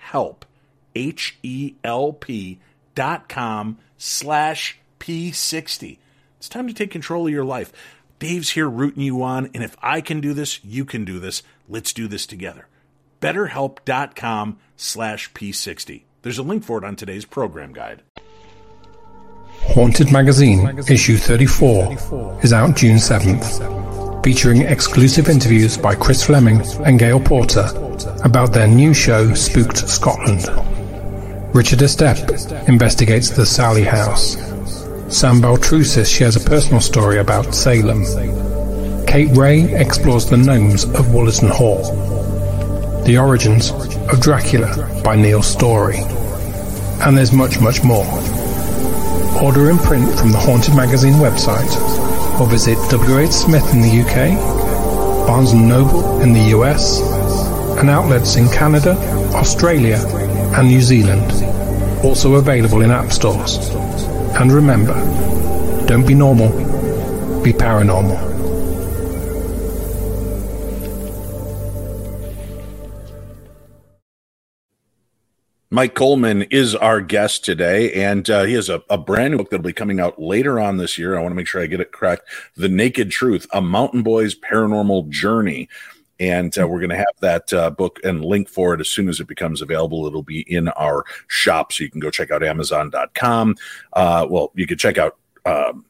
help, 0.00 0.44
H 0.94 1.38
E 1.42 1.74
L 1.84 2.12
P 2.12 2.58
dot 2.94 3.28
com 3.28 3.78
slash 3.96 4.78
P60. 4.98 5.98
It's 6.38 6.48
time 6.48 6.66
to 6.66 6.74
take 6.74 6.90
control 6.90 7.26
of 7.26 7.32
your 7.32 7.44
life. 7.44 7.72
Dave's 8.18 8.50
here 8.50 8.68
rooting 8.68 9.02
you 9.02 9.22
on, 9.22 9.50
and 9.54 9.62
if 9.62 9.76
I 9.80 10.00
can 10.00 10.20
do 10.20 10.34
this, 10.34 10.62
you 10.64 10.84
can 10.84 11.04
do 11.04 11.18
this. 11.18 11.42
Let's 11.68 11.92
do 11.92 12.06
this 12.06 12.26
together. 12.26 12.66
BetterHelp.com 13.20 14.58
slash 14.76 15.32
P60. 15.32 16.02
There's 16.22 16.38
a 16.38 16.42
link 16.42 16.64
for 16.64 16.78
it 16.78 16.84
on 16.84 16.96
today's 16.96 17.24
program 17.24 17.72
guide. 17.72 18.02
Haunted 19.62 20.10
Magazine, 20.10 20.78
issue 20.88 21.16
34, 21.16 22.40
is 22.42 22.52
out 22.52 22.76
June 22.76 22.96
7th, 22.96 24.24
featuring 24.24 24.62
exclusive 24.62 25.28
interviews 25.28 25.76
by 25.78 25.94
Chris 25.94 26.22
Fleming 26.22 26.60
and 26.84 26.98
Gail 26.98 27.20
Porter 27.20 27.89
about 28.24 28.52
their 28.52 28.66
new 28.66 28.92
show 28.94 29.34
Spooked 29.34 29.88
Scotland. 29.88 30.48
Richard 31.54 31.80
Estep 31.80 32.68
investigates 32.68 33.30
the 33.30 33.44
Sally 33.44 33.84
House. 33.84 34.36
Sam 35.08 35.40
Baltrusis 35.40 36.06
shares 36.06 36.36
a 36.36 36.40
personal 36.48 36.80
story 36.80 37.18
about 37.18 37.54
Salem. 37.54 38.04
Kate 39.06 39.36
Ray 39.36 39.74
explores 39.74 40.26
the 40.26 40.36
gnomes 40.36 40.84
of 40.84 41.06
Wollaton 41.06 41.50
Hall. 41.50 41.82
The 43.04 43.18
origins 43.18 43.72
of 43.72 44.20
Dracula 44.20 45.02
by 45.02 45.16
Neil 45.16 45.42
Storey. 45.42 45.98
And 47.02 47.18
there's 47.18 47.32
much, 47.32 47.60
much 47.60 47.82
more. 47.82 48.06
Order 49.42 49.70
in 49.70 49.78
print 49.78 50.08
from 50.18 50.30
the 50.30 50.38
Haunted 50.38 50.76
Magazine 50.76 51.14
website 51.14 51.70
or 52.40 52.46
visit 52.46 52.78
WH 52.92 53.32
Smith 53.32 53.74
in 53.74 53.80
the 53.80 54.00
UK, 54.02 54.36
Barnes 55.26 55.52
& 55.52 55.54
Noble 55.54 56.20
in 56.20 56.32
the 56.32 56.56
US, 56.56 57.00
and 57.80 57.88
outlets 57.88 58.36
in 58.36 58.46
Canada, 58.50 58.92
Australia, 59.34 59.96
and 60.56 60.68
New 60.68 60.82
Zealand. 60.82 61.32
Also 62.04 62.34
available 62.34 62.82
in 62.82 62.90
app 62.90 63.10
stores. 63.10 63.56
And 64.38 64.52
remember, 64.52 64.94
don't 65.86 66.06
be 66.06 66.14
normal, 66.14 66.50
be 67.42 67.52
paranormal. 67.52 68.28
Mike 75.72 75.94
Coleman 75.94 76.42
is 76.50 76.74
our 76.74 77.00
guest 77.00 77.44
today, 77.44 77.92
and 77.94 78.28
uh, 78.28 78.42
he 78.42 78.54
has 78.54 78.68
a, 78.68 78.82
a, 78.90 78.98
brand 78.98 79.30
new 79.30 79.38
book 79.38 79.50
that'll 79.50 79.62
be 79.62 79.72
coming 79.72 80.00
out 80.00 80.20
later 80.20 80.58
on 80.58 80.78
this 80.78 80.98
year. 80.98 81.16
I 81.16 81.22
want 81.22 81.30
to 81.30 81.36
make 81.36 81.46
sure 81.46 81.62
I 81.62 81.66
get 81.66 81.80
it 81.80 81.92
correct. 81.92 82.24
The 82.56 82.68
Naked 82.68 83.12
Truth, 83.12 83.46
a 83.52 83.62
mountain 83.62 84.02
boy's 84.02 84.34
paranormal 84.34 85.08
journey. 85.10 85.68
And 86.20 86.56
uh, 86.58 86.68
we're 86.68 86.78
going 86.78 86.90
to 86.90 86.96
have 86.96 87.06
that 87.20 87.52
uh, 87.52 87.70
book 87.70 87.98
and 88.04 88.24
link 88.24 88.48
for 88.48 88.74
it 88.74 88.80
as 88.80 88.88
soon 88.88 89.08
as 89.08 89.18
it 89.18 89.26
becomes 89.26 89.62
available. 89.62 90.06
It'll 90.06 90.22
be 90.22 90.42
in 90.42 90.68
our 90.68 91.04
shop, 91.26 91.72
so 91.72 91.82
you 91.82 91.90
can 91.90 92.00
go 92.00 92.10
check 92.10 92.30
out 92.30 92.44
Amazon.com. 92.44 93.56
Uh, 93.94 94.26
well, 94.28 94.52
you 94.54 94.66
can 94.66 94.78
check 94.78 94.98
out 94.98 95.16
um, 95.46 95.86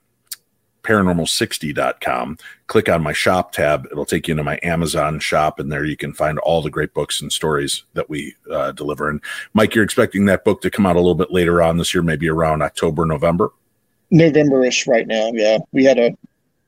paranormal60.com. 0.82 2.38
Click 2.66 2.88
on 2.88 3.02
my 3.02 3.12
shop 3.12 3.52
tab. 3.52 3.86
It'll 3.90 4.06
take 4.06 4.28
you 4.28 4.32
into 4.32 4.44
my 4.44 4.58
Amazon 4.62 5.18
shop, 5.20 5.58
and 5.58 5.70
there 5.70 5.84
you 5.84 5.96
can 5.96 6.12
find 6.12 6.38
all 6.38 6.62
the 6.62 6.70
great 6.70 6.94
books 6.94 7.20
and 7.20 7.32
stories 7.32 7.82
that 7.94 8.08
we 8.08 8.34
uh, 8.50 8.72
deliver. 8.72 9.10
And 9.10 9.20
Mike, 9.54 9.74
you're 9.74 9.84
expecting 9.84 10.26
that 10.26 10.44
book 10.44 10.62
to 10.62 10.70
come 10.70 10.86
out 10.86 10.96
a 10.96 11.00
little 11.00 11.14
bit 11.14 11.32
later 11.32 11.62
on 11.62 11.76
this 11.76 11.92
year, 11.92 12.02
maybe 12.02 12.28
around 12.28 12.62
October, 12.62 13.04
November? 13.04 13.50
November-ish 14.10 14.86
right 14.86 15.06
now. 15.06 15.30
Yeah, 15.32 15.58
we 15.72 15.84
had 15.84 15.98
a 15.98 16.16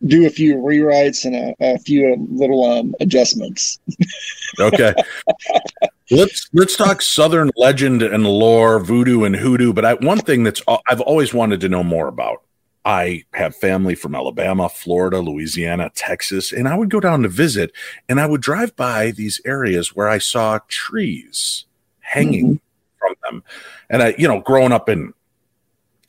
do 0.06 0.26
a 0.26 0.30
few 0.30 0.56
rewrites 0.56 1.24
and 1.24 1.34
a, 1.36 1.54
a 1.60 1.78
few 1.78 2.16
little 2.30 2.64
um, 2.64 2.94
adjustments. 3.00 3.78
okay. 4.60 4.94
let's 6.10 6.48
let's 6.52 6.76
talk 6.76 7.02
Southern 7.02 7.50
legend 7.56 8.02
and 8.02 8.26
lore, 8.26 8.80
voodoo 8.80 9.24
and 9.24 9.36
hoodoo. 9.36 9.72
But 9.72 9.84
I, 9.84 9.94
one 9.94 10.18
thing 10.18 10.44
that's 10.44 10.62
I've 10.88 11.00
always 11.00 11.32
wanted 11.32 11.60
to 11.60 11.68
know 11.68 11.84
more 11.84 12.08
about 12.08 12.42
I 12.84 13.24
have 13.34 13.54
family 13.54 13.94
from 13.94 14.14
Alabama, 14.14 14.68
Florida, 14.68 15.20
Louisiana, 15.20 15.90
Texas, 15.94 16.52
and 16.52 16.68
I 16.68 16.76
would 16.76 16.90
go 16.90 17.00
down 17.00 17.22
to 17.22 17.28
visit 17.28 17.72
and 18.08 18.20
I 18.20 18.26
would 18.26 18.40
drive 18.40 18.74
by 18.74 19.12
these 19.12 19.40
areas 19.44 19.94
where 19.94 20.08
I 20.08 20.18
saw 20.18 20.58
trees 20.68 21.66
hanging 22.00 22.60
from 22.98 23.14
them. 23.22 23.44
And 23.88 24.02
I, 24.02 24.14
you 24.18 24.26
know, 24.26 24.40
growing 24.40 24.72
up 24.72 24.88
in 24.88 25.14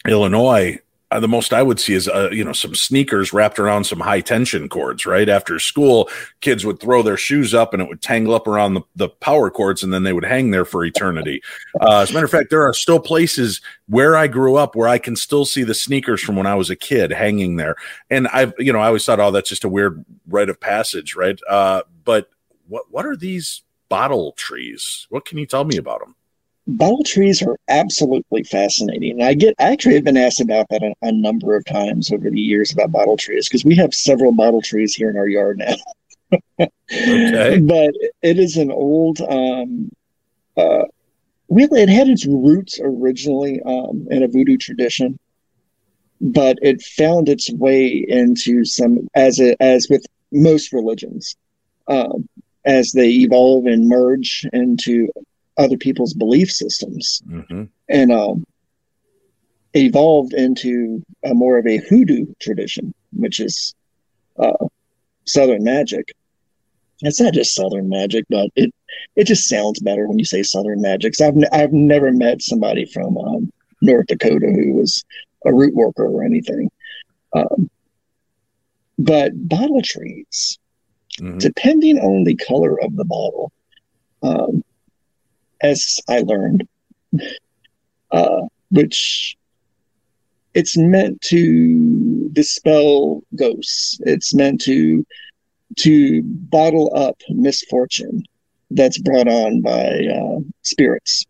Illinois, 0.07 0.79
uh, 1.14 1.20
the 1.20 1.28
most 1.28 1.53
I 1.53 1.61
would 1.61 1.80
see 1.80 1.93
is 1.93 2.07
uh, 2.07 2.30
you 2.32 2.43
know 2.43 2.53
some 2.53 2.74
sneakers 2.74 3.34
wrapped 3.34 3.59
around 3.59 3.84
some 3.84 3.99
high 3.99 4.22
tension 4.22 4.68
cords. 4.68 5.05
Right 5.05 5.30
after 5.30 5.59
school, 5.59 6.09
kids 6.41 6.66
would 6.66 6.80
throw 6.80 7.03
their 7.03 7.18
shoes 7.18 7.53
up 7.53 7.74
and 7.74 7.82
it 7.82 7.88
would 7.88 8.01
tangle 8.01 8.34
up 8.34 8.47
around 8.47 8.74
the, 8.74 8.82
the 8.95 9.09
power 9.09 9.51
cords, 9.51 9.84
and 9.84 9.93
then 9.93 10.03
they 10.03 10.14
would 10.14 10.26
hang 10.26 10.51
there 10.51 10.66
for 10.66 10.84
eternity. 10.84 11.41
Uh, 11.80 11.99
as 11.99 12.09
a 12.09 12.14
matter 12.14 12.26
of 12.26 12.32
fact, 12.32 12.49
there 12.49 12.68
are 12.68 12.74
still 12.74 12.99
places 12.99 13.61
where 13.88 14.16
I 14.16 14.28
grew 14.28 14.55
up 14.55 14.76
where 14.76 14.88
I 14.88 14.97
can 14.97 15.16
still 15.16 15.45
see 15.45 15.64
the 15.64 15.76
sneakers 15.76 16.22
from 16.22 16.36
when 16.36 16.47
I 16.47 16.55
was 16.55 16.70
a 16.70 16.76
kid 16.76 17.11
hanging 17.11 17.57
there. 17.57 17.76
And 18.09 18.28
I've 18.30 18.53
you 18.57 18.74
know 18.74 18.80
I 18.80 18.88
always 18.88 19.05
thought, 19.05 19.20
oh, 19.20 19.32
that's 19.32 19.49
just 19.49 19.64
a 19.64 19.70
weird 19.70 20.03
rite 20.28 20.49
of 20.49 20.59
passage, 20.59 21.16
right? 21.16 21.39
Uh, 21.47 21.84
but 22.03 22.30
what 22.68 22.86
what 22.89 23.05
are 23.05 23.16
these 23.16 23.61
bottle 23.88 24.32
trees? 24.32 25.05
What 25.09 25.26
can 25.26 25.38
you 25.38 25.45
tell 25.45 25.64
me 25.64 25.78
about 25.78 25.99
them? 25.99 26.16
Bottle 26.68 27.03
trees 27.03 27.41
are 27.41 27.57
absolutely 27.68 28.43
fascinating. 28.43 29.11
And 29.11 29.24
I 29.24 29.34
get 29.34 29.55
I 29.59 29.72
actually 29.72 29.95
have 29.95 30.03
been 30.03 30.18
asked 30.18 30.41
about 30.41 30.68
that 30.70 30.84
a, 30.84 30.93
a 31.01 31.11
number 31.11 31.55
of 31.55 31.66
times 31.66 32.11
over 32.11 32.30
the 32.30 32.39
years 32.39 32.72
about 32.72 32.91
bottle 32.91 33.18
trees 33.18 33.47
because 33.47 33.66
we 33.66 33.76
have 33.76 33.93
several 33.93 34.32
bottle 34.32 34.61
trees 34.61 34.95
here 34.95 35.09
in 35.09 35.18
our 35.18 35.28
yard 35.28 35.59
now. 35.59 35.76
Okay. 36.91 37.59
But 37.66 37.93
it 38.22 38.39
is 38.39 38.57
an 38.57 38.72
old 38.72 39.20
um 39.22 39.89
uh 40.57 40.84
really 41.49 41.82
it 41.82 41.89
had 41.89 42.07
its 42.07 42.26
roots 42.26 42.80
originally 42.82 43.61
um 43.66 44.07
in 44.09 44.24
a 44.24 44.28
voodoo 44.28 44.57
tradition. 44.57 45.20
But 46.22 46.57
it 46.61 46.82
found 46.82 47.28
its 47.28 47.51
way 47.51 48.05
into 48.07 48.64
some 48.64 49.07
as 49.16 49.39
it 49.39 49.57
as 49.59 49.88
with 49.89 50.05
most 50.32 50.72
religions. 50.72 51.36
Um 51.88 52.30
as 52.66 52.93
they 52.93 53.09
evolve 53.09 53.66
and 53.66 53.89
merge 53.89 54.45
into 54.53 55.09
other 55.57 55.77
people's 55.77 56.13
belief 56.13 56.51
systems 56.51 57.21
hmm 57.27 57.63
and 57.89 58.11
um, 58.11 58.43
evolved 59.73 60.33
into 60.33 61.01
a 61.23 61.33
more 61.33 61.57
of 61.57 61.67
a 61.67 61.77
hoodoo 61.77 62.25
tradition, 62.41 62.93
which 63.11 63.39
is 63.39 63.73
uh, 64.39 64.65
Southern 65.25 65.63
magic. 65.63 66.05
It's 67.01 67.19
not 67.19 67.33
just 67.33 67.55
Southern 67.55 67.89
magic, 67.89 68.25
but 68.29 68.49
it 68.55 68.71
it 69.15 69.25
just 69.25 69.47
sounds 69.49 69.79
better 69.79 70.07
when 70.07 70.19
you 70.19 70.25
say 70.25 70.43
Southern 70.43 70.81
magic. 70.81 71.15
So 71.15 71.27
I've 71.27 71.35
n- 71.37 71.49
I've 71.51 71.73
never 71.73 72.11
met 72.11 72.41
somebody 72.41 72.85
from 72.85 73.17
um, 73.17 73.49
North 73.81 74.07
Dakota 74.07 74.47
who 74.47 74.73
was 74.73 75.03
a 75.45 75.53
root 75.53 75.73
worker 75.75 76.05
or 76.07 76.23
anything. 76.23 76.69
Um, 77.35 77.69
but 78.97 79.31
bottle 79.49 79.81
trees, 79.81 80.57
hmm 81.19 81.37
depending 81.39 81.97
on 81.99 82.23
the 82.23 82.35
color 82.35 82.79
of 82.81 82.95
the 82.95 83.05
bottle, 83.05 83.51
um, 84.21 84.63
as 85.64 85.99
I 86.09 86.20
learned, 86.20 86.68
uh, 88.11 88.41
which 88.70 89.36
it's 90.53 90.78
meant 90.78 91.22
to 91.22 92.30
dispel 92.34 93.24
ghosts. 93.36 93.99
It's 94.01 94.34
meant 94.36 94.61
to 94.61 95.05
to 95.78 96.22
bottle 96.24 96.91
up 96.95 97.20
misfortune 97.30 98.24
that's 98.70 98.99
brought 98.99 99.28
on 99.28 99.61
by 99.61 100.05
uh, 100.05 100.39
spirits, 100.61 101.26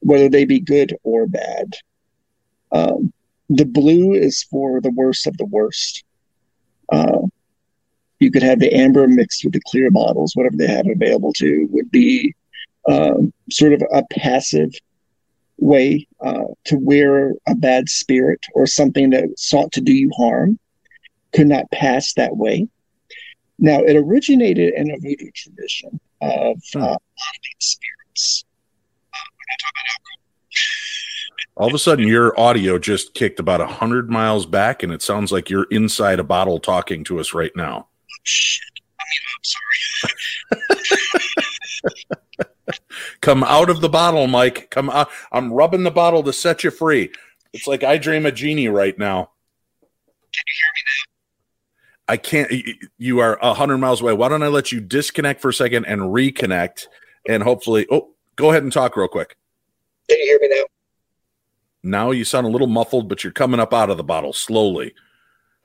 whether 0.00 0.28
they 0.30 0.46
be 0.46 0.60
good 0.60 0.96
or 1.02 1.26
bad. 1.26 1.74
Um, 2.72 3.12
the 3.50 3.66
blue 3.66 4.14
is 4.14 4.42
for 4.44 4.80
the 4.80 4.90
worst 4.90 5.26
of 5.26 5.36
the 5.36 5.44
worst. 5.44 6.02
Uh, 6.90 7.22
you 8.20 8.30
could 8.30 8.42
have 8.42 8.58
the 8.58 8.72
amber 8.72 9.06
mixed 9.06 9.44
with 9.44 9.52
the 9.52 9.60
clear 9.66 9.90
bottles, 9.90 10.34
whatever 10.34 10.56
they 10.56 10.66
have 10.66 10.86
available 10.88 11.32
to 11.34 11.68
would 11.70 11.90
be 11.90 12.34
um, 12.88 13.32
sort 13.50 13.72
of 13.72 13.82
a 13.92 14.02
passive 14.10 14.72
way 15.58 16.06
uh, 16.20 16.44
to 16.64 16.76
where 16.76 17.32
a 17.46 17.54
bad 17.54 17.88
spirit 17.88 18.44
or 18.54 18.66
something 18.66 19.10
that 19.10 19.38
sought 19.38 19.72
to 19.72 19.80
do 19.80 19.92
you 19.92 20.10
harm 20.16 20.58
could 21.32 21.46
not 21.46 21.70
pass 21.70 22.12
that 22.14 22.36
way. 22.36 22.68
Now, 23.58 23.80
it 23.80 23.96
originated 23.96 24.74
in 24.74 24.90
a 24.90 24.98
voodoo 24.98 25.30
tradition 25.34 26.00
of 26.20 26.60
Hmm. 26.72 26.82
uh, 26.82 26.96
spirits. 27.60 28.44
All 31.56 31.68
of 31.68 31.74
a 31.74 31.78
sudden, 31.78 32.08
your 32.08 32.38
audio 32.38 32.78
just 32.78 33.14
kicked 33.14 33.38
about 33.38 33.60
a 33.60 33.66
hundred 33.66 34.10
miles 34.10 34.44
back, 34.44 34.82
and 34.82 34.92
it 34.92 35.02
sounds 35.02 35.30
like 35.30 35.48
you're 35.48 35.68
inside 35.70 36.18
a 36.18 36.24
bottle 36.24 36.58
talking 36.58 37.04
to 37.04 37.20
us 37.20 37.32
right 37.32 37.52
now. 37.54 37.86
Shit. 38.24 38.64
I 38.98 39.04
mean, 40.50 40.60
I'm 40.74 40.84
sorry. 40.84 42.16
Come 43.20 43.44
out 43.44 43.70
of 43.70 43.80
the 43.80 43.88
bottle, 43.88 44.26
Mike. 44.26 44.70
Come 44.70 44.90
out. 44.90 45.08
I'm 45.32 45.52
rubbing 45.52 45.82
the 45.82 45.90
bottle 45.90 46.22
to 46.22 46.32
set 46.32 46.64
you 46.64 46.70
free. 46.70 47.10
It's 47.52 47.66
like 47.66 47.84
I 47.84 47.98
dream 47.98 48.26
a 48.26 48.32
genie 48.32 48.68
right 48.68 48.98
now. 48.98 49.30
Can 50.32 50.42
you 50.46 50.54
hear 50.58 50.70
me 50.74 50.82
now? 50.86 52.12
I 52.12 52.16
can't. 52.16 52.90
You 52.98 53.20
are 53.20 53.38
a 53.40 53.54
hundred 53.54 53.78
miles 53.78 54.00
away. 54.00 54.12
Why 54.12 54.28
don't 54.28 54.42
I 54.42 54.48
let 54.48 54.72
you 54.72 54.80
disconnect 54.80 55.40
for 55.40 55.50
a 55.50 55.54
second 55.54 55.86
and 55.86 56.02
reconnect, 56.02 56.86
and 57.28 57.42
hopefully, 57.42 57.86
oh, 57.90 58.10
go 58.36 58.50
ahead 58.50 58.62
and 58.62 58.72
talk 58.72 58.96
real 58.96 59.08
quick. 59.08 59.36
Can 60.08 60.18
you 60.18 60.24
hear 60.26 60.38
me 60.40 60.48
now? 60.56 60.64
Now 61.82 62.10
you 62.10 62.24
sound 62.24 62.46
a 62.46 62.50
little 62.50 62.66
muffled, 62.66 63.08
but 63.08 63.22
you're 63.22 63.32
coming 63.32 63.60
up 63.60 63.72
out 63.72 63.90
of 63.90 63.96
the 63.96 64.04
bottle 64.04 64.32
slowly. 64.32 64.94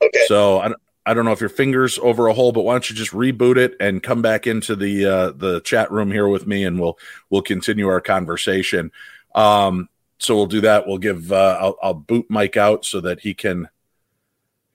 Okay. 0.02 0.24
So 0.26 0.60
I, 0.60 0.72
I 1.06 1.14
don't 1.14 1.24
know 1.24 1.32
if 1.32 1.40
your 1.40 1.48
fingers 1.48 1.98
over 1.98 2.28
a 2.28 2.34
hole, 2.34 2.52
but 2.52 2.62
why 2.62 2.74
don't 2.74 2.88
you 2.90 2.96
just 2.96 3.12
reboot 3.12 3.56
it 3.56 3.74
and 3.80 4.02
come 4.02 4.22
back 4.22 4.46
into 4.46 4.76
the 4.76 5.06
uh, 5.06 5.30
the 5.32 5.60
chat 5.60 5.90
room 5.90 6.10
here 6.10 6.28
with 6.28 6.46
me, 6.46 6.64
and 6.64 6.78
we'll 6.78 6.98
we'll 7.30 7.42
continue 7.42 7.88
our 7.88 8.00
conversation. 8.00 8.92
Um, 9.34 9.88
so 10.18 10.36
we'll 10.36 10.46
do 10.46 10.60
that. 10.60 10.86
We'll 10.86 10.98
give 10.98 11.32
uh, 11.32 11.58
I'll, 11.60 11.76
I'll 11.82 11.94
boot 11.94 12.26
Mike 12.28 12.56
out 12.56 12.84
so 12.84 13.00
that 13.00 13.20
he 13.20 13.34
can 13.34 13.68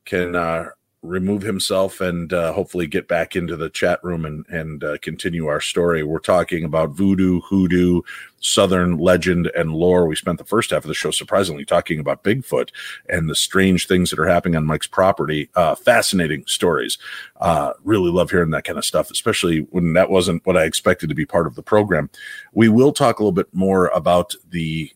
can 0.04 0.36
uh, 0.36 0.70
remove 1.06 1.42
himself 1.44 2.02
and 2.02 2.34
uh, 2.34 2.54
hopefully 2.54 2.88
get 2.88 3.08
back 3.08 3.36
into 3.36 3.56
the 3.56 3.70
chat 3.70 4.04
room 4.04 4.26
and 4.26 4.46
and 4.50 4.84
uh, 4.84 4.98
continue 5.00 5.48
our 5.48 5.62
story. 5.62 6.04
We're 6.04 6.20
talking 6.20 6.64
about 6.64 6.92
voodoo, 6.92 7.42
hoodoo, 7.42 8.02
southern 8.40 8.98
legend, 8.98 9.48
and 9.56 9.74
lore. 9.74 10.08
We 10.08 10.16
spent 10.16 10.38
the 10.38 10.46
first 10.46 10.72
half 10.72 10.84
of 10.84 10.88
the 10.88 10.94
show 10.94 11.12
surprisingly 11.12 11.66
talking 11.66 12.00
about 12.00 12.24
Bigfoot 12.24 12.70
and 13.10 13.30
the 13.30 13.36
strange 13.36 13.88
things 13.88 14.10
that 14.10 14.20
are 14.20 14.28
happening 14.28 14.56
on 14.56 14.66
Mike's 14.66 14.88
property. 14.88 15.50
Uh, 15.56 15.76
fascinating 15.76 16.44
stories. 16.48 16.98
Uh, 17.40 17.74
really 17.84 18.12
love 18.12 18.32
hearing 18.32 18.52
that 18.52 18.64
kind 18.64 18.78
of 18.78 18.86
stuff, 18.86 19.12
especially 19.12 19.60
when 19.72 19.94
that 19.94 20.10
wasn't 20.10 20.46
what 20.46 20.58
I 20.58 20.66
expected 20.66 21.10
to 21.10 21.16
be 21.16 21.26
part 21.26 21.48
of 21.48 21.56
the 21.56 21.64
program. 21.64 22.10
We 22.54 22.70
will 22.70 22.94
talk 22.94 23.20
a 23.20 23.24
little 23.24 23.32
bit 23.32 23.54
more 23.54 23.88
about 23.88 24.36
the 24.50 24.92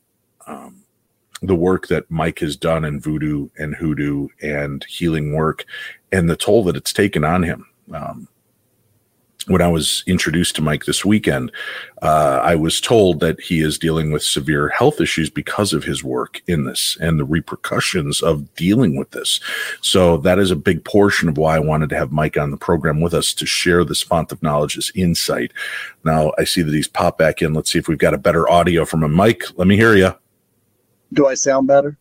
um, 0.47 0.79
the 1.41 1.55
work 1.55 1.87
that 1.87 2.09
Mike 2.11 2.39
has 2.39 2.55
done 2.55 2.83
in 2.83 2.99
voodoo 2.99 3.49
and 3.57 3.75
hoodoo 3.75 4.27
and 4.41 4.83
healing 4.85 5.33
work 5.33 5.65
and 6.11 6.29
the 6.29 6.35
toll 6.35 6.63
that 6.65 6.75
it's 6.75 6.93
taken 6.93 7.23
on 7.23 7.43
him. 7.43 7.65
Um, 7.93 8.27
when 9.49 9.61
I 9.63 9.67
was 9.67 10.03
introduced 10.05 10.55
to 10.55 10.61
Mike 10.61 10.85
this 10.85 11.03
weekend, 11.03 11.51
uh, 12.03 12.39
I 12.43 12.55
was 12.55 12.79
told 12.79 13.19
that 13.21 13.39
he 13.41 13.61
is 13.61 13.79
dealing 13.79 14.11
with 14.11 14.21
severe 14.21 14.69
health 14.69 15.01
issues 15.01 15.29
because 15.29 15.73
of 15.73 15.83
his 15.83 16.03
work 16.03 16.41
in 16.45 16.65
this 16.65 16.97
and 17.01 17.19
the 17.19 17.25
repercussions 17.25 18.21
of 18.21 18.53
dealing 18.55 18.95
with 18.95 19.09
this. 19.11 19.39
So 19.81 20.17
that 20.17 20.37
is 20.37 20.51
a 20.51 20.55
big 20.55 20.85
portion 20.85 21.29
of 21.29 21.37
why 21.37 21.55
I 21.55 21.59
wanted 21.59 21.89
to 21.89 21.97
have 21.97 22.11
Mike 22.11 22.37
on 22.37 22.51
the 22.51 22.57
program 22.57 23.01
with 23.01 23.13
us 23.13 23.33
to 23.35 23.45
share 23.47 23.83
this 23.83 24.03
font 24.03 24.31
of 24.31 24.43
knowledge, 24.43 24.75
this 24.75 24.91
insight. 24.93 25.51
Now 26.03 26.31
I 26.37 26.43
see 26.43 26.61
that 26.61 26.73
he's 26.73 26.87
popped 26.87 27.17
back 27.17 27.41
in. 27.41 27.53
Let's 27.53 27.71
see 27.71 27.79
if 27.79 27.87
we've 27.87 27.97
got 27.97 28.13
a 28.13 28.19
better 28.19 28.47
audio 28.49 28.85
from 28.85 29.03
him. 29.03 29.13
Mike, 29.13 29.43
let 29.55 29.67
me 29.67 29.77
hear 29.77 29.95
you. 29.95 30.13
Do 31.11 31.25
I 31.25 31.33
sound 31.33 31.65
better? 31.67 31.97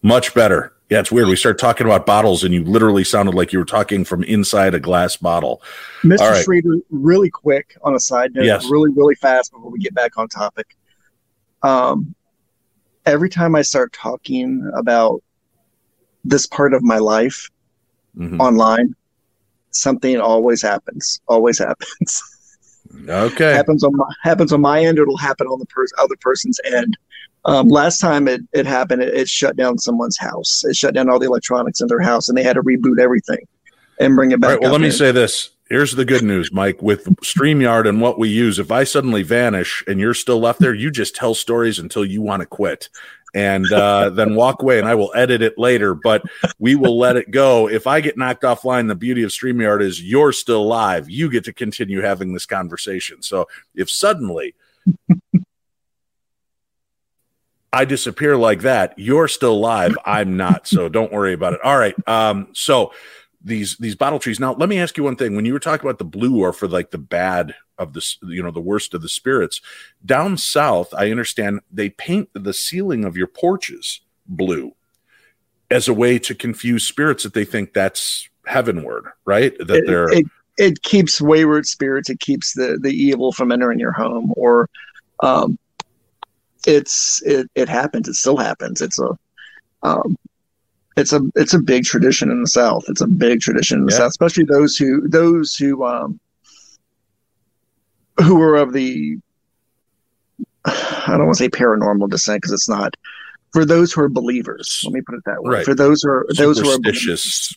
Much 0.00 0.32
better. 0.32 0.72
Yeah, 0.92 1.00
it's 1.00 1.10
weird. 1.10 1.26
We 1.28 1.36
start 1.36 1.58
talking 1.58 1.86
about 1.86 2.04
bottles, 2.04 2.44
and 2.44 2.52
you 2.52 2.64
literally 2.64 3.02
sounded 3.02 3.34
like 3.34 3.50
you 3.50 3.58
were 3.58 3.64
talking 3.64 4.04
from 4.04 4.22
inside 4.24 4.74
a 4.74 4.78
glass 4.78 5.16
bottle. 5.16 5.62
Mr. 6.02 6.18
Right. 6.18 6.44
Schrader, 6.44 6.76
really 6.90 7.30
quick 7.30 7.78
on 7.82 7.94
a 7.94 7.98
side 7.98 8.34
note, 8.34 8.44
Yes. 8.44 8.68
really, 8.68 8.90
really 8.90 9.14
fast 9.14 9.52
before 9.52 9.70
we 9.70 9.78
get 9.78 9.94
back 9.94 10.18
on 10.18 10.28
topic. 10.28 10.76
Um, 11.62 12.14
every 13.06 13.30
time 13.30 13.54
I 13.54 13.62
start 13.62 13.94
talking 13.94 14.70
about 14.76 15.22
this 16.24 16.46
part 16.46 16.74
of 16.74 16.82
my 16.82 16.98
life 16.98 17.48
Mhm. 18.18 18.38
online, 18.38 18.94
something 19.70 20.20
always 20.20 20.60
happens. 20.60 21.22
Always 21.26 21.58
happens. 21.58 22.22
Okay. 23.08 23.54
happens 23.54 23.82
on 23.84 23.96
my 23.96 24.04
happens 24.22 24.52
on 24.52 24.60
my 24.60 24.84
end. 24.84 24.98
It'll 24.98 25.16
happen 25.16 25.46
on 25.46 25.58
the 25.58 25.64
pers- 25.64 25.94
other 25.98 26.16
person's 26.20 26.60
end. 26.66 26.98
Um, 27.44 27.68
last 27.68 27.98
time 27.98 28.28
it, 28.28 28.42
it 28.52 28.66
happened, 28.66 29.02
it, 29.02 29.14
it 29.14 29.28
shut 29.28 29.56
down 29.56 29.78
someone's 29.78 30.18
house. 30.18 30.64
It 30.64 30.76
shut 30.76 30.94
down 30.94 31.10
all 31.10 31.18
the 31.18 31.26
electronics 31.26 31.80
in 31.80 31.88
their 31.88 32.00
house, 32.00 32.28
and 32.28 32.38
they 32.38 32.42
had 32.42 32.54
to 32.54 32.62
reboot 32.62 33.00
everything 33.00 33.46
and 33.98 34.14
bring 34.14 34.30
it 34.30 34.40
back. 34.40 34.50
right. 34.50 34.60
Well, 34.60 34.72
let 34.72 34.80
me 34.80 34.88
in. 34.88 34.92
say 34.92 35.12
this. 35.12 35.50
Here's 35.68 35.92
the 35.92 36.04
good 36.04 36.22
news, 36.22 36.52
Mike. 36.52 36.82
With 36.82 37.04
StreamYard 37.22 37.88
and 37.88 38.00
what 38.00 38.18
we 38.18 38.28
use, 38.28 38.58
if 38.58 38.70
I 38.70 38.84
suddenly 38.84 39.22
vanish 39.22 39.82
and 39.86 39.98
you're 39.98 40.14
still 40.14 40.38
left 40.38 40.60
there, 40.60 40.74
you 40.74 40.90
just 40.90 41.16
tell 41.16 41.34
stories 41.34 41.78
until 41.78 42.04
you 42.04 42.20
want 42.20 42.40
to 42.40 42.46
quit. 42.46 42.90
and 43.34 43.70
uh, 43.72 44.10
then 44.14 44.34
walk 44.34 44.62
away 44.62 44.78
and 44.78 44.86
I 44.86 44.94
will 44.94 45.12
edit 45.14 45.40
it 45.42 45.58
later, 45.58 45.94
but 45.94 46.22
we 46.58 46.76
will 46.76 46.98
let 46.98 47.16
it 47.16 47.30
go. 47.30 47.68
If 47.68 47.86
I 47.86 48.00
get 48.00 48.18
knocked 48.18 48.42
offline, 48.42 48.88
the 48.88 48.94
beauty 48.94 49.22
of 49.22 49.30
StreamYard 49.30 49.82
is 49.82 50.02
you're 50.02 50.32
still 50.32 50.66
live. 50.66 51.08
You 51.08 51.30
get 51.30 51.44
to 51.44 51.52
continue 51.52 52.02
having 52.02 52.34
this 52.34 52.46
conversation. 52.46 53.22
So 53.22 53.48
if 53.74 53.90
suddenly 53.90 54.54
I 57.72 57.84
disappear 57.84 58.36
like 58.36 58.60
that, 58.62 58.94
you're 58.98 59.28
still 59.28 59.58
live. 59.58 59.96
I'm 60.04 60.36
not. 60.36 60.66
So 60.66 60.88
don't 60.88 61.12
worry 61.12 61.32
about 61.32 61.54
it. 61.54 61.60
All 61.64 61.78
right. 61.78 61.94
Um, 62.06 62.48
so 62.52 62.92
these 63.44 63.76
these 63.78 63.96
bottle 63.96 64.18
trees. 64.18 64.38
Now, 64.38 64.54
let 64.54 64.68
me 64.68 64.78
ask 64.78 64.96
you 64.96 65.04
one 65.04 65.16
thing. 65.16 65.34
When 65.34 65.44
you 65.44 65.52
were 65.52 65.58
talking 65.58 65.84
about 65.86 65.98
the 65.98 66.04
blue 66.04 66.40
or 66.40 66.52
for 66.52 66.68
like 66.68 66.90
the 66.90 66.98
bad 66.98 67.54
of 67.82 67.92
the 67.92 68.14
you 68.22 68.42
know 68.42 68.50
the 68.50 68.60
worst 68.60 68.94
of 68.94 69.02
the 69.02 69.08
spirits 69.08 69.60
down 70.04 70.38
south 70.38 70.92
i 70.94 71.10
understand 71.10 71.60
they 71.70 71.90
paint 71.90 72.28
the 72.32 72.52
ceiling 72.52 73.04
of 73.04 73.16
your 73.16 73.26
porches 73.26 74.00
blue 74.26 74.72
as 75.70 75.88
a 75.88 75.94
way 75.94 76.18
to 76.18 76.34
confuse 76.34 76.86
spirits 76.86 77.22
that 77.24 77.34
they 77.34 77.44
think 77.44 77.72
that's 77.72 78.28
heavenward 78.46 79.06
right 79.24 79.56
that 79.58 79.78
it, 79.78 79.86
they're 79.86 80.10
it, 80.12 80.26
it 80.58 80.82
keeps 80.82 81.20
wayward 81.20 81.66
spirits 81.66 82.08
it 82.08 82.20
keeps 82.20 82.54
the 82.54 82.78
the 82.80 82.90
evil 82.90 83.32
from 83.32 83.52
entering 83.52 83.78
your 83.78 83.92
home 83.92 84.32
or 84.36 84.68
um 85.20 85.58
it's 86.66 87.22
it, 87.24 87.48
it 87.54 87.68
happens 87.68 88.08
it 88.08 88.14
still 88.14 88.36
happens 88.36 88.80
it's 88.80 88.98
a 88.98 89.08
um 89.82 90.16
it's 90.96 91.12
a 91.12 91.20
it's 91.34 91.54
a 91.54 91.58
big 91.58 91.84
tradition 91.84 92.30
in 92.30 92.40
the 92.40 92.46
south 92.48 92.84
it's 92.88 93.00
a 93.00 93.06
big 93.06 93.40
tradition 93.40 93.80
in 93.80 93.86
the 93.86 93.92
Yeah. 93.92 93.98
south 93.98 94.10
especially 94.10 94.44
those 94.44 94.76
who 94.76 95.06
those 95.08 95.54
who 95.54 95.84
um 95.84 96.20
who 98.20 98.40
are 98.40 98.56
of 98.56 98.72
the 98.72 99.18
I 100.64 101.06
don't 101.16 101.26
want 101.26 101.36
to 101.38 101.44
say 101.44 101.48
paranormal 101.48 102.08
descent 102.08 102.40
because 102.40 102.52
it's 102.52 102.68
not. 102.68 102.96
For 103.52 103.64
those 103.64 103.92
who 103.92 104.00
are 104.02 104.08
believers, 104.08 104.80
let 104.84 104.92
me 104.94 105.00
put 105.02 105.16
it 105.16 105.22
that 105.26 105.42
way. 105.42 105.56
Right. 105.56 105.64
For 105.64 105.74
those 105.74 106.02
who 106.02 106.10
are 106.10 106.26
those 106.36 106.58
who 106.60 106.68
are 106.68 106.74
superstitious 106.74 107.54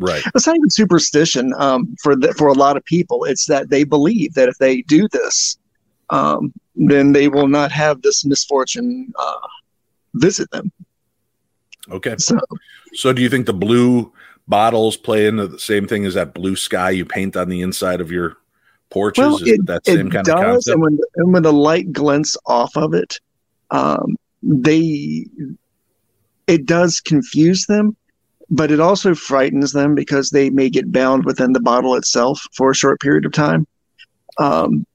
right 0.00 0.22
it's 0.34 0.46
not 0.46 0.56
even 0.56 0.70
superstition. 0.70 1.52
Um, 1.56 1.94
for 2.02 2.14
the, 2.14 2.32
for 2.34 2.48
a 2.48 2.52
lot 2.52 2.76
of 2.76 2.84
people, 2.84 3.24
it's 3.24 3.46
that 3.46 3.70
they 3.70 3.84
believe 3.84 4.34
that 4.34 4.48
if 4.48 4.58
they 4.58 4.82
do 4.82 5.08
this, 5.12 5.56
um, 6.10 6.52
then 6.74 7.12
they 7.12 7.28
will 7.28 7.48
not 7.48 7.72
have 7.72 8.02
this 8.02 8.24
misfortune 8.24 9.12
uh, 9.18 9.46
visit 10.14 10.50
them. 10.50 10.70
okay 11.90 12.16
So 12.18 12.38
so 12.94 13.12
do 13.12 13.22
you 13.22 13.28
think 13.28 13.46
the 13.46 13.52
blue 13.52 14.12
bottles 14.46 14.96
play 14.96 15.26
into 15.26 15.46
the 15.46 15.58
same 15.58 15.86
thing 15.86 16.06
as 16.06 16.14
that 16.14 16.34
blue 16.34 16.56
sky 16.56 16.90
you 16.90 17.04
paint 17.04 17.36
on 17.36 17.48
the 17.48 17.60
inside 17.60 18.00
of 18.00 18.10
your 18.10 18.36
porches 18.90 19.22
well, 19.22 19.36
is 19.36 19.42
it, 19.42 19.60
it 19.60 19.66
that 19.66 19.82
it 19.86 19.94
same 19.96 20.10
kind 20.10 20.24
does, 20.24 20.34
of 20.34 20.44
concept 20.44 20.74
and 20.74 20.82
when 20.82 20.98
and 21.16 21.32
when 21.32 21.42
the 21.42 21.52
light 21.52 21.92
glints 21.92 22.36
off 22.46 22.76
of 22.76 22.94
it, 22.94 23.20
um, 23.70 24.16
they 24.42 25.26
it 26.46 26.64
does 26.64 27.00
confuse 27.00 27.66
them, 27.66 27.94
but 28.48 28.70
it 28.70 28.80
also 28.80 29.14
frightens 29.14 29.72
them 29.72 29.94
because 29.94 30.30
they 30.30 30.48
may 30.48 30.70
get 30.70 30.90
bound 30.90 31.26
within 31.26 31.52
the 31.52 31.60
bottle 31.60 31.94
itself 31.94 32.42
for 32.54 32.70
a 32.70 32.74
short 32.74 33.00
period 33.00 33.26
of 33.26 33.32
time. 33.32 33.66
Um, 34.38 34.86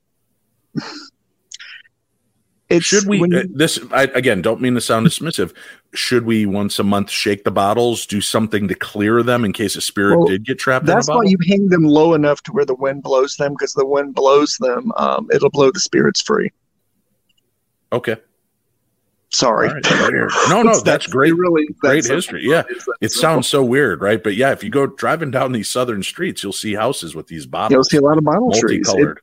it's 2.70 2.86
should 2.86 3.08
we 3.08 3.22
uh, 3.22 3.44
this 3.54 3.80
I, 3.92 4.04
again 4.04 4.42
don't 4.42 4.62
mean 4.62 4.74
to 4.76 4.82
sound 4.82 5.06
dismissive. 5.06 5.54
Should 5.94 6.26
we 6.26 6.46
once 6.46 6.80
a 6.80 6.84
month 6.84 7.12
shake 7.12 7.44
the 7.44 7.52
bottles 7.52 8.06
do 8.08 8.20
something 8.22 8.68
to 8.68 8.74
clear 8.76 9.22
them 9.22 9.46
in 9.46 9.54
case 9.54 9.76
a 9.76 9.82
spirit 9.82 10.18
Well, 10.18 10.28
did 10.28 10.46
get 10.46 10.58
trapped 10.60 10.86
that's 10.88 11.08
in 11.08 11.16
why 11.16 11.24
you 11.26 11.38
hang 11.48 11.70
them 11.70 11.84
low 11.84 12.14
enough 12.16 12.42
to 12.44 12.52
where 12.52 12.66
the 12.66 12.74
wind 12.74 13.04
blows 13.04 13.36
them 13.36 13.54
because 13.54 13.74
the 13.74 13.86
wind 13.86 14.16
blows 14.16 14.58
them, 14.60 14.92
um, 14.98 15.28
it'll 15.32 15.52
blow 15.52 15.70
the 15.72 15.80
spirits 15.80 16.22
free. 16.22 16.50
okay. 17.92 18.18
Sorry. 19.30 19.68
Right, 19.68 19.84
no 19.84 20.10
no 20.50 20.60
It's- 20.62 20.84
that's 20.84 21.08
great 21.08 21.36
really 21.36 21.66
great 21.80 22.04
that's- 22.04 22.08
history. 22.08 22.44
Yeah 22.46 22.64
it 23.02 23.12
sounds 23.12 23.48
so 23.48 23.64
weird 23.64 24.00
right? 24.02 24.24
But 24.24 24.36
yeah 24.36 24.52
if 24.52 24.64
you 24.64 24.70
go 24.70 24.86
driving 24.88 25.32
down 25.32 25.52
these 25.54 25.70
southern 25.70 26.02
streets 26.04 26.44
you'll 26.44 26.54
see 26.54 26.76
houses 26.76 27.14
with 27.16 27.28
these 27.28 27.46
bottles. 27.48 27.72
You'll 27.74 27.84
see 27.84 27.98
a 27.98 28.02
lot 28.02 28.18
of 28.20 28.24
bottle 28.24 28.52
trees. 28.52 28.88
It, 28.88 28.92
multicolored 28.92 29.20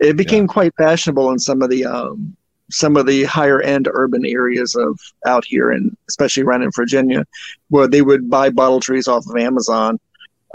it 0.00 0.16
became 0.16 0.46
quite 0.46 0.74
fashionable 0.76 1.30
in 1.30 1.38
some 1.38 1.62
of 1.62 1.70
the 1.70 1.84
um, 1.84 2.36
some 2.70 2.96
of 2.96 3.06
the 3.06 3.24
higher 3.24 3.60
end 3.60 3.88
urban 3.92 4.24
areas 4.24 4.74
of 4.74 4.98
out 5.26 5.44
here, 5.44 5.70
and 5.70 5.96
especially 6.08 6.42
around 6.42 6.62
in 6.62 6.70
Virginia, 6.74 7.24
where 7.68 7.88
they 7.88 8.02
would 8.02 8.30
buy 8.30 8.50
bottle 8.50 8.80
trees 8.80 9.08
off 9.08 9.26
of 9.28 9.36
Amazon. 9.36 9.98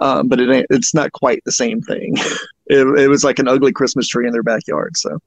Um, 0.02 0.30
but 0.30 0.40
it 0.40 0.50
ain't, 0.50 0.68
it's 0.70 0.94
not 0.94 1.12
quite 1.12 1.44
the 1.46 1.52
same 1.52 1.82
thing. 1.82 2.16
It, 2.72 2.86
it 3.00 3.08
was 3.08 3.24
like 3.24 3.40
an 3.40 3.48
ugly 3.48 3.72
Christmas 3.72 4.08
tree 4.08 4.28
in 4.28 4.32
their 4.32 4.44
backyard. 4.44 4.96
So 4.96 5.18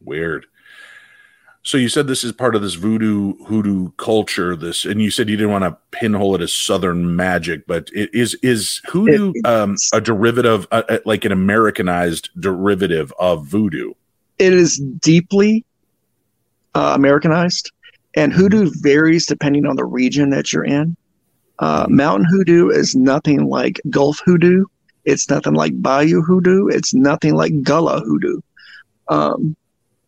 Weird. 0.00 0.46
So 1.62 1.76
you 1.76 1.90
said 1.90 2.06
this 2.06 2.24
is 2.24 2.32
part 2.32 2.54
of 2.54 2.62
this 2.62 2.74
voodoo 2.74 3.34
hoodoo 3.44 3.90
culture. 3.98 4.56
This, 4.56 4.84
and 4.86 5.02
you 5.02 5.10
said 5.10 5.28
you 5.28 5.36
didn't 5.36 5.52
want 5.52 5.64
to 5.64 5.76
pinhole 5.90 6.34
it 6.34 6.40
as 6.40 6.54
Southern 6.54 7.14
magic, 7.16 7.66
but 7.66 7.90
it 7.92 8.08
is 8.14 8.34
is 8.42 8.80
hoodoo 8.88 9.32
It- 9.34 9.46
um, 9.46 9.76
a 9.92 10.00
derivative, 10.00 10.66
uh, 10.72 10.82
uh, 10.88 10.98
like 11.04 11.24
an 11.26 11.32
Americanized 11.32 12.30
derivative 12.38 13.12
of 13.18 13.46
voodoo? 13.46 13.92
it 14.38 14.54
is 14.54 14.78
deeply 15.02 15.62
uh, 16.74 16.92
Americanized, 16.96 17.70
and 18.16 18.32
hoodoo 18.32 18.70
varies 18.80 19.26
depending 19.26 19.66
on 19.66 19.76
the 19.76 19.84
region 19.84 20.30
that 20.30 20.50
you're 20.54 20.64
in. 20.64 20.96
Uh, 21.58 21.84
mountain 21.90 22.24
hoodoo 22.24 22.70
is 22.70 22.96
nothing 22.96 23.50
like 23.50 23.78
Gulf 23.90 24.18
hoodoo. 24.24 24.64
It's 25.04 25.28
nothing 25.28 25.52
like 25.52 25.80
Bayou 25.82 26.22
hoodoo. 26.22 26.68
It's 26.68 26.94
nothing 26.94 27.34
like 27.34 27.62
Gullah 27.62 28.00
hoodoo. 28.00 28.40
Um, 29.08 29.54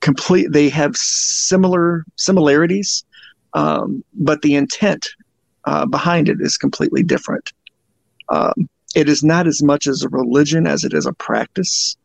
complete. 0.03 0.53
They 0.53 0.69
have 0.69 0.97
similar 0.97 2.05
similarities, 2.17 3.05
um, 3.55 4.05
but 4.13 4.43
the 4.43 4.55
intent 4.57 5.09
uh, 5.65 5.87
behind 5.87 6.29
it 6.29 6.39
is 6.41 6.59
completely 6.59 7.03
different. 7.03 7.53
Um, 8.29 8.69
it 8.95 9.09
is 9.09 9.25
not 9.25 9.47
as 9.47 9.63
much 9.63 9.87
as 9.87 10.03
a 10.03 10.09
religion 10.11 10.67
as 10.67 10.85
it 10.85 10.93
is 10.93 11.07
a 11.07 11.13
practice. 11.15 11.97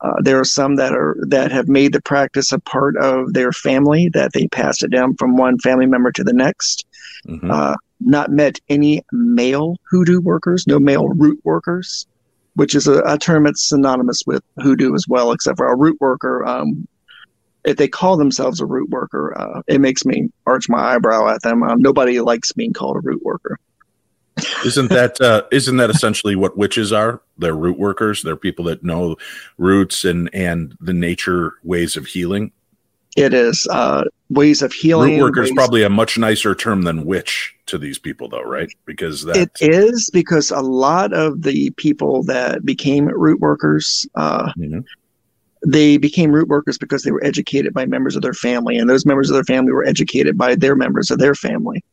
Uh, 0.00 0.14
there 0.22 0.38
are 0.38 0.44
some 0.44 0.76
that 0.76 0.92
are 0.92 1.16
that 1.26 1.50
have 1.50 1.68
made 1.68 1.92
the 1.92 2.02
practice 2.02 2.52
a 2.52 2.58
part 2.60 2.96
of 2.98 3.32
their 3.32 3.50
family 3.50 4.08
that 4.10 4.32
they 4.32 4.46
pass 4.48 4.82
it 4.82 4.90
down 4.90 5.16
from 5.16 5.36
one 5.36 5.58
family 5.58 5.86
member 5.86 6.12
to 6.12 6.22
the 6.22 6.32
next. 6.32 6.86
Mhm. 7.26 7.50
Uh, 7.50 7.76
not 8.00 8.30
met 8.30 8.60
any 8.68 9.02
male 9.10 9.76
hoodoo 9.90 10.20
workers, 10.20 10.66
no 10.68 10.78
male 10.78 11.08
root 11.08 11.40
workers, 11.42 12.06
which 12.54 12.76
is 12.76 12.86
a, 12.86 13.02
a 13.04 13.18
term 13.18 13.44
that's 13.44 13.68
synonymous 13.68 14.22
with 14.24 14.42
hoodoo 14.60 14.94
as 14.94 15.06
well, 15.08 15.32
except 15.32 15.56
for 15.56 15.68
a 15.68 15.76
root 15.76 15.96
worker. 16.00 16.46
Um, 16.46 16.86
if 17.68 17.76
they 17.76 17.88
call 17.88 18.16
themselves 18.16 18.60
a 18.60 18.66
root 18.66 18.88
worker, 18.88 19.38
uh, 19.38 19.62
it 19.66 19.80
makes 19.80 20.06
me 20.06 20.30
arch 20.46 20.68
my 20.68 20.94
eyebrow 20.94 21.28
at 21.28 21.42
them. 21.42 21.62
Um, 21.62 21.80
nobody 21.82 22.18
likes 22.20 22.50
being 22.52 22.72
called 22.72 22.96
a 22.96 23.00
root 23.00 23.22
worker. 23.22 23.58
Isn't 24.64 24.88
that 24.90 25.20
uh, 25.20 25.42
isn't 25.50 25.76
that 25.76 25.90
essentially 25.90 26.36
what 26.36 26.56
witches 26.56 26.92
are? 26.92 27.20
They're 27.36 27.56
root 27.56 27.78
workers. 27.78 28.22
They're 28.22 28.36
people 28.36 28.64
that 28.66 28.82
know 28.82 29.16
roots 29.58 30.04
and 30.04 30.30
and 30.32 30.76
the 30.80 30.92
nature 30.92 31.54
ways 31.62 31.96
of 31.96 32.06
healing. 32.06 32.52
It 33.16 33.34
is 33.34 33.66
uh, 33.68 34.04
ways 34.30 34.62
of 34.62 34.72
healing. 34.72 35.14
root 35.14 35.20
worker 35.20 35.42
is 35.42 35.50
probably 35.50 35.82
a 35.82 35.90
much 35.90 36.18
nicer 36.18 36.54
term 36.54 36.82
than 36.82 37.04
witch 37.04 37.56
to 37.66 37.78
these 37.78 37.98
people, 37.98 38.28
though, 38.28 38.42
right? 38.42 38.72
Because 38.86 39.24
that 39.24 39.36
It 39.36 39.50
is 39.60 40.08
because 40.12 40.52
a 40.52 40.60
lot 40.60 41.12
of 41.12 41.42
the 41.42 41.70
people 41.70 42.22
that 42.24 42.64
became 42.64 43.06
root 43.08 43.40
workers, 43.40 44.06
uh, 44.14 44.52
Mhm. 44.56 44.84
They 45.66 45.96
became 45.96 46.32
root 46.32 46.48
workers 46.48 46.78
because 46.78 47.02
they 47.02 47.10
were 47.12 47.24
educated 47.24 47.74
by 47.74 47.86
members 47.86 48.16
of 48.16 48.22
their 48.22 48.34
family, 48.34 48.76
and 48.78 48.88
those 48.88 49.06
members 49.06 49.30
of 49.30 49.34
their 49.34 49.44
family 49.44 49.72
were 49.72 49.84
educated 49.86 50.36
by 50.38 50.54
their 50.54 50.76
members 50.76 51.10
of 51.10 51.18
their 51.18 51.34
family. 51.34 51.84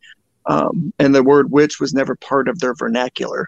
Um, 0.48 0.94
and 1.00 1.16
the 1.16 1.24
word 1.24 1.52
witch 1.52 1.80
was 1.80 1.94
never 1.94 2.16
part 2.16 2.48
of 2.48 2.60
their 2.60 2.76
vernacular. 2.76 3.48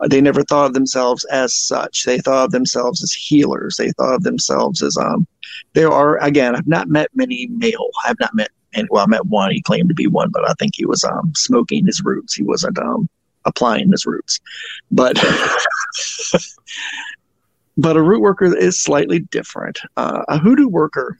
Uh, 0.00 0.08
They 0.08 0.20
never 0.20 0.42
thought 0.42 0.66
of 0.66 0.74
themselves 0.74 1.24
as 1.26 1.54
such. 1.54 2.04
They 2.04 2.18
thought 2.18 2.46
of 2.46 2.50
themselves 2.52 3.02
as 3.02 3.12
healers. 3.12 3.76
They 3.76 3.90
thought 3.92 4.14
of 4.14 4.22
themselves 4.22 4.82
as 4.82 4.96
um. 4.96 5.26
There 5.74 5.90
are 5.90 6.18
again. 6.18 6.56
I've 6.56 6.66
not 6.66 6.88
met 6.88 7.08
many 7.14 7.48
male. 7.48 7.90
I've 8.06 8.18
not 8.20 8.34
met 8.34 8.50
and 8.74 8.88
well, 8.90 9.04
I 9.04 9.06
met 9.06 9.26
one. 9.26 9.50
He 9.52 9.60
claimed 9.62 9.88
to 9.90 9.94
be 9.94 10.06
one, 10.06 10.30
but 10.30 10.48
I 10.48 10.54
think 10.58 10.72
he 10.74 10.86
was 10.86 11.04
um 11.04 11.32
smoking 11.36 11.86
his 11.86 12.02
roots. 12.04 12.34
He 12.34 12.42
wasn't 12.42 12.78
um 12.78 13.08
applying 13.44 13.90
his 13.90 14.06
roots. 14.06 14.40
But 14.90 15.18
but 17.76 17.96
a 17.96 18.02
root 18.02 18.20
worker 18.20 18.56
is 18.56 18.80
slightly 18.80 19.20
different. 19.20 19.80
Uh, 19.96 20.22
a 20.28 20.38
hoodoo 20.38 20.68
worker, 20.68 21.18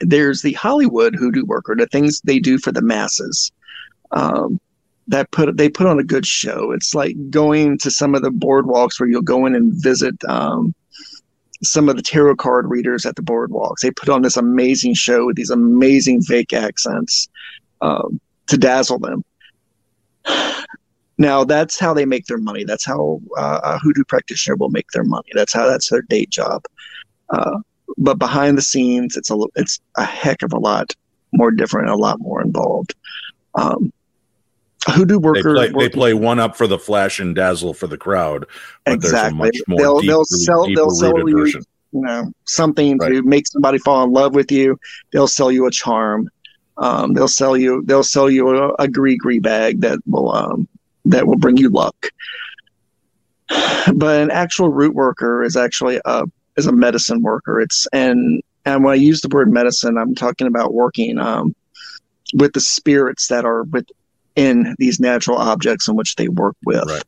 there's 0.00 0.42
the 0.42 0.54
Hollywood 0.54 1.14
hoodoo 1.14 1.44
worker, 1.44 1.74
the 1.76 1.86
things 1.86 2.20
they 2.22 2.38
do 2.38 2.58
for 2.58 2.72
the 2.72 2.82
masses. 2.82 3.52
Um, 4.12 4.60
that 5.08 5.30
put 5.32 5.56
they 5.56 5.68
put 5.68 5.86
on 5.86 5.98
a 5.98 6.04
good 6.04 6.24
show. 6.24 6.70
It's 6.70 6.94
like 6.94 7.16
going 7.30 7.78
to 7.78 7.90
some 7.90 8.14
of 8.14 8.22
the 8.22 8.30
boardwalks 8.30 8.98
where 8.98 9.08
you'll 9.08 9.22
go 9.22 9.44
in 9.44 9.56
and 9.56 9.72
visit 9.74 10.14
um, 10.28 10.72
some 11.62 11.88
of 11.88 11.96
the 11.96 12.02
tarot 12.02 12.36
card 12.36 12.70
readers 12.70 13.04
at 13.04 13.16
the 13.16 13.22
boardwalks. 13.22 13.80
They 13.82 13.90
put 13.90 14.08
on 14.08 14.22
this 14.22 14.36
amazing 14.36 14.94
show 14.94 15.26
with 15.26 15.36
these 15.36 15.50
amazing 15.50 16.22
fake 16.22 16.52
accents 16.52 17.28
um, 17.80 18.20
to 18.46 18.56
dazzle 18.56 18.98
them. 18.98 19.24
Now 21.20 21.44
that's 21.44 21.78
how 21.78 21.92
they 21.92 22.06
make 22.06 22.24
their 22.24 22.38
money. 22.38 22.64
That's 22.64 22.86
how 22.86 23.20
uh, 23.36 23.60
a 23.62 23.78
hoodoo 23.78 24.04
practitioner 24.04 24.56
will 24.56 24.70
make 24.70 24.90
their 24.92 25.04
money. 25.04 25.28
That's 25.34 25.52
how 25.52 25.66
that's 25.66 25.90
their 25.90 26.00
day 26.00 26.24
job. 26.24 26.64
Uh, 27.28 27.58
but 27.98 28.18
behind 28.18 28.56
the 28.56 28.62
scenes, 28.62 29.18
it's 29.18 29.30
a 29.30 29.36
it's 29.54 29.80
a 29.98 30.04
heck 30.04 30.42
of 30.42 30.54
a 30.54 30.58
lot 30.58 30.96
more 31.34 31.50
different, 31.50 31.90
a 31.90 31.94
lot 31.94 32.20
more 32.20 32.40
involved. 32.40 32.94
Um, 33.54 33.92
hoodoo 34.86 35.20
They 35.20 35.26
worker, 35.26 35.54
play, 35.54 35.68
they 35.68 35.88
play 35.90 36.14
one 36.14 36.38
up 36.38 36.56
for 36.56 36.66
the 36.66 36.78
flash 36.78 37.20
and 37.20 37.34
dazzle 37.34 37.74
for 37.74 37.86
the 37.86 37.98
crowd, 37.98 38.46
but 38.86 38.94
exactly. 38.94 39.20
there's 39.20 39.32
a 39.32 39.34
much 39.34 39.58
more 39.68 39.78
they'll 39.78 40.00
deep, 40.00 40.08
they'll 40.08 40.24
sell 40.24 40.66
they'll 40.74 40.90
sell 40.90 41.28
you 41.28 41.36
version. 41.36 41.62
you 41.92 42.00
know 42.00 42.32
something 42.46 42.98
to 42.98 43.22
make 43.24 43.46
somebody 43.46 43.76
fall 43.76 44.04
in 44.04 44.10
love 44.10 44.34
with 44.34 44.50
you. 44.50 44.80
They'll 45.12 45.28
sell 45.28 45.52
you 45.52 45.66
a 45.66 45.70
charm. 45.70 46.30
Um, 46.78 47.12
they'll 47.12 47.28
sell 47.28 47.58
you 47.58 47.82
they'll 47.84 48.02
sell 48.02 48.30
you 48.30 48.48
a, 48.56 48.74
a 48.78 48.88
gris-gris 48.88 49.40
bag 49.40 49.82
that 49.82 49.98
will 50.06 50.34
um, 50.34 50.66
that 51.04 51.26
will 51.26 51.38
bring 51.38 51.56
you 51.56 51.70
luck. 51.70 52.06
But 53.94 54.22
an 54.22 54.30
actual 54.30 54.70
root 54.70 54.94
worker 54.94 55.42
is 55.42 55.56
actually 55.56 56.00
a 56.04 56.24
is 56.56 56.66
a 56.66 56.72
medicine 56.72 57.22
worker. 57.22 57.60
It's 57.60 57.86
and 57.92 58.42
and 58.64 58.84
when 58.84 58.92
I 58.92 58.96
use 58.96 59.20
the 59.20 59.28
word 59.28 59.52
medicine, 59.52 59.96
I'm 59.96 60.14
talking 60.14 60.46
about 60.46 60.74
working 60.74 61.18
um, 61.18 61.54
with 62.34 62.52
the 62.52 62.60
spirits 62.60 63.28
that 63.28 63.44
are 63.44 63.64
within 63.64 64.76
these 64.78 65.00
natural 65.00 65.38
objects 65.38 65.88
in 65.88 65.96
which 65.96 66.16
they 66.16 66.28
work 66.28 66.56
with. 66.64 66.84
Right. 66.86 67.02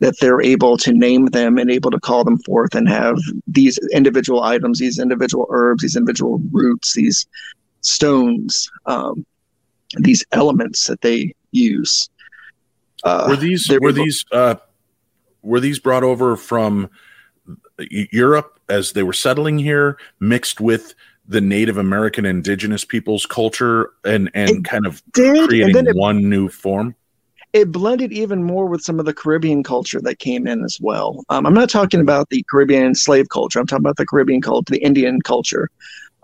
That 0.00 0.14
they're 0.20 0.42
able 0.42 0.76
to 0.78 0.92
name 0.92 1.26
them 1.26 1.56
and 1.58 1.70
able 1.70 1.90
to 1.92 2.00
call 2.00 2.24
them 2.24 2.38
forth 2.38 2.74
and 2.74 2.88
have 2.88 3.16
these 3.46 3.78
individual 3.92 4.42
items, 4.42 4.78
these 4.80 4.98
individual 4.98 5.46
herbs, 5.50 5.82
these 5.82 5.96
individual 5.96 6.42
roots, 6.50 6.94
these 6.94 7.26
stones, 7.82 8.68
um, 8.86 9.24
these 9.98 10.24
elements 10.32 10.86
that 10.88 11.00
they 11.02 11.32
use. 11.52 12.08
Uh, 13.04 13.26
were 13.28 13.36
these 13.36 13.70
were 13.80 13.92
these 13.92 14.24
uh 14.32 14.54
were 15.42 15.60
these 15.60 15.78
brought 15.78 16.02
over 16.02 16.36
from 16.36 16.90
Europe 17.78 18.58
as 18.68 18.92
they 18.92 19.02
were 19.02 19.12
settling 19.12 19.58
here 19.58 19.98
mixed 20.20 20.60
with 20.60 20.94
the 21.26 21.40
Native 21.40 21.76
American 21.76 22.24
indigenous 22.24 22.84
people's 22.84 23.26
culture 23.26 23.90
and 24.04 24.30
and 24.34 24.50
It 24.50 24.64
kind 24.64 24.86
of 24.86 25.02
did, 25.12 25.48
creating 25.48 25.86
it 25.86 25.96
one 25.96 26.28
new 26.28 26.48
form 26.48 26.94
it 27.54 27.70
blended 27.70 28.12
even 28.12 28.42
more 28.42 28.66
with 28.66 28.82
some 28.82 28.98
of 28.98 29.06
the 29.06 29.14
Caribbean 29.14 29.62
culture 29.62 30.00
that 30.00 30.18
came 30.18 30.48
in 30.48 30.64
as 30.64 30.78
well. 30.80 31.24
Um, 31.28 31.46
I'm 31.46 31.54
not 31.54 31.70
talking 31.70 32.00
about 32.00 32.28
the 32.28 32.44
Caribbean 32.50 32.96
slave 32.96 33.28
culture. 33.28 33.60
I'm 33.60 33.66
talking 33.66 33.84
about 33.84 33.96
the 33.96 34.04
Caribbean 34.04 34.42
culture, 34.42 34.72
the 34.72 34.82
Indian 34.82 35.22
culture, 35.22 35.70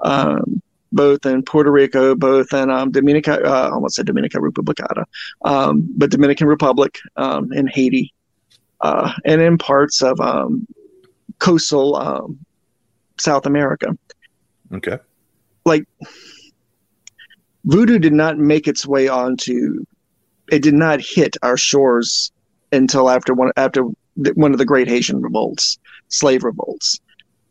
um, 0.00 0.60
both 0.92 1.24
in 1.26 1.42
Puerto 1.42 1.70
Rico, 1.70 2.14
both 2.14 2.52
in 2.52 2.70
um, 2.70 2.90
Dominica. 2.90 3.40
Uh, 3.44 3.68
I 3.68 3.70
almost 3.70 3.96
said 3.96 4.06
Dominica 4.06 4.38
Republicana, 4.38 5.04
um, 5.44 5.88
but 5.96 6.10
Dominican 6.10 6.46
Republic, 6.46 6.98
um, 7.16 7.52
in 7.52 7.66
Haiti, 7.66 8.12
uh, 8.80 9.12
and 9.24 9.40
in 9.40 9.58
parts 9.58 10.02
of 10.02 10.20
um, 10.20 10.66
coastal 11.38 11.96
um, 11.96 12.38
South 13.18 13.46
America. 13.46 13.96
okay 14.72 14.98
like 15.64 15.84
voodoo 17.64 17.98
did 17.98 18.12
not 18.12 18.38
make 18.38 18.66
its 18.66 18.86
way 18.86 19.08
onto 19.08 19.84
it 20.50 20.62
did 20.62 20.74
not 20.74 21.00
hit 21.00 21.36
our 21.42 21.56
shores 21.56 22.32
until 22.72 23.08
after 23.08 23.34
one 23.34 23.52
after 23.56 23.84
one 24.34 24.52
of 24.52 24.58
the 24.58 24.64
great 24.64 24.88
Haitian 24.88 25.22
revolts, 25.22 25.78
slave 26.08 26.44
revolts. 26.44 27.00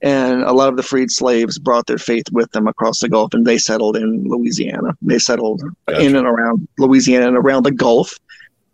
And 0.02 0.44
a 0.44 0.54
lot 0.54 0.70
of 0.70 0.78
the 0.78 0.84
freed 0.84 1.12
slaves 1.12 1.60
brought 1.60 1.88
their 1.88 1.98
faith 1.98 2.26
with 2.32 2.50
them 2.52 2.68
across 2.68 3.00
the 3.00 3.10
Gulf 3.10 3.34
and 3.34 3.46
they 3.46 3.58
settled 3.58 3.98
in 3.98 4.24
Louisiana. 4.24 4.96
They 5.02 5.20
settled 5.20 5.62
Gotcha. 5.88 6.02
in 6.02 6.16
and 6.16 6.26
around 6.26 6.68
Louisiana 6.78 7.28
and 7.28 7.38
around 7.38 7.64
the 7.64 7.72
Gulf 7.72 8.18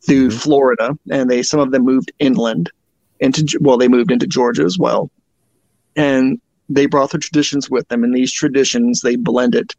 through 0.05 0.29
Mhm. 0.29 0.33
Florida. 0.41 0.97
And 1.09 1.29
they 1.29 1.41
some 1.41 1.59
of 1.59 1.71
them 1.71 1.83
moved 1.83 2.11
inland 2.19 2.69
into 3.19 3.57
well, 3.59 3.77
they 3.77 3.87
moved 3.87 4.11
into 4.11 4.27
Georgia 4.27 4.63
as 4.63 4.77
well. 4.77 5.09
And 5.95 6.39
they 6.69 6.85
brought 6.85 7.11
their 7.11 7.19
traditions 7.19 7.69
with 7.69 7.87
them, 7.87 8.03
and 8.03 8.13
these 8.13 8.31
traditions 8.31 9.01
they 9.01 9.15
blended, 9.15 9.73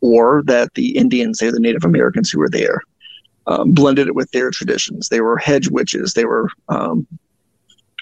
or 0.00 0.42
that 0.46 0.74
the 0.74 0.96
Indians, 0.96 1.38
they're 1.38 1.52
the 1.52 1.60
Native 1.60 1.84
Americans 1.84 2.30
who 2.30 2.38
were 2.40 2.48
there, 2.48 2.80
um, 3.46 3.72
blended 3.72 4.06
it 4.08 4.14
with 4.14 4.30
their 4.32 4.50
traditions. 4.50 5.08
They 5.08 5.20
were 5.20 5.36
hedge 5.36 5.68
witches. 5.68 6.14
They 6.14 6.24
were 6.24 6.48
um, 6.68 7.06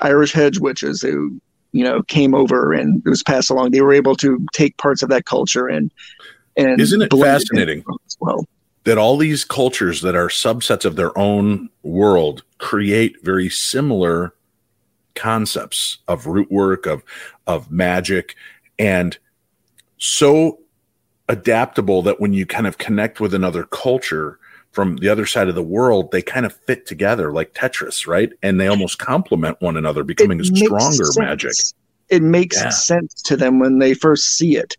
Irish 0.03 0.32
hedge 0.32 0.59
witches 0.59 1.03
who, 1.03 1.40
you 1.79 1.85
know, 1.85 2.03
came 2.03 2.35
over 2.35 2.72
and 2.72 3.01
it 3.07 3.09
was 3.09 3.22
passed 3.22 3.51
along. 3.51 3.70
They 3.70 3.81
were 3.81 3.93
able 3.93 4.16
to 4.16 4.45
take 4.53 4.76
parts 4.79 5.03
of 5.03 5.09
that 5.11 5.24
culture 5.24 5.66
and 5.68 5.93
and 6.57 6.81
Isn't 6.81 7.03
it 7.03 7.12
fascinating? 7.12 7.85
as 8.07 8.16
well? 8.20 8.45
that 8.85 8.97
all 8.97 9.18
these 9.18 9.45
cultures 9.45 10.01
that 10.01 10.14
are 10.16 10.29
subsets 10.29 10.87
of 10.87 10.97
their 10.97 11.16
own 11.18 11.68
world 11.83 12.43
create 12.57 13.16
very 13.22 13.51
similar 13.51 14.33
concepts 15.14 15.99
of 16.09 16.26
root 16.26 16.51
work 16.51 16.87
of 16.87 17.03
of 17.47 17.70
magic 17.70 18.35
and 18.79 19.18
so 19.99 20.59
adaptable 21.29 22.01
that 22.03 22.18
when 22.20 22.33
you 22.33 22.47
kind 22.47 22.66
of 22.66 22.79
connect 22.79 23.20
with 23.20 23.35
another 23.35 23.64
culture 23.64 24.39
from 24.79 24.97
the 24.99 25.09
other 25.09 25.26
side 25.26 25.49
of 25.49 25.57
the 25.57 25.62
world 25.62 26.12
they 26.12 26.22
kind 26.22 26.47
of 26.47 26.53
fit 26.53 26.87
together 26.87 27.33
like 27.33 27.53
tetris 27.53 28.07
right 28.07 28.33
and 28.45 28.61
they 28.61 28.68
almost 28.68 29.01
complement 29.01 29.61
one 29.61 29.76
another 29.76 30.05
becoming 30.05 30.41
a 30.41 30.45
stronger 30.45 30.93
sense. 30.93 31.18
magic 31.18 31.53
It 32.11 32.22
makes 32.22 32.57
Yeah. 32.57 32.68
sense 32.68 33.20
to 33.22 33.37
them 33.37 33.59
when 33.59 33.81
they 33.81 33.93
first 33.93 34.37
see 34.37 34.57
it. 34.57 34.76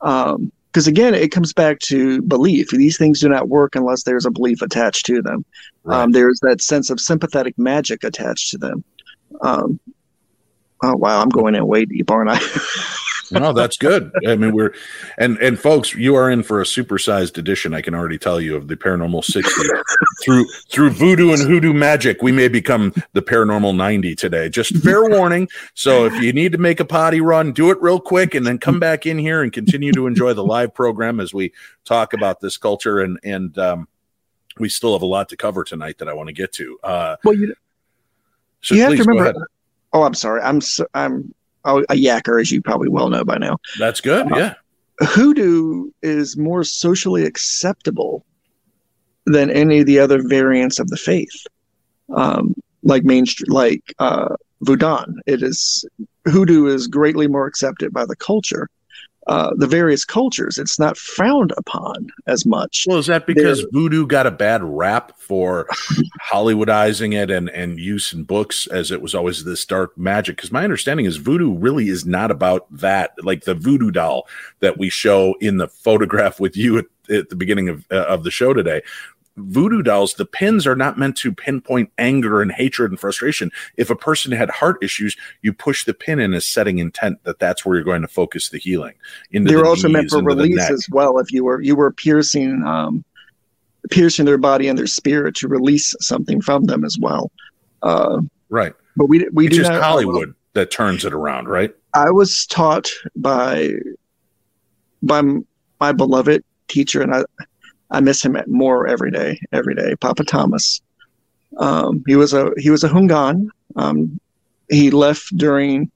Because 0.00 0.86
again, 0.86 1.14
it 1.14 1.30
comes 1.30 1.52
back 1.52 1.80
to 1.80 2.22
belief. 2.22 2.70
These 2.70 2.96
things 2.96 3.20
do 3.20 3.28
not 3.28 3.50
work 3.50 3.76
unless 3.76 4.04
there's 4.04 4.24
a 4.24 4.30
belief 4.30 4.62
attached 4.62 5.04
to 5.04 5.20
them. 5.20 5.44
Right. 5.84 6.00
Um, 6.00 6.12
there's 6.12 6.40
that 6.40 6.62
sense 6.62 6.88
of 6.88 6.98
sympathetic 6.98 7.58
magic 7.58 8.02
attached 8.04 8.50
to 8.52 8.58
them. 8.58 8.82
Um, 9.42 9.78
oh 10.82 10.96
wow, 10.96 11.20
I'm 11.20 11.28
going 11.28 11.54
in 11.54 11.66
way 11.66 11.84
deep, 11.84 12.10
aren't 12.10 12.30
I? 12.30 12.40
no, 13.32 13.52
that's 13.52 13.76
good. 13.76 14.12
I 14.26 14.36
mean, 14.36 14.54
we're 14.54 14.74
and 15.18 15.38
and 15.38 15.58
folks, 15.58 15.94
you 15.94 16.14
are 16.14 16.30
in 16.30 16.42
for 16.42 16.60
a 16.60 16.64
supersized 16.64 17.38
edition. 17.38 17.74
I 17.74 17.80
can 17.80 17.94
already 17.94 18.18
tell 18.18 18.40
you 18.40 18.56
of 18.56 18.68
the 18.68 18.76
Paranormal 18.76 19.24
sixty 19.24 19.62
through 20.22 20.46
through 20.68 20.90
voodoo 20.90 21.32
and 21.32 21.42
hoodoo 21.42 21.72
magic. 21.72 22.22
We 22.22 22.32
may 22.32 22.48
become 22.48 22.92
the 23.12 23.22
Paranormal 23.22 23.76
ninety 23.76 24.14
today. 24.14 24.48
Just 24.48 24.76
fair 24.78 25.04
warning. 25.08 25.48
So 25.74 26.06
if 26.06 26.14
you 26.22 26.32
need 26.32 26.52
to 26.52 26.58
make 26.58 26.80
a 26.80 26.84
potty 26.84 27.20
run, 27.20 27.52
do 27.52 27.70
it 27.70 27.80
real 27.80 28.00
quick, 28.00 28.34
and 28.34 28.46
then 28.46 28.58
come 28.58 28.78
back 28.78 29.06
in 29.06 29.18
here 29.18 29.42
and 29.42 29.52
continue 29.52 29.92
to 29.92 30.06
enjoy 30.06 30.34
the 30.34 30.44
live 30.44 30.74
program 30.74 31.20
as 31.20 31.34
we 31.34 31.52
talk 31.84 32.12
about 32.12 32.40
this 32.40 32.56
culture 32.56 33.00
and 33.00 33.18
and 33.24 33.58
um, 33.58 33.88
we 34.58 34.68
still 34.68 34.92
have 34.92 35.02
a 35.02 35.06
lot 35.06 35.28
to 35.30 35.36
cover 35.36 35.64
tonight 35.64 35.98
that 35.98 36.08
I 36.08 36.12
want 36.12 36.28
to 36.28 36.32
get 36.32 36.52
to. 36.52 36.78
Uh, 36.82 37.16
well, 37.24 37.34
you, 37.34 37.54
so 38.60 38.74
you 38.74 38.82
have 38.82 38.96
to 38.96 39.04
remember. 39.04 39.48
Oh, 39.92 40.04
I'm 40.04 40.14
sorry. 40.14 40.40
I'm 40.40 40.60
so, 40.60 40.86
I'm 40.94 41.34
a 41.64 41.76
a 41.88 41.94
yacker, 41.94 42.40
as 42.40 42.50
you 42.50 42.60
probably 42.62 42.88
well 42.88 43.08
know 43.08 43.24
by 43.24 43.38
now. 43.38 43.58
That's 43.78 44.00
good. 44.00 44.28
Yeah. 44.34 44.54
hoodoo 45.00 45.90
is 46.02 46.36
more 46.36 46.64
socially 46.64 47.24
acceptable 47.24 48.24
than 49.26 49.50
any 49.50 49.80
of 49.80 49.86
the 49.86 49.98
other 49.98 50.22
variants 50.22 50.78
of 50.78 50.88
the 50.88 50.96
faith 50.96 51.46
um, 52.14 52.54
like 52.82 53.04
mainstream 53.04 53.52
like 53.52 53.94
uh, 53.98 54.34
voodoo 54.60 54.98
it 55.26 55.42
is 55.42 55.84
hoodoo 56.26 56.66
is 56.66 56.86
greatly 56.86 57.26
more 57.26 57.46
accepted 57.46 57.92
by 57.92 58.04
the 58.04 58.16
culture 58.16 58.68
uh, 59.26 59.52
the 59.56 59.66
various 59.66 60.04
cultures 60.04 60.58
it's 60.58 60.78
not 60.78 60.96
frowned 60.96 61.52
upon 61.56 62.08
as 62.26 62.44
much 62.44 62.86
Well, 62.88 62.98
is 62.98 63.06
that 63.06 63.26
because 63.26 63.64
voodoo 63.72 64.06
got 64.06 64.26
a 64.26 64.30
bad 64.30 64.62
rap 64.62 65.18
for 65.18 65.66
Hollywoodizing 66.30 67.14
it 67.14 67.30
and, 67.30 67.48
and 67.50 67.78
use 67.78 68.12
in 68.12 68.24
books 68.24 68.66
as 68.66 68.90
it 68.90 69.00
was 69.00 69.14
always 69.14 69.44
this 69.44 69.64
dark 69.64 69.96
magic? 69.96 70.36
Because 70.36 70.52
my 70.52 70.64
understanding 70.64 71.06
is 71.06 71.16
voodoo 71.16 71.54
really 71.54 71.88
is 71.88 72.04
not 72.04 72.30
about 72.30 72.66
that. 72.70 73.12
Like 73.22 73.44
the 73.44 73.54
voodoo 73.54 73.90
doll 73.90 74.26
that 74.60 74.78
we 74.78 74.88
show 74.90 75.34
in 75.40 75.58
the 75.58 75.68
photograph 75.68 76.40
with 76.40 76.56
you 76.56 76.78
at, 76.78 76.86
at 77.10 77.28
the 77.28 77.36
beginning 77.36 77.68
of, 77.68 77.86
uh, 77.90 78.04
of 78.06 78.24
the 78.24 78.30
show 78.30 78.52
today. 78.52 78.82
Voodoo 79.36 79.82
dolls, 79.82 80.14
the 80.14 80.26
pins 80.26 80.66
are 80.66 80.76
not 80.76 80.98
meant 80.98 81.16
to 81.18 81.32
pinpoint 81.32 81.90
anger 81.96 82.42
and 82.42 82.52
hatred 82.52 82.90
and 82.90 83.00
frustration. 83.00 83.50
If 83.76 83.88
a 83.88 83.96
person 83.96 84.32
had 84.32 84.50
heart 84.50 84.76
issues, 84.82 85.16
you 85.40 85.52
push 85.52 85.84
the 85.84 85.94
pin 85.94 86.20
in 86.20 86.34
as 86.34 86.46
setting 86.46 86.78
intent 86.78 87.22
that 87.24 87.38
that's 87.38 87.64
where 87.64 87.76
you're 87.76 87.84
going 87.84 88.02
to 88.02 88.08
focus 88.08 88.50
the 88.50 88.58
healing. 88.58 88.94
Into 89.30 89.50
they 89.50 89.56
were 89.56 89.62
the 89.62 89.68
also 89.68 89.88
meant 89.88 90.10
for 90.10 90.22
release 90.22 90.68
as 90.70 90.86
well 90.90 91.18
if 91.18 91.32
you 91.32 91.44
were 91.44 91.62
you 91.62 91.74
were 91.74 91.90
piercing 91.92 92.62
um, 92.64 93.04
piercing 93.90 94.26
their 94.26 94.38
body 94.38 94.68
and 94.68 94.78
their 94.78 94.86
spirit 94.86 95.34
to 95.36 95.48
release 95.48 95.94
something 96.00 96.40
from 96.40 96.64
them 96.64 96.84
as 96.84 96.98
well 97.00 97.32
uh, 97.82 98.20
Right. 98.48 98.74
but 98.96 99.06
we 99.06 99.26
we 99.32 99.46
It's 99.46 99.56
do 99.56 99.62
just 99.62 99.72
not, 99.72 99.82
Hollywood 99.82 100.34
that 100.54 100.70
turns 100.70 101.04
it 101.04 101.12
around, 101.12 101.48
right? 101.48 101.74
I 101.94 102.10
was 102.10 102.46
taught 102.46 102.90
by 103.16 103.70
by 105.02 105.22
my 105.80 105.92
beloved 105.92 106.44
teacher, 106.68 107.02
and 107.02 107.14
I 107.14 107.24
I 107.92 108.00
miss 108.00 108.24
him 108.24 108.36
more 108.46 108.86
every 108.86 109.10
day, 109.10 109.40
every 109.52 109.74
day. 109.74 109.94
Papa 109.96 110.24
Thomas. 110.24 110.80
Um, 111.58 112.02
he 112.06 112.16
was 112.16 112.32
a 112.32 112.50
he 112.56 112.70
was 112.70 112.82
a 112.82 112.88
Hungan. 112.88 113.48
Um, 113.76 114.18
he 114.68 114.90
left 114.90 115.36
during 115.36 115.90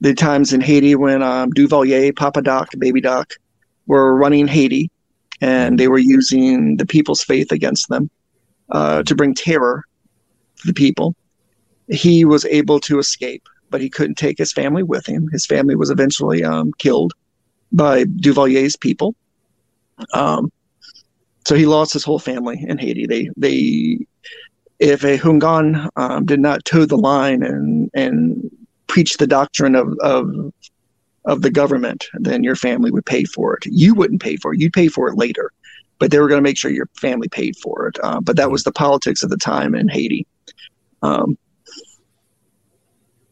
the 0.00 0.14
times 0.14 0.52
in 0.52 0.60
Haiti 0.60 0.94
when 0.94 1.22
um, 1.22 1.52
Duvalier, 1.52 2.14
Papa 2.16 2.42
Doc, 2.42 2.70
Baby 2.78 3.00
Doc 3.00 3.34
were 3.86 4.16
running 4.16 4.46
Haiti, 4.46 4.90
and 5.40 5.78
they 5.78 5.88
were 5.88 5.98
using 5.98 6.78
the 6.78 6.86
people's 6.86 7.22
faith 7.22 7.52
against 7.52 7.88
them 7.88 8.10
uh, 8.70 9.02
to 9.04 9.14
bring 9.14 9.34
terror 9.34 9.84
to 10.56 10.66
the 10.66 10.74
people. 10.74 11.14
He 11.88 12.24
was 12.24 12.46
able 12.46 12.80
to 12.80 12.98
escape 12.98 13.46
but 13.74 13.80
he 13.80 13.90
couldn't 13.90 14.14
take 14.14 14.38
his 14.38 14.52
family 14.52 14.84
with 14.84 15.04
him. 15.04 15.28
His 15.32 15.46
family 15.46 15.74
was 15.74 15.90
eventually 15.90 16.44
um, 16.44 16.72
killed 16.78 17.12
by 17.72 18.04
Duvalier's 18.04 18.76
people. 18.76 19.16
Um, 20.12 20.52
so 21.46 21.54
he 21.54 21.66
lost 21.66 21.92
his 21.92 22.04
whole 22.04 22.18
family 22.18 22.64
in 22.66 22.78
Haiti. 22.78 23.06
They 23.06 23.30
they 23.36 24.06
if 24.78 25.04
a 25.04 25.18
Hungan 25.18 25.88
um, 25.96 26.26
did 26.26 26.40
not 26.40 26.64
toe 26.64 26.84
the 26.86 26.96
line 26.96 27.42
and 27.42 27.90
and 27.94 28.50
preach 28.86 29.16
the 29.16 29.26
doctrine 29.26 29.74
of, 29.74 29.96
of 30.00 30.52
of 31.26 31.42
the 31.42 31.50
government, 31.50 32.06
then 32.14 32.44
your 32.44 32.56
family 32.56 32.90
would 32.90 33.06
pay 33.06 33.24
for 33.24 33.54
it. 33.54 33.64
You 33.66 33.94
wouldn't 33.94 34.20
pay 34.22 34.36
for 34.36 34.52
it. 34.52 34.60
You'd 34.60 34.74
pay 34.74 34.88
for 34.88 35.08
it 35.08 35.16
later, 35.16 35.50
but 35.98 36.10
they 36.10 36.18
were 36.18 36.28
going 36.28 36.38
to 36.38 36.42
make 36.42 36.58
sure 36.58 36.70
your 36.70 36.88
family 37.00 37.28
paid 37.28 37.56
for 37.56 37.88
it. 37.88 37.98
Uh, 38.02 38.20
but 38.20 38.36
that 38.36 38.50
was 38.50 38.64
the 38.64 38.72
politics 38.72 39.22
of 39.22 39.30
the 39.30 39.38
time 39.38 39.74
in 39.74 39.88
Haiti. 39.88 40.26
Um, 41.02 41.38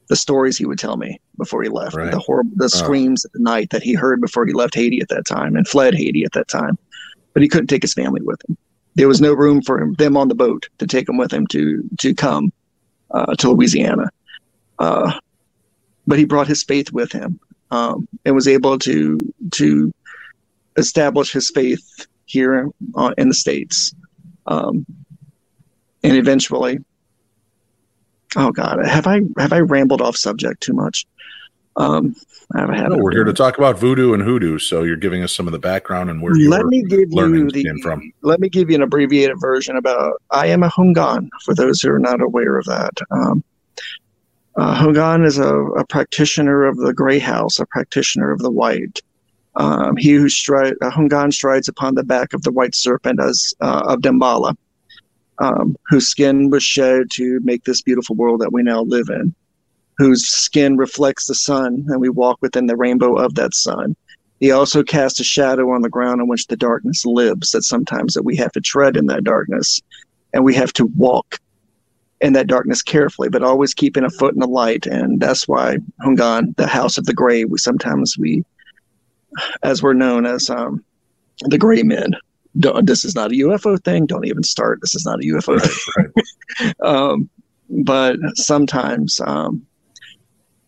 the 0.08 0.16
stories 0.16 0.58
he 0.58 0.66
would 0.66 0.78
tell 0.78 0.96
me 0.96 1.20
before 1.38 1.62
he 1.62 1.68
left, 1.68 1.96
Right. 1.96 2.10
the 2.10 2.18
horrible, 2.18 2.52
the 2.56 2.68
screams 2.68 3.24
at 3.24 3.32
the 3.32 3.40
night 3.40 3.70
that 3.70 3.82
he 3.82 3.94
heard 3.94 4.20
before 4.20 4.46
he 4.46 4.52
left 4.52 4.74
Haiti 4.74 5.00
at 5.00 5.08
that 5.08 5.26
time 5.26 5.56
and 5.56 5.66
fled 5.66 5.94
Haiti 5.94 6.24
at 6.24 6.32
that 6.32 6.48
time. 6.48 6.78
But 7.32 7.42
he 7.42 7.48
couldn't 7.48 7.68
take 7.68 7.82
his 7.82 7.94
family 7.94 8.20
with 8.22 8.40
him. 8.48 8.56
There 8.94 9.08
was 9.08 9.20
no 9.20 9.32
room 9.32 9.62
for 9.62 9.80
him, 9.80 9.94
them 9.94 10.16
on 10.16 10.28
the 10.28 10.34
boat 10.34 10.68
to 10.78 10.86
take 10.86 11.08
him 11.08 11.16
with 11.16 11.32
him 11.32 11.46
to 11.48 11.82
to 12.00 12.14
come 12.14 12.52
uh, 13.10 13.34
to 13.36 13.50
Louisiana. 13.50 14.10
Uh, 14.78 15.12
but 16.06 16.18
he 16.18 16.24
brought 16.24 16.48
his 16.48 16.62
faith 16.62 16.92
with 16.92 17.12
him 17.12 17.38
um, 17.70 18.06
and 18.24 18.34
was 18.34 18.48
able 18.48 18.78
to 18.80 19.18
to 19.52 19.92
establish 20.76 21.32
his 21.32 21.50
faith 21.50 22.06
here 22.26 22.68
uh, 22.94 23.14
in 23.18 23.28
the 23.28 23.34
states, 23.34 23.94
um, 24.46 24.86
and 26.02 26.16
eventually. 26.16 26.78
Oh 28.34 28.50
God, 28.50 28.84
have 28.86 29.06
I 29.06 29.20
have 29.38 29.52
I 29.52 29.60
rambled 29.60 30.00
off 30.00 30.16
subject 30.16 30.62
too 30.62 30.72
much? 30.72 31.06
Um, 31.76 32.14
No, 32.54 32.96
we're 32.98 33.12
here 33.12 33.24
to 33.24 33.32
talk 33.32 33.56
about 33.56 33.78
voodoo 33.78 34.12
and 34.12 34.22
hoodoo. 34.22 34.58
So 34.58 34.82
you're 34.82 34.96
giving 34.96 35.22
us 35.22 35.34
some 35.34 35.46
of 35.46 35.52
the 35.52 35.58
background 35.58 36.10
and 36.10 36.20
where 36.20 36.34
Let 36.34 36.66
me 36.66 36.82
give 36.82 37.10
you 37.10 37.50
the 37.50 37.62
came 37.62 37.78
from. 37.80 38.12
let 38.22 38.40
me 38.40 38.48
give 38.48 38.68
you 38.68 38.76
an 38.76 38.82
abbreviated 38.82 39.36
version 39.40 39.76
about 39.76 40.20
I 40.30 40.48
am 40.48 40.62
a 40.62 40.68
Hungan 40.68 41.28
for 41.44 41.54
those 41.54 41.80
who 41.80 41.90
are 41.90 41.98
not 41.98 42.20
aware 42.20 42.58
of 42.58 42.66
that. 42.66 42.92
Um, 43.10 43.42
uh, 44.56 44.74
Hungan 44.74 45.24
is 45.26 45.38
a, 45.38 45.54
a 45.54 45.86
practitioner 45.86 46.64
of 46.64 46.76
the 46.76 46.92
gray 46.92 47.18
house, 47.18 47.58
a 47.58 47.66
practitioner 47.66 48.30
of 48.30 48.40
the 48.40 48.50
white. 48.50 49.00
Um, 49.56 49.96
he 49.96 50.12
who 50.12 50.28
stride, 50.28 50.74
uh, 50.82 50.90
Hungan 50.90 51.32
strides 51.32 51.68
upon 51.68 51.94
the 51.94 52.04
back 52.04 52.34
of 52.34 52.42
the 52.42 52.52
white 52.52 52.74
serpent 52.74 53.20
as 53.20 53.54
uh, 53.60 53.82
of 53.86 54.00
Dambala, 54.00 54.54
um, 55.38 55.76
whose 55.88 56.08
skin 56.08 56.50
was 56.50 56.62
shed 56.62 57.10
to 57.12 57.40
make 57.42 57.64
this 57.64 57.82
beautiful 57.82 58.16
world 58.16 58.40
that 58.40 58.52
we 58.52 58.62
now 58.62 58.82
live 58.82 59.08
in, 59.08 59.34
whose 59.98 60.26
skin 60.26 60.76
reflects 60.76 61.26
the 61.26 61.34
sun, 61.34 61.84
and 61.88 62.00
we 62.00 62.08
walk 62.08 62.38
within 62.40 62.66
the 62.66 62.76
rainbow 62.76 63.16
of 63.16 63.34
that 63.34 63.54
sun. 63.54 63.96
He 64.40 64.50
also 64.50 64.82
casts 64.82 65.20
a 65.20 65.24
shadow 65.24 65.70
on 65.70 65.82
the 65.82 65.88
ground 65.88 66.20
in 66.20 66.26
which 66.26 66.48
the 66.48 66.56
darkness 66.56 67.06
lives. 67.06 67.52
That 67.52 67.62
sometimes 67.62 68.14
that 68.14 68.24
we 68.24 68.36
have 68.36 68.52
to 68.52 68.60
tread 68.60 68.96
in 68.96 69.06
that 69.06 69.24
darkness, 69.24 69.80
and 70.32 70.44
we 70.44 70.54
have 70.54 70.72
to 70.74 70.86
walk 70.96 71.38
in 72.20 72.32
that 72.32 72.46
darkness 72.46 72.82
carefully, 72.82 73.28
but 73.28 73.42
always 73.42 73.74
keeping 73.74 74.04
a 74.04 74.10
foot 74.10 74.32
in 74.32 74.40
the 74.40 74.46
light. 74.46 74.86
And 74.86 75.20
that's 75.20 75.46
why 75.46 75.78
Hungan, 76.04 76.56
the 76.56 76.68
House 76.68 76.96
of 76.96 77.04
the 77.04 77.14
Gray, 77.14 77.44
we 77.44 77.58
sometimes 77.58 78.16
we, 78.16 78.44
as 79.62 79.82
we're 79.82 79.92
known 79.92 80.24
as 80.24 80.48
um, 80.48 80.82
the 81.42 81.58
Gray 81.58 81.82
Men. 81.82 82.14
Don't, 82.58 82.86
this 82.86 83.04
is 83.04 83.14
not 83.14 83.32
a 83.32 83.36
UFO 83.36 83.82
thing. 83.82 84.06
Don't 84.06 84.26
even 84.26 84.42
start. 84.42 84.80
This 84.82 84.94
is 84.94 85.06
not 85.06 85.20
a 85.20 85.26
UFO 85.26 85.60
thing. 85.60 86.74
um, 86.82 87.30
but 87.70 88.16
sometimes 88.34 89.20
um, 89.20 89.66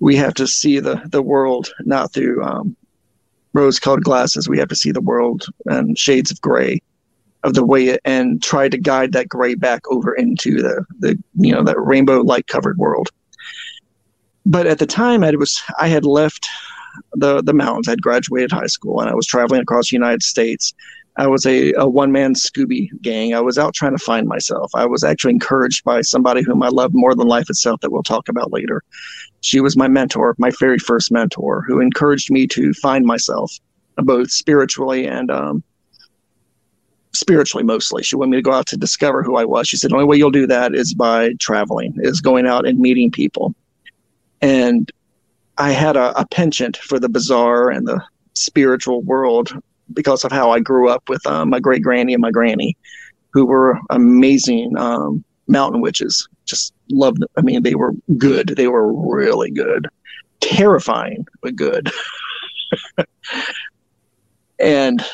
we 0.04 0.16
have 0.16 0.34
to 0.34 0.46
see 0.46 0.80
the 0.80 1.00
the 1.06 1.22
world 1.22 1.72
not 1.80 2.12
through 2.12 2.44
um, 2.44 2.76
rose-colored 3.54 4.04
glasses. 4.04 4.46
We 4.46 4.58
have 4.58 4.68
to 4.68 4.76
see 4.76 4.92
the 4.92 5.00
world 5.00 5.46
and 5.64 5.98
shades 5.98 6.30
of 6.30 6.42
gray 6.42 6.82
of 7.42 7.54
the 7.54 7.64
way 7.64 7.86
it, 7.86 8.02
and 8.04 8.42
try 8.42 8.68
to 8.68 8.76
guide 8.76 9.12
that 9.12 9.30
gray 9.30 9.54
back 9.54 9.80
over 9.90 10.14
into 10.14 10.60
the 10.60 10.84
the 10.98 11.18
you 11.36 11.52
know 11.52 11.64
that 11.64 11.80
rainbow 11.80 12.20
light 12.20 12.48
covered 12.48 12.76
world. 12.76 13.08
But 14.44 14.66
at 14.66 14.78
the 14.78 14.86
time, 14.86 15.24
I 15.24 15.30
was 15.30 15.62
I 15.80 15.88
had 15.88 16.04
left 16.04 16.50
the 17.14 17.42
the 17.42 17.54
mountains. 17.54 17.88
I'd 17.88 18.02
graduated 18.02 18.52
high 18.52 18.66
school 18.66 19.00
and 19.00 19.08
I 19.08 19.14
was 19.14 19.26
traveling 19.26 19.62
across 19.62 19.88
the 19.88 19.96
United 19.96 20.22
States. 20.22 20.74
I 21.16 21.28
was 21.28 21.46
a, 21.46 21.72
a 21.74 21.88
one 21.88 22.10
man 22.10 22.34
Scooby 22.34 22.90
gang. 23.00 23.34
I 23.34 23.40
was 23.40 23.56
out 23.56 23.74
trying 23.74 23.96
to 23.96 24.04
find 24.04 24.26
myself. 24.26 24.70
I 24.74 24.84
was 24.84 25.04
actually 25.04 25.32
encouraged 25.32 25.84
by 25.84 26.00
somebody 26.00 26.42
whom 26.42 26.62
I 26.62 26.68
loved 26.68 26.94
more 26.94 27.14
than 27.14 27.28
life 27.28 27.48
itself 27.48 27.80
that 27.80 27.92
we'll 27.92 28.02
talk 28.02 28.28
about 28.28 28.52
later. 28.52 28.82
She 29.40 29.60
was 29.60 29.76
my 29.76 29.86
mentor, 29.86 30.34
my 30.38 30.50
very 30.58 30.78
first 30.78 31.12
mentor, 31.12 31.62
who 31.68 31.80
encouraged 31.80 32.30
me 32.30 32.46
to 32.48 32.72
find 32.74 33.06
myself, 33.06 33.52
both 33.96 34.32
spiritually 34.32 35.06
and 35.06 35.30
um, 35.30 35.62
spiritually 37.12 37.64
mostly. 37.64 38.02
She 38.02 38.16
wanted 38.16 38.32
me 38.32 38.38
to 38.38 38.42
go 38.42 38.52
out 38.52 38.66
to 38.68 38.76
discover 38.76 39.22
who 39.22 39.36
I 39.36 39.44
was. 39.44 39.68
She 39.68 39.76
said, 39.76 39.92
the 39.92 39.94
only 39.94 40.06
way 40.06 40.16
you'll 40.16 40.32
do 40.32 40.48
that 40.48 40.74
is 40.74 40.94
by 40.94 41.34
traveling, 41.38 41.94
is 41.98 42.20
going 42.20 42.46
out 42.46 42.66
and 42.66 42.78
meeting 42.80 43.12
people. 43.12 43.54
And 44.42 44.90
I 45.58 45.70
had 45.70 45.96
a, 45.96 46.18
a 46.18 46.26
penchant 46.26 46.76
for 46.76 46.98
the 46.98 47.08
bizarre 47.08 47.70
and 47.70 47.86
the 47.86 48.02
spiritual 48.32 49.02
world 49.02 49.56
because 49.92 50.24
of 50.24 50.32
how 50.32 50.50
I 50.50 50.60
grew 50.60 50.88
up 50.88 51.08
with 51.08 51.26
um, 51.26 51.50
my 51.50 51.60
great 51.60 51.82
granny 51.82 52.14
and 52.14 52.20
my 52.20 52.30
granny, 52.30 52.76
who 53.32 53.44
were 53.46 53.78
amazing 53.90 54.76
um, 54.76 55.24
mountain 55.48 55.80
witches. 55.80 56.28
Just 56.44 56.74
loved. 56.90 57.22
I 57.36 57.42
mean, 57.42 57.62
they 57.62 57.74
were 57.74 57.92
good. 58.16 58.54
They 58.56 58.68
were 58.68 58.92
really 58.92 59.50
good, 59.50 59.88
terrifying 60.40 61.26
but 61.42 61.56
good. 61.56 61.90
and 64.58 65.04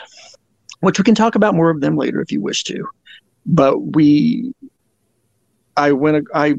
which 0.81 0.99
we 0.99 1.05
can 1.05 1.14
talk 1.14 1.35
about 1.35 1.55
more 1.55 1.71
of 1.71 1.81
them 1.81 1.97
later 1.97 2.21
if 2.21 2.33
you 2.33 2.41
wish 2.41 2.64
to. 2.64 2.89
But 3.47 3.79
we, 3.79 4.55
I 5.77 5.93
went. 5.93 6.27
I 6.35 6.57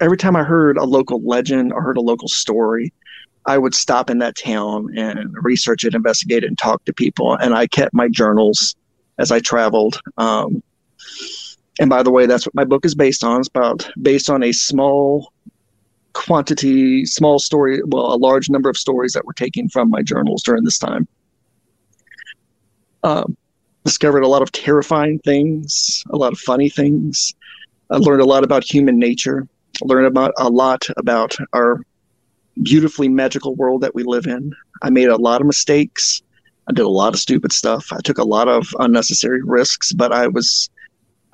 every 0.00 0.16
time 0.16 0.36
I 0.36 0.42
heard 0.42 0.76
a 0.76 0.84
local 0.84 1.20
legend 1.22 1.72
or 1.72 1.82
heard 1.82 1.96
a 1.96 2.02
local 2.02 2.28
story, 2.28 2.92
I 3.48 3.56
would 3.56 3.74
stop 3.74 4.10
in 4.10 4.18
that 4.18 4.36
town 4.36 4.96
and 4.96 5.34
research 5.42 5.84
it, 5.84 5.94
investigate 5.94 6.44
it, 6.44 6.48
and 6.48 6.58
talk 6.58 6.84
to 6.84 6.92
people. 6.92 7.34
And 7.34 7.54
I 7.54 7.66
kept 7.66 7.94
my 7.94 8.08
journals 8.08 8.76
as 9.18 9.32
I 9.32 9.40
traveled. 9.40 10.00
Um, 10.18 10.62
and 11.80 11.88
by 11.88 12.02
the 12.02 12.10
way, 12.10 12.26
that's 12.26 12.44
what 12.46 12.54
my 12.54 12.64
book 12.64 12.84
is 12.84 12.94
based 12.94 13.24
on. 13.24 13.40
It's 13.40 13.48
about 13.48 13.88
based 14.02 14.28
on 14.28 14.42
a 14.42 14.52
small 14.52 15.32
quantity, 16.12 17.06
small 17.06 17.38
story, 17.38 17.80
well, 17.86 18.12
a 18.12 18.16
large 18.16 18.50
number 18.50 18.68
of 18.68 18.76
stories 18.76 19.14
that 19.14 19.24
were 19.24 19.32
taken 19.32 19.68
from 19.68 19.88
my 19.88 20.02
journals 20.02 20.42
during 20.42 20.64
this 20.64 20.78
time. 20.78 21.08
Um, 23.02 23.36
discovered 23.84 24.24
a 24.24 24.28
lot 24.28 24.42
of 24.42 24.52
terrifying 24.52 25.20
things, 25.20 26.04
a 26.10 26.16
lot 26.16 26.32
of 26.32 26.38
funny 26.38 26.68
things. 26.68 27.34
I 27.90 27.96
learned 27.96 28.20
a 28.20 28.26
lot 28.26 28.44
about 28.44 28.62
human 28.62 28.98
nature. 28.98 29.48
Learned 29.80 30.06
about 30.06 30.32
a 30.36 30.50
lot 30.50 30.86
about 30.96 31.36
our 31.54 31.80
beautifully 32.62 33.08
magical 33.08 33.54
world 33.54 33.80
that 33.82 33.94
we 33.94 34.02
live 34.02 34.26
in. 34.26 34.52
I 34.82 34.90
made 34.90 35.08
a 35.08 35.16
lot 35.16 35.40
of 35.40 35.46
mistakes. 35.46 36.22
I 36.68 36.72
did 36.72 36.84
a 36.84 36.88
lot 36.88 37.14
of 37.14 37.20
stupid 37.20 37.52
stuff. 37.52 37.92
I 37.92 38.00
took 38.00 38.18
a 38.18 38.24
lot 38.24 38.48
of 38.48 38.66
unnecessary 38.78 39.42
risks, 39.42 39.92
but 39.92 40.12
I 40.12 40.26
was 40.28 40.68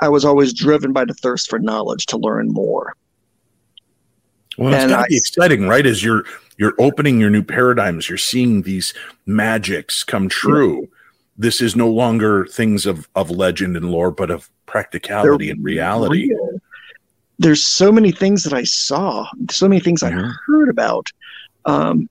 I 0.00 0.08
was 0.08 0.24
always 0.24 0.52
driven 0.52 0.92
by 0.92 1.04
the 1.04 1.14
thirst 1.14 1.48
for 1.48 1.58
knowledge 1.58 2.06
to 2.06 2.16
learn 2.16 2.48
more. 2.48 2.94
Well, 4.58 4.72
it's 4.72 4.82
And 4.82 4.90
got 4.90 5.04
I- 5.04 5.08
be 5.08 5.16
exciting, 5.16 5.66
right? 5.68 5.86
As 5.86 6.02
you're 6.04 6.24
you're 6.56 6.74
opening 6.78 7.18
your 7.20 7.30
new 7.30 7.42
paradigms, 7.42 8.08
you're 8.08 8.18
seeing 8.18 8.62
these 8.62 8.94
magics 9.26 10.04
come 10.04 10.28
true. 10.28 10.88
This 11.36 11.60
is 11.60 11.74
no 11.74 11.88
longer 11.88 12.46
things 12.46 12.86
of 12.86 13.08
of 13.16 13.30
legend 13.30 13.76
and 13.76 13.90
lore, 13.90 14.12
but 14.12 14.30
of 14.30 14.48
practicality 14.66 15.50
and 15.50 15.62
reality. 15.64 16.28
Real. 16.30 16.60
There's 17.38 17.64
so 17.64 17.90
many 17.90 18.12
things 18.12 18.44
that 18.44 18.52
I 18.52 18.64
saw, 18.64 19.26
so 19.50 19.68
many 19.68 19.80
things 19.80 20.02
I 20.02 20.10
heard 20.10 20.68
about. 20.68 21.10
Um, 21.64 22.08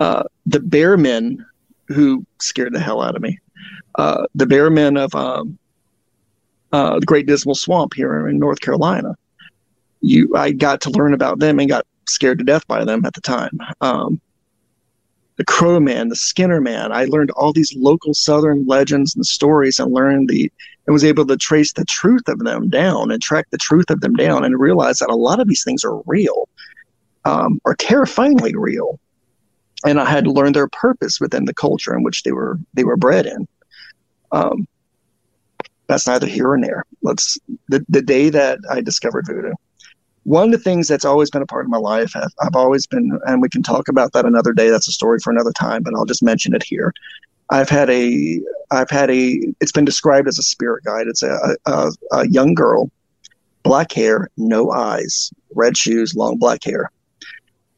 uh, 0.00 0.24
the 0.46 0.60
bear 0.60 0.96
men 0.96 1.44
who 1.88 2.24
scared 2.40 2.72
the 2.72 2.80
hell 2.80 3.02
out 3.02 3.16
of 3.16 3.22
me. 3.22 3.38
Uh, 3.96 4.26
the 4.34 4.46
bear 4.46 4.70
men 4.70 4.96
of 4.96 5.14
um, 5.14 5.58
uh, 6.72 6.98
the 6.98 7.06
Great 7.06 7.26
Dismal 7.26 7.54
Swamp 7.54 7.94
here 7.94 8.28
in 8.28 8.38
North 8.38 8.60
Carolina. 8.60 9.16
You, 10.00 10.34
I 10.34 10.52
got 10.52 10.80
to 10.82 10.90
learn 10.90 11.12
about 11.12 11.38
them 11.38 11.58
and 11.58 11.68
got 11.68 11.86
scared 12.08 12.38
to 12.38 12.44
death 12.44 12.66
by 12.66 12.84
them 12.84 13.04
at 13.04 13.14
the 13.14 13.20
time. 13.20 13.58
Um, 13.80 14.20
the 15.36 15.44
Crow 15.44 15.80
Man, 15.80 16.08
the 16.08 16.16
Skinner 16.16 16.60
Man. 16.60 16.92
I 16.92 17.04
learned 17.04 17.30
all 17.32 17.52
these 17.52 17.74
local 17.76 18.14
Southern 18.14 18.66
legends 18.66 19.14
and 19.14 19.24
stories, 19.24 19.78
and 19.78 19.92
learned 19.92 20.28
the 20.28 20.52
and 20.86 20.92
was 20.92 21.04
able 21.04 21.26
to 21.26 21.36
trace 21.36 21.72
the 21.72 21.84
truth 21.84 22.26
of 22.28 22.40
them 22.40 22.68
down 22.68 23.10
and 23.10 23.22
track 23.22 23.46
the 23.50 23.58
truth 23.58 23.90
of 23.90 24.00
them 24.00 24.14
down, 24.14 24.44
and 24.44 24.58
realize 24.58 24.98
that 24.98 25.10
a 25.10 25.16
lot 25.16 25.40
of 25.40 25.48
these 25.48 25.64
things 25.64 25.84
are 25.84 26.00
real, 26.06 26.48
um, 27.24 27.60
are 27.64 27.74
terrifyingly 27.74 28.54
real, 28.56 28.98
and 29.84 30.00
I 30.00 30.04
had 30.04 30.24
to 30.24 30.32
learn 30.32 30.52
their 30.52 30.68
purpose 30.68 31.20
within 31.20 31.44
the 31.44 31.54
culture 31.54 31.94
in 31.94 32.02
which 32.02 32.22
they 32.22 32.32
were 32.32 32.58
they 32.74 32.84
were 32.84 32.96
bred 32.96 33.26
in. 33.26 33.46
Um, 34.32 34.66
that's 35.86 36.06
neither 36.06 36.26
here 36.26 36.56
nor 36.56 36.60
there. 36.60 36.84
Let's 37.02 37.38
the 37.68 37.84
the 37.88 38.02
day 38.02 38.30
that 38.30 38.58
I 38.70 38.80
discovered 38.80 39.26
voodoo. 39.26 39.52
One 40.24 40.44
of 40.44 40.52
the 40.52 40.58
things 40.58 40.86
that's 40.86 41.06
always 41.06 41.30
been 41.30 41.42
a 41.42 41.46
part 41.46 41.64
of 41.64 41.70
my 41.70 41.78
life, 41.78 42.14
I've 42.14 42.54
always 42.54 42.86
been, 42.86 43.18
and 43.26 43.40
we 43.40 43.48
can 43.48 43.62
talk 43.62 43.88
about 43.88 44.12
that 44.12 44.26
another 44.26 44.52
day. 44.52 44.68
That's 44.68 44.86
a 44.86 44.92
story 44.92 45.18
for 45.18 45.30
another 45.30 45.52
time, 45.52 45.82
but 45.82 45.94
I'll 45.94 46.04
just 46.04 46.22
mention 46.22 46.54
it 46.54 46.62
here. 46.62 46.92
I've 47.50 47.68
had 47.68 47.90
a 47.90 48.40
I've 48.70 48.90
had 48.90 49.10
a 49.10 49.40
it's 49.60 49.72
been 49.72 49.84
described 49.84 50.28
as 50.28 50.38
a 50.38 50.42
spirit 50.42 50.84
guide. 50.84 51.08
It's 51.08 51.22
a, 51.22 51.56
a, 51.66 51.90
a 52.12 52.28
young 52.28 52.54
girl, 52.54 52.90
black 53.62 53.92
hair, 53.92 54.30
no 54.36 54.70
eyes, 54.70 55.32
red 55.54 55.76
shoes, 55.76 56.14
long 56.14 56.38
black 56.38 56.62
hair, 56.64 56.90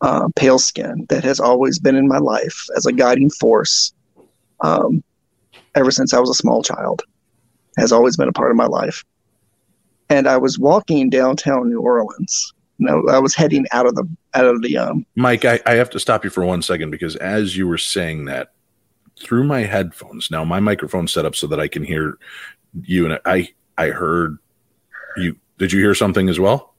uh, 0.03 0.29
pale 0.37 0.59
skin 0.59 1.07
that 1.09 1.25
has 1.25 1.41
always 1.41 1.79
been 1.79 1.97
in 1.97 2.07
my 2.07 2.19
life 2.19 2.67
as 2.77 2.85
a 2.85 2.93
guiding 2.93 3.31
force 3.31 3.95
um, 4.61 5.03
ever 5.75 5.91
since 5.91 6.13
I 6.13 6.21
was 6.21 6.31
a 6.31 6.35
small 6.35 6.63
child. 6.63 7.03
Has 7.79 7.91
always 7.91 8.19
been 8.19 8.29
a 8.29 8.33
part 8.33 8.51
of 8.51 8.57
my 8.57 8.67
life. 8.67 9.03
And 10.11 10.29
I 10.29 10.37
was 10.37 10.59
walking 10.59 11.09
downtown 11.09 11.71
New 11.71 11.81
Orleans. 11.81 12.53
No, 12.79 13.03
I 13.09 13.19
was 13.19 13.35
heading 13.35 13.65
out 13.73 13.87
of 13.87 13.95
the 13.95 14.07
out 14.35 14.45
of 14.45 14.61
the 14.61 14.77
um, 14.77 15.07
Mike, 15.15 15.47
I, 15.47 15.61
I 15.65 15.75
have 15.75 15.89
to 15.91 16.01
stop 16.01 16.25
you 16.25 16.31
for 16.31 16.45
one 16.45 16.61
second 16.61 16.91
because 16.91 17.17
as 17.17 17.57
you 17.57 17.67
were 17.67 17.79
saying 17.79 18.27
that, 18.27 18.53
through 19.23 19.45
my 19.45 19.61
headphones, 19.61 20.31
now 20.31 20.45
my 20.45 20.61
microphone's 20.61 21.13
set 21.13 21.25
up 21.25 21.37
so 21.37 21.47
that 21.47 21.61
I 21.61 21.69
can 21.69 21.85
hear 21.85 22.19
you, 22.83 23.07
and 23.07 23.19
I 23.25 23.49
I 23.79 23.89
heard 23.89 24.39
you. 25.17 25.37
Did 25.59 25.73
you 25.73 25.81
hear 25.81 25.95
something 25.95 26.29
as 26.29 26.41
well? 26.41 26.75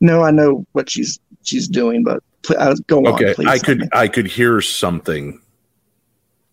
No, 0.00 0.22
I 0.22 0.30
know 0.30 0.66
what 0.72 0.90
she's 0.90 1.18
she's 1.42 1.68
doing, 1.68 2.04
but 2.04 2.22
pl- 2.42 2.58
uh, 2.58 2.74
go 2.86 2.98
on. 2.98 3.14
Okay, 3.14 3.34
please. 3.34 3.48
I 3.48 3.58
could 3.58 3.88
I 3.92 4.08
could 4.08 4.26
hear 4.26 4.60
something. 4.60 5.40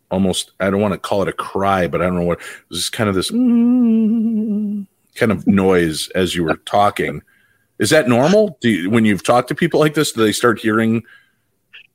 Almost, 0.09 0.51
I 0.59 0.69
don't 0.69 0.81
want 0.81 0.93
to 0.93 0.99
call 0.99 1.21
it 1.21 1.29
a 1.29 1.33
cry, 1.33 1.87
but 1.87 2.01
I 2.01 2.05
don't 2.05 2.15
know 2.15 2.25
what. 2.25 2.39
It 2.39 2.69
was 2.69 2.79
just 2.79 2.91
kind 2.91 3.09
of 3.09 3.15
this 3.15 3.31
mm, 3.31 4.85
kind 5.15 5.31
of 5.31 5.47
noise 5.47 6.09
as 6.09 6.35
you 6.35 6.43
were 6.43 6.57
talking. 6.57 7.21
Is 7.79 7.89
that 7.91 8.07
normal? 8.07 8.57
Do 8.61 8.69
you, 8.69 8.89
when 8.89 9.05
you've 9.05 9.23
talked 9.23 9.47
to 9.47 9.55
people 9.55 9.79
like 9.79 9.93
this, 9.93 10.11
do 10.11 10.21
they 10.21 10.33
start 10.33 10.59
hearing? 10.59 11.03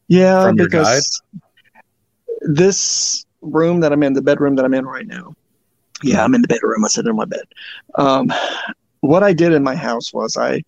Yeah, 0.09 0.45
from 0.45 0.57
your 0.57 0.67
because 0.67 1.23
this 2.47 3.24
room 3.42 3.80
that 3.80 3.92
I'm 3.92 4.03
in, 4.03 4.14
the 4.14 4.22
bedroom 4.22 4.57
that 4.57 4.64
I'm 4.64 4.74
in 4.74 4.86
right 4.86 5.07
now. 5.07 5.34
Yeah, 6.03 6.22
I'm 6.24 6.34
in 6.34 6.42
the 6.42 6.49
bedroom. 6.49 6.84
I 6.84 6.88
sit 6.88 7.07
in 7.07 7.16
my 7.16 7.24
bed. 7.24 7.44
Um, 7.97 8.32
what 9.01 9.22
I 9.22 9.32
did 9.32 9.53
in 9.53 9.62
my 9.62 9.74
house 9.74 10.12
was 10.12 10.36
I 10.36 10.62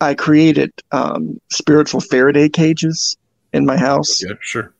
I 0.00 0.14
created 0.14 0.70
um, 0.92 1.38
spiritual 1.50 2.00
Faraday 2.00 2.48
cages 2.48 3.16
in 3.52 3.66
my 3.66 3.76
house 3.76 4.22
Yeah, 4.22 4.34
sure. 4.40 4.72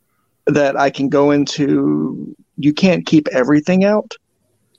that 0.46 0.76
I 0.78 0.90
can 0.90 1.08
go 1.08 1.30
into. 1.30 2.34
You 2.56 2.72
can't 2.72 3.06
keep 3.06 3.28
everything 3.28 3.84
out, 3.84 4.14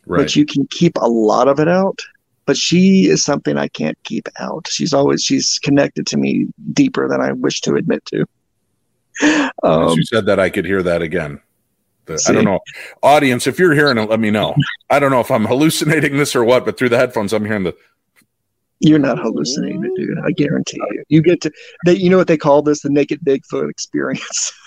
Right. 0.05 0.23
but 0.23 0.35
you 0.35 0.45
can 0.45 0.67
keep 0.67 0.93
a 0.97 1.07
lot 1.07 1.47
of 1.47 1.59
it 1.59 1.67
out. 1.67 1.99
But 2.45 2.57
she 2.57 3.05
is 3.07 3.23
something 3.23 3.57
I 3.57 3.67
can't 3.69 3.97
keep 4.03 4.27
out. 4.39 4.67
She's 4.67 4.93
always 4.93 5.23
she's 5.23 5.59
connected 5.59 6.07
to 6.07 6.17
me 6.17 6.47
deeper 6.73 7.07
than 7.07 7.21
I 7.21 7.31
wish 7.33 7.61
to 7.61 7.75
admit 7.75 8.03
to. 8.07 8.25
As 9.21 9.49
Um, 9.63 9.97
you 9.97 10.03
said 10.03 10.25
that, 10.25 10.39
I 10.39 10.49
could 10.49 10.65
hear 10.65 10.83
that 10.83 11.01
again. 11.01 11.41
The- 12.05 12.23
I 12.27 12.31
don't 12.31 12.45
know, 12.45 12.59
audience. 13.03 13.47
If 13.47 13.59
you're 13.59 13.73
hearing 13.73 13.97
it, 13.97 14.09
let 14.09 14.19
me 14.19 14.31
know. 14.31 14.55
I 14.89 14.99
don't 14.99 15.11
know 15.11 15.19
if 15.19 15.29
I'm 15.31 15.45
hallucinating 15.51 16.17
this 16.17 16.35
or 16.35 16.43
what, 16.43 16.65
but 16.65 16.77
through 16.77 16.89
the 16.89 16.97
headphones, 16.97 17.33
I'm 17.33 17.45
hearing 17.45 17.63
the. 17.63 17.75
You're 18.79 18.97
not 18.99 19.19
hallucinating, 19.19 19.93
dude. 19.95 20.17
I 20.25 20.31
guarantee 20.31 20.81
you. 20.91 21.03
You 21.09 21.21
get 21.21 21.41
to 21.41 21.51
they. 21.85 21.93
You 21.93 22.09
know 22.09 22.17
what 22.17 22.27
they 22.27 22.37
call 22.37 22.63
this? 22.63 22.81
The 22.81 22.89
naked 22.89 23.19
Bigfoot 23.23 23.69
experience. 23.69 24.51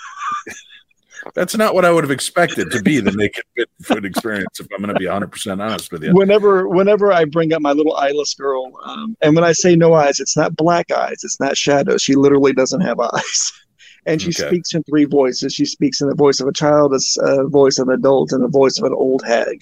That's 1.33 1.55
not 1.57 1.73
what 1.73 1.85
I 1.85 1.91
would 1.91 2.03
have 2.03 2.11
expected 2.11 2.69
to 2.71 2.81
be 2.81 2.99
the 2.99 3.11
naked 3.11 3.43
Bigfoot 3.57 4.05
experience. 4.05 4.59
If 4.59 4.67
I'm 4.71 4.81
going 4.81 4.93
to 4.93 4.99
be 4.99 5.05
100 5.05 5.27
percent 5.31 5.61
honest 5.61 5.91
with 5.91 6.03
you. 6.03 6.13
whenever, 6.13 6.67
whenever 6.67 7.11
I 7.11 7.25
bring 7.25 7.51
up 7.51 7.61
my 7.61 7.71
little 7.71 7.95
eyeless 7.95 8.33
girl, 8.35 8.71
um, 8.83 9.17
and 9.21 9.35
when 9.35 9.43
I 9.43 9.51
say 9.51 9.75
no 9.75 9.93
eyes, 9.93 10.19
it's 10.19 10.37
not 10.37 10.55
black 10.55 10.91
eyes. 10.91 11.23
It's 11.23 11.39
not 11.39 11.57
shadows. 11.57 12.01
She 12.01 12.15
literally 12.15 12.53
doesn't 12.53 12.81
have 12.81 12.99
eyes, 12.99 13.51
and 14.05 14.21
she 14.21 14.29
Okay. 14.29 14.47
speaks 14.47 14.73
in 14.73 14.83
three 14.83 15.05
voices. 15.05 15.53
She 15.53 15.65
speaks 15.65 16.01
in 16.01 16.07
the 16.07 16.15
voice 16.15 16.39
of 16.39 16.47
a 16.47 16.53
child, 16.53 16.93
a, 16.93 17.47
voice 17.47 17.79
of 17.79 17.87
an 17.89 17.95
adult, 17.95 18.31
and 18.31 18.43
the 18.43 18.47
voice 18.47 18.77
of 18.77 18.85
an 18.85 18.93
old 18.93 19.23
hag. 19.25 19.61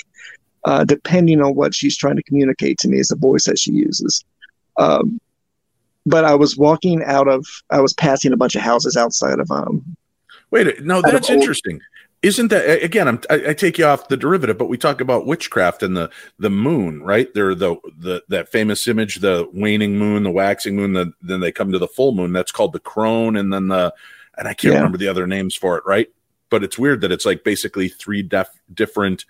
Uh, 0.66 0.86
depending 0.86 1.42
on 1.42 1.56
what 1.56 1.76
she's 1.76 1.98
trying 1.98 2.16
to 2.16 2.24
communicate 2.24 2.78
to 2.80 2.88
me, 2.88 2.98
is 2.98 3.10
the 3.10 3.18
voice 3.18 3.44
that 3.46 3.60
she 3.60 3.72
uses. 3.72 4.24
Um, 4.78 5.20
but 6.06 6.24
I 6.24 6.36
was 6.36 6.58
walking 6.58 7.04
out 7.04 7.28
of, 7.28 7.46
I 7.70 7.82
was 7.82 7.94
passing 7.94 8.32
a 8.32 8.38
bunch 8.38 8.56
of 8.56 8.62
houses 8.62 8.96
outside 8.96 9.40
of 9.40 9.52
um, 9.52 9.84
Wait, 10.52 10.82
no, 10.84 11.02
that's 11.02 11.30
old- 11.30 11.40
interesting. 11.40 11.82
Isn't 12.22 12.48
that 12.50 12.82
again? 12.82 13.10
I'm, 13.10 13.20
I, 13.30 13.50
I 13.50 13.54
take 13.54 13.78
you 13.78 13.86
off 13.86 14.08
the 14.08 14.16
derivative, 14.16 14.58
but 14.58 14.70
we 14.70 14.78
talk 14.78 15.02
about 15.02 15.26
witchcraft 15.26 15.84
and 15.84 15.98
the 15.98 16.10
the 16.40 16.50
moon, 16.50 17.04
right? 17.04 17.28
They're 17.34 17.54
the 17.54 17.76
the 17.98 18.24
that 18.30 18.48
famous 18.48 18.88
image, 18.88 19.16
the 19.18 19.50
waning 19.52 19.98
moon, 19.98 20.24
the 20.24 20.32
waxing 20.32 20.78
moon. 20.78 20.94
The, 20.94 21.12
then 21.22 21.42
they 21.42 21.52
come 21.52 21.74
to 21.74 21.80
the 21.80 21.88
full 21.88 22.14
moon. 22.14 22.32
That's 22.32 22.54
called 22.54 22.72
the 22.72 22.80
crone, 22.80 23.36
and 23.36 23.52
then 23.52 23.68
the 23.68 23.94
and 24.38 24.48
I 24.48 24.54
can't 24.54 24.74
Yeah. 24.74 24.78
remember 24.80 24.98
the 24.98 25.08
other 25.08 25.28
names 25.28 25.56
for 25.56 25.78
it, 25.78 25.84
right? 25.86 26.08
But 26.50 26.64
it's 26.64 26.78
weird 26.78 27.02
that 27.02 27.12
it's 27.12 27.26
like 27.26 27.44
basically 27.44 27.90
three 27.90 28.22
def, 28.22 28.50
different 28.74 29.26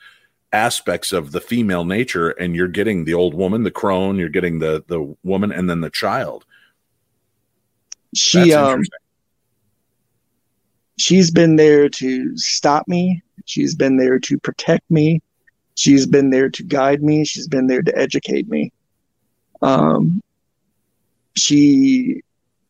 aspects 0.51 1.11
of 1.11 1.31
the 1.31 1.41
female 1.41 1.83
nature, 1.85 2.29
and 2.29 2.55
you're 2.55 2.67
getting 2.67 3.05
the 3.05 3.13
old 3.13 3.33
woman, 3.33 3.63
the 3.63 3.71
crone, 3.71 4.17
you're 4.17 4.29
getting 4.29 4.59
the 4.59 4.83
the 4.87 5.15
woman, 5.23 5.51
and 5.51 5.69
then 5.69 5.81
the 5.81 5.89
child. 5.89 6.45
she 8.15 8.53
um 8.53 8.83
she's 10.99 11.31
been 11.31 11.55
there 11.55 11.89
to 11.89 12.37
stop 12.37 12.87
me 12.87 13.21
she's 13.45 13.73
been 13.73 13.97
there 13.97 14.19
to 14.19 14.37
protect 14.39 14.89
me 14.91 15.19
she's 15.75 16.05
been 16.05 16.29
there 16.29 16.49
to 16.49 16.63
guide 16.63 17.01
me 17.01 17.25
she's 17.25 17.47
been 17.47 17.65
there 17.65 17.81
to 17.81 17.97
educate 17.97 18.47
me 18.47 18.71
um 19.63 20.21
she 21.35 22.21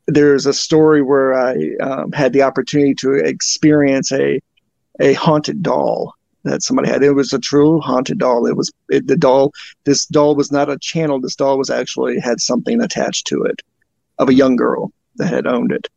there's 0.08 0.46
a 0.46 0.54
story 0.54 1.02
where 1.02 1.34
i 1.34 1.56
um, 1.82 2.12
had 2.12 2.34
the 2.34 2.42
opportunity 2.42 2.94
to 2.94 3.14
experience 3.14 4.12
a 4.12 4.40
a 5.00 5.14
haunted 5.14 5.64
doll 5.64 6.14
that 6.44 6.62
somebody 6.62 6.90
had. 6.90 7.04
It 7.04 7.14
was 7.14 7.34
a 7.34 7.40
true 7.40 7.80
haunted 7.80 8.20
doll. 8.20 8.46
It 8.46 8.56
was 8.56 8.72
it, 8.90 9.08
the 9.08 9.18
doll 9.18 9.54
this 9.86 10.06
doll 10.06 10.36
was 10.36 10.52
not 10.52 10.70
a 10.70 10.78
channel. 10.78 11.20
This 11.20 11.36
doll 11.36 11.58
was 11.58 11.70
actually 11.70 12.20
had 12.20 12.42
something 12.42 12.82
attached 12.82 13.28
to 13.28 13.44
it 13.44 13.62
of 14.20 14.30
a 14.30 14.34
young 14.34 14.56
girl 14.56 14.92
that 15.16 15.34
had 15.34 15.48
owned 15.48 15.72
it. 15.72 15.88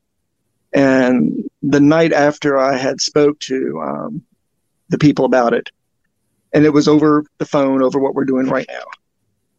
And 0.73 1.49
the 1.63 1.81
night 1.81 2.13
after 2.13 2.59
I 2.59 2.77
had 2.77 3.01
spoke 3.01 3.39
to 3.41 3.81
um, 3.81 4.23
the 4.89 4.99
people 4.99 5.25
about 5.25 5.53
it, 5.55 5.71
and 6.53 6.65
it 6.65 6.73
was 6.73 6.89
over 6.89 7.25
the 7.39 7.47
phone, 7.47 7.83
over 7.83 7.99
what 7.99 8.15
we're 8.15 8.25
doing 8.25 8.47
right 8.47 8.67
now. 8.69 8.85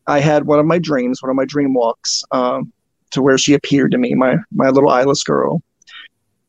I 0.06 0.20
had 0.20 0.46
one 0.46 0.60
of 0.60 0.66
my 0.66 0.80
dreams, 0.80 1.22
one 1.22 1.30
of 1.30 1.36
my 1.36 1.46
dream 1.46 1.74
walks, 1.74 2.24
um, 2.32 2.72
to 3.12 3.22
where 3.22 3.38
she 3.38 3.54
appeared 3.54 3.92
to 3.92 3.98
me, 3.98 4.14
my 4.14 4.38
my 4.52 4.70
little 4.70 4.90
eyeless 4.90 5.24
girl. 5.24 5.62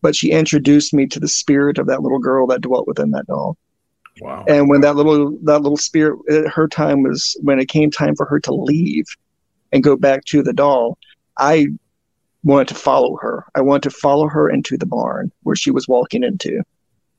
But 0.00 0.14
she 0.14 0.30
introduced 0.30 0.94
me 0.94 1.06
to 1.06 1.18
the 1.18 1.28
spirit 1.28 1.78
of 1.78 1.86
that 1.86 2.02
little 2.02 2.20
girl 2.20 2.46
that 2.48 2.60
dwelt 2.60 2.86
within 2.86 3.10
that 3.12 3.26
doll. 3.26 3.56
Wow. 4.20 4.44
And 4.48 4.68
when 4.68 4.80
that 4.82 4.96
little 4.96 5.36
that 5.44 5.60
little 5.60 5.76
spirit, 5.76 6.18
her 6.48 6.68
time 6.68 7.02
was 7.02 7.36
when 7.42 7.58
it 7.58 7.68
came 7.68 7.90
time 7.90 8.14
for 8.16 8.26
her 8.26 8.40
to 8.40 8.54
leave 8.54 9.06
and 9.72 9.82
go 9.82 9.96
back 9.96 10.24
to 10.26 10.42
the 10.42 10.52
doll. 10.52 10.98
I 11.38 11.68
wanted 12.44 12.68
to 12.68 12.74
follow 12.74 13.16
her. 13.20 13.44
I 13.54 13.60
wanted 13.60 13.90
to 13.90 13.90
follow 13.90 14.28
her 14.28 14.48
into 14.48 14.76
the 14.76 14.86
barn 14.86 15.30
where 15.42 15.56
she 15.56 15.70
was 15.70 15.88
walking 15.88 16.24
into. 16.24 16.62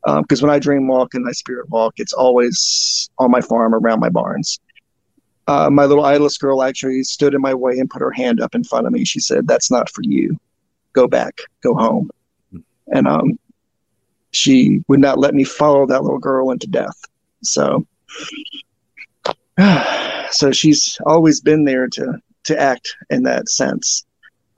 Um, 0.07 0.21
because 0.21 0.41
when 0.41 0.51
I 0.51 0.59
dream 0.59 0.87
walk 0.87 1.13
and 1.13 1.27
I 1.27 1.33
spirit 1.33 1.69
walk, 1.69 1.95
it's 1.97 2.13
always 2.13 3.09
on 3.17 3.31
my 3.31 3.41
farm 3.41 3.75
around 3.75 3.99
my 3.99 4.09
barns. 4.09 4.59
Uh, 5.49 5.67
my 5.67 5.85
little 5.85 6.05
eyeless 6.05 6.37
girl 6.37 6.61
actually 6.61 7.01
stood 7.01 7.33
in 7.33 7.41
my 7.41 7.55
way 7.55 7.79
and 7.79 7.89
put 7.89 8.03
her 8.03 8.11
hand 8.11 8.39
up 8.39 8.53
in 8.53 8.63
front 8.63 8.85
of 8.85 8.93
me. 8.93 9.03
She 9.03 9.19
said, 9.19 9.47
"That's 9.47 9.71
not 9.71 9.89
for 9.89 10.03
you. 10.03 10.39
Go 10.93 11.07
back. 11.07 11.39
Go 11.63 11.73
home." 11.73 12.11
And 12.93 13.07
um, 13.07 13.39
she 14.29 14.83
would 14.87 14.99
not 14.99 15.17
let 15.17 15.33
me 15.33 15.43
follow 15.43 15.87
that 15.87 16.03
little 16.03 16.19
girl 16.19 16.51
into 16.51 16.67
death. 16.67 17.01
So, 17.41 17.83
so 20.29 20.51
she's 20.51 20.99
always 21.07 21.41
been 21.41 21.65
there 21.65 21.87
to 21.87 22.19
to 22.43 22.61
act 22.61 22.95
in 23.09 23.23
that 23.23 23.49
sense. 23.49 24.05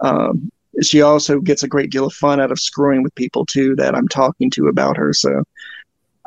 Um, 0.02 0.52
she 0.82 1.02
also 1.02 1.40
gets 1.40 1.64
a 1.64 1.70
great 1.70 1.90
deal 1.90 2.06
of 2.06 2.14
fun 2.14 2.42
out 2.42 2.52
of 2.52 2.60
screwing 2.60 3.02
with 3.02 3.16
people 3.16 3.46
too 3.46 3.78
that 3.78 3.96
I'm 3.96 4.10
talking 4.10 4.50
to 4.52 4.68
about 4.68 4.98
her. 4.98 5.14
So 5.14 5.46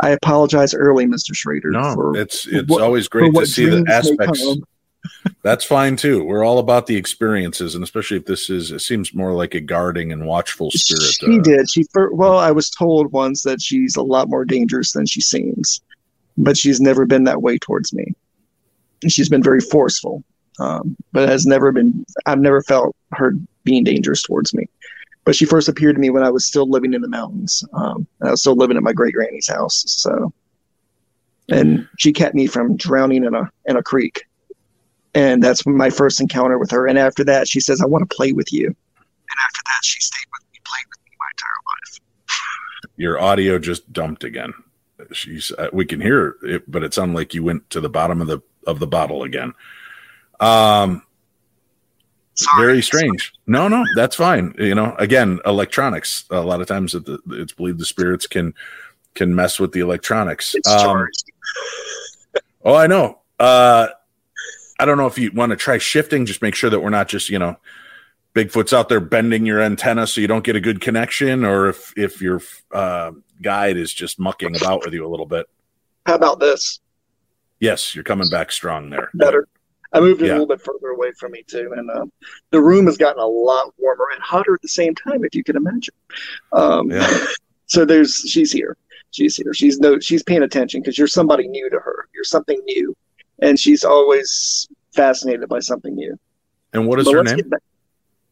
I 0.00 0.10
apologize 0.10 0.74
early, 0.74 1.06
Mr. 1.06 1.34
Schrader. 1.34 1.70
No, 1.70 1.94
for, 1.94 2.16
it's 2.16 2.46
it's 2.46 2.68
what- 2.68 2.82
always 2.82 3.08
great 3.08 3.32
to 3.34 3.46
see 3.46 3.66
the 3.66 3.84
aspects. 3.88 4.44
That's 5.42 5.64
fine 5.64 5.96
too. 5.96 6.24
We're 6.24 6.44
all 6.44 6.58
about 6.58 6.86
the 6.86 6.96
experiences, 6.96 7.74
and 7.74 7.84
especially 7.84 8.16
if 8.16 8.24
this 8.24 8.48
is, 8.48 8.72
it 8.72 8.80
seems 8.80 9.14
more 9.14 9.32
like 9.32 9.54
a 9.54 9.60
guarding 9.60 10.12
and 10.12 10.26
watchful 10.26 10.70
spirit. 10.70 11.02
She 11.02 11.38
uh, 11.38 11.42
did. 11.42 11.70
She 11.70 11.84
well, 12.12 12.38
I 12.38 12.50
was 12.50 12.70
told 12.70 13.12
once 13.12 13.42
that 13.42 13.60
she's 13.60 13.96
a 13.96 14.02
lot 14.02 14.28
more 14.28 14.44
dangerous 14.44 14.92
than 14.92 15.06
she 15.06 15.20
seems, 15.20 15.80
but 16.38 16.56
she's 16.56 16.80
never 16.80 17.04
been 17.04 17.24
that 17.24 17.42
way 17.42 17.58
towards 17.58 17.92
me. 17.92 18.14
She's 19.06 19.28
been 19.28 19.42
very 19.42 19.60
forceful, 19.60 20.24
um, 20.58 20.96
but 21.12 21.28
has 21.28 21.44
never 21.44 21.70
been. 21.70 22.04
I've 22.24 22.40
never 22.40 22.62
felt 22.62 22.96
her 23.12 23.34
being 23.64 23.84
dangerous 23.84 24.22
towards 24.22 24.54
me. 24.54 24.66
But 25.24 25.34
she 25.34 25.46
first 25.46 25.68
appeared 25.68 25.96
to 25.96 26.00
me 26.00 26.10
when 26.10 26.22
I 26.22 26.30
was 26.30 26.44
still 26.44 26.68
living 26.68 26.92
in 26.92 27.00
the 27.00 27.08
mountains. 27.08 27.64
Um, 27.72 28.06
I 28.22 28.30
was 28.30 28.40
still 28.40 28.56
living 28.56 28.76
at 28.76 28.82
my 28.82 28.92
great 28.92 29.14
granny's 29.14 29.48
house. 29.48 29.84
So, 29.86 30.32
and 31.48 31.88
she 31.98 32.12
kept 32.12 32.34
me 32.34 32.46
from 32.46 32.76
drowning 32.76 33.24
in 33.24 33.34
a 33.34 33.50
in 33.66 33.76
a 33.76 33.82
creek. 33.82 34.24
And 35.14 35.42
that's 35.42 35.64
my 35.64 35.90
first 35.90 36.20
encounter 36.20 36.58
with 36.58 36.70
her. 36.72 36.86
And 36.86 36.98
after 36.98 37.24
that, 37.24 37.48
she 37.48 37.60
says, 37.60 37.80
"I 37.80 37.86
want 37.86 38.08
to 38.08 38.14
play 38.14 38.32
with 38.32 38.52
you." 38.52 38.66
And 38.66 39.38
after 39.44 39.62
that, 39.64 39.80
she 39.82 40.00
stayed 40.00 40.26
with 40.32 40.52
me, 40.52 40.60
played 40.64 40.86
with 40.90 40.98
me 41.06 41.16
my 41.18 41.26
entire 41.32 41.60
life. 41.70 42.90
Your 42.96 43.20
audio 43.20 43.58
just 43.58 43.92
dumped 43.92 44.24
again. 44.24 44.52
she's 45.12 45.52
uh, 45.52 45.68
we 45.72 45.86
can 45.86 46.00
hear 46.00 46.36
it, 46.42 46.70
but 46.70 46.84
it 46.84 46.92
sounded 46.92 47.14
like 47.14 47.32
you 47.32 47.42
went 47.42 47.70
to 47.70 47.80
the 47.80 47.88
bottom 47.88 48.20
of 48.20 48.26
the 48.26 48.40
of 48.66 48.78
the 48.78 48.86
bottle 48.86 49.22
again. 49.22 49.54
Um, 50.40 51.03
Sorry. 52.34 52.66
very 52.66 52.82
strange. 52.82 53.32
No, 53.46 53.68
no, 53.68 53.84
that's 53.94 54.16
fine. 54.16 54.54
You 54.58 54.74
know, 54.74 54.94
again, 54.98 55.40
electronics. 55.46 56.24
A 56.30 56.40
lot 56.40 56.60
of 56.60 56.66
times, 56.66 56.94
it's 56.94 57.52
believed 57.52 57.78
the 57.78 57.84
spirits 57.84 58.26
can 58.26 58.54
can 59.14 59.34
mess 59.34 59.60
with 59.60 59.72
the 59.72 59.80
electronics. 59.80 60.54
Um, 60.66 61.06
oh, 62.64 62.74
I 62.74 62.86
know. 62.86 63.20
Uh, 63.38 63.88
I 64.78 64.84
don't 64.84 64.98
know 64.98 65.06
if 65.06 65.18
you 65.18 65.30
want 65.32 65.50
to 65.50 65.56
try 65.56 65.78
shifting. 65.78 66.26
Just 66.26 66.42
make 66.42 66.54
sure 66.54 66.70
that 66.70 66.80
we're 66.80 66.90
not 66.90 67.08
just 67.08 67.30
you 67.30 67.38
know, 67.38 67.56
Bigfoot's 68.34 68.72
out 68.72 68.88
there 68.88 69.00
bending 69.00 69.46
your 69.46 69.60
antenna 69.60 70.06
so 70.06 70.20
you 70.20 70.26
don't 70.26 70.44
get 70.44 70.56
a 70.56 70.60
good 70.60 70.80
connection, 70.80 71.44
or 71.44 71.68
if 71.68 71.92
if 71.96 72.20
your 72.20 72.40
uh, 72.72 73.12
guide 73.40 73.76
is 73.76 73.92
just 73.92 74.18
mucking 74.18 74.56
about 74.56 74.84
with 74.84 74.92
you 74.92 75.06
a 75.06 75.08
little 75.08 75.26
bit. 75.26 75.46
How 76.04 76.16
about 76.16 76.40
this? 76.40 76.80
Yes, 77.60 77.94
you're 77.94 78.04
coming 78.04 78.28
back 78.28 78.50
strong 78.50 78.90
there. 78.90 79.10
Better. 79.14 79.46
I 79.94 80.00
moved 80.00 80.20
it 80.22 80.26
Yeah. 80.26 80.32
a 80.32 80.34
little 80.34 80.46
bit 80.48 80.60
further 80.60 80.88
away 80.88 81.12
from 81.12 81.32
me 81.32 81.44
too, 81.46 81.72
and 81.76 81.88
um, 81.90 82.12
the 82.50 82.60
room 82.60 82.86
has 82.86 82.96
gotten 82.98 83.20
a 83.22 83.26
lot 83.26 83.72
warmer 83.78 84.08
and 84.12 84.20
hotter 84.22 84.54
at 84.54 84.60
the 84.62 84.68
same 84.68 84.94
time, 84.94 85.24
if 85.24 85.34
you 85.34 85.44
can 85.44 85.56
imagine. 85.56 85.94
Um, 86.52 86.90
Yeah. 86.90 87.24
so 87.66 87.84
there's 87.84 88.16
she's 88.28 88.50
here, 88.52 88.76
she's 89.12 89.36
here, 89.36 89.54
she's 89.54 89.78
no, 89.78 89.98
she's 90.00 90.22
paying 90.24 90.42
attention 90.42 90.80
because 90.82 90.98
you're 90.98 91.06
somebody 91.06 91.46
new 91.48 91.70
to 91.70 91.78
her. 91.78 92.08
You're 92.14 92.24
something 92.24 92.60
new, 92.64 92.94
and 93.40 93.58
she's 93.58 93.84
always 93.84 94.68
fascinated 94.94 95.48
by 95.48 95.60
something 95.60 95.94
new. 95.94 96.18
And 96.72 96.86
what 96.88 96.98
is 96.98 97.06
But 97.06 97.14
her 97.14 97.22
name? 97.24 97.50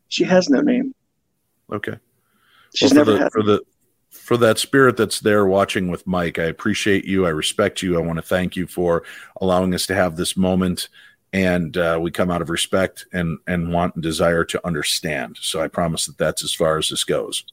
She 0.08 0.24
has 0.24 0.50
no 0.50 0.60
name. 0.60 0.94
Okay. 1.72 1.96
She's 2.74 2.92
Well, 2.92 3.04
for 3.04 3.10
never 3.10 3.12
the, 3.12 3.24
had. 3.24 3.32
for 3.32 3.42
the 3.42 3.60
for 4.10 4.36
that 4.36 4.58
spirit 4.58 4.96
that's 4.96 5.20
there 5.20 5.46
watching 5.46 5.88
with 5.90 6.06
Mike. 6.06 6.38
I 6.38 6.44
appreciate 6.44 7.04
you. 7.06 7.24
I 7.24 7.30
respect 7.30 7.82
you. 7.82 7.96
I 7.96 8.02
want 8.02 8.18
to 8.18 8.22
thank 8.22 8.56
you 8.56 8.66
for 8.66 9.04
allowing 9.40 9.74
us 9.74 9.86
to 9.86 9.94
have 9.94 10.16
this 10.16 10.36
moment. 10.36 10.88
And 11.32 11.76
uh, 11.76 11.98
we 12.00 12.10
come 12.10 12.30
out 12.30 12.42
of 12.42 12.50
respect 12.50 13.06
and 13.12 13.38
and 13.46 13.72
want 13.72 13.94
and 13.94 14.02
desire 14.02 14.44
to 14.44 14.66
understand. 14.66 15.38
So 15.40 15.60
I 15.62 15.68
promise 15.68 16.06
that 16.06 16.18
that's 16.18 16.44
as 16.44 16.52
far 16.52 16.76
as 16.78 16.90
this 16.90 17.04
goes. 17.04 17.44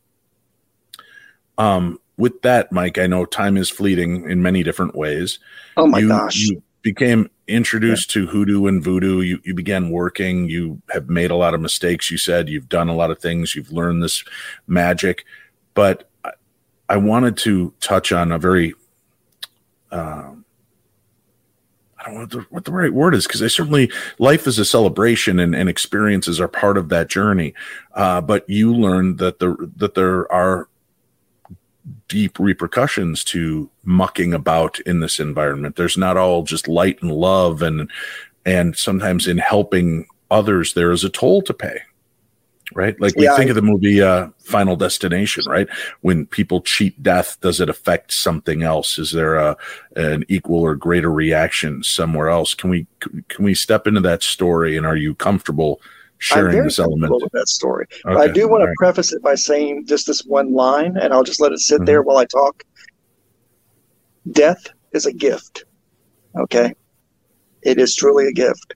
Um, 1.57 1.99
with 2.17 2.41
that, 2.41 2.71
Mike, 2.71 2.97
I 2.97 3.07
know 3.07 3.25
time 3.25 3.55
is 3.55 3.69
fleeting 3.69 4.30
in 4.30 4.41
many 4.41 4.63
different 4.63 4.95
ways. 4.95 5.39
Oh 5.77 5.88
my 5.88 5.99
you, 5.99 6.09
gosh! 6.09 6.36
you 6.36 6.61
became 6.82 7.30
introduced 7.47 8.11
to 8.11 8.27
hoodoo 8.27 8.67
and 8.67 8.84
voodoo 8.84 9.21
you, 9.21 9.39
you 9.43 9.53
began 9.55 9.89
working 9.89 10.47
you 10.47 10.80
have 10.91 11.09
made 11.09 11.32
a 11.32 11.36
lot 11.36 11.55
of 11.55 11.59
mistakes 11.59 12.11
you 12.11 12.17
said 12.17 12.47
you've 12.47 12.69
done 12.69 12.88
a 12.88 12.95
lot 12.95 13.09
of 13.09 13.17
things 13.19 13.55
you've 13.55 13.71
learned 13.71 14.03
this 14.03 14.23
magic 14.67 15.25
but 15.73 16.07
i, 16.23 16.32
I 16.88 16.97
wanted 16.97 17.38
to 17.38 17.73
touch 17.82 18.11
on 18.11 18.32
a 18.32 18.38
very 18.38 18.75
um, 19.91 20.39
I 22.00 22.06
don't 22.06 22.14
know 22.14 22.20
what 22.22 22.30
the, 22.30 22.45
what 22.50 22.66
the 22.66 22.72
right 22.72 22.93
word 22.93 23.14
is 23.14 23.28
because 23.28 23.43
I 23.43 23.47
certainly 23.47 23.91
life 24.20 24.47
is 24.47 24.58
a 24.58 24.66
celebration 24.66 25.39
and, 25.39 25.54
and 25.54 25.68
experiences 25.68 26.39
are 26.39 26.47
part 26.47 26.78
of 26.78 26.89
that 26.89 27.10
journey. 27.10 27.54
Uh, 27.93 28.22
but 28.22 28.50
you 28.50 28.74
learn 28.74 29.18
that 29.18 29.39
the 29.39 29.72
that 29.78 29.95
there 29.95 30.32
are 30.32 30.70
deep 32.08 32.39
repercussions 32.39 33.24
to 33.24 33.70
mucking 33.84 34.34
about 34.34 34.80
in 34.82 35.00
this 35.00 35.20
environment. 35.20 35.76
There's 35.76 35.97
not 35.97 36.18
all 36.18 36.43
just 36.43 36.68
light 36.68 37.02
and 37.02 37.12
love 37.12 37.62
and 37.62 37.91
and 38.45 38.78
sometimes 38.78 39.28
in 39.28 39.38
helping 39.38 40.06
others 40.32 40.74
there 40.74 40.91
is 40.91 41.04
a 41.04 41.10
toll 41.10 41.41
to 41.43 41.54
pay. 41.54 41.82
Right? 42.76 42.99
Like 43.01 43.15
we 43.15 43.24
Yeah, 43.26 43.36
think 43.36 43.47
I- 43.47 43.49
of 43.51 43.55
the 43.55 43.61
movie 43.61 44.01
uh 44.01 44.30
Final 44.43 44.76
Destination, 44.76 45.43
right? 45.47 45.67
When 46.01 46.26
people 46.26 46.61
cheat 46.61 47.01
death, 47.01 47.38
does 47.41 47.59
it 47.61 47.70
affect 47.70 48.13
something 48.13 48.61
else? 48.63 48.99
Is 48.99 49.11
there 49.11 49.36
a 49.36 49.57
an 49.95 50.24
equal 50.28 50.61
or 50.61 50.76
greater 50.76 51.11
reaction 51.11 51.82
somewhere 51.84 52.30
else? 52.30 52.53
Can 52.53 52.70
we 52.70 52.86
can 53.30 53.43
we 53.45 53.53
step 53.55 53.88
into 53.88 54.01
that 54.01 54.22
story 54.24 54.78
and 54.78 54.86
are 54.86 54.95
you 54.97 55.15
comfortable 55.15 55.82
sharing 56.20 56.61
this 56.63 56.80
element? 56.80 57.11
with 57.13 57.32
that 57.32 57.47
story. 57.47 57.86
But 58.03 58.17
I 58.17 58.28
do 58.28 58.47
want 58.49 58.61
all 58.61 58.67
to 58.67 58.74
preface 58.78 59.13
it 59.13 59.22
by 59.24 59.36
saying 59.36 59.86
just 59.88 60.05
this 60.05 60.22
one 60.26 60.53
line, 60.53 60.97
and 60.97 61.13
I'll 61.13 61.24
just 61.24 61.39
let 61.41 61.51
it 61.53 61.59
sit 61.59 61.78
Mm-hmm. 61.78 61.86
there 61.86 62.01
while 62.03 62.17
I 62.17 62.26
talk. 62.26 62.63
Death 64.32 64.67
is 64.93 65.05
a 65.05 65.13
gift. 65.13 65.63
Okay? 66.38 66.74
It 67.63 67.80
is 67.80 67.95
truly 67.95 68.28
a 68.28 68.32
gift. 68.32 68.74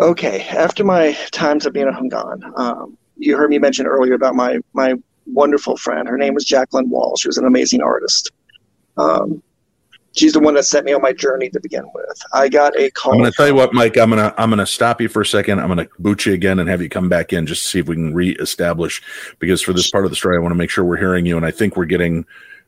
Okay, 0.00 0.42
after 0.48 0.84
my 0.84 1.12
times 1.30 1.66
of 1.66 1.72
being 1.72 1.86
a 1.86 1.92
Houngan, 1.92 2.42
um, 2.56 2.98
you 3.16 3.36
heard 3.36 3.50
me 3.50 3.58
mention 3.58 3.86
earlier 3.86 4.14
about 4.14 4.34
my, 4.34 4.58
my 4.72 4.94
wonderful 5.26 5.76
friend. 5.76 6.08
Her 6.08 6.18
name 6.18 6.34
was 6.34 6.44
Jacqueline 6.44 6.90
Wall. 6.90 7.16
She 7.16 7.28
was 7.28 7.38
an 7.38 7.46
amazing 7.46 7.80
artist. 7.80 8.32
Um, 8.96 9.42
she's 10.16 10.32
the 10.32 10.40
one 10.40 10.54
that 10.54 10.64
set 10.64 10.84
me 10.84 10.92
on 10.92 11.02
my 11.02 11.12
journey 11.12 11.48
to 11.50 11.60
begin 11.60 11.84
with. 11.94 12.22
I 12.32 12.48
got 12.48 12.76
a 12.78 12.90
call. 12.90 13.12
I'm 13.12 13.18
going 13.18 13.30
to 13.30 13.36
tell 13.36 13.46
you 13.46 13.54
what, 13.54 13.72
Mike. 13.72 13.96
I'm 13.96 14.10
going 14.10 14.22
to 14.22 14.34
I'm 14.40 14.50
going 14.50 14.58
to 14.58 14.66
stop 14.66 15.00
you 15.00 15.08
for 15.08 15.22
a 15.22 15.26
second. 15.26 15.60
I'm 15.60 15.68
going 15.68 15.86
to 15.86 15.88
boot 15.98 16.26
you 16.26 16.32
again 16.32 16.58
and 16.58 16.68
have 16.68 16.82
you 16.82 16.88
come 16.88 17.08
back 17.08 17.32
in 17.32 17.46
just 17.46 17.62
to 17.64 17.70
see 17.70 17.78
if 17.80 17.88
we 17.88 17.94
can 17.94 18.14
reestablish. 18.14 19.02
Because 19.38 19.62
for 19.62 19.72
this 19.72 19.90
part 19.90 20.04
of 20.04 20.10
the 20.10 20.16
story, 20.16 20.36
I 20.36 20.40
want 20.40 20.52
to 20.52 20.56
make 20.56 20.70
sure 20.70 20.84
we're 20.84 20.96
hearing 20.96 21.26
you, 21.26 21.36
and 21.36 21.46
I 21.46 21.50
think 21.50 21.76
we're 21.76 21.84
getting 21.84 22.26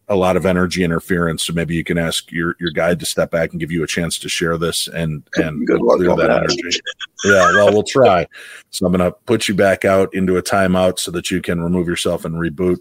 a 0.09 0.15
lot 0.17 0.37
of 0.37 0.47
energy 0.47 0.85
interference. 0.85 1.43
So 1.45 1.53
maybe 1.53 1.75
you 1.75 1.83
can 1.85 1.99
ask 1.99 2.31
your 2.31 2.55
your 2.61 2.71
guide 2.71 3.01
to 3.01 3.07
step 3.07 3.31
back 3.31 3.51
and 3.51 3.61
give 3.61 3.73
you 3.73 3.83
a 3.83 3.87
chance 3.87 4.19
to 4.21 4.29
share 4.29 4.57
this 4.57 4.89
and 4.89 5.23
and 5.35 5.67
Good 5.67 5.81
luck 5.81 5.97
clear 5.97 6.11
that 6.11 6.29
that. 6.29 6.39
energy. 6.39 6.81
Yeah, 7.25 7.53
well, 7.55 7.73
we'll 7.73 7.83
try. 7.83 8.27
So 8.71 8.87
I'm 8.87 8.93
going 8.93 9.11
to 9.11 9.17
put 9.27 9.49
you 9.49 9.55
back 9.55 9.85
out 9.85 10.15
into 10.15 10.37
a 10.37 10.43
timeout 10.43 10.99
so 10.99 11.11
that 11.13 11.31
you 11.31 11.41
can 11.43 11.61
remove 11.61 11.89
yourself 11.89 12.25
and 12.25 12.35
reboot. 12.37 12.79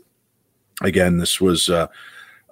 Again, 0.82 1.18
this 1.18 1.40
was. 1.42 1.70
uh 1.70 1.88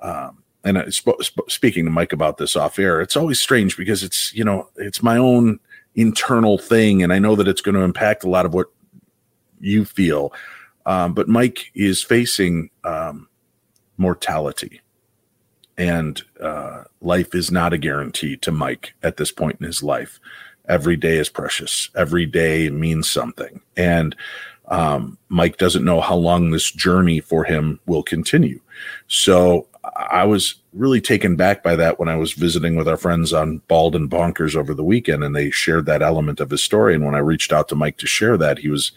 um, 0.01 0.43
and 0.65 0.77
I 0.77 0.89
sp- 0.91 1.19
sp- 1.23 1.47
speaking 1.49 1.85
to 1.85 1.91
Mike 1.91 2.13
about 2.13 2.37
this 2.37 2.55
off 2.55 2.77
air, 2.79 3.01
it's 3.01 3.15
always 3.17 3.41
strange 3.41 3.77
because 3.77 4.03
it's 4.03 4.33
you 4.33 4.43
know 4.43 4.69
it's 4.75 5.03
my 5.03 5.17
own 5.17 5.59
internal 5.95 6.57
thing, 6.57 7.03
and 7.03 7.13
I 7.13 7.19
know 7.19 7.35
that 7.35 7.47
it's 7.47 7.61
going 7.61 7.75
to 7.75 7.81
impact 7.81 8.23
a 8.23 8.29
lot 8.29 8.45
of 8.45 8.53
what 8.53 8.67
you 9.59 9.85
feel. 9.85 10.33
Um, 10.85 11.13
but 11.13 11.29
Mike 11.29 11.71
is 11.75 12.03
facing 12.03 12.69
um, 12.83 13.27
mortality, 13.97 14.81
and 15.77 16.21
uh, 16.41 16.83
life 17.01 17.33
is 17.35 17.51
not 17.51 17.73
a 17.73 17.77
guarantee 17.77 18.37
to 18.37 18.51
Mike 18.51 18.93
at 19.03 19.17
this 19.17 19.31
point 19.31 19.57
in 19.59 19.65
his 19.65 19.83
life. 19.83 20.19
Every 20.67 20.95
day 20.95 21.17
is 21.17 21.29
precious. 21.29 21.89
Every 21.95 22.25
day 22.25 22.69
means 22.69 23.09
something, 23.09 23.61
and 23.75 24.15
um, 24.67 25.17
Mike 25.29 25.57
doesn't 25.57 25.85
know 25.85 26.01
how 26.01 26.15
long 26.15 26.51
this 26.51 26.71
journey 26.71 27.19
for 27.19 27.43
him 27.43 27.79
will 27.85 28.03
continue. 28.03 28.61
So 29.07 29.67
I 29.95 30.23
was 30.23 30.55
really 30.71 31.01
taken 31.01 31.35
back 31.35 31.61
by 31.61 31.75
that 31.75 31.99
when 31.99 32.07
I 32.07 32.15
was 32.15 32.33
visiting 32.33 32.75
with 32.75 32.87
our 32.87 32.97
friends 32.97 33.33
on 33.33 33.61
Bald 33.67 33.95
and 33.95 34.09
Bonkers 34.09 34.55
over 34.55 34.73
the 34.73 34.83
weekend, 34.83 35.23
and 35.23 35.35
they 35.35 35.51
shared 35.51 35.85
that 35.85 36.01
element 36.01 36.39
of 36.39 36.49
his 36.49 36.63
story. 36.63 36.95
And 36.95 37.05
when 37.05 37.15
I 37.15 37.19
reached 37.19 37.51
out 37.51 37.67
to 37.69 37.75
Mike 37.75 37.97
to 37.97 38.07
share 38.07 38.37
that, 38.37 38.59
he 38.59 38.69
was 38.69 38.93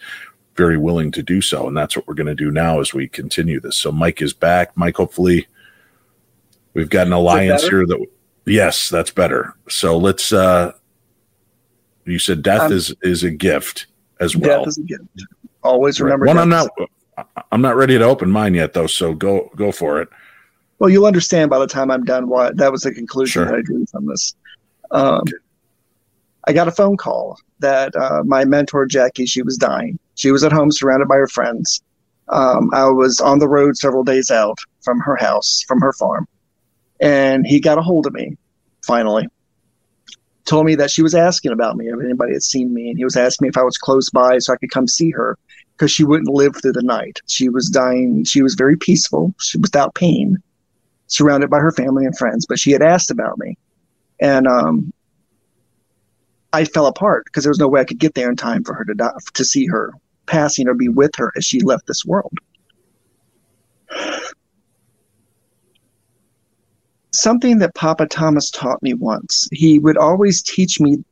very 0.57 0.79
willing 0.79 1.11
to 1.13 1.23
do 1.23 1.41
so. 1.41 1.69
And 1.69 1.77
that's 1.77 1.97
what 1.97 2.07
we're 2.07 2.15
going 2.15 2.27
to 2.27 2.35
do 2.35 2.51
now 2.51 2.81
as 2.81 2.95
we 2.95 3.09
continue 3.09 3.61
this. 3.61 3.77
So 3.77 3.93
Mike 3.93 4.23
is 4.23 4.33
back. 4.33 4.77
Mike, 4.77 4.97
hopefully, 4.97 5.47
we've 6.75 6.91
got 6.91 7.07
an 7.07 7.13
alliance 7.13 7.69
here 7.69 7.87
that 7.87 8.07
yes, 8.47 8.89
that's 8.89 9.11
better. 9.11 9.55
So 9.69 9.97
let's. 9.99 10.33
uh 10.33 10.73
You 12.05 12.19
said 12.19 12.43
death 12.43 12.71
Um, 12.71 12.73
is 12.73 12.95
is 13.03 13.25
a 13.25 13.31
gift 13.31 13.87
as 14.21 14.37
well. 14.37 14.61
Death 14.61 14.69
is 14.69 14.79
a 14.79 14.83
gift. 14.83 15.03
Always 15.63 16.01
remember. 16.01 16.27
One, 16.27 16.39
I'm 16.39 16.49
not. 16.49 16.69
I'm 17.51 17.63
not 17.63 17.77
ready 17.77 17.99
to 17.99 18.05
open 18.05 18.31
mine 18.31 18.55
yet, 18.55 18.73
though. 18.75 18.87
So 18.87 19.15
go 19.15 19.51
go 19.57 19.73
for 19.73 20.01
it. 20.01 20.09
Well, 20.79 20.91
you'll 20.91 21.07
understand 21.07 21.49
by 21.51 21.59
the 21.59 21.67
time 21.67 21.91
I'm 21.91 22.05
done 22.05 22.29
why 22.29 22.51
that 22.55 22.71
was 22.71 22.83
the 22.83 22.93
conclusion 22.93 23.43
Sure. 23.43 23.47
that 23.47 23.55
I 23.55 23.63
drew 23.63 23.87
from 23.87 24.07
this. 24.07 24.35
Um, 24.91 25.23
I 26.45 26.53
got 26.53 26.69
a 26.69 26.71
phone 26.71 26.97
call 26.97 27.39
that 27.61 27.97
uh, 27.97 28.23
my 28.25 28.45
mentor 28.45 28.85
Jackie, 28.87 29.27
she 29.27 29.43
was 29.43 29.57
dying. 29.57 29.99
She 30.17 30.33
was 30.33 30.43
at 30.43 30.53
home, 30.53 30.73
surrounded 30.73 31.09
by 31.09 31.17
her 31.17 31.29
friends. 31.29 31.83
Um, 32.29 32.71
I 32.75 32.89
was 32.89 33.21
on 33.21 33.39
the 33.39 33.49
road 33.49 33.77
several 33.77 34.03
days 34.03 34.31
out 34.31 34.59
from 34.83 34.99
her 35.01 35.17
house, 35.17 35.65
from 35.69 35.81
her 35.81 35.93
farm, 35.93 36.27
and 37.01 37.47
he 37.47 37.61
got 37.61 37.79
a 37.79 37.83
hold 37.83 38.07
of 38.07 38.13
me. 38.13 38.37
Finally, 38.85 39.29
told 40.45 40.67
me 40.67 40.75
that 40.77 40.91
she 40.91 41.03
was 41.03 41.15
asking 41.15 41.53
about 41.53 41.77
me 41.77 41.89
if 41.89 42.01
anybody 42.01 42.33
had 42.33 42.43
seen 42.43 42.75
me, 42.75 42.89
and 42.89 42.99
he 42.99 43.05
was 43.05 43.17
asking 43.17 43.45
me 43.45 43.49
if 43.49 43.57
I 43.57 43.63
was 43.63 43.79
close 43.79 44.11
by 44.11 44.39
so 44.39 44.53
I 44.53 44.57
could 44.57 44.71
come 44.71 44.89
see 44.89 45.11
her 45.11 45.39
because 45.77 45.93
she 45.93 46.05
wouldn't 46.05 46.33
live 46.33 46.57
through 46.57 46.73
the 46.73 46.83
night. 46.83 47.21
She 47.27 47.49
was 47.49 47.69
dying. 47.69 48.25
She 48.25 48.43
was 48.43 48.55
very 48.55 48.77
peaceful. 48.77 49.35
She 49.41 49.59
without 49.59 49.95
pain 49.95 50.43
surrounded 51.09 51.51
by 51.51 51.59
her 51.59 51.73
family 51.73 52.05
and 52.05 52.17
friends, 52.17 52.47
but 52.47 52.59
she 52.59 52.73
had 52.73 52.83
asked 52.83 53.11
about 53.11 53.39
me. 53.39 53.57
And 54.21 54.49
um, 54.49 54.93
I 56.53 56.65
fell 56.65 56.87
apart 56.87 57.27
because 57.27 57.45
there 57.45 57.51
was 57.51 57.59
no 57.59 57.69
way 57.69 57.81
I 57.81 57.85
could 57.85 57.99
get 57.99 58.15
there 58.15 58.31
in 58.31 58.37
time 58.37 58.65
for 58.65 58.75
her 58.75 58.85
to 58.85 58.95
die, 58.95 59.13
to 59.35 59.45
see 59.45 59.67
her 59.67 59.93
passing 60.27 60.69
or 60.69 60.75
be 60.75 60.89
with 60.89 61.15
her 61.17 61.33
as 61.37 61.45
she 61.45 61.61
left 61.61 61.87
this 61.87 62.05
world. 62.05 62.39
Something 67.13 67.59
that 67.59 67.75
Papa 67.75 68.07
Thomas 68.07 68.51
taught 68.51 68.83
me 68.83 68.93
once. 68.93 69.49
He 69.53 69.79
would 69.79 69.97
always 69.97 70.43
teach 70.43 70.81
me 70.81 71.03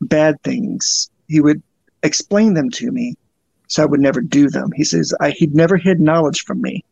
bad 0.00 0.40
things. 0.42 1.10
He 1.28 1.40
would 1.40 1.62
explain 2.02 2.54
them 2.54 2.70
to 2.70 2.90
me 2.90 3.16
so 3.66 3.82
I 3.82 3.86
would 3.86 4.00
never 4.00 4.20
do 4.20 4.48
them. 4.48 4.70
He 4.74 4.84
says 4.84 5.14
I, 5.20 5.30
he'd 5.30 5.54
never 5.54 5.76
hid 5.76 6.00
knowledge 6.00 6.42
from 6.42 6.60
me 6.60 6.84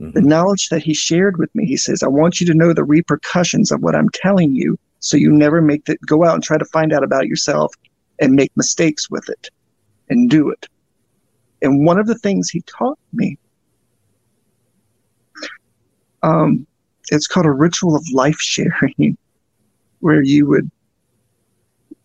mm-hmm. 0.00 0.12
The 0.12 0.22
knowledge 0.22 0.68
that 0.68 0.82
he 0.82 0.94
shared 0.94 1.38
with 1.38 1.54
me, 1.54 1.66
he 1.66 1.76
says, 1.76 2.02
I 2.02 2.08
want 2.08 2.40
you 2.40 2.46
to 2.46 2.54
know 2.54 2.72
the 2.72 2.84
repercussions 2.84 3.70
of 3.70 3.82
what 3.82 3.94
I'm 3.94 4.08
telling 4.10 4.54
you 4.54 4.78
so 5.00 5.16
you 5.16 5.30
never 5.30 5.60
make 5.60 5.84
that 5.86 6.00
go 6.06 6.24
out 6.24 6.34
and 6.34 6.42
try 6.42 6.58
to 6.58 6.64
find 6.66 6.92
out 6.92 7.04
about 7.04 7.26
yourself 7.26 7.74
and 8.20 8.34
make 8.34 8.56
mistakes 8.56 9.10
with 9.10 9.28
it 9.28 9.50
and 10.10 10.30
do 10.30 10.50
it. 10.50 10.66
And 11.62 11.84
one 11.84 11.98
of 11.98 12.06
the 12.06 12.14
things 12.14 12.50
he 12.50 12.60
taught 12.62 12.98
me, 13.12 13.36
um, 16.22 16.66
it's 17.10 17.26
called 17.26 17.46
a 17.46 17.50
ritual 17.52 17.96
of 17.96 18.04
life 18.12 18.38
sharing, 18.38 19.16
where 20.00 20.22
you 20.22 20.46
would, 20.46 20.70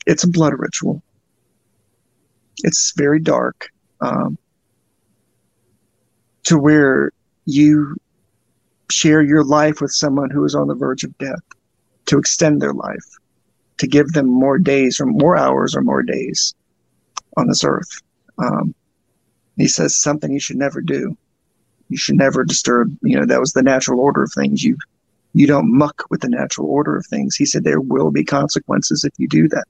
it's 0.05 0.23
a 0.23 0.29
blood 0.29 0.53
ritual. 0.57 1.01
It's 2.63 2.93
very 2.95 3.19
dark, 3.19 3.69
um, 4.01 4.37
to 6.43 6.57
where 6.57 7.11
you 7.45 7.95
share 8.89 9.21
your 9.21 9.43
life 9.43 9.81
with 9.81 9.91
someone 9.91 10.29
who 10.29 10.43
is 10.45 10.55
on 10.55 10.67
the 10.67 10.75
verge 10.75 11.03
of 11.03 11.17
death 11.17 11.39
to 12.05 12.17
extend 12.17 12.61
their 12.61 12.73
life, 12.73 13.05
to 13.77 13.87
give 13.87 14.13
them 14.13 14.27
more 14.27 14.57
days 14.57 14.99
or 14.99 15.05
more 15.05 15.37
hours 15.37 15.75
or 15.75 15.81
more 15.81 16.03
days 16.03 16.53
on 17.37 17.47
this 17.47 17.63
earth. 17.63 18.01
Um, 18.37 18.73
he 19.57 19.67
says 19.67 19.97
something 19.97 20.31
you 20.31 20.39
should 20.39 20.57
never 20.57 20.81
do. 20.81 21.15
You 21.89 21.97
should 21.97 22.15
never 22.15 22.43
disturb. 22.43 22.95
You 23.01 23.19
know 23.19 23.25
that 23.25 23.39
was 23.39 23.53
the 23.53 23.61
natural 23.61 23.99
order 23.99 24.23
of 24.23 24.31
things. 24.33 24.63
You 24.63 24.77
you 25.33 25.47
don't 25.47 25.75
muck 25.75 26.03
with 26.09 26.21
the 26.21 26.29
natural 26.29 26.67
order 26.67 26.95
of 26.95 27.05
things. 27.05 27.35
He 27.35 27.45
said 27.45 27.63
there 27.63 27.81
will 27.81 28.11
be 28.11 28.23
consequences 28.23 29.03
if 29.03 29.13
you 29.17 29.27
do 29.27 29.47
that. 29.49 29.67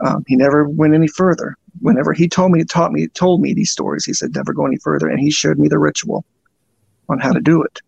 Um, 0.00 0.24
he 0.26 0.36
never 0.36 0.68
went 0.68 0.94
any 0.94 1.08
further. 1.08 1.56
Whenever 1.80 2.12
he 2.12 2.28
told 2.28 2.52
me, 2.52 2.64
taught 2.64 2.92
me, 2.92 3.08
told 3.08 3.40
me 3.40 3.52
these 3.52 3.70
stories, 3.70 4.04
he 4.04 4.12
said 4.12 4.34
never 4.34 4.52
go 4.52 4.66
any 4.66 4.78
further, 4.78 5.08
and 5.08 5.20
he 5.20 5.30
showed 5.30 5.58
me 5.58 5.68
the 5.68 5.78
ritual 5.78 6.24
on 7.08 7.18
how 7.18 7.32
to 7.32 7.40
do 7.40 7.62
it. 7.62 7.80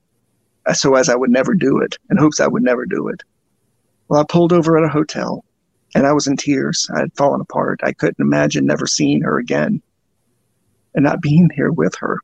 So 0.74 0.94
as 0.94 1.08
I 1.08 1.16
would 1.16 1.30
never 1.30 1.54
do 1.54 1.78
it, 1.78 1.96
in 2.10 2.16
hopes 2.16 2.40
I 2.40 2.46
would 2.46 2.62
never 2.62 2.84
do 2.86 3.08
it. 3.08 3.22
Well, 4.08 4.20
I 4.20 4.24
pulled 4.28 4.52
over 4.52 4.76
at 4.76 4.84
a 4.84 4.88
hotel, 4.88 5.44
and 5.94 6.06
I 6.06 6.12
was 6.12 6.26
in 6.26 6.36
tears. 6.36 6.88
I 6.94 7.00
had 7.00 7.16
fallen 7.16 7.40
apart. 7.40 7.80
I 7.82 7.92
couldn't 7.92 8.24
imagine 8.24 8.66
never 8.66 8.86
seeing 8.86 9.22
her 9.22 9.38
again, 9.38 9.82
and 10.94 11.04
not 11.04 11.20
being 11.20 11.50
here 11.54 11.72
with 11.72 11.94
her 11.96 12.20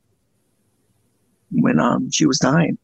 when 1.51 1.79
um 1.79 2.11
she 2.11 2.25
was 2.25 2.39
dying. 2.39 2.77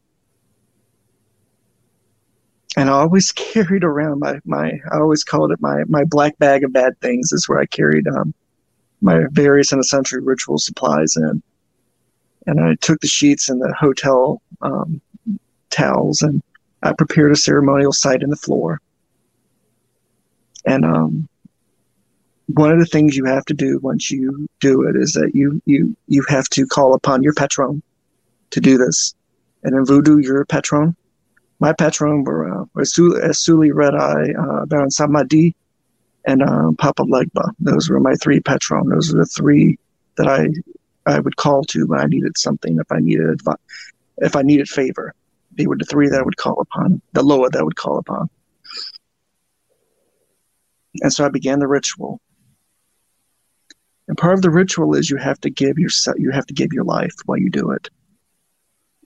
And 2.76 2.90
I 2.90 2.94
always 2.94 3.32
carried 3.32 3.84
around 3.84 4.20
my 4.20 4.40
my 4.44 4.72
I 4.90 4.98
always 4.98 5.24
called 5.24 5.52
it 5.52 5.60
my 5.60 5.84
my 5.88 6.04
black 6.04 6.38
bag 6.38 6.64
of 6.64 6.72
bad 6.72 6.98
things 7.00 7.32
is 7.32 7.48
where 7.48 7.58
I 7.58 7.66
carried 7.66 8.06
um 8.08 8.34
my 9.04 9.26
various 9.30 9.70
and 9.70 9.80
essential 9.80 10.20
ritual 10.20 10.58
supplies 10.58 11.16
in. 11.16 11.42
And 12.46 12.60
I 12.60 12.74
took 12.76 13.00
the 13.00 13.06
sheets 13.06 13.48
and 13.48 13.60
the 13.60 13.72
hotel 13.78 14.42
um, 14.62 15.00
towels 15.70 16.22
and 16.22 16.42
I 16.82 16.92
prepared 16.92 17.32
a 17.32 17.36
ceremonial 17.36 17.92
site 17.92 18.22
in 18.22 18.30
the 18.30 18.36
floor. 18.36 18.80
And 20.66 20.84
um, 20.84 21.28
one 22.46 22.70
of 22.70 22.78
the 22.78 22.86
things 22.86 23.16
you 23.16 23.24
have 23.24 23.44
to 23.46 23.54
do 23.54 23.78
once 23.80 24.10
you 24.10 24.46
do 24.60 24.82
it 24.88 24.96
is 24.96 25.12
that 25.12 25.32
you 25.34 25.60
you 25.66 25.96
you 26.08 26.24
have 26.28 26.48
to 26.50 26.66
call 26.66 26.94
upon 26.94 27.22
your 27.22 27.34
patron 27.34 27.82
to 28.50 28.60
do 28.60 28.78
this. 28.78 29.14
And 29.62 29.74
in 29.74 29.84
voodoo, 29.84 30.18
you're 30.18 30.42
a 30.42 30.46
patron. 30.46 30.94
My 31.58 31.72
patron 31.72 32.24
were, 32.24 32.62
uh, 32.62 32.64
were 32.74 32.84
Suli, 32.84 33.70
uh, 33.70 33.74
Red 33.74 33.94
Eye, 33.94 34.32
uh, 34.38 34.66
Baron 34.66 34.90
Samedi, 34.90 35.54
and 36.26 36.42
um, 36.42 36.76
Papa 36.76 37.02
Legba. 37.02 37.50
Those 37.58 37.88
were 37.88 38.00
my 38.00 38.14
three 38.16 38.40
patron. 38.40 38.88
Those 38.88 39.12
were 39.12 39.20
the 39.20 39.26
three 39.26 39.78
that 40.16 40.28
I 40.28 40.48
I 41.06 41.20
would 41.20 41.36
call 41.36 41.64
to 41.64 41.86
when 41.86 42.00
I 42.00 42.06
needed 42.06 42.36
something. 42.38 42.78
If 42.78 42.90
I 42.90 42.98
needed 42.98 43.28
advice, 43.28 43.56
if 44.18 44.36
I 44.36 44.42
needed 44.42 44.68
favor, 44.68 45.14
they 45.52 45.66
were 45.66 45.76
the 45.76 45.84
three 45.84 46.08
that 46.08 46.20
I 46.20 46.22
would 46.22 46.36
call 46.36 46.60
upon. 46.60 47.00
The 47.12 47.22
Loa 47.22 47.50
that 47.50 47.60
I 47.60 47.62
would 47.62 47.76
call 47.76 47.98
upon. 47.98 48.28
And 51.02 51.12
so 51.12 51.24
I 51.24 51.28
began 51.28 51.58
the 51.58 51.66
ritual. 51.66 52.20
And 54.06 54.18
part 54.18 54.34
of 54.34 54.42
the 54.42 54.50
ritual 54.50 54.94
is 54.94 55.10
you 55.10 55.16
have 55.16 55.40
to 55.40 55.50
give 55.50 55.78
yourself, 55.78 56.18
you 56.18 56.30
have 56.30 56.46
to 56.46 56.54
give 56.54 56.72
your 56.72 56.84
life 56.84 57.14
while 57.24 57.38
you 57.38 57.50
do 57.50 57.70
it. 57.70 57.88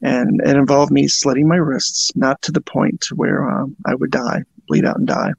And 0.02 0.40
it 0.44 0.56
involved 0.56 0.92
me 0.92 1.08
slitting 1.08 1.48
my 1.48 1.56
wrists, 1.56 2.14
not 2.14 2.40
to 2.42 2.52
the 2.52 2.60
point 2.60 3.00
to 3.02 3.14
where 3.14 3.48
um, 3.48 3.76
I 3.86 3.94
would 3.94 4.10
die, 4.10 4.44
bleed 4.66 4.84
out 4.84 4.98
and 4.98 5.06
die, 5.06 5.32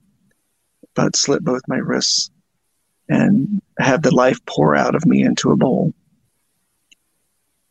but 0.95 1.15
slit 1.15 1.43
both 1.43 1.61
my 1.67 1.77
wrists 1.77 2.29
and 3.07 3.61
have 3.79 4.01
the 4.01 4.13
life 4.13 4.43
pour 4.45 4.75
out 4.75 4.95
of 4.95 5.05
me 5.05 5.23
into 5.23 5.51
a 5.51 5.57
bowl. 5.57 5.93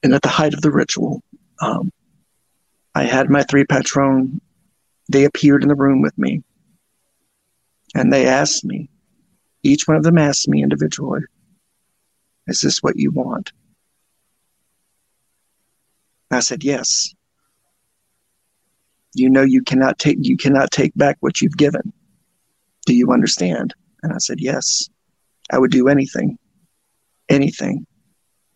And 0.03 0.15
at 0.15 0.23
the 0.23 0.29
height 0.29 0.55
of 0.55 0.63
the 0.63 0.71
ritual, 0.71 1.23
um, 1.61 1.93
I 2.95 3.05
had 3.05 3.31
my 3.31 3.43
three 3.43 3.65
patron. 3.65 4.41
They 5.11 5.25
appeared 5.25 5.63
in 5.63 5.69
the 5.69 5.75
room 5.75 6.03
with 6.03 6.17
me, 6.19 6.43
and 7.95 8.13
they 8.13 8.27
asked 8.27 8.65
me. 8.65 8.89
Each 9.63 9.89
one 9.89 9.97
of 9.97 10.03
them 10.03 10.19
asked 10.19 10.49
me 10.49 10.63
individually, 10.63 11.23
"Is 12.47 12.61
this 12.61 12.83
what 12.83 12.97
you 12.97 13.11
want?" 13.11 13.53
I 16.31 16.41
said, 16.41 16.63
"Yes." 16.65 17.15
You 19.15 19.31
know 19.31 19.43
you 19.43 19.63
cannot 19.63 19.99
take 19.99 20.19
you 20.21 20.37
cannot 20.37 20.71
take 20.71 20.95
back 20.95 21.17
what 21.21 21.41
you've 21.41 21.57
given. 21.57 21.93
Do 22.87 22.95
you 22.95 23.13
understand? 23.13 23.75
And 24.03 24.13
I 24.13 24.19
said, 24.19 24.41
"Yes." 24.41 24.89
I 25.51 25.59
would 25.59 25.71
do 25.71 25.89
anything, 25.89 26.39
anything. 27.29 27.87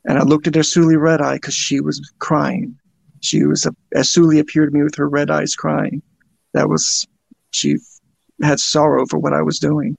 And 0.04 0.18
I 0.18 0.22
looked 0.22 0.46
at 0.46 0.54
Asuli 0.54 1.00
Red 1.00 1.20
Eye 1.20 1.36
because 1.36 1.54
she 1.54 1.80
was 1.80 2.12
crying. 2.18 2.78
She 3.20 3.44
was 3.44 3.66
a, 3.66 3.74
Asuli 3.94 4.40
appeared 4.40 4.72
to 4.72 4.76
me 4.76 4.82
with 4.82 4.96
her 4.96 5.08
red 5.08 5.30
eyes 5.30 5.54
crying. 5.54 6.02
That 6.52 6.68
was 6.68 7.06
she 7.50 7.78
had 8.42 8.60
sorrow 8.60 9.06
for 9.06 9.18
what 9.18 9.32
I 9.32 9.42
was 9.42 9.58
doing. 9.58 9.96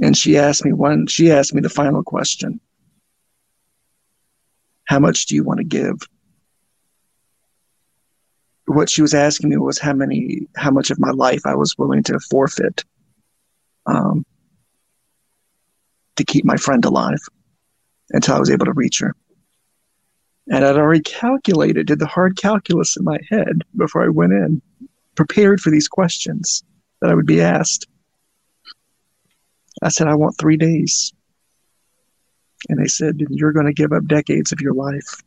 And 0.00 0.16
she 0.16 0.36
asked 0.36 0.64
me 0.64 0.72
one. 0.72 1.06
She 1.06 1.30
asked 1.30 1.54
me 1.54 1.60
the 1.60 1.68
final 1.68 2.02
question: 2.02 2.60
How 4.84 4.98
much 4.98 5.26
do 5.26 5.34
you 5.34 5.44
want 5.44 5.58
to 5.58 5.64
give? 5.64 5.96
What 8.66 8.88
she 8.88 9.02
was 9.02 9.14
asking 9.14 9.50
me 9.50 9.56
was 9.58 9.78
how 9.78 9.92
many, 9.92 10.46
how 10.56 10.70
much 10.70 10.90
of 10.90 10.98
my 10.98 11.10
life 11.10 11.42
I 11.44 11.54
was 11.54 11.76
willing 11.76 12.02
to 12.04 12.18
forfeit 12.30 12.84
um, 13.86 14.24
to 16.16 16.24
keep 16.24 16.44
my 16.44 16.56
friend 16.56 16.84
alive 16.84 17.20
until 18.10 18.34
I 18.34 18.40
was 18.40 18.50
able 18.50 18.66
to 18.66 18.72
reach 18.72 19.00
her. 19.00 19.14
And 20.52 20.66
I'd 20.66 20.76
already 20.76 21.00
calculated, 21.00 21.86
did 21.86 21.98
the 21.98 22.06
hard 22.06 22.36
calculus 22.36 22.98
in 22.98 23.04
my 23.04 23.18
head 23.30 23.62
before 23.74 24.04
I 24.04 24.08
went 24.08 24.34
in, 24.34 24.60
prepared 25.14 25.62
for 25.62 25.70
these 25.70 25.88
questions 25.88 26.62
that 27.00 27.10
I 27.10 27.14
would 27.14 27.26
be 27.26 27.40
asked. 27.40 27.88
I 29.82 29.88
said, 29.88 30.08
I 30.08 30.14
want 30.14 30.36
three 30.38 30.58
days. 30.58 31.14
And 32.68 32.78
they 32.78 32.86
said, 32.86 33.16
You're 33.30 33.52
going 33.52 33.64
to 33.64 33.72
give 33.72 33.92
up 33.92 34.04
decades 34.04 34.52
of 34.52 34.60
your 34.60 34.74
life. 34.74 35.22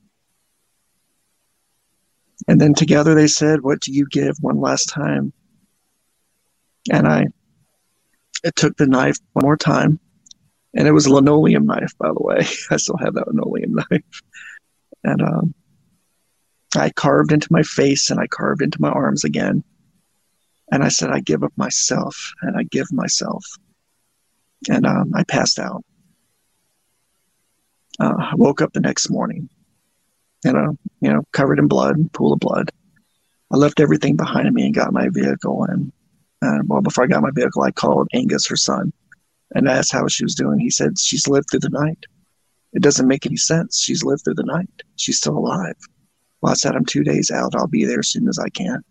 And 2.47 2.61
then 2.61 2.75
together 2.75 3.15
they 3.15 3.27
said, 3.27 3.61
What 3.61 3.81
do 3.81 3.91
you 3.91 4.05
give 4.05 4.37
one 4.41 4.61
last 4.61 4.85
time? 4.85 5.33
And 6.91 7.07
I 7.07 7.25
it 8.43 8.55
took 8.55 8.77
the 8.77 8.85
knife 8.85 9.17
one 9.33 9.43
more 9.43 9.57
time. 9.57 9.99
And 10.75 10.87
it 10.87 10.91
was 10.91 11.07
a 11.07 11.13
linoleum 11.13 11.65
knife, 11.65 11.97
by 11.97 12.09
the 12.09 12.21
way. 12.21 12.45
I 12.69 12.77
still 12.77 12.97
have 12.97 13.15
that 13.15 13.27
linoleum 13.27 13.73
knife. 13.73 14.21
And 15.05 15.21
um, 15.21 15.53
I 16.75 16.89
carved 16.89 17.31
into 17.31 17.47
my 17.51 17.61
face 17.61 18.09
and 18.09 18.19
I 18.19 18.27
carved 18.27 18.61
into 18.61 18.81
my 18.81 18.89
arms 18.89 19.23
again. 19.23 19.63
And 20.71 20.83
I 20.83 20.89
said, 20.89 21.11
I 21.11 21.19
give 21.19 21.43
up 21.43 21.53
myself 21.55 22.33
and 22.41 22.57
I 22.57 22.63
give 22.63 22.91
myself. 22.91 23.45
And 24.67 24.85
um, 24.85 25.11
I 25.15 25.23
passed 25.23 25.59
out. 25.59 25.85
Uh, 27.99 28.15
I 28.17 28.33
woke 28.35 28.61
up 28.61 28.73
the 28.73 28.81
next 28.81 29.09
morning, 29.09 29.47
you 30.43 30.51
know, 30.51 30.75
you 31.01 31.13
know, 31.13 31.21
covered 31.31 31.59
in 31.59 31.67
blood, 31.67 32.11
pool 32.11 32.33
of 32.33 32.39
blood. 32.39 32.71
I 33.51 33.57
left 33.57 33.79
everything 33.79 34.17
behind 34.17 34.53
me 34.53 34.65
and 34.65 34.75
got 34.75 34.91
my 34.91 35.07
vehicle. 35.09 35.65
And 35.65 35.91
uh, 36.41 36.59
well, 36.65 36.81
before 36.81 37.03
I 37.03 37.07
got 37.07 37.21
my 37.21 37.31
vehicle, 37.31 37.61
I 37.61 37.71
called 37.71 38.09
Angus, 38.11 38.47
her 38.47 38.57
son, 38.57 38.91
and 39.53 39.69
asked 39.69 39.93
how 39.93 40.07
she 40.07 40.25
was 40.25 40.35
doing. 40.35 40.59
He 40.59 40.71
said 40.71 40.97
she's 40.97 41.27
lived 41.27 41.47
through 41.51 41.61
the 41.61 41.69
night. 41.69 42.05
It 42.75 42.81
doesn't 42.83 43.07
make 43.07 43.25
any 43.25 43.37
sense. 43.37 43.79
She's 43.79 44.03
lived 44.03 44.23
through 44.25 44.35
the 44.35 44.43
night. 44.43 44.69
She's 44.97 45.17
still 45.17 45.37
alive. 45.37 45.75
Well, 46.41 46.51
I 46.51 46.55
said 46.55 46.75
I'm 46.75 46.85
two 46.85 47.03
days 47.03 47.31
out. 47.31 47.55
I'll 47.55 47.67
be 47.67 47.85
there 47.85 47.99
as 47.99 48.09
soon 48.09 48.27
as 48.27 48.37
I 48.37 48.49
can. 48.49 48.83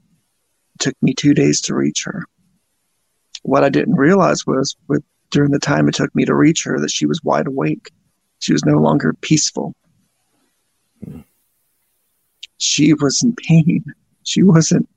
It 0.75 0.81
took 0.81 0.95
me 1.03 1.15
two 1.15 1.35
days 1.35 1.61
to 1.63 1.75
reach 1.75 2.03
her. 2.05 2.25
What 3.43 3.63
I 3.63 3.69
didn't 3.69 3.95
realize 3.97 4.47
was, 4.47 4.75
with 4.89 5.05
during 5.31 5.51
the 5.51 5.59
time 5.59 5.87
it 5.89 5.95
took 5.95 6.15
me 6.15 6.25
to 6.25 6.35
reach 6.35 6.65
her, 6.65 6.81
that 6.81 6.91
she 6.91 7.05
was 7.07 7.23
wide 7.23 7.47
awake. 7.47 7.91
She 8.41 8.53
was 8.53 8.65
no 8.65 8.79
longer 8.79 9.13
peaceful. 9.21 9.75
Hmm. 11.05 11.21
She 12.59 12.95
was 12.95 13.23
in 13.23 13.35
pain. 13.37 13.85
She 14.23 14.43
wasn't 14.43 14.89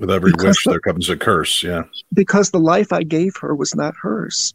With 0.00 0.10
every 0.10 0.32
wish, 0.32 0.64
the- 0.64 0.70
there 0.70 0.80
comes 0.80 1.08
a 1.08 1.16
curse. 1.16 1.62
Yeah. 1.62 1.84
because 2.12 2.50
the 2.50 2.58
life 2.58 2.92
I 2.92 3.04
gave 3.04 3.36
her 3.36 3.54
was 3.54 3.74
not 3.76 3.94
hers. 4.02 4.52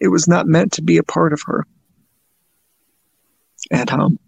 It 0.00 0.08
was 0.08 0.28
not 0.28 0.46
meant 0.46 0.72
to 0.72 0.82
be 0.82 0.98
a 0.98 1.02
part 1.02 1.32
of 1.32 1.42
her. 1.46 1.66
And 3.70 3.90
um, 3.90 4.18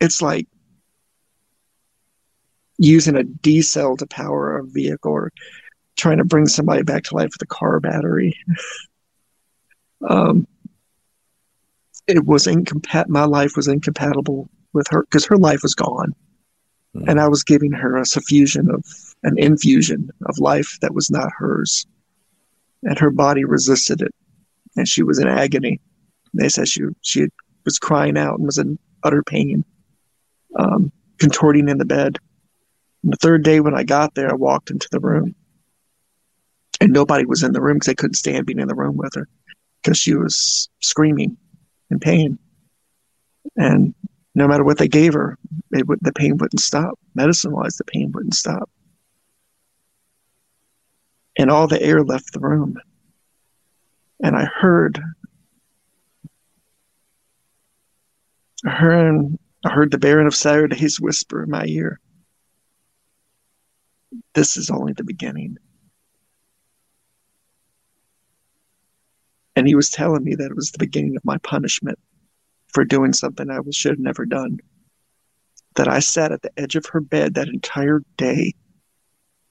it's 0.00 0.22
like 0.22 0.46
using 2.78 3.16
a 3.16 3.24
D 3.24 3.62
cell 3.62 3.96
to 3.96 4.06
power 4.06 4.58
a 4.58 4.64
vehicle 4.64 5.12
or 5.12 5.32
trying 5.96 6.18
to 6.18 6.24
bring 6.24 6.46
somebody 6.46 6.82
back 6.82 7.04
to 7.04 7.14
life 7.14 7.30
with 7.32 7.42
a 7.42 7.46
car 7.46 7.80
battery. 7.80 8.36
um, 10.08 10.46
it 12.06 12.24
was 12.24 12.46
incompatible. 12.46 13.12
My 13.12 13.24
life 13.24 13.56
was 13.56 13.68
incompatible 13.68 14.48
with 14.72 14.86
her 14.90 15.02
because 15.02 15.24
her 15.26 15.36
life 15.36 15.62
was 15.62 15.74
gone. 15.74 16.14
Mm. 16.96 17.08
And 17.08 17.20
I 17.20 17.28
was 17.28 17.44
giving 17.44 17.72
her 17.72 17.96
a 17.96 18.06
suffusion 18.06 18.70
of 18.70 18.84
an 19.22 19.38
infusion 19.38 20.10
of 20.26 20.38
life 20.38 20.78
that 20.80 20.94
was 20.94 21.10
not 21.10 21.32
hers. 21.36 21.86
And 22.82 22.98
her 22.98 23.10
body 23.10 23.44
resisted 23.44 24.02
it. 24.02 24.14
And 24.76 24.88
she 24.88 25.02
was 25.02 25.18
in 25.18 25.28
agony. 25.28 25.80
They 26.34 26.48
said 26.48 26.68
she, 26.68 26.82
she 27.02 27.28
was 27.64 27.78
crying 27.78 28.16
out 28.16 28.38
and 28.38 28.46
was 28.46 28.58
in 28.58 28.78
utter 29.04 29.22
pain, 29.22 29.64
um, 30.58 30.90
contorting 31.18 31.68
in 31.68 31.78
the 31.78 31.84
bed. 31.84 32.18
And 33.02 33.12
the 33.12 33.18
third 33.18 33.42
day 33.42 33.60
when 33.60 33.74
I 33.74 33.84
got 33.84 34.14
there, 34.14 34.30
I 34.30 34.34
walked 34.34 34.70
into 34.70 34.88
the 34.90 35.00
room. 35.00 35.34
And 36.80 36.92
nobody 36.92 37.24
was 37.24 37.42
in 37.42 37.52
the 37.52 37.60
room 37.60 37.76
because 37.76 37.86
they 37.86 37.94
couldn't 37.94 38.14
stand 38.14 38.46
being 38.46 38.58
in 38.58 38.66
the 38.66 38.74
room 38.74 38.96
with 38.96 39.14
her 39.14 39.28
because 39.82 39.98
she 39.98 40.14
was 40.14 40.68
screaming 40.80 41.36
in 41.90 42.00
pain. 42.00 42.38
And 43.56 43.94
no 44.34 44.48
matter 44.48 44.64
what 44.64 44.78
they 44.78 44.88
gave 44.88 45.12
her, 45.12 45.38
it 45.72 45.86
would, 45.86 45.98
the 46.00 46.12
pain 46.12 46.36
wouldn't 46.38 46.60
stop. 46.60 46.98
Medicine 47.14 47.52
wise, 47.52 47.76
the 47.76 47.84
pain 47.84 48.12
wouldn't 48.12 48.34
stop. 48.34 48.70
And 51.36 51.50
all 51.50 51.66
the 51.66 51.82
air 51.82 52.02
left 52.02 52.32
the 52.32 52.40
room. 52.40 52.78
And 54.22 54.36
I 54.36 54.44
heard, 54.44 55.02
I 58.64 58.70
heard, 58.70 59.38
I 59.64 59.70
heard 59.70 59.90
the 59.90 59.98
Baron 59.98 60.26
of 60.26 60.34
Saturdays 60.34 61.00
whisper 61.00 61.42
in 61.42 61.50
my 61.50 61.64
ear, 61.66 62.00
This 64.34 64.56
is 64.56 64.70
only 64.70 64.92
the 64.92 65.04
beginning. 65.04 65.56
And 69.56 69.66
he 69.66 69.74
was 69.74 69.90
telling 69.90 70.24
me 70.24 70.34
that 70.34 70.50
it 70.50 70.56
was 70.56 70.70
the 70.70 70.78
beginning 70.78 71.16
of 71.16 71.24
my 71.24 71.36
punishment 71.38 71.98
for 72.72 72.84
doing 72.84 73.12
something 73.12 73.50
I 73.50 73.58
should 73.70 73.92
have 73.92 73.98
never 73.98 74.26
done. 74.26 74.58
That 75.76 75.88
I 75.88 76.00
sat 76.00 76.32
at 76.32 76.42
the 76.42 76.50
edge 76.58 76.76
of 76.76 76.86
her 76.86 77.00
bed 77.00 77.34
that 77.34 77.48
entire 77.48 78.02
day 78.16 78.54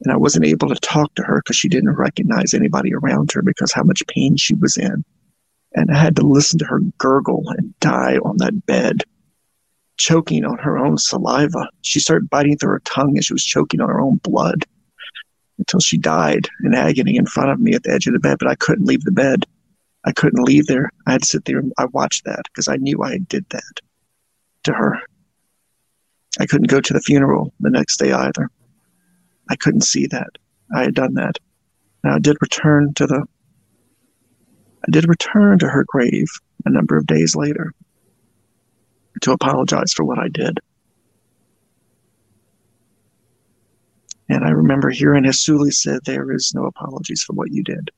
and 0.03 0.11
I 0.11 0.17
wasn't 0.17 0.45
able 0.45 0.67
to 0.69 0.75
talk 0.75 1.13
to 1.15 1.23
her 1.23 1.41
because 1.43 1.55
she 1.55 1.69
didn't 1.69 1.95
recognize 1.95 2.53
anybody 2.53 2.93
around 2.93 3.31
her 3.33 3.41
because 3.41 3.71
how 3.71 3.83
much 3.83 4.05
pain 4.07 4.35
she 4.35 4.55
was 4.55 4.77
in. 4.77 5.03
And 5.73 5.91
I 5.91 5.97
had 5.97 6.15
to 6.17 6.23
listen 6.23 6.59
to 6.59 6.65
her 6.65 6.79
gurgle 6.97 7.43
and 7.49 7.77
die 7.79 8.17
on 8.17 8.37
that 8.37 8.65
bed, 8.65 9.03
choking 9.97 10.43
on 10.43 10.57
her 10.57 10.77
own 10.77 10.97
saliva. 10.97 11.69
She 11.81 11.99
started 11.99 12.29
biting 12.29 12.57
through 12.57 12.71
her 12.71 12.81
tongue 12.83 13.17
as 13.17 13.25
she 13.25 13.33
was 13.33 13.45
choking 13.45 13.79
on 13.79 13.89
her 13.89 14.01
own 14.01 14.17
blood 14.17 14.65
until 15.59 15.79
she 15.79 15.97
died 15.97 16.49
in 16.63 16.73
agony 16.73 17.15
in 17.15 17.27
front 17.27 17.51
of 17.51 17.59
me 17.59 17.73
at 17.73 17.83
the 17.83 17.91
edge 17.91 18.07
of 18.07 18.13
the 18.13 18.19
bed, 18.19 18.37
but 18.39 18.49
I 18.49 18.55
couldn't 18.55 18.87
leave 18.87 19.03
the 19.03 19.11
bed. 19.11 19.45
I 20.03 20.11
couldn't 20.11 20.43
leave 20.43 20.67
there. 20.67 20.89
I 21.05 21.13
had 21.13 21.21
to 21.21 21.27
sit 21.27 21.45
there 21.45 21.59
and 21.59 21.73
I 21.77 21.85
watched 21.85 22.25
that 22.25 22.43
because 22.45 22.67
I 22.67 22.77
knew 22.77 23.03
I 23.03 23.19
did 23.19 23.45
that 23.49 23.79
to 24.63 24.73
her. 24.73 24.99
I 26.39 26.45
couldn't 26.45 26.69
go 26.69 26.81
to 26.81 26.93
the 26.93 27.01
funeral 27.01 27.53
the 27.59 27.69
next 27.69 27.97
day 27.97 28.11
either. 28.11 28.49
I 29.49 29.55
couldn't 29.55 29.81
see 29.81 30.07
that. 30.07 30.37
I 30.73 30.83
had 30.83 30.95
done 30.95 31.13
that. 31.15 31.37
I 32.03 32.19
did 32.19 32.37
return 32.41 32.93
to 32.95 33.05
the 33.05 33.25
I 34.83 34.91
did 34.91 35.07
return 35.07 35.59
to 35.59 35.67
her 35.67 35.85
grave 35.87 36.27
a 36.65 36.71
number 36.71 36.97
of 36.97 37.05
days 37.05 37.35
later 37.35 37.73
to 39.21 39.31
apologize 39.31 39.93
for 39.93 40.03
what 40.03 40.17
I 40.17 40.27
did. 40.27 40.59
And 44.29 44.43
I 44.43 44.49
remember 44.49 44.89
hearing 44.89 45.25
Hasuli 45.25 45.71
said, 45.71 45.99
There 46.05 46.31
is 46.31 46.53
no 46.55 46.65
apologies 46.65 47.21
for 47.21 47.33
what 47.33 47.51
you 47.51 47.63
did. 47.63 47.91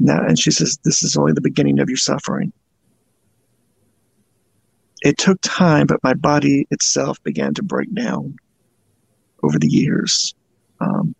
Now, 0.00 0.24
and 0.26 0.38
she 0.38 0.50
says, 0.50 0.78
This 0.82 1.02
is 1.02 1.16
only 1.16 1.34
the 1.34 1.42
beginning 1.42 1.78
of 1.78 1.88
your 1.88 1.98
suffering. 1.98 2.52
It 5.02 5.18
took 5.18 5.38
time, 5.42 5.86
but 5.86 6.02
my 6.02 6.14
body 6.14 6.66
itself 6.70 7.22
began 7.22 7.54
to 7.54 7.62
break 7.62 7.94
down 7.94 8.36
over 9.42 9.58
the 9.58 9.68
years. 9.68 10.34
Um, 10.80 11.14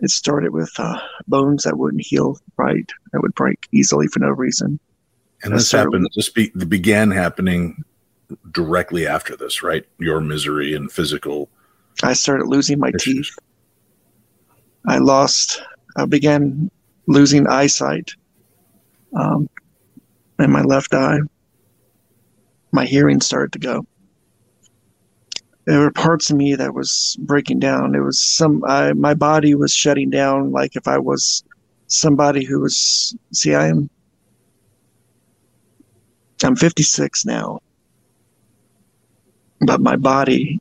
it 0.00 0.10
started 0.10 0.52
with 0.52 0.72
uh, 0.78 1.00
bones 1.28 1.64
that 1.64 1.78
wouldn't 1.78 2.06
heal 2.06 2.38
right, 2.56 2.88
that 3.12 3.20
would 3.20 3.34
break 3.34 3.66
easily 3.72 4.06
for 4.06 4.20
no 4.20 4.28
reason. 4.28 4.78
And 5.42 5.54
this 5.54 5.72
happened, 5.72 6.04
with, 6.04 6.12
this 6.14 6.28
be, 6.28 6.50
began 6.50 7.10
happening 7.10 7.84
directly 8.50 9.06
after 9.06 9.34
this, 9.36 9.62
right? 9.62 9.86
Your 9.98 10.20
misery 10.20 10.74
and 10.74 10.92
physical. 10.92 11.48
I 12.02 12.12
started 12.12 12.48
losing 12.48 12.78
my 12.78 12.90
issues. 12.94 13.28
teeth. 13.28 13.38
I 14.86 14.98
lost, 14.98 15.62
I 15.96 16.06
began 16.06 16.70
losing 17.10 17.48
eyesight 17.48 18.12
um, 19.16 19.48
in 20.38 20.50
my 20.50 20.62
left 20.62 20.94
eye. 20.94 21.18
My 22.72 22.84
hearing 22.84 23.20
started 23.20 23.52
to 23.52 23.58
go. 23.58 23.84
There 25.64 25.80
were 25.80 25.90
parts 25.90 26.30
of 26.30 26.36
me 26.36 26.54
that 26.54 26.72
was 26.72 27.16
breaking 27.20 27.58
down. 27.58 27.94
It 27.94 28.00
was 28.00 28.22
some, 28.22 28.64
I, 28.64 28.92
my 28.92 29.14
body 29.14 29.54
was 29.54 29.74
shutting 29.74 30.10
down 30.10 30.52
like 30.52 30.76
if 30.76 30.86
I 30.86 30.98
was 30.98 31.44
somebody 31.88 32.44
who 32.44 32.60
was, 32.60 33.16
see, 33.32 33.54
I 33.54 33.66
am, 33.66 33.90
I'm 36.42 36.56
56 36.56 37.26
now, 37.26 37.60
but 39.60 39.80
my 39.80 39.96
body 39.96 40.60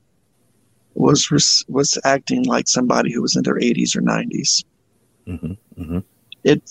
was 0.95 1.29
was 1.69 1.97
acting 2.03 2.43
like 2.43 2.67
somebody 2.67 3.13
who 3.13 3.21
was 3.21 3.37
in 3.37 3.43
their 3.43 3.55
80s 3.55 3.95
or 3.95 4.01
90s. 4.01 4.65
Mm-hmm, 5.25 5.81
mm-hmm 5.81 5.99
it 6.43 6.61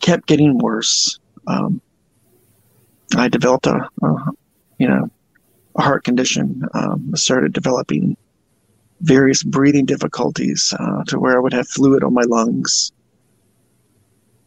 kept 0.00 0.26
getting 0.26 0.58
worse. 0.58 1.18
Um, 1.46 1.80
I 3.16 3.28
developed 3.28 3.66
a, 3.66 3.88
a, 4.02 4.16
you 4.78 4.88
know, 4.88 5.10
a 5.76 5.82
heart 5.82 6.04
condition. 6.04 6.62
Um, 6.74 7.12
started 7.14 7.52
developing 7.52 8.16
various 9.00 9.42
breathing 9.42 9.86
difficulties 9.86 10.74
uh, 10.78 11.04
to 11.04 11.18
where 11.18 11.36
I 11.36 11.40
would 11.40 11.52
have 11.52 11.68
fluid 11.68 12.02
on 12.02 12.14
my 12.14 12.22
lungs. 12.22 12.92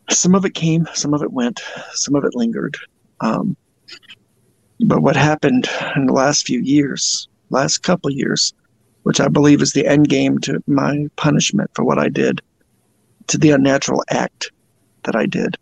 Some 0.10 0.36
of 0.36 0.46
it 0.46 0.54
came, 0.54 0.88
some 0.94 1.14
of 1.14 1.24
it 1.24 1.32
went, 1.32 1.62
some 1.94 2.16
of 2.16 2.26
it 2.26 2.36
lingered. 2.36 2.78
Um, 3.22 3.56
but 4.82 5.02
what 5.02 5.16
happened 5.16 5.70
in 5.96 6.08
the 6.08 6.14
last 6.14 6.46
few 6.46 6.60
years, 6.60 7.28
last 7.50 7.80
couple 7.80 8.10
years, 8.10 8.54
which 9.04 9.20
I 9.20 9.28
believe 9.28 9.62
is 9.62 9.74
the 9.74 9.88
end 9.88 10.10
game 10.10 10.38
to 10.40 10.62
my 10.68 11.08
punishment 11.16 11.72
for 11.74 11.86
what 11.86 11.98
I 11.98 12.10
did, 12.10 12.42
to 13.28 13.38
the 13.38 13.52
unnatural 13.52 14.04
act 14.10 14.52
that 15.04 15.16
I 15.16 15.26
did 15.26 15.58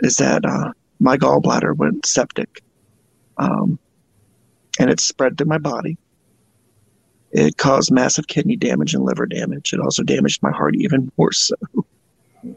is 0.00 0.16
that 0.16 0.44
uh, 0.44 0.72
my 1.00 1.16
gallbladder 1.16 1.76
went 1.76 2.06
septic 2.06 2.62
um, 3.38 3.78
and 4.78 4.90
it 4.90 5.00
spread 5.00 5.38
to 5.38 5.44
my 5.44 5.58
body. 5.58 5.96
It 7.32 7.56
caused 7.56 7.90
massive 7.90 8.28
kidney 8.28 8.56
damage 8.56 8.94
and 8.94 9.04
liver 9.04 9.26
damage. 9.26 9.72
It 9.72 9.80
also 9.80 10.02
damaged 10.02 10.42
my 10.42 10.50
heart 10.50 10.74
even 10.76 11.10
more 11.18 11.32
so. 11.32 11.54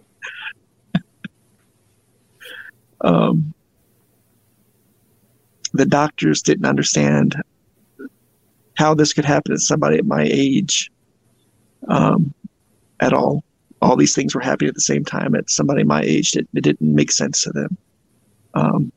um, 3.01 3.53
the 5.73 5.85
doctors 5.85 6.41
didn't 6.41 6.65
understand 6.65 7.35
how 8.77 8.93
this 8.93 9.11
could 9.13 9.25
happen 9.25 9.51
to 9.53 9.59
somebody 9.59 9.97
at 9.97 10.05
my 10.05 10.25
age 10.29 10.89
um, 11.87 12.33
at 13.01 13.13
all 13.13 13.43
all 13.81 13.95
these 13.95 14.15
things 14.15 14.35
were 14.35 14.41
happening 14.41 14.69
at 14.69 14.75
the 14.75 14.81
same 14.81 15.05
time 15.05 15.35
at 15.35 15.49
somebody 15.49 15.83
my 15.83 16.01
age. 16.01 16.35
It, 16.35 16.47
it 16.53 16.61
didn't 16.61 16.93
make 16.93 17.11
sense 17.11 17.43
to 17.43 17.51
them. 17.51 17.77
Um, 18.53 18.91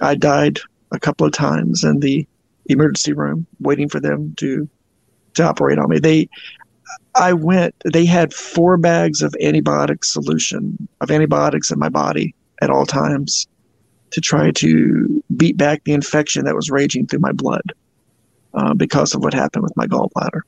I 0.00 0.14
died 0.14 0.58
a 0.92 0.98
couple 0.98 1.26
of 1.26 1.32
times 1.32 1.84
in 1.84 2.00
the 2.00 2.26
emergency 2.66 3.12
room 3.12 3.46
waiting 3.60 3.88
for 3.88 4.00
them 4.00 4.34
to 4.38 4.68
to 5.34 5.42
operate 5.42 5.78
on 5.78 5.88
me. 5.88 5.98
They 5.98 6.28
I 7.14 7.32
went 7.32 7.74
they 7.90 8.04
had 8.04 8.34
four 8.34 8.76
bags 8.76 9.22
of 9.22 9.34
antibiotic 9.40 10.04
solution 10.04 10.88
of 11.00 11.10
antibiotics 11.10 11.70
in 11.70 11.78
my 11.78 11.88
body 11.88 12.34
at 12.60 12.70
all 12.70 12.86
times 12.86 13.46
to 14.10 14.20
try 14.20 14.50
to 14.50 15.22
beat 15.36 15.56
back 15.56 15.82
the 15.84 15.92
infection 15.92 16.44
that 16.44 16.54
was 16.54 16.70
raging 16.70 17.06
through 17.06 17.20
my 17.20 17.32
blood 17.32 17.72
uh, 18.54 18.74
because 18.74 19.14
of 19.14 19.22
what 19.22 19.32
happened 19.32 19.62
with 19.62 19.76
my 19.76 19.86
gallbladder 19.86 20.42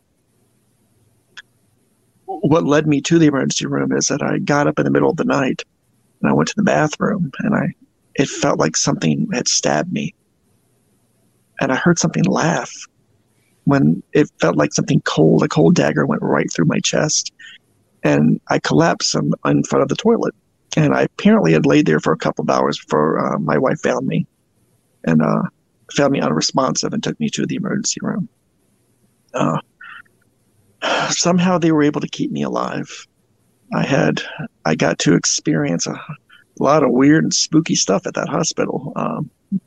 what 2.44 2.64
led 2.64 2.86
me 2.86 3.00
to 3.00 3.18
the 3.18 3.26
emergency 3.26 3.66
room 3.66 3.90
is 3.92 4.08
that 4.08 4.22
I 4.22 4.38
got 4.38 4.66
up 4.66 4.78
in 4.78 4.84
the 4.84 4.90
middle 4.90 5.08
of 5.08 5.16
the 5.16 5.24
night 5.24 5.62
and 6.20 6.30
I 6.30 6.34
went 6.34 6.48
to 6.50 6.54
the 6.56 6.62
bathroom 6.62 7.32
and 7.38 7.54
I 7.54 7.72
it 8.14 8.28
felt 8.28 8.58
like 8.58 8.76
something 8.76 9.28
had 9.32 9.48
stabbed 9.48 9.92
me. 9.92 10.14
And 11.60 11.72
I 11.72 11.76
heard 11.76 11.98
something 11.98 12.24
laugh. 12.24 12.72
when 13.64 14.02
it 14.12 14.28
felt 14.42 14.56
like 14.56 14.74
something 14.74 15.00
cold, 15.06 15.42
a 15.42 15.48
cold 15.48 15.74
dagger 15.74 16.04
went 16.04 16.20
right 16.20 16.52
through 16.52 16.66
my 16.66 16.78
chest, 16.80 17.32
and 18.02 18.38
I 18.48 18.58
collapsed 18.58 19.14
in, 19.14 19.64
front 19.64 19.82
of 19.82 19.88
the 19.88 19.96
toilet. 19.96 20.34
And 20.76 20.92
I 20.94 21.02
apparently 21.02 21.54
had 21.54 21.64
laid 21.64 21.86
there 21.86 21.98
for 21.98 22.12
a 22.12 22.18
couple 22.18 22.42
of 22.42 22.50
hours 22.50 22.78
before 22.78 23.18
uh, 23.18 23.38
my 23.38 23.56
wife 23.56 23.80
found 23.80 24.06
me, 24.06 24.26
and 25.04 25.22
uh, 25.22 25.44
found 25.92 26.12
me 26.12 26.20
unresponsive 26.20 26.92
and 26.92 27.02
took 27.02 27.18
me 27.18 27.30
to 27.30 27.46
the 27.46 27.54
emergency 27.54 28.00
room. 28.02 28.28
Uh, 29.32 29.60
somehow 31.10 31.58
they 31.58 31.72
were 31.72 31.82
able 31.82 32.00
to 32.00 32.08
keep 32.08 32.30
me 32.30 32.42
alive. 32.42 33.06
I 33.74 33.84
had 33.84 34.22
I 34.64 34.74
got 34.74 34.98
to 35.00 35.14
experience 35.14 35.86
a, 35.86 36.00
lot 36.60 36.84
of 36.84 36.92
weird 36.92 37.24
and 37.24 37.34
spooky 37.34 37.74
stuff 37.74 38.06
at 38.06 38.14
that 38.14 38.28
hospital. 38.28 38.92
Um, 38.96 39.30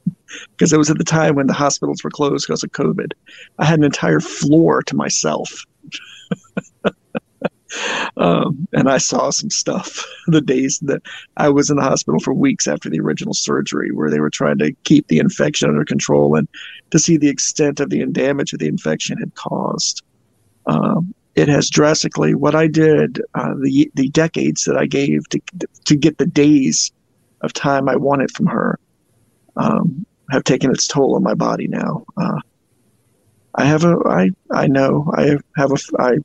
because 0.52 0.74
it 0.74 0.78
was 0.78 0.90
at 0.90 0.98
the 0.98 1.04
time 1.04 1.36
when 1.36 1.48
the 1.48 1.54
hospitals 1.54 2.04
were 2.04 2.10
closed 2.10 2.48
because 2.48 2.64
of 2.64 2.72
COVID. 2.72 3.12
I 3.60 3.66
had 3.66 3.80
an 3.80 3.86
entire 3.86 4.20
floor 4.20 4.82
to 4.84 4.96
myself. 4.96 5.64
um, 8.18 8.68
and 8.74 8.90
I 8.90 8.98
saw 8.98 9.30
some 9.30 9.50
stuff 9.50 10.06
the 10.28 10.42
days 10.42 10.80
that 10.80 11.02
I 11.38 11.50
was 11.50 11.70
in 11.70 11.78
the 11.78 11.84
hospital 11.84 12.20
for 12.20 12.34
weeks 12.34 12.68
after 12.68 12.90
the 12.90 13.00
original 13.00 13.34
surgery, 13.34 13.92
where 13.92 14.10
they 14.10 14.20
were 14.20 14.30
trying 14.30 14.58
to 14.60 14.74
keep 14.84 15.08
the 15.08 15.20
infection 15.20 15.70
under 15.70 15.86
control 15.86 16.36
and 16.36 16.48
to 16.92 17.00
see 17.00 17.18
the 17.18 17.30
extent 17.30 17.80
of 17.80 17.90
the 17.90 18.06
damage 18.06 18.52
that 18.52 18.58
the 18.58 18.68
infection 18.68 19.18
had 19.18 19.36
caused. 19.36 20.04
Um, 20.68 21.14
it 21.36 21.48
has 21.48 21.70
drastically 21.70 22.36
what 22.36 22.56
I 22.56 22.68
did, 22.68 23.22
uh, 23.36 23.54
the 23.62 23.92
the 23.96 24.10
decades 24.10 24.64
that 24.66 24.78
I 24.78 24.86
gave 24.86 25.28
to 25.30 25.42
to 25.86 25.96
get 25.96 26.18
the 26.18 26.26
days 26.26 26.92
of 27.42 27.54
time 27.54 27.88
I 27.90 27.96
wanted 27.96 28.32
from 28.32 28.48
her. 28.48 28.80
Um, 29.56 30.06
have 30.32 30.44
taken 30.44 30.72
its 30.72 30.88
toll 30.88 31.16
on 31.16 31.24
my 31.24 31.34
body 31.34 31.68
now. 31.68 32.04
Uh, 32.18 32.40
I 33.56 33.66
have 33.66 33.84
a, 33.84 33.98
I, 34.06 34.30
I 34.52 34.68
know 34.68 35.12
I 35.16 35.38
have 35.56 35.72
a, 35.72 35.78
I, 36.00 36.18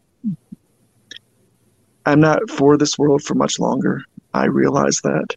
I'm 2.04 2.20
not 2.20 2.50
for 2.50 2.76
this 2.76 2.98
world 2.98 3.22
for 3.22 3.34
much 3.34 3.58
longer. 3.58 4.02
I 4.34 4.46
realize 4.46 5.00
that. 5.02 5.36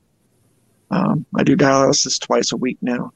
Um, 0.92 1.26
I 1.36 1.44
do 1.44 1.58
dialysis 1.58 2.20
twice 2.20 2.52
a 2.52 2.58
week 2.58 2.78
now. 2.82 3.12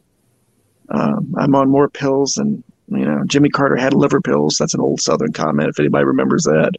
Um, 0.90 1.34
I'm 1.38 1.56
on 1.56 1.70
more 1.70 1.88
pills 1.88 2.34
than 2.34 2.64
you 2.90 3.06
know. 3.06 3.24
Jimmy 3.26 3.50
Carter 3.50 3.76
had 3.76 3.94
liver 3.94 4.22
pills. 4.22 4.58
That's 4.58 4.74
an 4.74 4.82
old 4.82 5.02
Southern 5.02 5.34
comment. 5.34 5.70
If 5.70 5.80
anybody 5.80 6.06
remembers 6.06 6.44
that, 6.44 6.74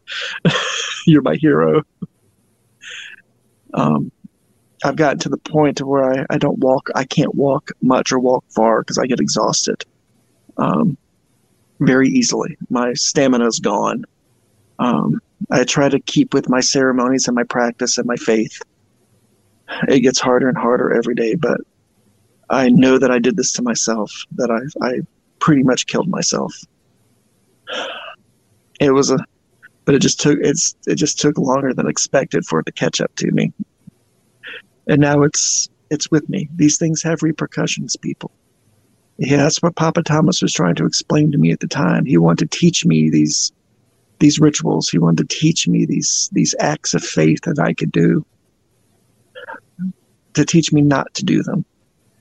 you're 1.06 1.22
my 1.22 1.36
hero. 1.36 1.82
Um, 3.74 4.10
I've 4.84 4.96
gotten 4.96 5.18
to 5.20 5.28
the 5.28 5.36
point 5.38 5.80
where 5.80 6.20
I, 6.20 6.26
I 6.30 6.38
don't 6.38 6.58
walk, 6.58 6.88
I 6.94 7.04
can't 7.04 7.34
walk 7.34 7.70
much 7.82 8.12
or 8.12 8.18
walk 8.18 8.44
far 8.48 8.80
because 8.80 8.98
I 8.98 9.06
get 9.06 9.20
exhausted 9.20 9.84
um, 10.56 10.96
very 11.80 12.08
easily. 12.08 12.56
My 12.70 12.94
stamina 12.94 13.46
is 13.46 13.58
gone. 13.58 14.04
Um, 14.78 15.20
I 15.50 15.64
try 15.64 15.88
to 15.88 16.00
keep 16.00 16.32
with 16.32 16.48
my 16.48 16.60
ceremonies 16.60 17.28
and 17.28 17.34
my 17.34 17.44
practice 17.44 17.98
and 17.98 18.06
my 18.06 18.16
faith. 18.16 18.62
It 19.88 20.00
gets 20.00 20.18
harder 20.18 20.48
and 20.48 20.56
harder 20.56 20.92
every 20.92 21.14
day, 21.14 21.34
but 21.34 21.60
I 22.48 22.70
know 22.70 22.98
that 22.98 23.10
I 23.10 23.18
did 23.18 23.36
this 23.36 23.52
to 23.52 23.62
myself, 23.62 24.10
that 24.32 24.50
I, 24.50 24.86
I 24.86 25.00
pretty 25.40 25.62
much 25.62 25.86
killed 25.86 26.08
myself. 26.08 26.54
It 28.80 28.92
was 28.92 29.10
a, 29.10 29.18
but 29.84 29.94
it 29.94 30.00
just 30.00 30.20
took, 30.20 30.38
it's, 30.40 30.74
it 30.86 30.94
just 30.94 31.18
took 31.18 31.36
longer 31.38 31.74
than 31.74 31.88
expected 31.88 32.44
for 32.46 32.60
it 32.60 32.66
to 32.66 32.72
catch 32.72 33.00
up 33.00 33.14
to 33.16 33.30
me 33.32 33.52
and 34.90 35.00
now 35.00 35.22
it's 35.22 35.68
it's 35.90 36.10
with 36.10 36.28
me. 36.28 36.48
These 36.56 36.78
things 36.78 37.02
have 37.02 37.22
repercussions, 37.22 37.96
people. 37.96 38.30
Yeah, 39.18 39.38
that's 39.38 39.62
what 39.62 39.76
Papa 39.76 40.02
Thomas 40.02 40.42
was 40.42 40.52
trying 40.52 40.76
to 40.76 40.86
explain 40.86 41.32
to 41.32 41.38
me 41.38 41.52
at 41.52 41.60
the 41.60 41.66
time. 41.66 42.04
He 42.04 42.16
wanted 42.16 42.50
to 42.50 42.58
teach 42.58 42.84
me 42.84 43.08
these 43.08 43.52
these 44.18 44.40
rituals. 44.40 44.88
He 44.88 44.98
wanted 44.98 45.28
to 45.28 45.36
teach 45.36 45.68
me 45.68 45.86
these 45.86 46.28
these 46.32 46.54
acts 46.58 46.92
of 46.94 47.02
faith 47.02 47.42
that 47.42 47.58
I 47.58 47.72
could 47.72 47.92
do. 47.92 48.24
To 50.34 50.44
teach 50.44 50.72
me 50.72 50.80
not 50.80 51.12
to 51.14 51.24
do 51.24 51.42
them. 51.42 51.64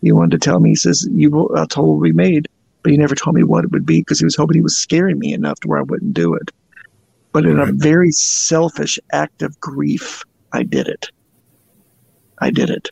He 0.01 0.11
wanted 0.11 0.39
to 0.39 0.45
tell 0.45 0.59
me, 0.59 0.69
he 0.69 0.75
says, 0.75 1.07
You 1.11 1.29
will 1.31 1.55
a 1.55 1.67
toll 1.67 1.95
will 1.95 2.01
be 2.01 2.11
made, 2.11 2.47
but 2.81 2.91
he 2.91 2.97
never 2.97 3.15
told 3.15 3.35
me 3.35 3.43
what 3.43 3.63
it 3.63 3.71
would 3.71 3.85
be 3.85 4.01
because 4.01 4.19
he 4.19 4.25
was 4.25 4.35
hoping 4.35 4.55
he 4.55 4.61
was 4.61 4.77
scaring 4.77 5.19
me 5.19 5.33
enough 5.33 5.59
to 5.61 5.67
where 5.67 5.79
I 5.79 5.83
wouldn't 5.83 6.13
do 6.13 6.33
it. 6.33 6.51
But 7.31 7.45
in 7.45 7.59
a 7.59 7.71
very 7.71 8.11
selfish 8.11 8.97
act 9.11 9.41
of 9.41 9.59
grief, 9.59 10.23
I 10.51 10.63
did 10.63 10.87
it. 10.87 11.11
I 12.39 12.49
did 12.49 12.69
it. 12.69 12.89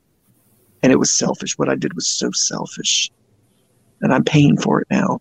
And 0.84 0.92
it 0.92 0.98
was 0.98 1.10
selfish. 1.10 1.58
What 1.58 1.70
I 1.70 1.76
did 1.76 1.94
was 1.94 2.08
so 2.08 2.32
selfish. 2.32 3.10
And 4.02 4.14
I'm 4.14 4.24
paying 4.24 4.58
for 4.58 4.82
it 4.82 4.88
now. 4.92 5.20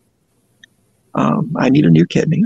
Um, 1.14 1.54
I 1.56 1.70
need 1.70 1.86
a 1.86 1.90
new 1.90 2.04
kidney. 2.04 2.44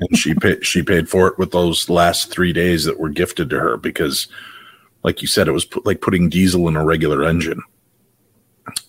and 0.00 0.16
she 0.16 0.34
paid 0.34 0.64
she 0.64 0.82
paid 0.82 1.08
for 1.08 1.28
it 1.28 1.38
with 1.38 1.50
those 1.50 1.90
last 1.90 2.30
three 2.30 2.52
days 2.52 2.84
that 2.84 2.98
were 2.98 3.10
gifted 3.10 3.50
to 3.50 3.58
her 3.58 3.76
because 3.76 4.28
like 5.04 5.20
you 5.20 5.28
said 5.28 5.46
it 5.46 5.52
was 5.52 5.66
like 5.84 6.00
putting 6.00 6.30
diesel 6.30 6.68
in 6.68 6.76
a 6.76 6.82
regular 6.82 7.22
engine 7.22 7.60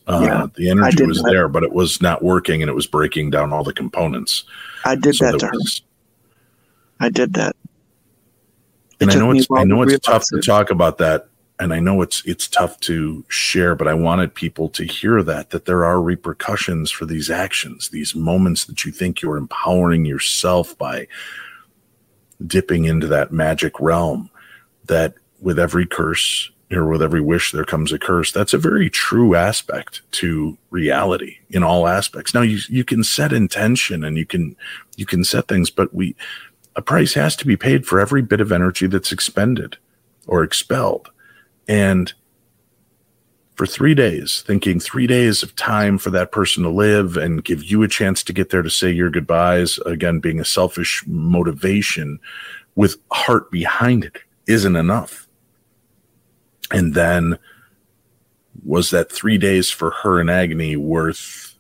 uh, 0.08 0.20
yeah, 0.22 0.48
the 0.56 0.70
energy 0.70 1.06
was 1.06 1.22
that. 1.22 1.32
there 1.32 1.48
but 1.48 1.64
it 1.64 1.72
was 1.72 2.02
not 2.02 2.24
working 2.24 2.62
and 2.62 2.70
it 2.70 2.74
was 2.74 2.88
breaking 2.88 3.30
down 3.30 3.52
all 3.52 3.64
the 3.64 3.74
components 3.74 4.44
i 4.86 4.96
did 4.96 5.16
so 5.16 5.32
that 5.32 5.40
to 5.40 5.50
was, 5.52 5.82
i 7.00 7.10
did 7.10 7.34
that 7.34 7.56
and 9.00 9.10
i 9.10 9.16
know 9.16 9.32
it's 9.32 9.48
i 9.56 9.64
know 9.64 9.82
it's 9.82 10.06
tough 10.06 10.24
it. 10.32 10.36
to 10.36 10.42
talk 10.42 10.70
about 10.70 10.98
that 10.98 11.28
and 11.60 11.74
I 11.74 11.80
know 11.80 12.02
it's 12.02 12.24
it's 12.26 12.48
tough 12.48 12.80
to 12.82 13.24
share, 13.28 13.76
but 13.76 13.88
I 13.88 13.94
wanted 13.94 14.34
people 14.34 14.70
to 14.70 14.84
hear 14.84 15.24
that 15.24 15.52
that 15.52 15.66
there 15.66 15.86
are 15.86 16.02
repercussions 16.02 16.92
for 16.92 17.06
these 17.06 17.30
actions, 17.30 17.90
these 17.90 18.16
moments 18.16 18.66
that 18.66 18.84
you 18.84 18.92
think 18.92 19.22
you're 19.22 19.38
empowering 19.38 20.06
yourself 20.06 20.78
by 20.78 21.08
dipping 22.46 22.86
into 22.86 23.08
that 23.08 23.32
magic 23.32 23.80
realm. 23.80 24.30
That 24.86 25.14
with 25.42 25.60
every 25.60 25.86
curse 25.86 26.52
or 26.72 26.88
with 26.88 27.02
every 27.02 27.22
wish 27.22 27.52
there 27.52 27.66
comes 27.66 27.92
a 27.92 28.00
curse. 28.00 28.32
That's 28.32 28.54
a 28.54 28.58
very 28.58 28.90
true 28.90 29.36
aspect 29.36 30.02
to 30.14 30.58
reality 30.70 31.38
in 31.50 31.64
all 31.64 31.88
aspects. 31.88 32.34
Now 32.34 32.42
you 32.42 32.60
you 32.70 32.84
can 32.84 33.04
set 33.04 33.34
intention 33.34 34.04
and 34.04 34.18
you 34.18 34.26
can 34.26 34.56
you 34.96 35.06
can 35.06 35.24
set 35.24 35.48
things, 35.48 35.70
but 35.70 35.94
we 35.94 36.16
a 36.76 36.82
price 36.82 37.14
has 37.14 37.36
to 37.38 37.46
be 37.46 37.56
paid 37.56 37.86
for 37.86 38.00
every 38.00 38.22
bit 38.22 38.42
of 38.42 38.52
energy 38.52 38.88
that's 38.88 39.12
expended 39.12 39.78
or 40.26 40.44
expelled 40.44 41.10
and 41.68 42.14
for 43.56 43.68
three 43.68 43.94
days, 43.94 44.42
thinking 44.48 44.80
three 44.80 45.08
days 45.08 45.44
of 45.44 45.56
time 45.56 45.98
for 45.98 46.10
that 46.10 46.32
person 46.32 46.64
to 46.64 46.70
live 46.70 47.18
and 47.18 47.44
give 47.44 47.64
you 47.64 47.84
a 47.84 47.88
chance 47.88 48.24
to 48.24 48.34
get 48.34 48.50
there 48.50 48.64
to 48.64 48.70
say 48.70 48.90
your 48.90 49.10
goodbyes, 49.10 49.78
again, 49.86 50.20
being 50.20 50.40
a 50.40 50.46
selfish 50.46 51.04
motivation 51.06 52.20
with 52.76 52.98
heart 53.12 53.52
behind 53.52 54.04
it 54.04 54.18
isn't 54.48 54.76
enough. 54.76 55.23
And 56.74 56.94
then 56.94 57.40
was 58.64 58.90
that 58.90 59.12
three 59.12 59.38
days 59.38 59.70
for 59.70 59.92
her 59.92 60.20
in 60.20 60.30
agony 60.30 60.76
worth 60.76 61.56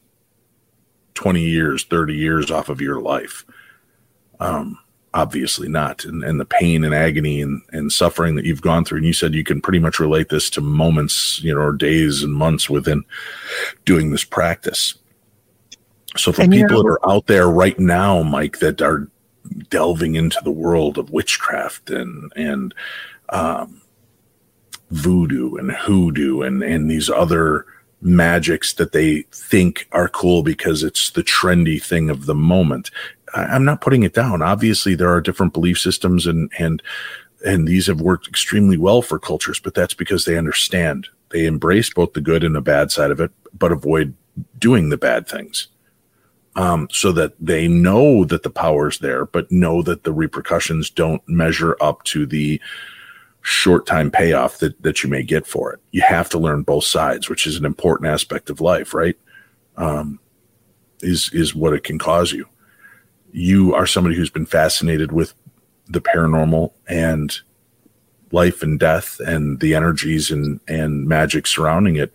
20 1.13 1.41
years, 1.41 1.85
30 1.85 2.15
years 2.15 2.51
off 2.51 2.67
of 2.67 2.81
your 2.81 2.99
life? 2.99 3.45
Um, 4.39 4.79
obviously 5.13 5.67
not 5.67 6.05
and, 6.05 6.23
and 6.23 6.39
the 6.39 6.45
pain 6.45 6.83
and 6.83 6.93
agony 6.93 7.41
and, 7.41 7.61
and 7.71 7.91
suffering 7.91 8.35
that 8.35 8.45
you've 8.45 8.61
gone 8.61 8.83
through 8.83 8.97
and 8.97 9.05
you 9.05 9.13
said 9.13 9.33
you 9.33 9.43
can 9.43 9.61
pretty 9.61 9.79
much 9.79 9.99
relate 9.99 10.29
this 10.29 10.49
to 10.49 10.61
moments 10.61 11.39
you 11.43 11.53
know 11.53 11.61
or 11.61 11.73
days 11.73 12.23
and 12.23 12.33
months 12.33 12.69
within 12.69 13.03
doing 13.85 14.09
this 14.09 14.23
practice 14.23 14.95
so 16.17 16.31
for 16.31 16.41
and 16.41 16.51
people 16.51 16.81
that 16.81 16.89
are 16.89 17.09
out 17.09 17.27
there 17.27 17.47
right 17.47 17.77
now 17.77 18.23
mike 18.23 18.57
that 18.57 18.81
are 18.81 19.07
delving 19.69 20.15
into 20.15 20.39
the 20.43 20.51
world 20.51 20.97
of 20.97 21.11
witchcraft 21.11 21.91
and 21.91 22.31
and 22.35 22.73
um, 23.29 23.81
voodoo 24.93 25.55
and 25.55 25.71
hoodoo 25.71 26.41
and 26.41 26.61
and 26.63 26.89
these 26.89 27.09
other 27.09 27.65
magics 28.01 28.73
that 28.73 28.91
they 28.91 29.21
think 29.31 29.87
are 29.91 30.09
cool 30.09 30.43
because 30.43 30.83
it's 30.83 31.09
the 31.11 31.23
trendy 31.23 31.81
thing 31.81 32.09
of 32.09 32.25
the 32.25 32.35
moment 32.35 32.91
I'm 33.33 33.65
not 33.65 33.81
putting 33.81 34.03
it 34.03 34.13
down. 34.13 34.41
Obviously, 34.41 34.95
there 34.95 35.11
are 35.11 35.21
different 35.21 35.53
belief 35.53 35.79
systems, 35.79 36.27
and 36.27 36.51
and 36.59 36.81
and 37.45 37.67
these 37.67 37.87
have 37.87 38.01
worked 38.01 38.27
extremely 38.27 38.77
well 38.77 39.01
for 39.01 39.19
cultures. 39.19 39.59
But 39.59 39.73
that's 39.73 39.93
because 39.93 40.25
they 40.25 40.37
understand. 40.37 41.07
They 41.29 41.45
embrace 41.45 41.91
both 41.91 42.13
the 42.13 42.21
good 42.21 42.43
and 42.43 42.55
the 42.55 42.61
bad 42.61 42.91
side 42.91 43.11
of 43.11 43.19
it, 43.19 43.31
but 43.57 43.71
avoid 43.71 44.13
doing 44.59 44.89
the 44.89 44.97
bad 44.97 45.27
things. 45.27 45.67
Um, 46.55 46.87
so 46.91 47.11
that 47.13 47.33
they 47.39 47.67
know 47.67 48.25
that 48.25 48.43
the 48.43 48.51
power 48.51 48.87
is 48.87 48.99
there, 48.99 49.25
but 49.25 49.51
know 49.51 49.81
that 49.81 50.03
the 50.03 50.13
repercussions 50.13 50.91
don't 50.91 51.27
measure 51.27 51.75
up 51.81 52.03
to 52.03 52.27
the 52.27 52.61
short 53.43 53.85
time 53.85 54.09
payoff 54.09 54.57
that, 54.57 54.81
that 54.81 55.03
you 55.03 55.09
may 55.09 55.23
get 55.23 55.45
for 55.45 55.71
it. 55.71 55.79
You 55.91 56.01
have 56.01 56.29
to 56.29 56.39
learn 56.39 56.63
both 56.63 56.85
sides, 56.85 57.29
which 57.29 57.45
is 57.45 57.57
an 57.57 57.65
important 57.65 58.09
aspect 58.09 58.49
of 58.49 58.59
life, 58.59 58.93
right? 58.93 59.15
Um, 59.77 60.19
is 61.01 61.29
is 61.33 61.53
what 61.53 61.73
it 61.73 61.83
can 61.83 61.99
cause 61.99 62.31
you 62.31 62.47
you 63.33 63.73
are 63.73 63.87
somebody 63.87 64.15
who's 64.15 64.29
been 64.29 64.45
fascinated 64.45 65.11
with 65.11 65.33
the 65.87 65.99
paranormal 65.99 66.71
and 66.87 67.39
life 68.31 68.63
and 68.63 68.79
death 68.79 69.19
and 69.19 69.59
the 69.59 69.75
energies 69.75 70.31
and, 70.31 70.59
and 70.67 71.07
magic 71.07 71.45
surrounding 71.47 71.95
it, 71.95 72.13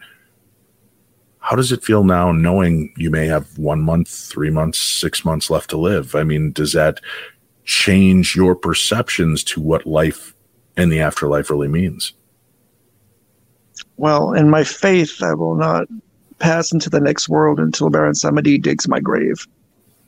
how 1.41 1.57
does 1.57 1.73
it 1.73 1.85
feel 1.85 2.05
now 2.05 2.33
knowing 2.33 2.93
you 2.97 3.11
may 3.11 3.27
have 3.27 3.59
one 3.59 3.81
month, 3.81 4.09
three 4.09 4.51
months, 4.51 4.79
six 4.79 5.25
months 5.25 5.51
left 5.51 5.71
to 5.71 5.77
live? 5.77 6.15
I 6.15 6.23
mean, 6.25 6.53
does 6.53 6.73
that 6.73 7.01
change 7.65 8.35
your 8.35 8.55
perceptions 8.55 9.43
to 9.45 9.61
what 9.61 9.87
life 9.87 10.35
and 10.79 10.91
the 10.91 11.01
afterlife 11.01 11.51
really 11.51 11.69
means? 11.69 12.15
Well, 13.97 14.33
in 14.33 14.49
my 14.49 14.65
faith, 14.65 15.23
I 15.23 15.35
will 15.35 15.57
not 15.57 15.89
pass 16.39 16.73
into 16.73 16.89
the 16.89 17.01
next 17.01 17.29
world 17.29 17.59
until 17.59 17.91
Baron 17.91 18.15
Samedi 18.15 18.63
digs 18.63 18.89
my 18.89 19.01
grave. 19.01 19.47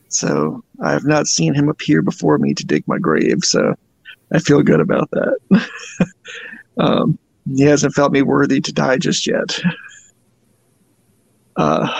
So 0.08 0.64
I 0.82 0.92
have 0.92 1.04
not 1.04 1.26
seen 1.26 1.54
him 1.54 1.68
appear 1.68 2.02
before 2.02 2.38
me 2.38 2.54
to 2.54 2.64
dig 2.64 2.86
my 2.86 2.98
grave. 2.98 3.44
So 3.44 3.74
I 4.32 4.38
feel 4.38 4.62
good 4.62 4.80
about 4.80 5.10
that. 5.10 5.68
um, 6.78 7.18
he 7.52 7.62
hasn't 7.64 7.94
felt 7.94 8.12
me 8.12 8.22
worthy 8.22 8.60
to 8.60 8.72
die 8.72 8.96
just 8.96 9.26
yet. 9.26 9.60
Uh, 11.56 11.92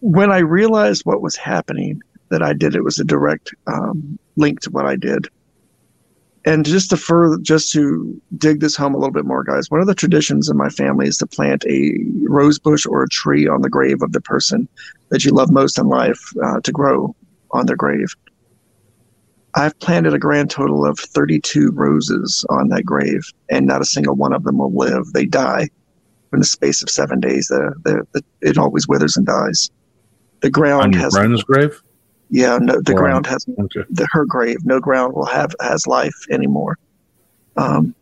when 0.00 0.30
I 0.30 0.38
realized 0.38 1.04
what 1.04 1.22
was 1.22 1.34
happening, 1.34 2.00
that 2.34 2.42
I 2.42 2.52
did 2.52 2.74
it 2.74 2.82
was 2.82 2.98
a 2.98 3.04
direct 3.04 3.54
um, 3.68 4.18
link 4.34 4.58
to 4.62 4.70
what 4.70 4.86
I 4.86 4.96
did. 4.96 5.28
And 6.44 6.66
just 6.66 6.90
to 6.90 6.96
further, 6.96 7.38
just 7.40 7.70
to 7.72 8.20
dig 8.36 8.58
this 8.58 8.74
home 8.74 8.92
a 8.92 8.98
little 8.98 9.12
bit 9.12 9.24
more, 9.24 9.44
guys. 9.44 9.70
One 9.70 9.80
of 9.80 9.86
the 9.86 9.94
traditions 9.94 10.48
in 10.48 10.56
my 10.56 10.68
family 10.68 11.06
is 11.06 11.16
to 11.18 11.28
plant 11.28 11.64
a 11.66 11.94
rose 12.28 12.58
bush 12.58 12.86
or 12.86 13.04
a 13.04 13.08
tree 13.08 13.46
on 13.46 13.62
the 13.62 13.70
grave 13.70 14.02
of 14.02 14.10
the 14.10 14.20
person 14.20 14.68
that 15.10 15.24
you 15.24 15.30
love 15.30 15.52
most 15.52 15.78
in 15.78 15.86
life 15.86 16.20
uh, 16.44 16.60
to 16.60 16.72
grow 16.72 17.14
on 17.52 17.66
their 17.66 17.76
grave. 17.76 18.14
I've 19.54 19.78
planted 19.78 20.12
a 20.12 20.18
grand 20.18 20.50
total 20.50 20.84
of 20.84 20.98
32 20.98 21.70
roses 21.70 22.44
on 22.50 22.68
that 22.70 22.84
grave, 22.84 23.22
and 23.48 23.64
not 23.64 23.80
a 23.80 23.84
single 23.84 24.16
one 24.16 24.32
of 24.32 24.42
them 24.42 24.58
will 24.58 24.74
live. 24.74 25.12
They 25.12 25.26
die 25.26 25.68
in 26.32 26.40
the 26.40 26.44
space 26.44 26.82
of 26.82 26.90
seven 26.90 27.20
days. 27.20 27.46
The, 27.46 27.72
the, 27.84 28.06
the 28.12 28.24
it 28.40 28.58
always 28.58 28.88
withers 28.88 29.16
and 29.16 29.24
dies. 29.24 29.70
The 30.40 30.50
ground 30.50 30.82
On 30.82 30.92
has 30.94 31.14
grave? 31.44 31.80
Yeah, 32.30 32.58
no, 32.60 32.80
the 32.80 32.92
Wow. 32.94 32.98
ground 33.00 33.26
has 33.26 33.46
Okay. 33.58 33.84
the 33.90 34.06
her 34.12 34.24
grave. 34.24 34.58
No 34.64 34.80
ground 34.80 35.14
will 35.14 35.26
have 35.26 35.54
has 35.60 35.86
life 35.86 36.14
anymore. 36.30 36.78
Um, 37.56 37.94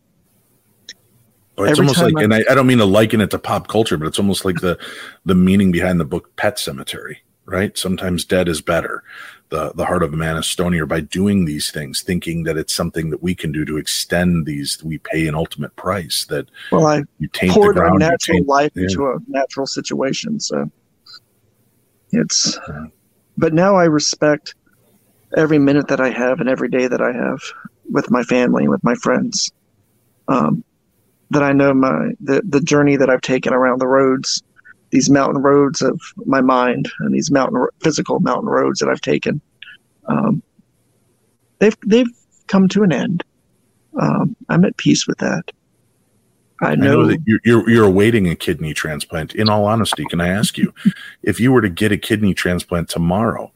Or 1.57 1.67
it's 1.67 1.77
almost 1.79 2.01
like, 2.01 2.17
I- 2.17 2.23
and 2.23 2.33
I, 2.33 2.43
I 2.49 2.55
don't 2.55 2.65
mean 2.65 2.79
to 2.79 2.85
liken 2.85 3.21
it 3.21 3.29
to 3.31 3.37
pop 3.37 3.67
culture, 3.67 3.95
but 3.97 4.07
it's 4.07 4.17
almost 4.17 4.43
like 4.45 4.61
the 4.61 4.77
the 5.25 5.35
meaning 5.35 5.71
behind 5.71 5.99
the 5.99 6.05
book 6.05 6.35
Pet 6.35 6.55
Sematary, 6.57 7.17
right? 7.45 7.77
Sometimes 7.77 8.25
dead 8.25 8.47
is 8.47 8.59
better. 8.61 9.03
The 9.49 9.71
the 9.75 9.85
heart 9.85 10.01
of 10.01 10.11
a 10.13 10.17
man 10.17 10.35
is 10.37 10.45
stonier 10.45 10.87
by 10.87 11.01
doing 11.01 11.45
these 11.45 11.69
things, 11.69 12.01
thinking 12.01 12.41
that 12.45 12.57
it's 12.57 12.73
something 12.73 13.11
that 13.11 13.21
we 13.21 13.35
can 13.35 13.51
do 13.51 13.65
to 13.65 13.77
extend 13.77 14.47
these. 14.47 14.81
We 14.83 14.97
pay 14.97 15.27
an 15.27 15.35
ultimate 15.35 15.75
price 15.75 16.25
that 16.29 16.47
well, 16.71 16.87
I 16.87 17.03
you 17.19 17.27
taint 17.33 17.53
the 17.53 17.59
poured 17.59 17.77
a 17.77 17.81
ground. 17.81 17.93
you 18.01 18.09
natural 18.09 18.37
taint- 18.37 18.47
life 18.47 18.71
yeah. 18.73 18.83
into 18.85 19.05
a 19.11 19.19
natural 19.27 19.67
situation. 19.67 20.39
So 20.39 20.71
it's, 22.11 22.57
Yeah. 22.67 22.85
But 23.37 23.53
now 23.53 23.75
I 23.75 23.85
respect 23.85 24.55
every 25.35 25.59
minute 25.59 25.87
that 25.87 25.99
I 25.99 26.09
have 26.09 26.39
and 26.39 26.49
every 26.49 26.69
day 26.69 26.87
that 26.87 27.01
I 27.01 27.11
have 27.11 27.39
with 27.89 28.11
my 28.11 28.23
family 28.23 28.67
with 28.67 28.83
my 28.83 28.95
friends. 28.95 29.51
Um, 30.27 30.63
that 31.31 31.43
I 31.43 31.51
know 31.51 31.73
my 31.73 32.11
the 32.19 32.41
the 32.47 32.61
journey 32.61 32.95
that 32.95 33.09
I've 33.09 33.21
taken 33.21 33.53
around 33.53 33.81
the 33.81 33.87
roads, 33.87 34.41
these 34.91 35.09
mountain 35.09 35.41
roads 35.41 35.81
of 35.81 35.99
my 36.25 36.41
mind 36.41 36.89
and 36.99 37.13
these 37.13 37.31
mountain 37.31 37.65
physical 37.81 38.19
mountain 38.19 38.49
roads 38.49 38.79
that 38.79 38.89
I've 38.89 39.01
taken. 39.01 39.41
Um, 40.07 40.43
they've 41.59 41.75
they've 41.85 42.11
come 42.47 42.67
to 42.69 42.83
an 42.83 42.91
end. 42.91 43.23
Um, 43.99 44.35
I'm 44.49 44.65
at 44.65 44.77
peace 44.77 45.07
with 45.07 45.17
that. 45.19 45.43
I 46.63 46.71
I 46.71 46.75
know, 46.75 47.01
know 47.01 47.07
that 47.07 47.21
you're, 47.25 47.39
you're 47.43 47.69
you're 47.69 47.85
awaiting 47.85 48.27
a 48.27 48.35
kidney 48.35 48.73
transplant. 48.73 49.35
In 49.35 49.49
all 49.49 49.65
honesty, 49.65 50.05
can 50.05 50.21
I 50.21 50.29
ask 50.29 50.57
you, 50.57 50.73
if 51.23 51.39
you 51.39 51.51
were 51.51 51.61
to 51.61 51.69
get 51.69 51.91
a 51.91 51.97
kidney 51.97 52.33
transplant 52.33 52.89
tomorrow, 52.89 53.51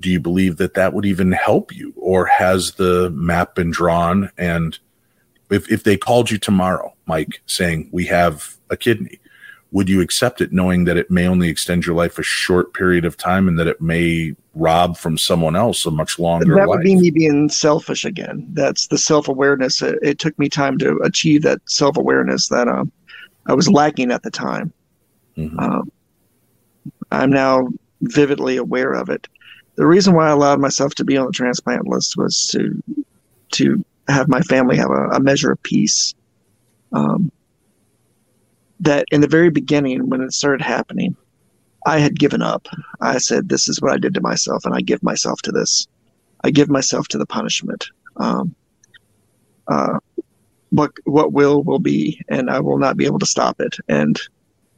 do 0.00 0.10
you 0.10 0.20
believe 0.20 0.56
that 0.56 0.74
that 0.74 0.92
would 0.92 1.06
even 1.06 1.32
help 1.32 1.74
you, 1.74 1.92
or 1.96 2.26
has 2.26 2.72
the 2.72 3.10
map 3.10 3.54
been 3.54 3.70
drawn? 3.70 4.30
And 4.36 4.78
if 5.50 5.70
if 5.70 5.84
they 5.84 5.96
called 5.96 6.30
you 6.30 6.38
tomorrow, 6.38 6.94
Mike, 7.06 7.42
saying 7.46 7.88
we 7.92 8.06
have 8.06 8.56
a 8.70 8.76
kidney, 8.76 9.20
would 9.70 9.88
you 9.88 10.00
accept 10.00 10.40
it, 10.40 10.52
knowing 10.52 10.84
that 10.84 10.96
it 10.96 11.10
may 11.10 11.26
only 11.26 11.48
extend 11.48 11.86
your 11.86 11.94
life 11.94 12.18
a 12.18 12.22
short 12.22 12.74
period 12.74 13.04
of 13.04 13.16
time, 13.16 13.48
and 13.48 13.58
that 13.58 13.66
it 13.66 13.80
may 13.80 14.34
rob 14.56 14.96
from 14.96 15.18
someone 15.18 15.54
else 15.54 15.84
a 15.86 15.90
much 15.90 16.18
longer 16.18 16.46
that 16.54 16.66
life? 16.66 16.68
would 16.68 16.82
be 16.82 16.96
me 16.96 17.10
being 17.10 17.48
selfish 17.48 18.04
again. 18.04 18.48
That's 18.52 18.88
the 18.88 18.98
self 18.98 19.28
awareness. 19.28 19.82
It, 19.82 19.98
it 20.02 20.18
took 20.18 20.36
me 20.38 20.48
time 20.48 20.78
to 20.78 20.98
achieve 21.04 21.42
that 21.42 21.60
self 21.66 21.96
awareness 21.96 22.48
that 22.48 22.66
um, 22.66 22.90
I 23.46 23.52
was 23.54 23.70
lacking 23.70 24.10
at 24.10 24.22
the 24.22 24.30
time. 24.30 24.72
Mhm. 25.36 25.60
Um, 25.60 25.92
I'm 27.12 27.30
now 27.30 27.68
vividly 28.00 28.56
aware 28.56 28.92
of 28.92 29.08
it. 29.10 29.28
The 29.76 29.86
reason 29.86 30.14
why 30.14 30.28
I 30.28 30.30
allowed 30.30 30.58
myself 30.60 30.94
to 30.96 31.04
be 31.04 31.16
on 31.16 31.26
the 31.26 31.32
transplant 31.32 31.86
list 31.86 32.16
was 32.16 32.46
to 32.48 32.82
to 33.52 33.84
have 34.08 34.28
my 34.28 34.40
family 34.40 34.76
have 34.76 34.90
a, 34.90 35.08
a 35.10 35.20
measure 35.20 35.52
of 35.52 35.62
peace. 35.62 36.14
Um, 36.92 37.30
that 38.80 39.06
in 39.10 39.20
the 39.20 39.28
very 39.28 39.50
beginning, 39.50 40.08
when 40.08 40.20
it 40.20 40.32
started 40.32 40.62
happening, 40.62 41.16
I 41.84 41.98
had 41.98 42.18
given 42.18 42.42
up. 42.42 42.66
I 43.00 43.18
said, 43.18 43.48
"This 43.48 43.68
is 43.68 43.80
what 43.80 43.92
I 43.92 43.98
did 43.98 44.14
to 44.14 44.20
myself, 44.20 44.64
and 44.64 44.74
I 44.74 44.80
give 44.80 45.02
myself 45.02 45.42
to 45.42 45.52
this. 45.52 45.86
I 46.42 46.50
give 46.50 46.68
myself 46.68 47.08
to 47.08 47.18
the 47.18 47.26
punishment. 47.26 47.88
Um, 48.16 48.54
uh, 49.68 49.98
what 50.70 50.92
what 51.04 51.32
will 51.32 51.62
will 51.62 51.78
be, 51.78 52.20
and 52.28 52.50
I 52.50 52.60
will 52.60 52.78
not 52.78 52.96
be 52.96 53.06
able 53.06 53.18
to 53.20 53.26
stop 53.26 53.60
it, 53.60 53.76
and 53.88 54.20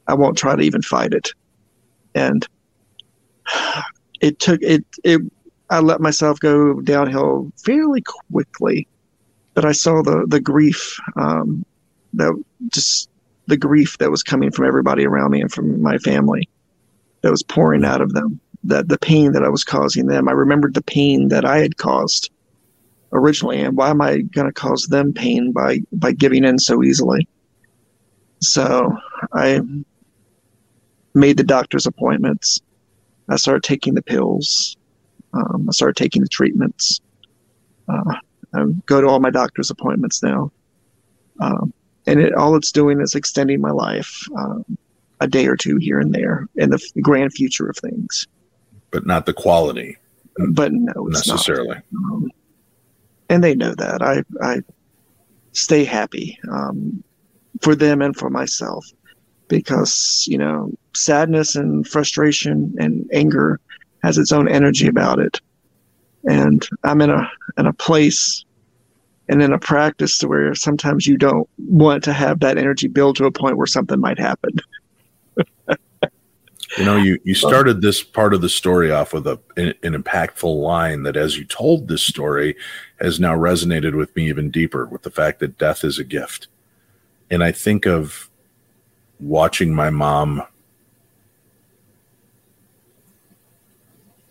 I 0.07 0.15
won't 0.15 0.37
try 0.37 0.57
to 0.57 0.63
even 0.63 0.83
fight 0.83 1.13
it." 1.13 1.33
And 2.15 2.47
it 4.21 4.39
took 4.39 4.61
it 4.63 4.85
it. 5.05 5.23
I 5.71 5.81
let 5.81 6.01
myself 6.01 6.41
go 6.41 6.81
downhill 6.81 7.53
fairly 7.65 8.03
quickly, 8.33 8.89
but 9.55 9.65
I 9.65 9.73
saw 9.73 10.03
the 10.03 10.27
the 10.27 10.41
grief 10.41 10.99
um, 11.17 11.65
that 12.15 12.33
just 12.69 13.09
the 13.47 13.57
grief 13.57 13.97
that 13.99 14.11
was 14.11 14.23
coming 14.23 14.51
from 14.51 14.67
everybody 14.67 15.07
around 15.07 15.31
me 15.31 15.41
and 15.41 15.51
from 15.51 15.81
my 15.81 15.97
family 15.99 16.49
that 17.23 17.31
was 17.31 17.43
pouring 17.43 17.85
out 17.85 18.01
of 18.01 18.13
them 18.13 18.41
that 18.65 18.89
the 18.89 18.99
pain 18.99 19.33
that 19.33 19.45
I 19.45 19.49
was 19.49 19.65
causing 19.65 20.07
them. 20.07 20.29
I 20.29 20.33
remembered 20.33 20.75
the 20.75 20.83
pain 20.83 21.29
that 21.29 21.45
I 21.45 21.59
had 21.59 21.77
caused 21.77 22.31
originally, 23.13 23.61
and 23.61 23.77
why 23.77 23.91
am 23.91 24.01
I 24.01 24.19
going 24.21 24.47
to 24.47 24.53
cause 24.53 24.87
them 24.87 25.13
pain 25.13 25.53
by 25.53 25.81
by 25.93 26.13
giving 26.13 26.45
in 26.45 26.59
so 26.59 26.83
easily? 26.83 27.27
So 28.41 28.97
I 29.33 29.61
made 31.15 31.37
the 31.37 31.45
doctor's 31.45 31.87
appointments. 31.87 32.61
I 33.29 33.37
started 33.37 33.63
taking 33.63 33.95
the 33.95 34.03
pills. 34.03 34.77
Um, 35.33 35.67
I 35.69 35.73
started 35.73 35.97
taking 35.97 36.23
the 36.23 36.29
treatments. 36.29 37.01
Uh, 37.89 38.15
I 38.55 38.65
go 38.87 39.01
to 39.01 39.07
all 39.07 39.21
my 39.21 39.31
doctor's 39.31 39.71
appointments 39.71 40.23
now, 40.23 40.51
um, 41.41 41.73
and 42.07 42.21
it, 42.21 42.35
all 42.35 42.57
it's 42.57 42.73
doing 42.73 43.01
is 43.01 43.15
extending 43.15 43.61
my 43.61 43.71
life. 43.71 44.27
Um, 44.37 44.79
a 45.21 45.27
day 45.27 45.47
or 45.47 45.57
two 45.57 45.77
here 45.77 45.99
and 45.99 46.15
there 46.15 46.47
in 46.57 46.71
the 46.71 46.81
grand 47.03 47.33
future 47.33 47.69
of 47.69 47.77
things. 47.77 48.27
but 48.91 49.07
not 49.07 49.27
the 49.27 49.33
quality 49.33 49.97
But 50.51 50.73
no, 50.73 51.09
it's 51.09 51.27
necessarily. 51.27 51.77
not. 51.91 52.13
Um, 52.13 52.31
and 53.29 53.45
they 53.45 53.55
know 53.55 53.75
that. 53.75 54.01
I 54.03 54.23
I 54.43 54.63
stay 55.53 55.85
happy 55.85 56.39
um, 56.51 57.03
for 57.61 57.75
them 57.75 58.01
and 58.01 58.17
for 58.17 58.31
myself 58.31 58.87
because 59.49 60.25
you 60.29 60.39
know 60.39 60.71
sadness 60.95 61.57
and 61.57 61.87
frustration 61.87 62.75
and 62.79 63.09
anger 63.13 63.59
has 64.03 64.17
its 64.19 64.31
own 64.33 64.49
energy 64.49 64.87
about 64.87 65.19
it, 65.19 65.41
and 66.29 66.67
I'm 66.85 67.01
in 67.03 67.11
a 67.11 67.31
in 67.59 67.67
a 67.67 67.73
place 67.73 68.45
and 69.29 69.43
in 69.43 69.53
a 69.53 69.59
practice 69.59 70.17
to 70.19 70.29
where 70.29 70.55
sometimes 70.55 71.07
you 71.07 71.19
don't 71.19 71.47
want 71.59 72.03
to 72.05 72.13
have 72.15 72.41
that 72.41 72.57
energy 72.57 72.89
build 72.89 73.17
to 73.17 73.27
a 73.27 73.31
point 73.33 73.59
where 73.59 73.67
something 73.67 74.01
might 74.01 74.19
happen. 74.19 74.53
You 76.77 76.85
know, 76.85 76.97
you 76.97 77.19
you 77.25 77.35
started 77.35 77.81
this 77.81 78.03
part 78.03 78.35
of 78.35 78.41
the 78.41 78.49
story 78.49 78.93
off 78.93 79.13
with 79.13 79.27
a 79.27 79.41
an, 79.57 79.75
an 79.83 80.01
impactful 80.01 80.63
line 80.63 81.03
that, 81.05 81.17
as 81.17 81.37
you 81.37 81.45
told 81.45 81.89
this 81.89 82.03
story, 82.03 82.57
has 83.01 83.19
now 83.19 83.35
resonated 83.35 83.97
with 83.97 84.15
me 84.15 84.29
even 84.29 84.51
deeper. 84.51 84.85
With 84.85 85.03
the 85.03 85.11
fact 85.11 85.41
that 85.41 85.59
death 85.59 85.83
is 85.83 85.99
a 85.99 86.05
gift, 86.05 86.47
and 87.31 87.43
I 87.43 87.53
think 87.53 87.87
of 87.87 88.29
watching 89.19 89.75
my 89.75 89.91
mom 89.91 90.43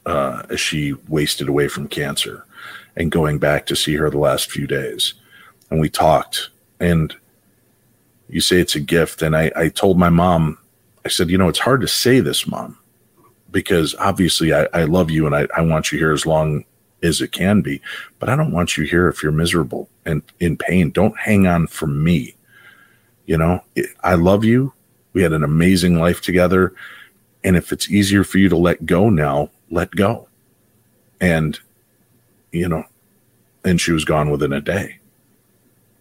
uh, 0.05 0.43
as 0.49 0.61
she 0.61 0.93
wasted 1.09 1.49
away 1.49 1.67
from 1.67 1.87
cancer, 1.87 2.45
and 2.95 3.11
going 3.11 3.39
back 3.39 3.65
to 3.65 3.75
see 3.75 3.95
her 3.95 4.09
the 4.09 4.19
last 4.19 4.49
few 4.49 4.67
days, 4.67 5.15
and 5.69 5.81
we 5.81 5.89
talked, 5.89 6.49
and 6.79 7.13
you 8.29 8.41
say 8.41 8.61
it's 8.61 8.75
a 8.75 8.79
gift, 8.79 9.21
and 9.21 9.35
I 9.35 9.51
I 9.55 9.69
told 9.69 9.97
my 9.97 10.09
mom 10.09 10.59
I 11.07 11.09
said, 11.09 11.29
you 11.29 11.37
know, 11.37 11.47
it's 11.47 11.59
hard 11.59 11.79
to 11.79 11.87
say 11.87 12.19
this, 12.19 12.45
mom, 12.45 12.77
because 13.49 13.95
obviously 13.95 14.53
I, 14.53 14.67
I 14.73 14.83
love 14.83 15.09
you 15.09 15.25
and 15.25 15.33
I, 15.33 15.47
I 15.55 15.61
want 15.61 15.89
you 15.89 15.97
here 15.97 16.11
as 16.11 16.25
long 16.25 16.65
as 17.01 17.21
it 17.21 17.31
can 17.31 17.61
be. 17.61 17.81
But 18.19 18.27
I 18.27 18.35
don't 18.35 18.51
want 18.51 18.75
you 18.75 18.83
here 18.83 19.07
if 19.07 19.23
you're 19.23 19.31
miserable 19.31 19.87
and 20.05 20.21
in 20.41 20.57
pain. 20.57 20.91
Don't 20.91 21.17
hang 21.17 21.47
on 21.47 21.67
for 21.67 21.87
me. 21.87 22.35
You 23.25 23.37
know, 23.37 23.63
I 24.03 24.15
love 24.15 24.43
you. 24.43 24.73
We 25.13 25.23
had 25.23 25.31
an 25.31 25.45
amazing 25.45 25.97
life 25.97 26.19
together. 26.19 26.73
And 27.41 27.55
if 27.55 27.71
it's 27.71 27.89
easier 27.89 28.25
for 28.25 28.37
you 28.37 28.49
to 28.49 28.57
let 28.57 28.85
go 28.85 29.09
now, 29.09 29.49
let 29.71 29.91
go. 29.91 30.27
And, 31.21 31.57
you 32.51 32.67
know, 32.67 32.83
and 33.63 33.79
she 33.79 33.93
was 33.93 34.03
gone 34.03 34.29
within 34.29 34.51
a 34.51 34.59
day 34.59 34.96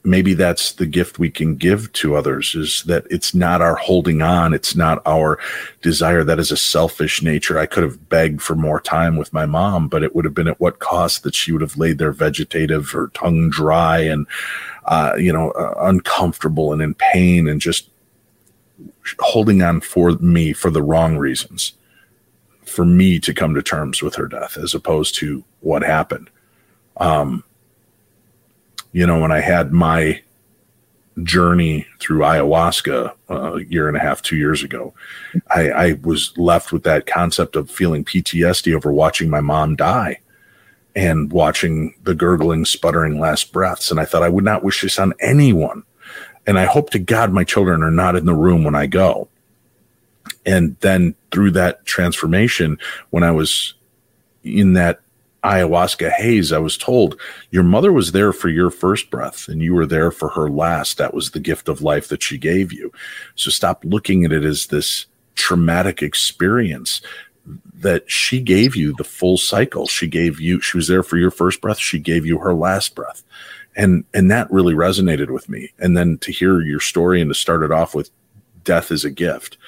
maybe 0.07 0.35
that's 0.35 0.73
the 0.73 0.87
gift 0.87 1.19
we 1.19 1.31
can 1.31 1.57
give 1.57 1.93
to 1.93 2.15
others 2.15 2.55
is 2.55 2.85
that 2.85 3.05
it's 3.11 3.35
not 3.35 3.61
our 3.61 3.75
holding 3.75 4.23
on 4.23 4.55
it's 4.55 4.77
not 4.77 5.03
our 5.05 5.39
desire. 5.83 6.23
That 6.23 6.39
is 6.39 6.53
a 6.53 6.57
selfish 6.57 7.23
nature. 7.23 7.59
I 7.59 7.67
could 7.67 7.83
have 7.83 8.09
begged 8.09 8.41
for 8.41 8.55
more 8.55 8.81
time 8.81 9.17
with 9.17 9.33
my 9.33 9.45
mom 9.45 9.89
but 9.89 10.05
it 10.05 10.15
would 10.15 10.25
have 10.25 10.35
been 10.35 10.49
at 10.49 10.61
what 10.61 10.79
cost 10.79 11.25
that 11.25 11.35
she 11.35 11.51
would 11.51 11.61
have 11.61 11.77
laid 11.77 11.99
there 11.99 12.13
vegetative 12.13 12.95
or 12.95 13.09
tongue 13.09 13.51
dry 13.51 13.99
and 13.99 14.27
uh, 14.85 15.15
you 15.19 15.33
know 15.33 15.51
uh, 15.51 15.75
uncomfortable 15.81 16.73
and 16.73 16.81
in 16.81 16.95
pain 16.95 17.49
and 17.49 17.61
just 17.61 17.91
holding 19.19 19.61
on 19.61 19.81
for 19.81 20.13
me 20.13 20.53
for 20.53 20.71
the 20.71 20.83
wrong 20.83 21.17
reasons. 21.17 21.73
For 22.65 22.85
me 22.85 23.19
to 23.21 23.35
come 23.35 23.55
to 23.55 23.63
terms 23.63 24.03
with 24.03 24.15
her 24.17 24.27
death 24.29 24.57
as 24.57 24.75
opposed 24.75 25.15
to 25.17 25.45
what 25.61 25.83
happened. 25.83 26.31
Um 26.97 27.43
you 28.97 29.07
know, 29.07 29.21
when 29.21 29.31
I 29.31 29.41
had 29.41 29.73
my 29.73 30.23
journey 31.23 31.87
through 32.01 32.21
ayahuasca 32.21 33.13
uh, 33.29 33.53
a 33.57 33.65
year 33.65 33.89
and 33.89 33.97
a 33.97 34.01
half, 34.01 34.23
two 34.23 34.37
years 34.37 34.63
ago, 34.63 34.95
I, 35.55 35.71
I 35.71 35.93
was 36.03 36.33
left 36.39 36.73
with 36.73 36.83
that 36.85 37.05
concept 37.05 37.57
of 37.57 37.71
feeling 37.71 38.07
PTSD 38.07 38.75
over 38.75 38.91
watching 38.91 39.29
my 39.29 39.43
mom 39.43 39.77
die 39.77 40.21
and 40.95 41.31
watching 41.31 41.95
the 42.05 42.15
gurgling, 42.15 42.65
sputtering 42.65 43.21
last 43.21 43.53
breaths. 43.53 43.91
And 43.91 44.01
I 44.01 44.07
thought 44.07 44.23
I 44.23 44.31
would 44.31 44.45
not 44.45 44.65
wish 44.65 44.81
this 44.81 44.99
on 44.99 45.13
anyone. 45.21 45.83
And 46.47 46.59
I 46.59 46.65
hope 46.65 46.89
to 46.91 46.99
God 46.99 47.35
my 47.35 47.45
children 47.45 47.83
are 47.83 47.91
not 47.91 48.17
in 48.17 48.25
the 48.25 48.33
room 48.33 48.65
when 48.65 48.75
I 48.75 48.87
go. 48.87 49.29
And 50.47 50.75
then 50.81 51.15
through 51.33 51.51
that 51.51 51.85
transformation, 51.85 52.79
when 53.11 53.25
I 53.25 53.31
was 53.31 53.75
in 54.43 54.73
that 54.73 55.03
ayahuasca 55.47 56.11
haze, 56.13 56.53
I 56.53 56.59
was 56.59 56.77
told 56.77 57.21
your 57.51 57.63
mother 57.63 57.93
was 57.93 58.13
there 58.13 58.33
for 58.33 58.49
your 58.49 58.71
first 58.71 59.11
breath 59.11 59.49
and 59.49 59.63
you 59.63 59.75
were 59.75 59.87
there 59.87 60.11
for 60.11 60.29
her 60.31 60.51
last. 60.51 60.99
That 60.99 61.15
was 61.15 61.31
the 61.31 61.41
gift 61.41 61.69
of 61.69 61.83
life 61.83 62.09
that 62.09 62.23
she 62.23 62.39
gave 62.39 62.73
you. 62.73 62.93
So 63.35 63.51
stop 63.51 63.85
looking 63.85 64.25
at 64.25 64.33
it 64.33 64.45
as 64.45 64.67
this 64.67 65.07
traumatic 65.35 66.03
experience 66.03 67.01
that 67.75 68.11
she 68.11 68.41
gave 68.41 68.75
you 68.75 68.95
the 68.97 69.05
full 69.05 69.39
cycle. 69.39 69.87
She 69.87 70.09
gave 70.09 70.41
you, 70.41 70.61
she 70.61 70.77
was 70.77 70.89
there 70.89 71.03
for 71.03 71.17
your 71.17 71.31
first 71.31 71.61
breath. 71.61 71.79
She 71.79 71.99
gave 71.99 72.27
you 72.27 72.39
her 72.39 72.55
last 72.55 72.95
breath. 72.95 73.23
And, 73.77 74.05
and 74.15 74.31
that 74.31 74.51
really 74.51 74.75
resonated 74.75 75.31
with 75.31 75.49
me. 75.49 75.73
And 75.79 75.97
then 75.97 76.19
to 76.19 76.33
hear 76.33 76.61
your 76.61 76.81
story 76.81 77.21
and 77.21 77.31
to 77.31 77.35
start 77.35 77.63
it 77.63 77.71
off 77.71 77.95
with 77.95 78.11
death 78.65 78.91
is 78.91 79.05
a 79.05 79.11
gift. 79.11 79.59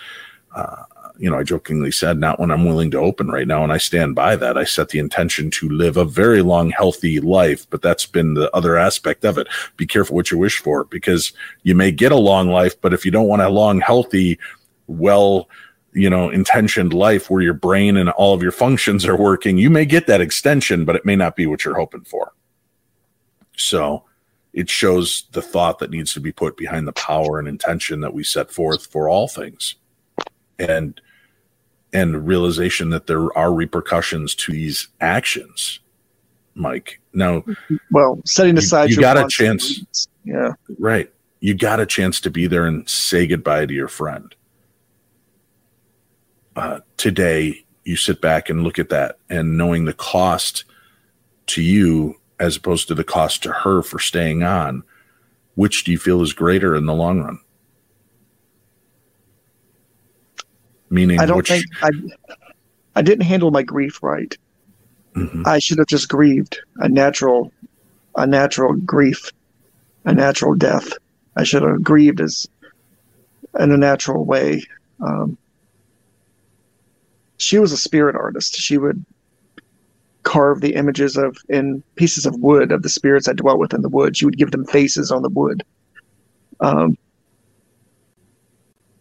Uh, 0.55 0.84
you 1.19 1.28
know, 1.28 1.39
I 1.39 1.43
jokingly 1.43 1.90
said, 1.90 2.19
not 2.19 2.39
when 2.39 2.53
I'm 2.53 2.65
willing 2.65 2.93
to 2.93 2.99
open 2.99 3.28
right 3.28 3.47
now. 3.47 3.65
And 3.65 3.73
I 3.73 3.78
stand 3.78 4.15
by 4.15 4.36
that. 4.36 4.57
I 4.57 4.62
set 4.62 4.90
the 4.90 5.01
intention 5.01 5.51
to 5.51 5.69
live 5.69 5.97
a 5.97 6.05
very 6.05 6.43
long, 6.43 6.70
healthy 6.70 7.19
life, 7.19 7.69
but 7.70 7.82
that's 7.82 8.07
been 8.07 8.35
the 8.35 8.55
other 8.55 8.78
aspect 8.78 9.24
of 9.24 9.36
it. 9.36 9.49
Be 9.77 9.86
careful 9.86 10.15
what 10.15 10.31
you 10.31 10.39
wish 10.39 10.59
for 10.59 10.85
because 10.85 11.32
you 11.65 11.74
may 11.74 11.90
get 11.90 12.12
a 12.12 12.16
long 12.16 12.49
life, 12.51 12.81
but 12.81 12.95
if 12.95 13.05
you 13.05 13.11
don't 13.11 13.27
want 13.27 13.43
a 13.43 13.49
long, 13.49 13.81
healthy, 13.81 14.39
well, 14.86 15.49
you 15.93 16.09
know, 16.09 16.31
intentioned 16.31 16.93
life 16.93 17.28
where 17.28 17.43
your 17.43 17.55
brain 17.55 17.97
and 17.97 18.11
all 18.11 18.32
of 18.32 18.43
your 18.43 18.53
functions 18.53 19.05
are 19.05 19.16
working, 19.16 19.59
you 19.59 19.70
may 19.70 19.85
get 19.85 20.07
that 20.07 20.20
extension, 20.20 20.85
but 20.85 20.95
it 20.95 21.05
may 21.05 21.16
not 21.16 21.35
be 21.35 21.47
what 21.47 21.65
you're 21.65 21.74
hoping 21.74 22.05
for. 22.05 22.32
So 23.57 24.05
it 24.53 24.70
shows 24.70 25.24
the 25.32 25.43
thought 25.43 25.81
that 25.81 25.90
needs 25.90 26.12
to 26.12 26.20
be 26.20 26.31
put 26.31 26.57
behind 26.57 26.86
the 26.86 26.93
power 26.93 27.40
and 27.40 27.49
intention 27.49 28.01
that 28.01 28.15
we 28.15 28.23
set 28.23 28.53
forth 28.53 28.86
for 28.86 29.09
all 29.09 29.27
things. 29.27 29.74
And 30.61 31.01
and 31.93 32.27
realization 32.27 32.90
that 32.90 33.06
there 33.06 33.36
are 33.36 33.52
repercussions 33.52 34.35
to 34.35 34.52
these 34.52 34.89
actions 35.01 35.81
mike. 36.59 37.01
Now 37.15 37.44
well 37.90 38.20
setting 38.24 38.59
aside 38.59 38.90
you, 38.90 38.97
you 38.97 39.01
got 39.01 39.16
a 39.16 39.27
chance. 39.28 40.09
yeah. 40.24 40.52
Right. 40.78 41.10
You 41.40 41.55
got 41.55 41.81
a 41.81 41.86
chance 41.86 42.20
to 42.23 42.31
be 42.31 42.47
there 42.47 42.66
and 42.66 42.89
say 42.89 43.27
goodbye 43.27 43.66
to 43.66 43.73
your 43.73 43.89
friend. 43.89 44.35
Uh, 46.56 46.81
today 46.97 47.65
you 47.85 47.97
sit 47.97 48.20
back 48.20 48.51
and 48.51 48.65
look 48.65 48.78
at 48.78 48.89
that 48.89 49.19
and 49.31 49.56
knowing 49.56 49.85
the 49.85 49.93
cost 49.93 50.65
to 51.47 51.62
you 51.62 52.16
as 52.40 52.56
opposed 52.56 52.89
to 52.89 52.94
the 52.94 53.05
cost 53.05 53.43
to 53.44 53.52
her 53.52 53.82
for 53.82 53.98
staying 53.98 54.43
on 54.43 54.82
which 55.55 55.85
do 55.85 55.90
you 55.93 55.98
feel 55.98 56.23
is 56.23 56.32
greater 56.32 56.77
in 56.77 56.86
the 56.86 56.94
long 56.94 57.20
run 57.20 57.40
Meaning, 60.90 61.20
I 61.20 61.27
don't 61.27 61.39
which, 61.39 61.48
think 61.48 61.65
I, 61.82 61.90
I 62.97 63.02
didn't 63.02 63.24
handle 63.24 63.51
my 63.51 63.62
grief 63.62 64.02
right. 64.02 64.36
Mhm. 65.15 65.47
I 65.47 65.59
should 65.59 65.78
have 65.78 65.86
just 65.86 66.09
grieved 66.09 66.60
a 66.77 66.89
natural, 66.89 67.52
a 68.16 68.27
natural 68.27 68.74
grief, 68.74 69.31
a 70.05 70.15
natural 70.15 70.55
death. 70.55 70.93
I 71.36 71.44
should 71.44 71.62
have 71.62 71.82
grieved 71.82 72.20
as 72.20 72.47
in 73.59 73.73
a 73.73 73.77
natural 73.77 74.24
way. 74.24 74.62
Um, 75.01 75.36
she 77.36 77.59
was 77.59 77.73
a 77.73 77.77
spirit 77.77 78.16
artist. 78.16 78.56
She 78.56 78.78
would 78.78 79.05
carve 80.24 80.60
the 80.60 80.74
images 80.74 81.16
of 81.16 81.36
in 81.48 81.82
pieces 81.94 82.27
of 82.27 82.35
wood 82.40 82.73
of 82.73 82.82
the 82.82 82.89
spirits 82.89 83.27
that 83.27 83.36
dwelt 83.36 83.59
within 83.59 83.82
the 83.82 83.89
wood. 83.89 84.16
She 84.16 84.24
would 84.24 84.36
give 84.36 84.51
them 84.51 84.65
faces 84.66 85.10
on 85.10 85.23
the 85.23 85.28
wood. 85.28 85.62
Um, 86.60 86.98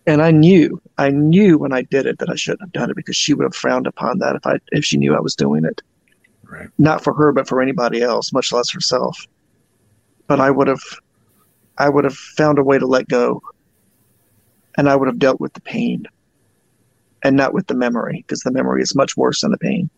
and 0.06 0.22
I 0.22 0.32
knew, 0.32 0.82
I 0.98 1.10
knew 1.10 1.58
when 1.58 1.74
I 1.74 1.84
did 1.84 2.06
it 2.06 2.20
that 2.20 2.30
I 2.30 2.36
shouldn't 2.36 2.62
have 2.62 2.72
done 2.72 2.90
it 2.90 2.96
because 2.96 3.16
she 3.16 3.34
would 3.34 3.44
have 3.44 3.56
frowned 3.56 3.86
upon 3.86 4.20
that 4.20 4.36
if 4.36 4.46
I 4.48 4.60
if 4.72 4.84
she 4.84 4.98
knew 4.98 5.16
I 5.16 5.20
was 5.20 5.36
doing 5.36 5.64
it. 5.64 5.82
right 6.44 6.70
Not 6.78 7.04
for 7.04 7.14
her, 7.14 7.32
but 7.32 7.48
for 7.48 7.62
anybody 7.62 8.02
else, 8.02 8.34
much 8.34 8.52
less 8.52 8.72
herself. 8.72 9.28
But 10.26 10.40
I 10.40 10.50
would 10.50 10.68
have, 10.68 10.82
I 11.78 11.88
would 11.88 12.04
have 12.04 12.16
found 12.16 12.58
a 12.58 12.64
way 12.64 12.80
to 12.80 12.88
let 12.88 13.08
go, 13.08 13.42
and 14.76 14.90
I 14.90 14.96
would 14.96 15.08
have 15.08 15.20
dealt 15.20 15.40
with 15.40 15.54
the 15.54 15.62
pain, 15.62 16.06
and 17.24 17.36
not 17.36 17.54
with 17.54 17.68
the 17.68 17.76
memory, 17.76 18.24
because 18.26 18.42
the 18.42 18.52
memory 18.52 18.82
is 18.82 18.96
much 18.96 19.16
worse 19.16 19.42
than 19.42 19.52
the 19.52 19.58
pain. 19.58 19.90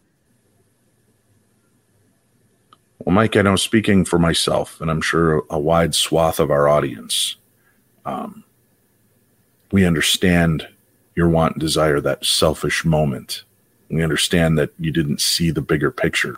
Well, 3.00 3.16
Mike, 3.16 3.38
I 3.38 3.42
know 3.42 3.56
speaking 3.56 4.04
for 4.04 4.20
myself, 4.20 4.82
and 4.82 4.92
I'm 4.92 5.02
sure 5.02 5.44
a 5.50 5.58
wide 5.58 5.96
swath 5.96 6.40
of 6.40 6.52
our 6.52 6.68
audience, 6.68 7.38
um, 8.06 8.44
we 9.72 9.86
understand 9.86 10.68
your 11.20 11.30
want 11.30 11.56
and 11.56 11.62
desire, 11.62 12.00
that 12.00 12.26
selfish 12.26 12.86
moment. 12.86 13.44
We 13.90 14.02
understand 14.02 14.58
that 14.58 14.72
you 14.80 14.92
didn't 14.92 15.20
see 15.20 15.52
the 15.52 15.62
bigger 15.62 15.92
picture. 15.92 16.38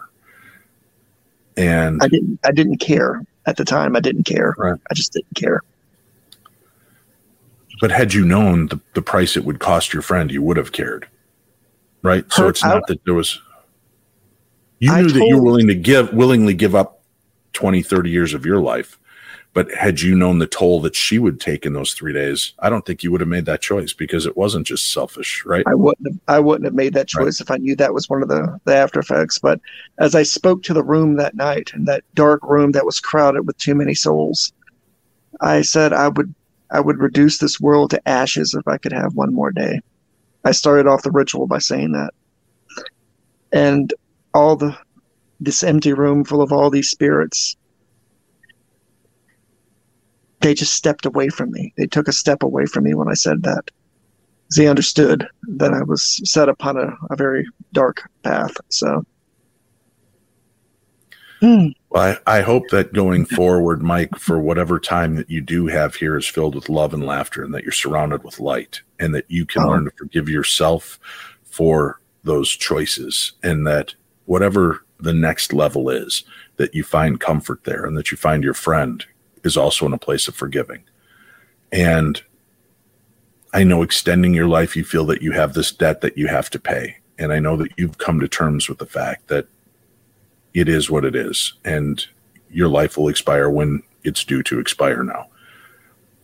And 1.56 2.02
I 2.02 2.08
didn't, 2.08 2.40
I 2.44 2.52
didn't 2.52 2.78
care 2.78 3.22
at 3.46 3.58
the 3.58 3.64
time. 3.64 3.96
I 3.96 4.00
didn't 4.00 4.24
care. 4.24 4.56
Right. 4.58 4.80
I 4.90 4.94
just 4.96 5.14
didn't 5.14 5.36
care. 5.36 5.62
but 7.80 7.92
had 7.92 8.14
you 8.14 8.26
known 8.26 8.68
the, 8.68 8.80
the 8.96 9.02
price 9.02 9.38
it 9.38 9.46
would 9.46 9.60
cost 9.60 9.94
your 9.94 10.02
friend, 10.02 10.32
you 10.32 10.42
would 10.42 10.58
have 10.58 10.72
cared. 10.72 11.08
Right. 12.02 12.26
So 12.32 12.48
it's 12.48 12.64
not 12.64 12.78
I- 12.78 12.82
that 12.88 13.06
there 13.06 13.14
was 13.14 13.40
you 14.80 14.92
I 14.92 15.02
knew 15.02 15.10
that 15.10 15.24
you 15.28 15.38
were 15.38 15.44
willing 15.44 15.68
to 15.68 15.76
give 15.76 16.12
willingly 16.12 16.56
give 16.56 16.74
up 16.74 17.04
20, 17.54 17.84
30 17.84 18.10
years 18.10 18.34
of 18.34 18.48
your 18.48 18.60
life. 18.60 18.98
But 19.54 19.74
had 19.74 20.00
you 20.00 20.16
known 20.16 20.40
the 20.40 20.48
toll 20.48 20.80
that 20.82 20.96
she 20.96 21.20
would 21.20 21.42
take 21.42 21.66
in 21.66 21.74
those 21.74 21.94
three 21.94 22.14
days, 22.14 22.54
I 22.60 22.70
don't 22.70 22.86
think 22.86 23.04
you 23.04 23.12
would 23.12 23.20
have 23.20 23.28
made 23.28 23.46
that 23.46 23.62
choice 23.62 23.92
because 23.92 24.26
it 24.26 24.38
wasn't 24.38 24.66
just 24.66 24.92
selfish, 24.94 25.44
right? 25.46 25.66
I 25.68 25.76
wouldn't 25.76 26.08
have, 26.08 26.20
I 26.28 26.40
wouldn't 26.40 26.66
have 26.66 26.74
made 26.74 26.94
that 26.94 27.10
Right. 27.14 27.26
choice 27.26 27.42
if 27.42 27.52
I 27.52 27.58
knew 27.58 27.76
that 27.76 27.94
was 27.94 28.10
one 28.10 28.24
of 28.24 28.30
the, 28.30 28.58
the 28.64 28.76
after 28.76 29.02
effects. 29.02 29.40
But 29.40 29.60
as 30.00 30.16
I 30.16 30.24
spoke 30.24 30.64
to 30.64 30.74
the 30.74 30.84
room 30.84 31.18
that 31.18 31.36
night, 31.36 31.72
in 31.74 31.84
that 31.86 32.04
dark 32.14 32.42
room 32.44 32.72
that 32.72 32.86
was 32.86 33.02
crowded 33.02 33.46
with 33.46 33.58
too 33.58 33.76
many 33.76 33.94
souls, 33.94 34.54
I 35.42 35.62
said 35.62 35.92
I 35.92 36.08
would 36.10 36.34
I 36.72 36.80
would 36.80 37.00
reduce 37.00 37.38
this 37.38 37.60
world 37.60 37.90
to 37.92 38.08
ashes 38.08 38.54
if 38.54 38.66
I 38.66 38.78
could 38.78 38.94
have 38.94 39.16
one 39.16 39.34
more 39.34 39.52
day. 39.52 39.82
I 40.46 40.52
started 40.52 40.88
off 40.88 41.04
the 41.04 41.12
ritual 41.12 41.46
by 41.46 41.60
saying 41.60 41.92
that. 41.92 42.12
And 43.52 43.94
all 44.34 44.56
the 44.56 44.78
this 45.42 45.64
empty 45.64 45.92
room 45.92 46.24
full 46.24 46.42
of 46.42 46.54
all 46.54 46.70
these 46.70 46.90
spirits 46.90 47.58
they 50.42 50.54
just 50.54 50.74
stepped 50.74 51.06
away 51.06 51.30
from 51.30 51.52
me. 51.52 51.74
They 51.78 51.88
took 51.88 52.08
a 52.08 52.14
step 52.14 52.44
away 52.44 52.66
from 52.66 52.84
me 52.84 52.94
when 52.94 53.08
I 53.08 53.14
said 53.14 53.44
that 53.44 53.70
they 54.58 54.68
understood 54.68 55.28
that 55.44 55.74
I 55.74 55.82
was 55.84 56.20
set 56.30 56.50
upon 56.50 56.78
a, 56.78 56.94
a 57.10 57.16
very 57.16 57.46
dark 57.74 58.02
path. 58.24 58.56
So, 58.70 59.06
Hmm. 61.40 61.70
Well, 61.90 62.18
I, 62.28 62.38
I 62.38 62.42
hope 62.42 62.70
that 62.70 62.94
going 62.94 63.26
forward, 63.26 63.82
Mike, 63.82 64.16
for 64.18 64.40
whatever 64.40 64.80
time 64.80 65.16
that 65.16 65.28
you 65.30 65.42
do 65.42 65.66
have 65.66 65.96
here 65.96 66.16
is 66.16 66.28
filled 66.28 66.54
with 66.54 66.70
love 66.70 66.94
and 66.94 67.04
laughter 67.04 67.44
and 67.44 67.52
that 67.56 67.64
you're 67.64 67.72
surrounded 67.72 68.24
with 68.24 68.40
light 68.40 68.82
and 69.00 69.16
that 69.16 69.26
you 69.28 69.48
can 69.48 69.64
Oh. 69.64 69.70
learn 69.70 69.86
to 69.86 69.92
forgive 69.98 70.30
yourself 70.30 71.00
for 71.44 72.00
those 72.24 72.50
choices 72.52 73.32
and 73.42 73.66
that 73.66 73.96
whatever 74.26 74.86
the 75.00 75.14
next 75.14 75.52
level 75.52 75.90
is, 75.90 76.24
that 76.58 76.76
you 76.76 76.84
find 76.84 77.20
comfort 77.20 77.64
there 77.64 77.86
and 77.86 77.98
that 77.98 78.12
you 78.12 78.18
find 78.18 78.44
your 78.44 78.54
friend 78.54 79.04
is 79.44 79.58
also 79.58 79.86
in 79.86 79.94
a 79.94 79.98
place 79.98 80.28
of 80.28 80.36
forgiving. 80.36 80.84
And 81.72 82.22
I 83.54 83.64
know 83.64 83.82
extending 83.82 84.34
your 84.34 84.48
life, 84.48 84.76
you 84.76 84.84
feel 84.84 85.06
that 85.08 85.22
you 85.22 85.32
have 85.32 85.54
this 85.54 85.72
debt 85.72 86.02
that 86.02 86.18
you 86.18 86.28
have 86.28 86.50
to 86.52 86.60
pay. 86.60 86.98
And 87.18 87.34
I 87.34 87.40
know 87.40 87.56
that 87.58 87.72
you've 87.78 87.98
come 87.98 88.20
to 88.20 88.28
terms 88.28 88.70
with 88.70 88.78
the 88.78 88.86
fact 88.86 89.28
that 89.28 89.48
it 90.54 90.68
is 90.68 90.90
what 90.90 91.06
it 91.06 91.16
is. 91.16 91.54
And 91.64 92.06
your 92.50 92.68
life 92.68 92.98
will 92.98 93.08
expire 93.08 93.50
when 93.50 93.84
it's 94.04 94.24
due 94.24 94.44
to 94.44 94.60
expire 94.60 95.04
now. 95.04 95.28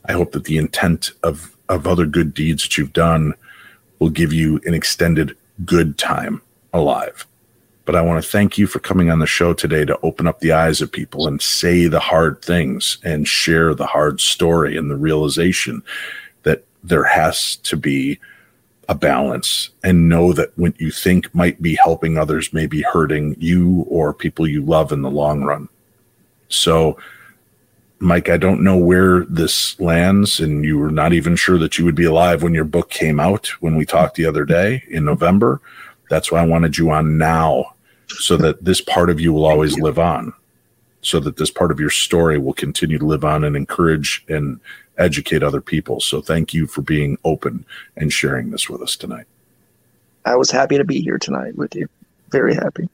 I 0.05 0.13
hope 0.13 0.31
that 0.31 0.45
the 0.45 0.57
intent 0.57 1.11
of, 1.23 1.55
of 1.69 1.85
other 1.85 2.05
good 2.05 2.33
deeds 2.33 2.63
that 2.63 2.77
you've 2.77 2.93
done 2.93 3.33
will 3.99 4.09
give 4.09 4.31
you 4.31 4.61
an 4.65 4.73
extended 4.73 5.35
good 5.65 5.97
time 5.97 6.41
alive. 6.73 7.25
But 7.87 7.95
I 7.95 8.01
want 8.01 8.21
to 8.21 8.29
thank 8.29 8.57
you 8.57 8.67
for 8.67 8.79
coming 8.79 9.09
on 9.09 9.19
the 9.19 9.25
show 9.25 9.53
today 9.53 9.85
to 9.85 9.97
open 10.03 10.27
up 10.27 10.41
the 10.41 10.51
eyes 10.51 10.81
of 10.81 10.91
people 10.91 11.25
and 11.25 11.41
say 11.41 11.87
the 11.87 12.01
hard 12.01 12.41
things 12.41 12.97
and 13.01 13.25
share 13.25 13.73
the 13.73 13.85
hard 13.85 14.19
story 14.19 14.75
and 14.75 14.91
the 14.91 14.97
realization 14.97 15.81
that 16.43 16.65
there 16.83 17.05
has 17.05 17.55
to 17.55 17.77
be 17.77 18.19
a 18.89 18.93
balance 18.93 19.69
and 19.85 20.09
know 20.09 20.33
that 20.33 20.51
what 20.57 20.77
you 20.81 20.91
think 20.91 21.33
might 21.33 21.61
be 21.61 21.75
helping 21.81 22.17
others 22.17 22.51
may 22.51 22.67
be 22.67 22.81
hurting 22.81 23.37
you 23.39 23.85
or 23.87 24.13
people 24.13 24.45
you 24.45 24.61
love 24.61 24.91
in 24.91 25.01
the 25.01 25.09
long 25.09 25.43
run. 25.43 25.69
So, 26.49 26.97
Mike, 27.99 28.27
I 28.27 28.35
don't 28.35 28.65
know 28.65 28.77
where 28.77 29.23
this 29.23 29.79
lands, 29.79 30.41
and 30.41 30.65
you 30.65 30.77
were 30.77 30.91
not 30.91 31.13
even 31.13 31.37
sure 31.37 31.57
that 31.59 31.77
you 31.77 31.85
would 31.85 31.95
be 31.95 32.03
alive 32.03 32.43
when 32.43 32.53
your 32.53 32.65
book 32.65 32.89
came 32.89 33.21
out 33.21 33.47
when 33.61 33.77
we 33.77 33.85
talked 33.85 34.15
the 34.15 34.25
other 34.25 34.43
day 34.43 34.83
in 34.89 35.05
November. 35.05 35.61
That's 36.09 36.33
why 36.33 36.41
I 36.41 36.45
wanted 36.45 36.77
you 36.77 36.91
on 36.91 37.17
now 37.17 37.75
so 38.07 38.37
that 38.37 38.63
this 38.63 38.81
part 38.81 39.09
of 39.09 39.19
you 39.19 39.33
will 39.33 39.45
always 39.45 39.77
live 39.77 39.99
on, 39.99 40.33
so 41.01 41.19
that 41.19 41.37
this 41.37 41.51
part 41.51 41.71
of 41.71 41.79
your 41.79 41.89
story 41.89 42.37
will 42.37 42.53
continue 42.53 42.97
to 42.97 43.05
live 43.05 43.25
on 43.25 43.43
and 43.43 43.55
encourage 43.55 44.23
and 44.27 44.59
educate 44.97 45.43
other 45.43 45.61
people. 45.61 45.99
So 45.99 46.21
thank 46.21 46.53
you 46.53 46.67
for 46.67 46.81
being 46.81 47.17
open 47.23 47.65
and 47.95 48.11
sharing 48.11 48.51
this 48.51 48.69
with 48.69 48.81
us 48.81 48.95
tonight. 48.95 49.25
I 50.25 50.35
was 50.35 50.51
happy 50.51 50.77
to 50.77 50.83
be 50.83 51.01
here 51.01 51.17
tonight 51.17 51.55
with 51.55 51.75
you. 51.75 51.87
Very 52.31 52.53
happy. 52.53 52.89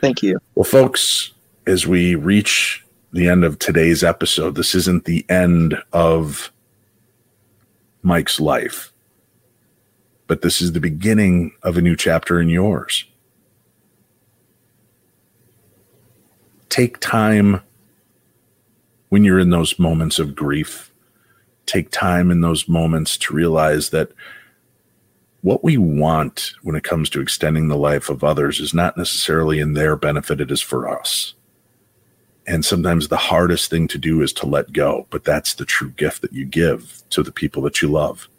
Thank 0.00 0.22
you. 0.22 0.40
Well, 0.54 0.64
folks, 0.64 1.32
as 1.66 1.86
we 1.86 2.14
reach 2.14 2.84
the 3.12 3.28
end 3.28 3.44
of 3.44 3.58
today's 3.58 4.02
episode, 4.02 4.54
this 4.54 4.74
isn't 4.74 5.04
the 5.04 5.24
end 5.28 5.76
of 5.92 6.50
Mike's 8.02 8.40
life, 8.40 8.92
but 10.26 10.42
this 10.42 10.60
is 10.60 10.72
the 10.72 10.80
beginning 10.80 11.52
of 11.62 11.76
a 11.76 11.82
new 11.82 11.94
chapter 11.94 12.40
in 12.40 12.48
yours. 12.48 13.04
Take 16.72 17.00
time 17.00 17.60
when 19.10 19.24
you're 19.24 19.38
in 19.38 19.50
those 19.50 19.78
moments 19.78 20.18
of 20.18 20.34
grief. 20.34 20.90
Take 21.66 21.90
time 21.90 22.30
in 22.30 22.40
those 22.40 22.66
moments 22.66 23.18
to 23.18 23.34
realize 23.34 23.90
that 23.90 24.10
what 25.42 25.62
we 25.62 25.76
want 25.76 26.52
when 26.62 26.74
it 26.74 26.82
comes 26.82 27.10
to 27.10 27.20
extending 27.20 27.68
the 27.68 27.76
life 27.76 28.08
of 28.08 28.24
others 28.24 28.58
is 28.58 28.72
not 28.72 28.96
necessarily 28.96 29.60
in 29.60 29.74
their 29.74 29.96
benefit, 29.96 30.40
it 30.40 30.50
is 30.50 30.62
for 30.62 30.88
us. 30.88 31.34
And 32.46 32.64
sometimes 32.64 33.08
the 33.08 33.18
hardest 33.18 33.68
thing 33.68 33.86
to 33.88 33.98
do 33.98 34.22
is 34.22 34.32
to 34.32 34.46
let 34.46 34.72
go, 34.72 35.06
but 35.10 35.24
that's 35.24 35.52
the 35.52 35.66
true 35.66 35.90
gift 35.90 36.22
that 36.22 36.32
you 36.32 36.46
give 36.46 37.02
to 37.10 37.22
the 37.22 37.32
people 37.32 37.60
that 37.64 37.82
you 37.82 37.88
love. 37.88 38.30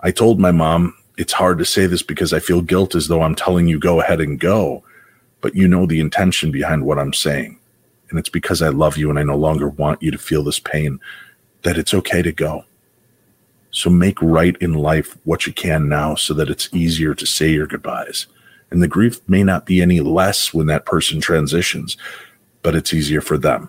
I 0.00 0.10
told 0.10 0.38
my 0.38 0.50
mom, 0.50 0.94
it's 1.16 1.32
hard 1.32 1.56
to 1.56 1.64
say 1.64 1.86
this 1.86 2.02
because 2.02 2.34
I 2.34 2.38
feel 2.38 2.60
guilt 2.60 2.94
as 2.94 3.08
though 3.08 3.22
I'm 3.22 3.34
telling 3.34 3.66
you 3.66 3.78
go 3.78 4.02
ahead 4.02 4.20
and 4.20 4.38
go, 4.38 4.84
but 5.40 5.54
you 5.54 5.68
know 5.68 5.86
the 5.86 6.00
intention 6.00 6.50
behind 6.50 6.84
what 6.84 6.98
I'm 6.98 7.12
saying 7.12 7.58
and 8.10 8.18
it's 8.18 8.28
because 8.28 8.62
I 8.62 8.68
love 8.68 8.96
you 8.96 9.10
and 9.10 9.18
I 9.18 9.22
no 9.22 9.36
longer 9.36 9.68
want 9.68 10.02
you 10.02 10.10
to 10.10 10.18
feel 10.18 10.44
this 10.44 10.60
pain, 10.60 11.00
that 11.62 11.76
it's 11.76 11.94
okay 11.94 12.22
to 12.22 12.32
go. 12.32 12.64
So 13.70 13.90
make 13.90 14.20
right 14.22 14.56
in 14.60 14.74
life 14.74 15.16
what 15.24 15.46
you 15.46 15.52
can 15.52 15.88
now 15.88 16.14
so 16.14 16.32
that 16.34 16.48
it's 16.48 16.72
easier 16.72 17.14
to 17.14 17.26
say 17.26 17.50
your 17.50 17.66
goodbyes. 17.66 18.26
And 18.70 18.82
the 18.82 18.88
grief 18.88 19.20
may 19.28 19.42
not 19.42 19.66
be 19.66 19.82
any 19.82 20.00
less 20.00 20.54
when 20.54 20.66
that 20.66 20.86
person 20.86 21.20
transitions, 21.20 21.96
but 22.62 22.74
it's 22.74 22.94
easier 22.94 23.20
for 23.20 23.36
them. 23.36 23.68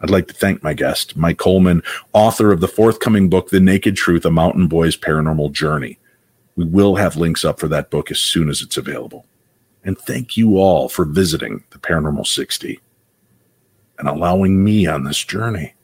I'd 0.00 0.10
like 0.10 0.28
to 0.28 0.34
thank 0.34 0.62
my 0.62 0.74
guest, 0.74 1.16
Mike 1.16 1.38
Coleman, 1.38 1.82
author 2.12 2.52
of 2.52 2.60
the 2.60 2.68
forthcoming 2.68 3.30
book, 3.30 3.48
The 3.48 3.60
Naked 3.60 3.96
Truth 3.96 4.26
A 4.26 4.30
Mountain 4.30 4.68
Boy's 4.68 4.96
Paranormal 4.96 5.52
Journey. 5.52 5.98
We 6.56 6.66
will 6.66 6.96
have 6.96 7.16
links 7.16 7.44
up 7.44 7.58
for 7.58 7.68
that 7.68 7.90
book 7.90 8.10
as 8.10 8.20
soon 8.20 8.50
as 8.50 8.60
it's 8.60 8.76
available. 8.76 9.24
And 9.84 9.98
thank 9.98 10.36
you 10.36 10.56
all 10.56 10.88
for 10.88 11.04
visiting 11.04 11.62
the 11.70 11.78
Paranormal 11.78 12.26
60 12.26 12.80
and 13.98 14.08
allowing 14.08 14.64
me 14.64 14.86
on 14.86 15.04
this 15.04 15.22
journey. 15.22 15.74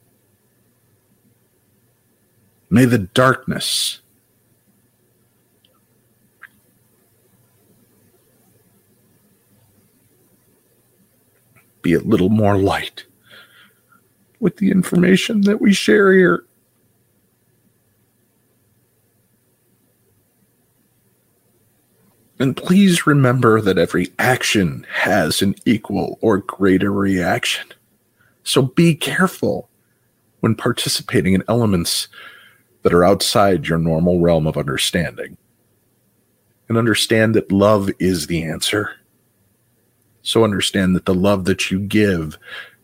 May 2.71 2.87
the 2.87 2.99
darkness 2.99 4.01
be 11.83 11.95
a 11.95 12.01
little 12.01 12.29
more 12.29 12.57
light 12.57 13.05
with 14.39 14.57
the 14.57 14.71
information 14.71 15.43
that 15.43 15.61
we 15.61 15.73
share 15.73 16.13
here. 16.13 16.45
And 22.41 22.57
please 22.57 23.07
remember 23.07 23.61
that 23.61 23.77
every 23.77 24.09
action 24.19 24.87
has 24.91 25.43
an 25.43 25.55
equal 25.67 26.19
or 26.23 26.39
greater 26.39 26.91
reaction. 26.91 27.69
So 28.45 28.63
be 28.63 28.95
careful 28.95 29.69
when 30.41 30.55
participating 30.55 31.35
in 31.35 31.45
elements 31.49 32.09
that 32.81 32.95
are 32.95 33.05
outside 33.05 33.69
your 33.69 33.77
normal 33.77 34.21
realm 34.21 34.47
of 34.47 34.57
understanding. 34.57 35.37
And 36.67 36.79
understand 36.79 37.35
that 37.35 37.53
love 37.53 37.91
is 37.99 38.27
the 38.27 38.43
answer. 38.43 38.97
So 40.23 40.43
understand 40.43 40.97
that 40.97 41.05
the 41.05 41.15
love 41.15 41.45
that 41.45 41.71
you 41.71 41.79
give 41.79 42.39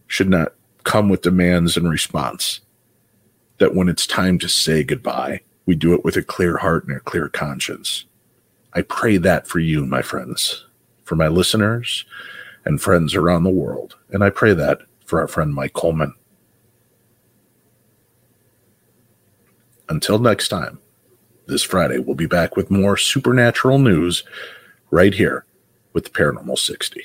should 0.06 0.28
not 0.28 0.52
come 0.84 1.08
with 1.08 1.22
demands 1.22 1.78
and 1.78 1.88
response. 1.88 2.60
That 3.56 3.74
when 3.74 3.88
it's 3.88 4.06
time 4.06 4.38
to 4.40 4.50
say 4.50 4.84
goodbye, 4.84 5.40
we 5.64 5.74
do 5.74 5.94
it 5.94 6.04
with 6.04 6.16
a 6.16 6.22
clear 6.22 6.58
heart 6.58 6.86
and 6.86 6.94
a 6.94 7.00
clear 7.00 7.30
conscience. 7.30 8.04
I 8.76 8.82
pray 8.82 9.16
that 9.16 9.48
for 9.48 9.58
you, 9.58 9.86
my 9.86 10.02
friends, 10.02 10.66
for 11.02 11.16
my 11.16 11.28
listeners 11.28 12.04
and 12.66 12.78
friends 12.78 13.14
around 13.14 13.44
the 13.44 13.50
world. 13.50 13.96
And 14.10 14.22
I 14.22 14.28
pray 14.28 14.52
that 14.52 14.80
for 15.06 15.18
our 15.18 15.26
friend 15.26 15.54
Mike 15.54 15.72
Coleman. 15.72 16.12
Until 19.88 20.18
next 20.18 20.48
time, 20.48 20.78
this 21.46 21.62
Friday, 21.62 21.98
we'll 21.98 22.16
be 22.16 22.26
back 22.26 22.54
with 22.54 22.70
more 22.70 22.98
supernatural 22.98 23.78
news 23.78 24.24
right 24.90 25.14
here 25.14 25.46
with 25.94 26.04
the 26.04 26.10
Paranormal 26.10 26.58
60. 26.58 27.02